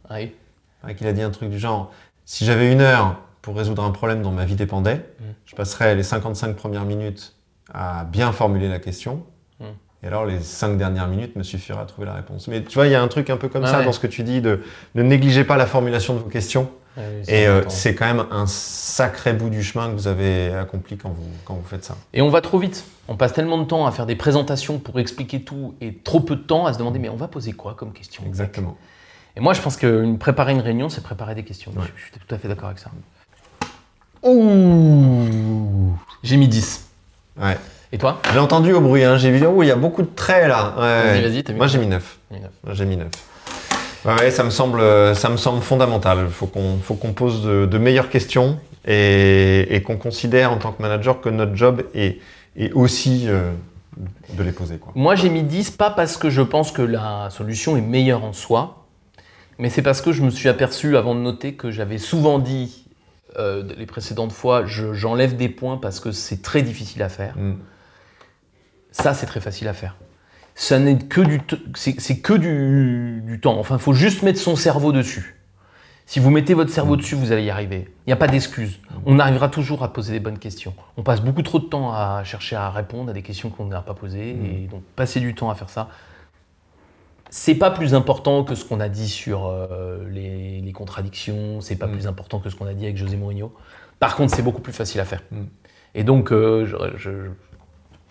Ah 0.09 0.15
oui. 0.15 0.33
Il 0.33 0.81
paraît 0.81 0.95
qu'il 0.95 1.07
a 1.07 1.13
dit 1.13 1.21
un 1.21 1.29
truc 1.31 1.49
du 1.49 1.59
genre 1.59 1.91
si 2.25 2.45
j'avais 2.45 2.71
une 2.71 2.81
heure 2.81 3.17
pour 3.41 3.55
résoudre 3.55 3.83
un 3.83 3.91
problème 3.91 4.21
dont 4.21 4.31
ma 4.31 4.45
vie 4.45 4.55
dépendait, 4.55 5.05
Mm. 5.19 5.23
je 5.45 5.55
passerais 5.55 5.95
les 5.95 6.03
55 6.03 6.55
premières 6.55 6.85
minutes 6.85 7.35
à 7.73 8.03
bien 8.03 8.31
formuler 8.31 8.69
la 8.69 8.79
question. 8.79 9.23
Mm. 9.59 9.65
Et 10.03 10.07
alors, 10.07 10.25
les 10.25 10.39
5 10.39 10.77
dernières 10.77 11.07
minutes 11.07 11.35
me 11.35 11.43
suffiraient 11.43 11.81
à 11.81 11.85
trouver 11.85 12.07
la 12.07 12.13
réponse. 12.13 12.47
Mais 12.47 12.63
tu 12.63 12.75
vois, 12.75 12.87
il 12.87 12.91
y 12.91 12.95
a 12.95 13.01
un 13.01 13.07
truc 13.07 13.29
un 13.29 13.37
peu 13.37 13.49
comme 13.49 13.65
ça 13.65 13.79
ouais. 13.79 13.85
dans 13.85 13.91
ce 13.91 13.99
que 13.99 14.07
tu 14.07 14.23
dis 14.23 14.41
de 14.41 14.61
ne 14.95 15.03
négligez 15.03 15.43
pas 15.43 15.57
la 15.57 15.65
formulation 15.65 16.13
de 16.13 16.19
vos 16.19 16.29
questions. 16.29 16.69
Ah 16.99 17.03
oui, 17.09 17.23
Et 17.33 17.47
euh, 17.47 17.63
c'est 17.69 17.95
quand 17.95 18.05
même 18.05 18.25
un 18.29 18.45
sacré 18.45 19.33
bout 19.33 19.49
du 19.49 19.63
chemin 19.63 19.89
que 19.89 19.93
vous 19.93 20.07
avez 20.07 20.53
accompli 20.53 20.97
quand 20.97 21.09
vous, 21.09 21.29
quand 21.45 21.53
vous 21.53 21.65
faites 21.65 21.85
ça. 21.85 21.95
Et 22.13 22.21
on 22.21 22.29
va 22.29 22.41
trop 22.41 22.59
vite. 22.59 22.83
On 23.07 23.15
passe 23.15 23.33
tellement 23.33 23.57
de 23.57 23.63
temps 23.63 23.85
à 23.87 23.91
faire 23.91 24.05
des 24.05 24.15
présentations 24.15 24.79
pour 24.79 24.99
expliquer 24.99 25.41
tout 25.41 25.75
et 25.81 25.95
trop 25.95 26.19
peu 26.19 26.35
de 26.35 26.41
temps 26.41 26.65
à 26.65 26.73
se 26.73 26.77
demander 26.77 26.99
mais 26.99 27.09
on 27.09 27.15
va 27.15 27.27
poser 27.27 27.53
quoi 27.53 27.73
comme 27.73 27.93
question 27.93 28.23
Exactement. 28.27 28.77
Et 29.37 29.39
moi 29.39 29.53
je 29.53 29.61
pense 29.61 29.77
que 29.77 30.15
préparer 30.17 30.51
une 30.51 30.61
réunion 30.61 30.89
c'est 30.89 31.01
préparer 31.01 31.35
des 31.35 31.43
questions. 31.43 31.71
Ouais. 31.71 31.85
Je, 31.95 32.01
je 32.01 32.03
suis 32.03 32.11
tout 32.11 32.35
à 32.35 32.37
fait 32.37 32.47
d'accord 32.47 32.67
avec 32.67 32.79
ça. 32.79 32.91
Ouh 34.23 35.93
J'ai 36.23 36.37
mis 36.37 36.47
10. 36.47 36.89
Ouais. 37.41 37.57
Et 37.91 37.97
toi? 37.97 38.21
J'ai 38.31 38.39
entendu 38.39 38.73
au 38.73 38.81
bruit, 38.81 39.03
hein, 39.03 39.17
j'ai 39.17 39.31
vu, 39.31 39.43
oh, 39.45 39.63
il 39.63 39.67
y 39.67 39.71
a 39.71 39.75
beaucoup 39.75 40.01
de 40.03 40.09
traits 40.13 40.47
là. 40.47 40.73
Ouais, 40.77 41.21
Vas-y, 41.21 41.21
vas-y, 41.21 41.43
t'as 41.43 41.53
mis 41.53 41.57
Moi, 41.57 41.67
j'ai 41.67 41.79
mis 41.79 41.87
9. 41.87 42.19
J'ai 42.29 42.35
mis 42.35 42.41
neuf. 42.41 42.51
Moi, 42.63 42.73
J'ai 42.75 42.85
mis 42.85 42.97
9. 42.97 43.07
Ouais, 44.05 44.13
ouais, 44.15 44.31
ça 44.31 44.43
me 44.43 44.49
semble, 44.49 44.79
euh, 44.79 45.13
ça 45.13 45.29
me 45.29 45.37
semble 45.37 45.61
fondamental. 45.61 46.19
Il 46.25 46.31
faut 46.31 46.47
qu'on 46.47 46.77
faut 46.81 46.95
qu'on 46.95 47.13
pose 47.13 47.43
de, 47.43 47.65
de 47.65 47.77
meilleures 47.77 48.09
questions 48.09 48.59
et, 48.85 49.67
et 49.75 49.81
qu'on 49.83 49.97
considère 49.97 50.51
en 50.53 50.57
tant 50.57 50.71
que 50.71 50.81
manager 50.81 51.19
que 51.19 51.29
notre 51.29 51.55
job 51.55 51.83
est, 51.93 52.19
est 52.55 52.71
aussi 52.71 53.25
euh, 53.27 53.51
de 54.33 54.43
les 54.43 54.53
poser. 54.53 54.77
Quoi. 54.77 54.93
Moi 54.95 55.15
j'ai 55.15 55.29
mis 55.29 55.43
10 55.43 55.71
pas 55.71 55.89
parce 55.89 56.15
que 56.15 56.29
je 56.29 56.41
pense 56.41 56.71
que 56.71 56.81
la 56.81 57.29
solution 57.29 57.75
est 57.75 57.81
meilleure 57.81 58.23
en 58.23 58.31
soi, 58.31 58.85
mais 59.57 59.69
c'est 59.69 59.81
parce 59.81 60.01
que 60.01 60.13
je 60.13 60.21
me 60.21 60.29
suis 60.29 60.47
aperçu 60.47 60.95
avant 60.95 61.13
de 61.13 61.19
noter 61.19 61.53
que 61.55 61.69
j'avais 61.69 61.97
souvent 61.97 62.39
dit 62.39 62.85
euh, 63.37 63.63
les 63.77 63.85
précédentes 63.85 64.31
fois 64.31 64.65
je- 64.65 64.93
j'enlève 64.93 65.35
des 65.35 65.49
points 65.49 65.77
parce 65.77 65.99
que 65.99 66.11
c'est 66.13 66.41
très 66.41 66.61
difficile 66.61 67.03
à 67.03 67.09
faire. 67.09 67.37
Mm. 67.37 67.55
Ça, 68.91 69.13
c'est 69.13 69.27
très 69.27 69.39
facile 69.41 69.67
à 69.67 69.73
faire. 69.73 69.95
Ça 70.61 70.77
n'est 70.77 70.97
que 70.97 71.21
du, 71.21 71.39
c'est 71.75 72.19
que 72.19 72.33
du, 72.33 73.21
du 73.25 73.39
temps. 73.39 73.57
Enfin, 73.57 73.75
il 73.75 73.81
faut 73.81 73.93
juste 73.93 74.23
mettre 74.23 74.39
son 74.39 74.57
cerveau 74.57 74.91
dessus. 74.91 75.37
Si 76.05 76.19
vous 76.19 76.31
mettez 76.31 76.53
votre 76.53 76.69
cerveau 76.69 76.97
dessus, 76.97 77.15
vous 77.15 77.31
allez 77.31 77.43
y 77.43 77.49
arriver. 77.49 77.85
Il 78.05 78.09
n'y 78.09 78.13
a 78.13 78.17
pas 78.17 78.27
d'excuse. 78.27 78.77
On 79.05 79.19
arrivera 79.19 79.47
toujours 79.47 79.83
à 79.83 79.93
poser 79.93 80.11
des 80.11 80.19
bonnes 80.19 80.37
questions. 80.37 80.73
On 80.97 81.03
passe 81.03 81.21
beaucoup 81.21 81.43
trop 81.43 81.59
de 81.59 81.63
temps 81.65 81.93
à 81.93 82.23
chercher 82.25 82.57
à 82.57 82.69
répondre 82.71 83.11
à 83.11 83.13
des 83.13 83.21
questions 83.21 83.49
qu'on 83.49 83.67
n'a 83.67 83.79
pas 83.79 83.93
posées. 83.93 84.31
Et 84.31 84.67
donc, 84.67 84.83
passer 84.97 85.21
du 85.21 85.33
temps 85.33 85.49
à 85.49 85.55
faire 85.55 85.69
ça, 85.69 85.87
c'est 87.29 87.55
pas 87.55 87.71
plus 87.71 87.93
important 87.93 88.43
que 88.43 88.53
ce 88.55 88.65
qu'on 88.65 88.81
a 88.81 88.89
dit 88.89 89.07
sur 89.07 89.45
euh, 89.45 89.99
les, 90.09 90.59
les 90.59 90.71
contradictions. 90.73 91.61
C'est 91.61 91.77
pas 91.77 91.87
Mm. 91.87 91.91
plus 91.93 92.07
important 92.07 92.39
que 92.39 92.49
ce 92.49 92.55
qu'on 92.57 92.67
a 92.67 92.73
dit 92.73 92.83
avec 92.83 92.97
José 92.97 93.15
Mourinho. 93.15 93.53
Par 93.99 94.17
contre, 94.17 94.35
c'est 94.35 94.41
beaucoup 94.41 94.61
plus 94.61 94.73
facile 94.73 94.99
à 94.99 95.05
faire. 95.05 95.21
Mm. 95.31 95.43
Et 95.95 96.03
donc, 96.03 96.33
euh, 96.33 96.65
je- 96.65 96.97
je- 96.97 97.29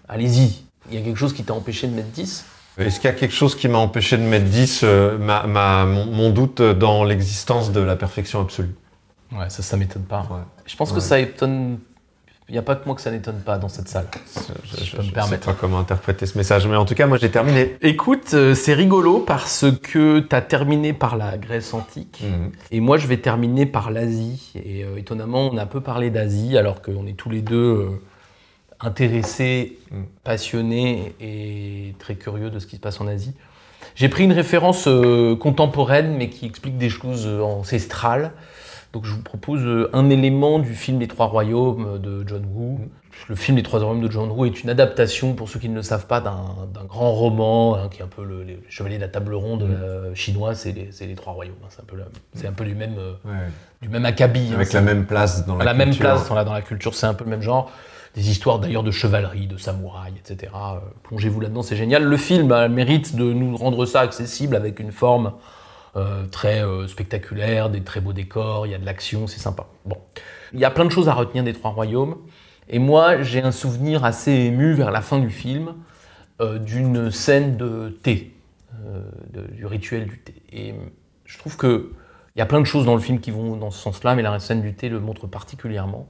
allez-y. 0.08 0.67
Il 0.90 0.98
y 0.98 1.02
a 1.02 1.04
quelque 1.04 1.18
chose 1.18 1.32
qui 1.32 1.44
t'a 1.44 1.54
empêché 1.54 1.86
de 1.86 1.94
mettre 1.94 2.08
10 2.08 2.44
Est-ce 2.78 3.00
qu'il 3.00 3.10
y 3.10 3.12
a 3.12 3.16
quelque 3.16 3.34
chose 3.34 3.54
qui 3.54 3.68
m'a 3.68 3.78
empêché 3.78 4.16
de 4.16 4.22
mettre 4.22 4.46
10 4.46 4.80
euh, 4.84 5.18
ma, 5.18 5.46
ma- 5.46 5.84
mon, 5.84 6.06
mon 6.06 6.30
doute 6.30 6.62
dans 6.62 7.04
l'existence 7.04 7.72
de 7.72 7.80
la 7.80 7.96
perfection 7.96 8.40
absolue? 8.40 8.74
Ouais, 9.32 9.50
ça, 9.50 9.62
ça 9.62 9.76
m'étonne 9.76 10.04
pas. 10.04 10.20
Ouais. 10.30 10.38
Je 10.66 10.74
pense 10.76 10.92
que 10.92 11.00
ça 11.00 11.18
étonne. 11.20 11.78
Il 12.48 12.52
n'y 12.52 12.58
a 12.58 12.62
pas 12.62 12.76
que 12.76 12.86
moi 12.86 12.94
que 12.94 13.02
ça 13.02 13.10
n'étonne 13.10 13.40
pas 13.40 13.58
dans 13.58 13.68
cette 13.68 13.90
salle. 13.90 14.06
Je, 14.64 14.82
Je 14.82 14.96
peux 14.96 15.02
me 15.02 15.26
sais 15.26 15.36
pas 15.36 15.52
comment 15.52 15.78
interpréter 15.80 16.24
ce 16.24 16.38
message, 16.38 16.66
mais 16.66 16.76
en 16.76 16.86
tout 16.86 16.94
cas, 16.94 17.06
moi 17.06 17.18
j'ai 17.18 17.30
terminé. 17.30 17.76
Écoute, 17.82 18.30
euh, 18.32 18.54
c'est 18.54 18.72
rigolo 18.72 19.18
parce 19.18 19.66
que 19.82 20.20
tu 20.20 20.34
as 20.34 20.40
terminé 20.40 20.94
par 20.94 21.18
la 21.18 21.36
Grèce 21.36 21.74
antique 21.74 22.22
Mhm. 22.24 22.52
et 22.70 22.80
moi 22.80 22.96
je 22.96 23.06
vais 23.06 23.18
terminer 23.18 23.66
par 23.66 23.90
l'Asie. 23.90 24.52
Et 24.54 24.82
euh, 24.82 24.96
étonnamment, 24.96 25.50
on 25.52 25.58
a 25.58 25.64
un 25.64 25.66
peu 25.66 25.82
parlé 25.82 26.08
d'Asie 26.08 26.56
alors 26.56 26.80
qu'on 26.80 27.06
est 27.06 27.12
tous 27.18 27.28
les 27.28 27.42
deux 27.42 28.00
intéressés, 28.80 29.78
Mm. 29.90 30.02
passionnés 30.24 31.14
et 31.20 31.94
très 31.98 32.14
curieux 32.14 32.50
de 32.50 32.58
ce 32.58 32.66
qui 32.66 32.76
se 32.76 32.80
passe 32.80 33.00
en 33.00 33.06
Asie. 33.06 33.34
J'ai 33.94 34.08
pris 34.08 34.24
une 34.24 34.32
référence 34.32 34.86
euh, 34.86 35.34
contemporaine 35.36 36.16
mais 36.16 36.28
qui 36.30 36.46
explique 36.46 36.78
des 36.78 36.90
choses 36.90 37.26
euh, 37.26 37.40
ancestrales. 37.42 38.32
Donc 38.92 39.04
je 39.04 39.12
vous 39.12 39.22
propose 39.22 39.60
euh, 39.64 39.90
un 39.92 40.08
élément 40.10 40.58
du 40.58 40.74
film 40.74 40.98
Les 41.00 41.08
Trois 41.08 41.26
Royaumes 41.26 41.98
de 41.98 42.24
John 42.26 42.44
Woo. 42.54 42.80
Le 43.28 43.34
film 43.34 43.56
Les 43.56 43.62
Trois 43.62 43.80
Royaumes 43.80 44.00
de 44.06 44.10
John 44.10 44.30
Woo 44.30 44.44
est 44.46 44.62
une 44.62 44.70
adaptation, 44.70 45.34
pour 45.34 45.48
ceux 45.48 45.58
qui 45.58 45.68
ne 45.68 45.74
le 45.74 45.82
savent 45.82 46.06
pas, 46.06 46.20
d'un 46.20 46.84
grand 46.86 47.10
roman 47.12 47.74
hein, 47.76 47.88
qui 47.90 48.00
est 48.00 48.04
un 48.04 48.08
peu 48.08 48.22
le, 48.24 48.44
les 48.44 48.60
Chevaliers 48.68 48.96
de 48.96 49.02
la 49.02 49.08
Table 49.08 49.34
Ronde 49.34 49.64
Mm. 49.64 49.72
euh, 49.82 50.14
chinois, 50.14 50.54
c'est 50.54 50.72
les, 50.72 51.14
Trois 51.16 51.32
Royaumes. 51.32 51.54
hein. 51.64 51.68
C'est 51.70 51.80
un 51.82 51.84
peu, 51.84 51.96
la- 51.96 52.04
c'est 52.34 52.46
un 52.46 52.52
peu 52.52 52.64
du 52.64 52.74
même, 52.74 52.94
euh, 52.98 53.12
Ouais. 53.24 53.48
du 53.82 53.88
même 53.88 54.04
acabit. 54.06 54.48
hein. 54.52 54.54
Avec 54.54 54.72
la 54.72 54.80
même 54.82 55.04
place 55.06 55.44
dans 55.46 55.56
la, 55.56 55.64
la 55.64 55.74
même 55.74 55.88
culture. 55.90 56.04
place 56.10 56.28
dans 56.28 56.34
la, 56.36 56.44
dans 56.44 56.52
la 56.54 56.62
culture, 56.62 56.94
c'est 56.94 57.06
un 57.06 57.14
peu 57.14 57.24
le 57.24 57.30
même 57.30 57.42
genre. 57.42 57.70
Des 58.18 58.30
histoires 58.30 58.58
d'ailleurs 58.58 58.82
de 58.82 58.90
chevalerie, 58.90 59.46
de 59.46 59.56
samouraï, 59.56 60.12
etc. 60.18 60.52
Euh, 60.52 60.80
Plongez-vous 61.04 61.38
là-dedans, 61.38 61.62
c'est 61.62 61.76
génial. 61.76 62.02
Le 62.02 62.16
film 62.16 62.48
le 62.48 62.68
mérite 62.68 63.14
de 63.14 63.32
nous 63.32 63.56
rendre 63.56 63.86
ça 63.86 64.00
accessible 64.00 64.56
avec 64.56 64.80
une 64.80 64.90
forme 64.90 65.34
euh, 65.94 66.26
très 66.26 66.64
euh, 66.64 66.88
spectaculaire, 66.88 67.70
des 67.70 67.80
très 67.80 68.00
beaux 68.00 68.12
décors, 68.12 68.66
il 68.66 68.70
y 68.70 68.74
a 68.74 68.78
de 68.78 68.84
l'action, 68.84 69.28
c'est 69.28 69.38
sympa. 69.38 69.66
Bon, 69.84 69.98
il 70.52 70.58
y 70.58 70.64
a 70.64 70.70
plein 70.72 70.84
de 70.84 70.90
choses 70.90 71.08
à 71.08 71.14
retenir 71.14 71.44
des 71.44 71.52
Trois 71.52 71.70
Royaumes. 71.70 72.16
Et 72.68 72.80
moi, 72.80 73.22
j'ai 73.22 73.40
un 73.40 73.52
souvenir 73.52 74.04
assez 74.04 74.32
ému 74.32 74.72
vers 74.72 74.90
la 74.90 75.00
fin 75.00 75.20
du 75.20 75.30
film 75.30 75.74
d'une 76.40 77.12
scène 77.12 77.56
de 77.56 77.96
thé, 78.02 78.34
du 79.52 79.64
rituel 79.64 80.06
du 80.06 80.18
thé. 80.18 80.34
Et 80.52 80.74
je 81.24 81.38
trouve 81.38 81.56
que 81.56 81.92
il 82.34 82.40
y 82.40 82.42
a 82.42 82.46
plein 82.46 82.60
de 82.60 82.66
choses 82.66 82.84
dans 82.84 82.94
le 82.94 83.00
film 83.00 83.20
qui 83.20 83.30
vont 83.30 83.56
dans 83.56 83.70
ce 83.70 83.78
sens-là, 83.78 84.16
mais 84.16 84.22
la 84.22 84.38
scène 84.40 84.60
du 84.60 84.74
thé 84.74 84.88
le 84.88 84.98
montre 84.98 85.28
particulièrement. 85.28 86.08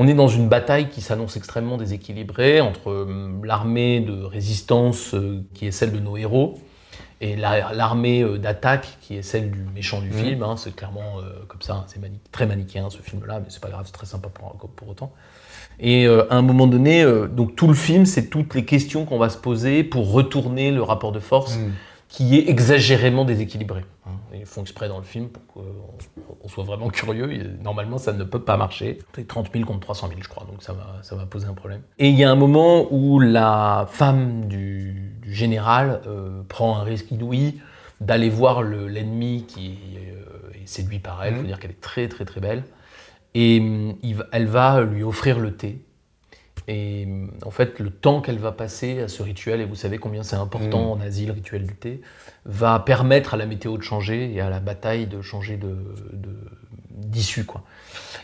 On 0.00 0.06
est 0.06 0.14
dans 0.14 0.28
une 0.28 0.48
bataille 0.48 0.88
qui 0.90 1.00
s'annonce 1.00 1.36
extrêmement 1.36 1.76
déséquilibrée 1.76 2.60
entre 2.60 2.90
euh, 2.90 3.32
l'armée 3.42 3.98
de 4.00 4.22
résistance 4.22 5.12
euh, 5.14 5.42
qui 5.54 5.66
est 5.66 5.72
celle 5.72 5.90
de 5.92 5.98
nos 5.98 6.16
héros 6.16 6.54
et 7.20 7.34
la- 7.34 7.72
l'armée 7.72 8.22
euh, 8.22 8.38
d'attaque 8.38 8.96
qui 9.00 9.16
est 9.16 9.22
celle 9.22 9.50
du 9.50 9.64
méchant 9.74 10.00
du 10.00 10.10
Mhm. 10.10 10.14
film. 10.24 10.42
hein. 10.44 10.54
c'est 10.56 10.74
clairement 10.76 11.18
euh, 11.18 11.44
comme 11.48 11.62
ça, 11.62 11.84
c'est 11.88 12.00
mani- 12.00 12.20
très 12.30 12.46
manichéen 12.46 12.90
ce 12.90 13.02
film-là, 13.02 13.40
mais 13.40 13.46
c'est 13.48 13.60
pas 13.60 13.70
grave, 13.70 13.82
c'est 13.86 13.92
très 13.92 14.06
sympa 14.06 14.28
pour, 14.28 14.52
pour 14.76 14.88
autant. 14.88 15.12
Et 15.80 16.06
euh, 16.06 16.32
à 16.32 16.36
un 16.36 16.42
moment 16.42 16.68
donné, 16.68 17.02
euh, 17.02 17.26
donc 17.26 17.56
tout 17.56 17.66
le 17.66 17.74
film, 17.74 18.06
c'est 18.06 18.26
toutes 18.30 18.54
les 18.54 18.64
questions 18.64 19.04
qu'on 19.04 19.18
va 19.18 19.30
se 19.30 19.38
poser 19.38 19.82
pour 19.82 20.12
retourner 20.12 20.70
le 20.70 20.82
rapport 20.82 21.10
de 21.10 21.20
force 21.20 21.56
Mm. 21.56 21.72
Qui 22.08 22.36
est 22.38 22.48
exagérément 22.48 23.24
déséquilibré. 23.24 23.84
hein. 24.06 24.10
Ils 24.34 24.46
font 24.46 24.62
exprès 24.62 24.88
dans 24.88 24.98
le 24.98 25.04
film 25.04 25.28
pour 25.28 25.46
qu'on 25.46 25.64
on 26.42 26.48
soit 26.48 26.64
vraiment 26.64 26.88
curieux. 26.88 27.32
Et 27.32 27.42
Normalement, 27.62 27.98
ça 27.98 28.12
ne 28.12 28.24
peut 28.24 28.40
pas 28.40 28.56
marcher. 28.56 28.98
C'est 29.14 29.26
30 29.28 29.50
000 29.52 29.64
contre 29.66 29.80
300 29.80 30.08
000, 30.08 30.20
je 30.22 30.28
crois, 30.28 30.46
donc 30.50 30.62
ça 30.62 30.72
va, 30.72 30.96
ça 31.02 31.16
va 31.16 31.26
poser 31.26 31.46
un 31.46 31.54
problème. 31.54 31.82
Et 31.98 32.08
il 32.08 32.16
y 32.18 32.24
a 32.24 32.30
un 32.30 32.34
moment 32.36 32.86
où 32.90 33.20
la 33.20 33.86
femme 33.90 34.46
du, 34.46 35.12
du 35.20 35.34
général 35.34 36.00
euh, 36.06 36.42
prend 36.48 36.78
un 36.78 36.82
risque 36.82 37.10
inouï 37.10 37.60
d'aller 38.00 38.30
voir 38.30 38.62
le- 38.62 38.86
l'ennemi 38.88 39.44
qui 39.48 39.76
euh, 39.98 40.50
est 40.54 40.66
séduit 40.66 41.00
par 41.00 41.22
elle. 41.24 41.32
Il 41.32 41.36
faut 41.36 41.42
Mhm. 41.42 41.46
dire 41.48 41.58
qu'elle 41.60 41.72
est 41.72 41.80
très, 41.80 42.08
très, 42.08 42.24
très 42.24 42.40
belle. 42.40 42.62
Et 43.34 43.60
hum, 43.60 43.96
il 44.02 44.16
elle 44.32 44.46
va 44.46 44.80
lui 44.82 45.02
offrir 45.02 45.38
le 45.38 45.54
thé. 45.54 45.84
Et 46.70 47.08
en 47.46 47.50
fait, 47.50 47.78
le 47.78 47.88
temps 47.90 48.20
qu'elle 48.20 48.38
va 48.38 48.52
passer 48.52 49.00
à 49.00 49.08
ce 49.08 49.22
rituel, 49.22 49.62
et 49.62 49.64
vous 49.64 49.74
savez 49.74 49.96
combien 49.96 50.22
c'est 50.22 50.36
important 50.36 50.92
en 50.92 51.00
Asie, 51.00 51.24
le 51.24 51.32
rituel 51.32 51.66
du 51.66 51.74
thé, 51.74 52.02
va 52.44 52.78
permettre 52.78 53.32
à 53.34 53.36
la 53.38 53.46
météo 53.46 53.78
de 53.78 53.82
changer 53.82 54.30
et 54.34 54.40
à 54.42 54.50
la 54.50 54.60
bataille 54.60 55.06
de 55.06 55.22
changer 55.22 55.56
de- 55.56 55.76
d'issue. 56.90 57.44
quoi. 57.44 57.62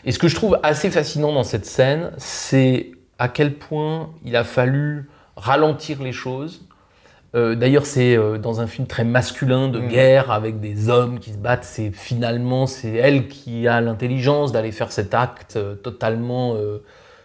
Et 0.05 0.11
ce 0.11 0.19
que 0.19 0.27
je 0.27 0.35
trouve 0.35 0.59
assez 0.61 0.91
fascinant 0.91 1.33
dans 1.33 1.43
cette 1.43 1.65
scène, 1.65 2.11
c'est 2.17 2.91
à 3.17 3.29
quel 3.29 3.55
point 3.55 4.11
il 4.23 4.35
a 4.35 4.43
fallu 4.43 5.09
ralentir 5.35 6.03
les 6.03 6.11
choses. 6.11 6.65
Euh, 7.35 7.55
D'ailleurs, 7.55 7.85
c'est 7.85 8.15
euh, 8.15 8.37
dans 8.37 8.61
un 8.61 8.67
film 8.67 8.85
très 8.87 9.03
masculin 9.05 9.69
de 9.69 9.79
Mm. 9.79 9.87
guerre 9.87 10.31
avec 10.31 10.59
des 10.59 10.87
hommes 10.89 11.19
qui 11.19 11.31
se 11.31 11.37
battent. 11.37 11.63
C'est 11.63 11.91
finalement 11.91 12.67
c'est 12.67 12.93
elle 12.93 13.27
qui 13.27 13.67
a 13.67 13.81
l'intelligence 13.81 14.51
d'aller 14.51 14.71
faire 14.71 14.91
cet 14.91 15.13
acte 15.15 15.55
euh, 15.55 15.75
totalement 15.75 16.53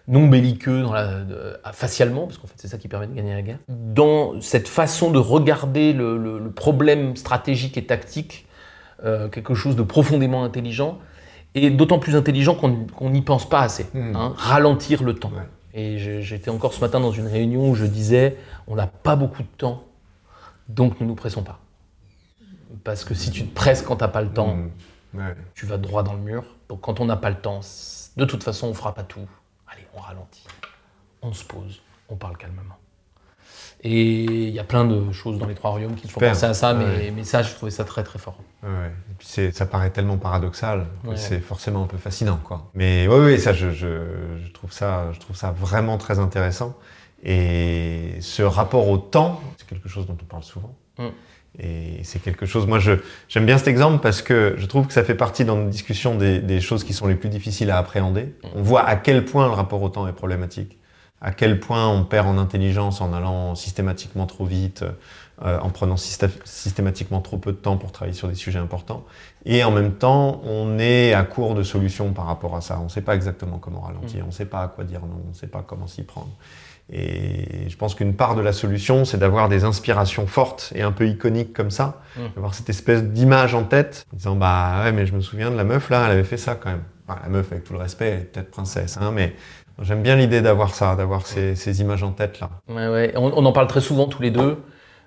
non 0.09 0.27
belliqueux 0.29 0.83
dans 0.83 0.93
la, 0.93 1.21
de- 1.21 1.59
à- 1.65 1.73
facialement, 1.73 2.27
parce 2.27 2.39
qu'en 2.39 2.47
fait 2.47 2.55
c'est 2.57 2.69
ça 2.69 2.79
qui 2.79 2.89
permet 2.89 3.07
de 3.07 3.15
gagner 3.15 3.35
la 3.35 3.43
guerre. 3.43 3.59
Dans 3.69 4.41
cette 4.41 4.69
façon 4.69 5.11
de 5.11 5.19
regarder 5.19 5.93
le, 5.93 6.17
le- 6.17 6.39
le 6.39 6.51
problème 6.51 7.17
stratégique 7.17 7.77
et 7.77 7.87
tactique, 7.87 8.47
euh, 9.05 9.29
quelque 9.29 9.55
chose 9.55 9.77
de 9.77 9.83
profondément 9.83 10.45
intelligent, 10.45 10.99
et 11.55 11.71
d'autant 11.71 11.99
plus 11.99 12.15
intelligent 12.17 12.55
qu'on 12.55 13.11
n'y 13.11 13.23
pense 13.23 13.49
pas 13.49 13.61
assez. 13.61 13.87
Mm. 13.95 14.15
hein, 14.15 14.35
ralentir 14.37 15.03
le 15.03 15.15
temps. 15.15 15.31
Ouais. 15.35 15.49
Et 15.75 15.99
j'étais 16.23 16.51
encore 16.51 16.75
ce 16.75 16.81
matin 16.81 16.99
dans 17.01 17.13
une 17.13 17.27
réunion 17.29 17.71
où 17.71 17.75
je 17.75 17.87
disais, 17.87 18.37
on 18.67 18.75
n'a 18.77 18.87
pas 18.89 19.15
beaucoup 19.17 19.43
de 19.43 19.49
temps, 19.59 19.85
donc 20.69 21.01
ne 21.01 21.07
nous 21.07 21.15
pressons 21.15 21.43
pas. 21.43 21.61
parce 22.85 23.05
que 23.05 23.15
si 23.15 23.31
tu 23.31 23.45
te 23.45 23.55
presses 23.55 23.83
quand 23.83 23.97
t'as 23.97 24.09
pas 24.09 24.23
le 24.23 24.29
temps, 24.31 24.55
Mm. 24.57 24.71
Ouais. 25.15 25.35
tu 25.55 25.67
vas 25.67 25.77
droit 25.77 26.03
dans 26.05 26.13
le 26.15 26.21
mur. 26.21 26.45
Donc 26.69 26.81
quand 26.83 27.01
on 27.01 27.05
n'a 27.05 27.17
pas 27.17 27.31
le 27.31 27.37
temps, 27.37 27.61
de 28.17 28.25
toute 28.25 28.45
façon, 28.45 28.69
on 28.69 28.75
fera 28.75 28.95
pas 28.95 29.03
tout. 29.03 29.27
Allez, 29.73 29.87
on 29.95 30.01
ralentit, 30.01 30.47
on 31.23 31.33
se 31.33 31.45
pose, 31.45 31.81
on 32.09 32.17
parle 32.17 32.37
calmement. 32.37 32.77
Et 33.83 34.25
il 34.25 34.51
y 34.51 34.59
a 34.59 34.65
plein 34.65 34.85
de 34.85 35.11
choses 35.13 35.39
dans 35.39 35.47
les 35.47 35.55
trois 35.55 35.71
royaumes 35.71 35.95
qui 35.95 36.07
font 36.09 36.21
penser 36.21 36.45
à 36.45 36.53
ça, 36.55 36.75
mais, 36.75 36.85
Ouais. 36.85 37.13
mais 37.15 37.25
ça, 37.25 37.43
je 37.43 37.55
trouvais 37.55 37.71
ça 37.71 37.85
très 37.85 38.03
très 38.05 38.19
fort. 38.19 38.37
Ouais. 38.63 38.89
Et 39.11 39.15
puis 39.19 39.53
ça 39.53 39.65
paraît 39.67 39.91
tellement 39.91 40.19
paradoxal 40.19 40.87
Ouais. 41.05 41.17
c'est 41.17 41.41
forcément 41.41 41.85
un 41.85 41.87
peu 41.87 41.97
fascinant, 41.97 42.39
quoi. 42.45 42.71
Mais 42.75 43.09
oui, 43.09 43.17
oui, 43.25 43.39
ça, 43.41 43.53
je, 43.55 43.71
je, 43.71 44.37
je 44.45 44.53
trouve 44.53 44.71
ça, 44.73 45.11
je 45.13 45.19
trouve 45.21 45.35
ça 45.37 45.51
vraiment 45.53 45.97
très 45.99 46.19
intéressant. 46.19 46.77
Et 47.23 48.17
ce 48.21 48.43
rapport 48.43 48.89
au 48.89 48.99
temps, 48.99 49.41
c'est 49.57 49.67
quelque 49.67 49.89
chose 49.89 50.07
dont 50.07 50.17
on 50.21 50.25
parle 50.27 50.43
souvent. 50.43 50.75
Mm. 50.99 51.09
Et 51.59 52.01
c'est 52.05 52.21
quelque 52.21 52.47
chose, 52.47 52.67
moi, 52.67 52.79
j'aime 52.79 53.45
bien 53.45 53.59
cet 53.59 53.69
exemple 53.69 53.99
parce 54.01 54.23
que 54.23 54.55
je 54.57 54.67
trouve 54.67 54.87
que 54.87 54.93
ça 54.93 55.03
fait 55.05 55.17
partie 55.17 55.45
dans 55.45 55.57
nos 55.57 55.69
discussions 55.69 56.15
des, 56.15 56.39
des 56.39 56.61
choses 56.61 56.85
qui 56.85 56.93
sont 56.95 57.07
les 57.07 57.17
plus 57.17 57.29
difficiles 57.29 57.71
à 57.71 57.79
appréhender. 57.79 58.35
On 58.55 58.63
voit 58.63 58.85
à 58.85 58.97
quel 58.97 59.25
point 59.25 59.47
le 59.47 59.53
rapport 59.53 59.83
au 59.83 59.89
temps 59.89 60.07
est 60.07 60.13
problématique, 60.13 60.79
à 61.21 61.33
quel 61.33 61.59
point 61.61 61.89
on 61.89 62.05
perd 62.05 62.29
en 62.29 62.39
intelligence 62.39 63.01
en 63.01 63.13
allant 63.13 63.55
systématiquement 63.57 64.27
trop 64.27 64.45
vite, 64.45 64.85
euh, 65.43 65.59
en 65.59 65.71
prenant 65.71 65.97
systé- 65.97 66.29
systématiquement 66.45 67.21
trop 67.21 67.37
peu 67.37 67.51
de 67.53 67.57
temps 67.57 67.77
pour 67.79 67.93
travailler 67.93 68.17
sur 68.17 68.29
des 68.29 68.35
sujets 68.35 68.59
importants. 68.59 69.05
Et 69.45 69.65
en 69.65 69.71
même 69.71 69.93
temps, 69.93 70.41
on 70.45 70.79
est 70.79 71.15
à 71.15 71.25
court 71.25 71.55
de 71.55 71.63
solutions 71.63 72.13
par 72.13 72.27
rapport 72.27 72.55
à 72.55 72.61
ça. 72.61 72.79
On 72.81 72.85
ne 72.85 72.89
sait 72.89 73.01
pas 73.03 73.15
exactement 73.17 73.59
comment 73.59 73.81
ralentir, 73.81 74.23
on 74.25 74.29
ne 74.29 74.33
sait 74.33 74.45
pas 74.47 74.63
à 74.63 74.69
quoi 74.69 74.85
dire 74.85 75.01
non, 75.01 75.21
on 75.27 75.31
ne 75.31 75.35
sait 75.35 75.47
pas 75.49 75.65
comment 75.67 75.87
s'y 75.89 76.05
prendre. 76.05 76.31
Et 76.93 77.69
je 77.69 77.77
pense 77.77 77.95
qu'une 77.95 78.15
part 78.15 78.35
de 78.35 78.41
la 78.41 78.53
solution, 78.53 79.05
c'est 79.05 79.17
d'avoir 79.19 79.49
des 79.49 79.65
inspirations 79.65 80.27
fortes 80.27 80.73
et 80.75 80.83
un 80.83 80.93
peu 80.93 81.07
iconiques 81.07 81.53
comme 81.53 81.71
ça, 81.71 82.01
Mm. 82.17 82.21
d'avoir 82.35 82.55
cette 82.55 82.69
espèce 82.69 83.05
d'image 83.05 83.55
en 83.55 83.63
tête, 83.63 84.05
en 84.13 84.17
disant 84.17 84.35
bah 84.37 84.83
ouais, 84.85 84.93
mais 84.93 85.07
je 85.07 85.15
me 85.15 85.21
souviens 85.21 85.51
de 85.53 85.57
la 85.57 85.63
meuf 85.65 85.89
là, 85.91 86.07
elle 86.07 86.13
avait 86.13 86.25
fait 86.25 86.37
ça 86.37 86.57
quand 86.57 86.71
même. 86.71 86.83
Enfin, 87.07 87.21
la 87.23 87.29
meuf, 87.29 87.51
avec 87.53 87.65
tout 87.65 87.73
le 87.73 87.79
respect, 87.79 88.07
elle 88.09 88.21
est 88.21 88.25
peut-être 88.33 88.51
princesse, 88.51 88.99
hein, 89.01 89.13
mais 89.15 89.35
j'aime 89.83 90.03
bien 90.03 90.17
l'idée 90.17 90.41
d'avoir 90.43 90.75
ça, 90.75 90.97
d'avoir 90.97 91.27
ces, 91.27 91.55
ces 91.55 91.81
images 91.81 92.03
en 92.03 92.11
tête 92.11 92.41
là. 92.41 92.51
Ouais, 92.69 92.89
ouais. 92.89 93.13
On, 93.17 93.33
on 93.35 93.45
en 93.47 93.53
parle 93.53 93.69
très 93.69 93.81
souvent 93.81 94.07
tous 94.07 94.23
les 94.23 94.31
deux 94.33 94.59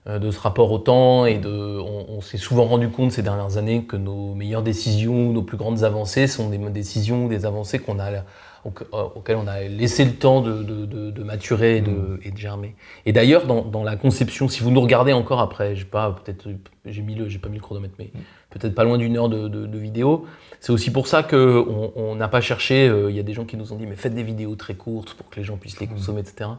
euh, 0.07 0.19
de 0.19 0.31
ce 0.31 0.39
rapport 0.39 0.71
au 0.71 0.79
temps 0.79 1.25
et 1.25 1.37
de. 1.37 1.49
On, 1.79 2.05
on 2.17 2.21
s'est 2.21 2.37
souvent 2.37 2.65
rendu 2.65 2.89
compte 2.89 3.11
ces 3.11 3.21
dernières 3.23 3.57
années 3.57 3.83
que 3.83 3.97
nos 3.97 4.33
meilleures 4.35 4.63
décisions, 4.63 5.31
nos 5.31 5.43
plus 5.43 5.57
grandes 5.57 5.83
avancées 5.83 6.27
sont 6.27 6.49
des 6.49 6.57
décisions, 6.57 7.27
des 7.27 7.45
avancées 7.45 7.79
qu'on 7.79 7.99
a 7.99 8.09
euh, 8.65 9.03
auxquelles 9.15 9.37
on 9.37 9.47
a 9.47 9.61
laissé 9.61 10.05
le 10.05 10.13
temps 10.13 10.41
de, 10.41 10.63
de- 10.63 10.85
de- 10.85 11.11
de 11.11 11.23
maturer 11.23 11.77
et 11.77 11.81
de, 11.81 12.19
et 12.23 12.31
de 12.31 12.37
germer. 12.37 12.75
Et 13.05 13.11
d'ailleurs, 13.13 13.45
dans, 13.45 13.61
dans 13.63 13.83
la 13.83 13.95
conception, 13.95 14.47
si 14.47 14.61
vous 14.63 14.71
nous 14.71 14.81
regardez 14.81 15.13
encore 15.13 15.39
après, 15.41 15.75
j'ai 15.75 15.85
pas 15.85 16.11
peut-être 16.23 16.47
j'ai 16.85 17.01
mis 17.01 17.15
le 17.15 17.27
j'ai 17.29 17.39
pas 17.39 17.49
mis 17.49 17.57
le 17.57 17.61
chronomètre, 17.61 17.95
mais 17.99 18.09
peut-être 18.49 18.75
pas 18.75 18.83
loin 18.83 18.97
d'une 18.97 19.17
heure 19.17 19.29
de, 19.29 19.77
vidéo. 19.77 20.25
C'est 20.59 20.71
aussi 20.71 20.91
pour 20.91 21.07
ça 21.07 21.23
que 21.23 21.63
on- 21.95 22.15
n'a 22.15 22.27
pas 22.27 22.41
cherché. 22.41 22.87
euh, 22.87 23.09
Il 23.09 23.15
y 23.15 23.19
a 23.19 23.23
des 23.23 23.33
gens 23.33 23.45
qui 23.45 23.57
nous 23.57 23.73
ont 23.73 23.75
dit 23.75 23.85
mais 23.87 23.95
faites 23.95 24.13
des 24.15 24.23
vidéos 24.23 24.55
très 24.55 24.75
courtes 24.75 25.13
pour 25.15 25.29
que 25.29 25.37
les 25.37 25.43
gens 25.43 25.57
puissent 25.57 25.79
les 25.79 25.87
consommer, 25.87 26.21
etc. 26.21 26.49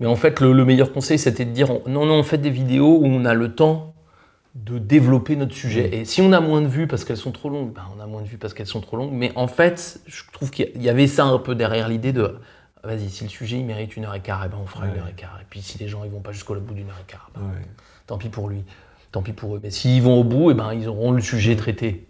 Mais 0.00 0.06
en 0.06 0.14
fait, 0.16 0.38
le, 0.40 0.52
le 0.52 0.64
meilleur 0.64 0.92
conseil, 0.92 1.18
c'était 1.18 1.44
de 1.44 1.50
dire 1.50 1.70
on- 1.70 1.88
non, 1.88 2.06
non, 2.06 2.14
on 2.14 2.22
fait 2.22 2.38
des 2.38 2.50
vidéos 2.50 2.98
où 2.98 3.06
on 3.06 3.24
a 3.24 3.34
le 3.34 3.54
temps 3.54 3.94
de 4.64 4.78
développer 4.78 5.36
notre 5.36 5.54
sujet. 5.54 5.94
Et 5.96 6.04
si 6.04 6.20
on 6.20 6.32
a 6.32 6.40
moins 6.40 6.60
de 6.60 6.66
vues 6.66 6.86
parce 6.86 7.04
qu'elles 7.04 7.16
sont 7.16 7.32
trop 7.32 7.48
longues, 7.48 7.72
ben, 7.72 7.82
on 7.96 8.00
a 8.00 8.06
moins 8.06 8.22
de 8.22 8.26
vues 8.26 8.38
parce 8.38 8.54
qu'elles 8.54 8.66
sont 8.66 8.80
trop 8.80 8.96
longues. 8.96 9.12
Mais 9.12 9.32
en 9.36 9.46
fait, 9.46 10.00
je 10.06 10.22
trouve 10.32 10.50
qu'il 10.50 10.82
y 10.82 10.88
avait 10.88 11.06
ça 11.06 11.24
un 11.24 11.38
peu 11.38 11.54
derrière 11.54 11.88
l'idée 11.88 12.12
de 12.12 12.38
vas-y, 12.84 13.08
si 13.10 13.24
le 13.24 13.30
sujet 13.30 13.58
il 13.58 13.64
mérite 13.64 13.96
une 13.96 14.04
heure 14.04 14.14
et 14.14 14.20
quart, 14.20 14.42
eh 14.44 14.48
ben, 14.48 14.58
on 14.62 14.66
fera 14.66 14.86
une 14.86 14.98
heure 14.98 15.08
et 15.08 15.12
quart. 15.14 15.38
Et 15.40 15.46
puis 15.48 15.62
si 15.62 15.78
les 15.78 15.88
gens 15.88 16.04
ils 16.04 16.10
vont 16.10 16.20
pas 16.20 16.32
jusqu'au 16.32 16.54
bout 16.56 16.74
d'une 16.74 16.88
heure 16.88 17.00
et 17.00 17.10
quart, 17.10 17.30
ben, 17.34 17.42
Ouais. 17.42 17.66
tant 18.06 18.18
pis 18.18 18.28
pour 18.28 18.48
lui, 18.48 18.64
tant 19.12 19.22
pis 19.22 19.32
pour 19.32 19.56
eux. 19.56 19.60
Mais 19.62 19.70
s'ils 19.70 20.02
vont 20.02 20.20
au 20.20 20.24
bout, 20.24 20.50
eh 20.50 20.54
ben, 20.54 20.72
ils 20.74 20.88
auront 20.88 21.12
le 21.12 21.20
sujet 21.20 21.54
traité 21.56 22.07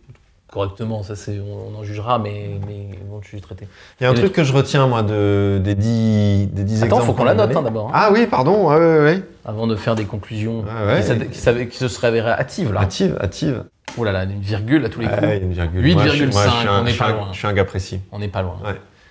correctement. 0.52 1.02
Ça, 1.02 1.16
c'est, 1.16 1.38
on, 1.40 1.74
on 1.76 1.78
en 1.80 1.84
jugera, 1.84 2.18
mais, 2.18 2.58
mais 2.66 2.88
auront 3.08 3.18
le 3.18 3.24
sujet 3.24 3.40
traité. 3.40 3.66
Il 4.00 4.04
y 4.04 4.06
a 4.06 4.10
un 4.10 4.14
Et 4.14 4.16
truc 4.18 4.32
que 4.32 4.44
je 4.44 4.52
retiens, 4.52 4.86
moi, 4.86 5.02
de, 5.02 5.60
des 5.62 5.74
dix, 5.74 6.46
des 6.52 6.64
dix 6.64 6.76
Attends, 6.82 6.86
exemples. 6.96 7.06
faut 7.06 7.12
qu'on 7.14 7.24
la 7.24 7.34
note 7.34 7.54
hein, 7.56 7.62
d'abord. 7.62 7.88
hein, 7.88 7.92
Ah 7.94 8.10
oui, 8.12 8.26
pardon, 8.26 8.68
ouais, 8.70 8.76
ouais, 8.76 8.98
ouais. 9.04 9.22
avant 9.44 9.66
de 9.66 9.76
faire 9.76 9.94
des 9.94 10.04
conclusions 10.04 10.62
qui, 10.62 11.28
qui 11.32 11.66
qui 11.68 11.76
se 11.78 11.88
seraient 11.88 12.08
avérées 12.08 12.30
hâtives 12.32 12.72
là. 12.72 12.80
Active, 12.80 13.16
active. 13.20 13.64
Oh 13.96 14.04
là 14.04 14.12
là, 14.12 14.24
une 14.24 14.40
virgule 14.40 14.84
à 14.84 14.88
tous 14.90 15.00
les 15.00 15.06
coups. 15.08 15.20
Ouais, 15.22 15.36
il 15.36 15.38
y 15.38 15.42
a 15.42 15.44
une 15.44 15.52
virgule. 15.52 15.94
Moi, 15.94 16.04
je 16.06 16.10
suis- 16.10 16.20
8,5, 16.26 16.32
moi, 16.32 16.42
je 16.44 16.50
suis 16.58 16.68
un- 16.68 16.82
on 16.82 16.84
est 16.84 16.86
je 16.88 16.90
suis 16.92 16.98
pas 16.98 17.10
loin. 17.12 17.28
Je 17.32 17.38
suis 17.38 17.46
un 17.46 17.52
gars 17.52 17.64
précis. 17.64 18.00
On 18.12 18.18
n'est 18.18 18.28
pas 18.28 18.42
loin. 18.42 18.56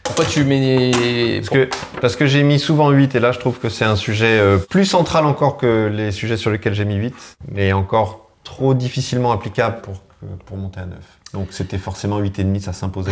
Pourquoi 0.04 0.24
tu 0.26 0.46
mets. 0.46 1.40
Parce 1.40 1.50
que, 1.50 1.70
parce 2.00 2.16
que 2.16 2.26
j'ai 2.28 2.44
mis 2.44 2.60
souvent 2.60 2.92
8 2.92 3.14
et 3.16 3.20
là 3.20 3.34
je 3.34 3.40
trouve 3.40 3.60
que 3.60 3.68
c'est 3.68 3.84
un 3.84 3.98
sujet 3.98 4.40
euh, 4.40 4.58
plus 4.58 4.86
central 4.86 5.26
encore 5.26 5.58
que 5.58 5.92
les 5.94 6.12
sujets 6.12 6.38
sur 6.38 6.50
lesquels 6.50 6.74
j'ai 6.74 6.86
mis 6.86 6.96
8, 6.96 7.14
mais 7.52 7.74
encore 7.74 8.30
trop 8.46 8.74
difficilement 8.74 9.34
applicable 9.34 9.82
pour, 9.82 9.96
que- 10.22 10.44
pour 10.46 10.56
monter 10.56 10.80
à 10.80 10.86
9. 10.86 10.98
Donc 11.34 11.50
c'était 11.52 11.78
forcément 11.78 12.20
8,5, 12.22 12.62
ça 12.62 12.74
s'imposait, 12.74 13.12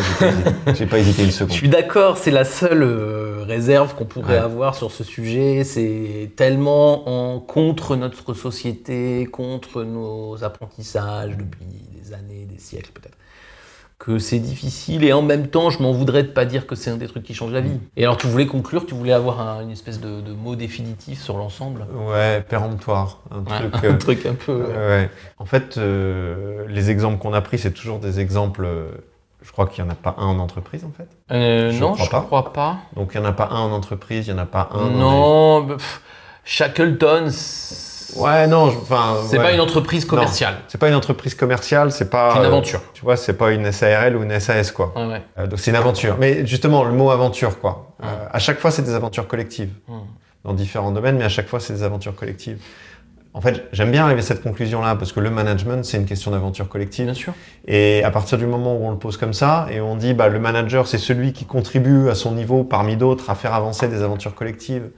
j'ai 0.73 0.85
pas, 0.85 0.99
hésité- 0.99 1.23
une 1.25 1.31
Je 1.31 1.35
seconde. 1.35 1.51
suis 1.51 1.67
d'accord, 1.69 2.17
c'est 2.17 2.31
la 2.31 2.45
seule 2.45 2.81
euh, 2.81 3.43
réserve 3.45 3.93
qu'on 3.93 4.05
pourrait 4.05 4.35
Ouais. 4.37 4.39
avoir 4.39 4.73
sur 4.75 4.89
ce 4.91 5.03
sujet. 5.03 5.63
C'est 5.65 6.31
tellement 6.37 7.33
en 7.35 7.39
contre 7.41 7.95
notre 7.97 8.33
société, 8.33 9.25
contre 9.25 9.83
nos 9.83 10.43
apprentissages 10.43 11.35
depuis 11.37 11.65
des 12.01 12.13
années, 12.13 12.45
des 12.49 12.57
siècles 12.59 12.91
peut-être, 12.93 13.17
que 13.99 14.19
c'est 14.19 14.39
difficile. 14.39 15.03
Et 15.03 15.13
en 15.13 15.21
même 15.21 15.47
temps, 15.47 15.69
je 15.69 15.81
m'en 15.81 15.91
voudrais 15.91 16.23
de 16.23 16.27
pas 16.29 16.45
dire 16.45 16.67
que 16.67 16.75
c'est 16.75 16.89
un 16.91 16.97
des 16.97 17.07
trucs 17.07 17.23
qui 17.23 17.33
change 17.33 17.51
la 17.51 17.61
vie. 17.61 17.79
Et 17.97 18.03
alors, 18.03 18.17
tu 18.17 18.27
voulais 18.27 18.47
conclure, 18.47 18.85
tu 18.85 18.93
voulais 18.95 19.13
avoir 19.13 19.39
un- 19.41 19.61
une 19.61 19.71
espèce 19.71 19.99
de, 19.99 20.21
de 20.21 20.33
mot 20.33 20.55
définitif 20.55 21.21
sur 21.21 21.37
l'ensemble? 21.37 21.85
Ouais, 21.93 22.41
péremptoire, 22.41 23.21
un 23.31 23.43
Ouais, 23.47 23.53
truc... 23.53 23.73
un 23.83 23.93
euh, 23.93 23.97
truc 23.97 24.25
un 24.25 24.35
peu. 24.35 24.53
Ouais. 24.75 25.09
En 25.37 25.45
fait, 25.45 25.77
euh, 25.77 26.65
les 26.67 26.89
exemples 26.89 27.19
qu'on 27.19 27.33
a 27.33 27.41
pris, 27.41 27.57
c'est 27.59 27.71
toujours 27.73 27.99
des 27.99 28.19
exemples. 28.19 28.65
euh, 28.65 28.91
je 29.41 29.51
crois 29.51 29.67
qu'il 29.67 29.83
n'y 29.83 29.89
en 29.89 29.93
a 29.93 29.95
pas 29.95 30.15
un 30.17 30.25
en 30.27 30.39
entreprise, 30.39 30.83
en 30.83 30.91
fait. 30.91 31.07
Je 31.69 31.79
non, 31.79 31.93
crois 31.93 32.05
je 32.05 32.09
pas. 32.09 32.21
crois 32.21 32.53
pas. 32.53 32.77
Donc 32.95 33.11
il 33.13 33.21
n'y 33.21 33.25
en 33.27 33.29
a 33.29 33.33
pas 33.33 33.49
un 33.51 33.59
en 33.59 33.71
entreprise, 33.71 34.27
il 34.27 34.33
n'y 34.33 34.39
en 34.39 34.43
a 34.43 34.45
pas 34.47 34.69
un. 34.73 34.89
Non, 34.89 35.61
bah, 35.63 35.77
Shackleton, 36.43 37.29
Ouais, 38.15 38.47
non, 38.47 38.67
enfin. 38.67 39.17
c'est 39.27 39.37
ouais. 39.37 39.43
pas 39.43 39.51
une 39.51 39.59
entreprise 39.59 40.05
commerciale, 40.05 40.55
C'est 40.67 40.77
pas 40.77 40.87
une 40.87 40.95
entreprise 40.95 41.35
commerciale, 41.35 41.91
c'est 41.91 42.09
pas. 42.09 42.31
c'est 42.31 42.39
une 42.39 42.45
euh, 42.45 42.47
aventure. 42.47 42.81
tu 42.93 43.03
vois, 43.03 43.17
c'est 43.17 43.33
pas 43.33 43.51
une 43.51 43.71
SARL 43.71 44.15
ou 44.15 44.23
une 44.23 44.39
SAS, 44.39 44.71
quoi. 44.71 44.93
Ouais, 44.95 45.05
ouais. 45.07 45.21
Euh, 45.37 45.47
donc 45.47 45.59
c'est 45.59 45.71
une 45.71 45.77
aventure. 45.77 46.17
Mais 46.19 46.45
justement, 46.45 46.83
le 46.83 46.91
mot 46.91 47.11
aventure, 47.11 47.59
quoi. 47.59 47.95
Euh, 48.03 48.05
à 48.31 48.39
chaque 48.39 48.59
fois, 48.59 48.71
c'est 48.71 48.83
des 48.83 48.93
aventures 48.93 49.27
collectives. 49.27 49.71
Hmm. 49.87 49.99
Dans 50.43 50.53
différents 50.53 50.91
domaines, 50.91 51.17
mais 51.17 51.23
à 51.23 51.29
chaque 51.29 51.47
fois, 51.47 51.59
c'est 51.59 51.73
des 51.73 51.81
aventures 51.81 52.15
collectives. 52.15 52.59
En 53.33 53.41
fait, 53.41 53.65
j'aime 53.73 53.91
bien 53.91 54.05
arriver 54.05 54.21
à 54.21 54.23
cette 54.23 54.43
conclusion-là, 54.43 54.95
parce 54.95 55.11
que 55.11 55.19
le 55.19 55.29
management, 55.29 55.83
c'est 55.83 55.97
une 55.97 56.05
question 56.05 56.31
d'aventure 56.31 56.69
collective. 56.69 57.05
Bien 57.05 57.13
sûr. 57.13 57.33
Et 57.67 58.03
à 58.03 58.11
partir 58.11 58.37
du 58.37 58.45
moment 58.45 58.77
où 58.77 58.85
on 58.85 58.91
le 58.91 58.97
pose 58.97 59.17
comme 59.17 59.33
ça, 59.33 59.67
et 59.71 59.81
on 59.81 59.97
dit, 59.97 60.13
bah, 60.13 60.29
le 60.29 60.39
manager, 60.39 60.87
c'est 60.87 60.99
celui 60.99 61.33
qui 61.33 61.45
contribue 61.45 62.09
à 62.09 62.15
son 62.15 62.31
niveau, 62.31 62.63
parmi 62.63 62.95
d'autres, 62.95 63.29
à 63.29 63.35
faire 63.35 63.53
avancer 63.53 63.87
des 63.87 64.03
aventures 64.03 64.35
collectives 64.35 64.89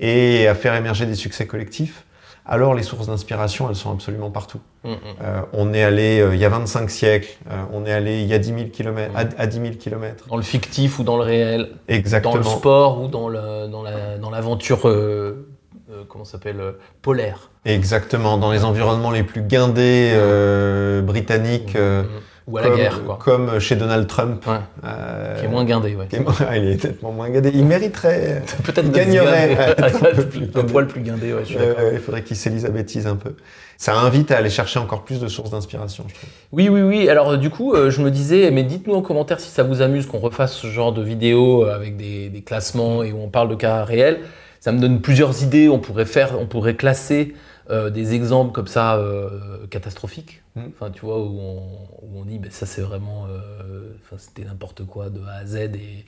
et 0.00 0.48
à 0.48 0.54
faire 0.54 0.74
émerger 0.74 1.04
des 1.04 1.14
succès 1.14 1.46
collectifs, 1.46 2.04
alors 2.44 2.74
les 2.74 2.82
sources 2.82 3.06
d'inspiration, 3.06 3.68
elles 3.68 3.76
sont 3.76 3.92
absolument 3.92 4.30
partout. 4.30 4.60
Mm, 4.84 4.90
mm. 4.90 4.94
Euh, 5.22 5.40
on 5.52 5.72
est 5.72 5.82
allé 5.82 6.20
euh, 6.20 6.34
il 6.34 6.40
y 6.40 6.44
a 6.44 6.48
25 6.48 6.90
siècles, 6.90 7.36
euh, 7.50 7.62
on 7.72 7.86
est 7.86 7.92
allé 7.92 8.20
il 8.22 8.26
y 8.26 8.34
a 8.34 8.38
10 8.38 8.46
000 8.48 8.60
km, 8.72 9.12
à, 9.14 9.20
à 9.40 9.46
10 9.46 9.60
000 9.60 9.74
kilomètres. 9.74 10.26
Dans 10.28 10.36
le 10.36 10.42
fictif 10.42 10.98
ou 10.98 11.04
dans 11.04 11.16
le 11.16 11.22
réel, 11.22 11.70
Exactement. 11.88 12.34
dans 12.34 12.38
le 12.38 12.44
sport 12.44 13.00
ou 13.02 13.08
dans 13.08 13.28
le 13.28 13.68
dans 13.68 13.82
la 13.82 14.18
dans 14.18 14.30
l'aventure 14.30 14.88
euh, 14.88 15.46
euh, 15.90 16.02
comment 16.08 16.24
s'appelle 16.24 16.60
euh, 16.60 16.72
polaire? 17.02 17.50
Exactement. 17.64 18.38
Dans 18.38 18.50
les 18.50 18.64
environnements 18.64 19.10
les 19.12 19.22
plus 19.22 19.42
guindés 19.42 20.10
euh, 20.14 21.00
britanniques, 21.02 21.76
euh, 21.76 22.02
Mm. 22.02 22.06
Ou 22.48 22.58
à 22.58 22.62
la 22.62 22.68
comme, 22.68 22.76
guerre 22.76 23.04
quoi. 23.04 23.18
comme 23.22 23.58
chez 23.60 23.76
Donald 23.76 24.06
Trump. 24.08 24.44
Ouais. 24.46 24.54
euh, 24.84 25.38
Qui 25.38 25.44
est 25.44 25.48
moins 25.48 25.64
guindé, 25.64 25.94
ouais. 25.94 26.06
qui 26.08 26.16
est 26.16 26.20
moins- 26.20 26.34
il 26.56 26.64
est 26.64 26.84
nettement 26.84 27.12
moins 27.12 27.30
guindé. 27.30 27.50
Il 27.54 27.64
mériterait. 27.64 28.42
Peut-être 28.64 28.84
Il 28.86 28.90
d'être 28.90 29.06
gagnerait. 29.06 29.56
guindé. 29.78 30.50
un 30.58 30.62
poil 30.64 30.86
plus 30.88 31.00
guindé, 31.02 31.32
ouais, 31.32 31.40
je 31.44 31.48
suis 31.50 31.56
Euh, 31.58 31.68
d'accord. 31.74 31.90
il 31.92 31.98
faudrait 32.00 32.22
qu'il 32.22 32.36
s'élisabéthise 32.36 33.06
un 33.06 33.16
peu. 33.16 33.34
Ça 33.78 33.94
invite 33.96 34.30
à 34.30 34.36
aller 34.38 34.50
chercher 34.50 34.78
encore 34.78 35.02
plus 35.02 35.20
de 35.20 35.28
sources 35.28 35.50
d'inspiration, 35.50 36.04
je 36.08 36.14
trouve. 36.14 36.30
Oui, 36.52 36.68
oui, 36.68 36.82
oui. 36.82 37.08
Alors, 37.08 37.30
euh, 37.30 37.36
du 37.36 37.50
coup, 37.50 37.74
euh, 37.74 37.90
je 37.90 38.00
me 38.02 38.10
disais, 38.10 38.50
mais 38.50 38.62
dites-nous 38.64 38.94
en 38.94 39.02
commentaire 39.02 39.40
si 39.40 39.48
ça 39.50 39.62
vous 39.62 39.80
amuse 39.82 40.06
qu'on 40.06 40.18
refasse 40.18 40.52
ce 40.52 40.66
genre 40.68 40.92
de 40.92 41.02
vidéo 41.02 41.64
euh, 41.64 41.74
avec 41.74 41.96
des, 41.96 42.28
des 42.28 42.42
classements 42.42 43.02
et 43.02 43.12
où 43.12 43.18
on 43.22 43.28
parle 43.28 43.48
de 43.48 43.54
cas 43.56 43.84
réels. 43.84 44.20
Ça 44.60 44.70
me 44.72 44.78
donne 44.80 45.00
plusieurs 45.00 45.42
idées. 45.42 45.68
On 45.68 45.78
pourrait 45.80 46.06
faire, 46.06 46.34
on 46.40 46.46
pourrait 46.46 46.74
classer 46.76 47.34
euh, 47.70 47.90
des 47.90 48.14
exemples 48.14 48.52
comme 48.52 48.66
ça 48.66 48.96
euh, 48.96 49.66
catastrophiques. 49.68 50.42
Mm. 50.56 50.60
Enfin, 50.68 50.90
tu 50.90 51.06
vois, 51.06 51.18
où 51.18 51.38
on, 51.38 51.56
où 52.02 52.20
on 52.20 52.24
dit, 52.24 52.38
ben, 52.38 52.50
ça 52.50 52.66
c'est 52.66 52.82
vraiment, 52.82 53.26
euh, 53.28 53.94
c'était 54.18 54.44
n'importe 54.44 54.84
quoi 54.84 55.10
de 55.10 55.20
A 55.20 55.40
à 55.40 55.46
Z 55.46 55.56
et, 55.56 56.04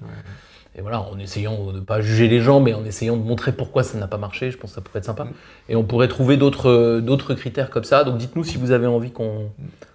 et 0.76 0.80
voilà, 0.80 1.00
en 1.00 1.18
essayant 1.18 1.72
de 1.72 1.78
ne 1.78 1.80
pas 1.80 2.00
juger 2.00 2.28
les 2.28 2.40
gens, 2.40 2.60
mais 2.60 2.74
en 2.74 2.84
essayant 2.84 3.16
de 3.16 3.22
montrer 3.22 3.52
pourquoi 3.52 3.84
ça 3.84 3.98
n'a 3.98 4.08
pas 4.08 4.18
marché. 4.18 4.50
Je 4.50 4.58
pense 4.58 4.70
que 4.70 4.74
ça 4.74 4.80
pourrait 4.80 4.98
être 4.98 5.04
sympa. 5.04 5.24
Mm. 5.24 5.32
Et 5.68 5.76
on 5.76 5.84
pourrait 5.84 6.08
trouver 6.08 6.36
d'autres 6.36 7.00
d'autres 7.00 7.34
critères 7.34 7.70
comme 7.70 7.84
ça. 7.84 8.04
Donc, 8.04 8.18
dites-nous 8.18 8.44
si 8.44 8.58
vous 8.58 8.72
avez 8.72 8.86
envie 8.86 9.12
qu'on 9.12 9.50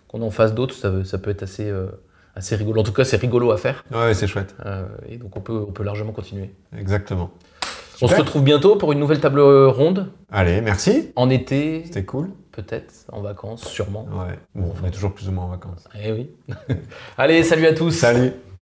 qu'on 0.08 0.22
en 0.22 0.32
fasse 0.32 0.56
d'autres, 0.56 0.74
ça, 0.74 1.04
ça 1.04 1.20
peut 1.20 1.30
être 1.30 1.44
assez, 1.44 1.72
assez 2.36 2.56
rigolo. 2.56 2.82
En 2.82 2.84
tout 2.84 2.94
cas, 2.94 3.04
c'est 3.04 3.18
rigolo 3.18 3.52
à 3.52 3.58
faire. 3.58 3.86
Ouais, 3.92 4.16
c'est 4.16 4.26
chouette. 4.26 4.56
Et 5.08 5.18
donc, 5.18 5.36
on 5.38 5.42
peut, 5.42 5.66
on 5.68 5.72
peut 5.72 5.84
largement 5.84 6.14
continuer. 6.14 6.50
Exactement. 6.76 7.30
On 8.02 8.08
se 8.08 8.16
retrouve 8.16 8.44
bientôt 8.44 8.76
pour 8.76 8.92
une 8.92 9.00
nouvelle 9.00 9.20
table 9.20 9.42
ronde 9.42 10.12
Allez, 10.32 10.62
merci. 10.62 11.12
en 11.16 11.30
été, 11.30 11.84
C'était 11.86 12.06
cool. 12.06 12.30
peut-être, 12.52 12.94
en 13.12 13.22
vacances, 13.22 13.66
sûrement. 13.68 14.08
Ouais. 14.12 14.38
Bon, 14.56 14.72
on 14.82 14.88
est 14.88 14.92
toujours 14.92 15.14
plus 15.14 15.28
ou 15.28 15.32
moins 15.32 15.46
en 15.46 15.50
vacances. 15.50 15.88
Eh 16.02 16.12
oui. 16.12 16.30
Allez, 17.18 17.44
salut 17.44 17.66
à 17.66 17.74
tous. 17.74 17.92
Salut 17.92 18.32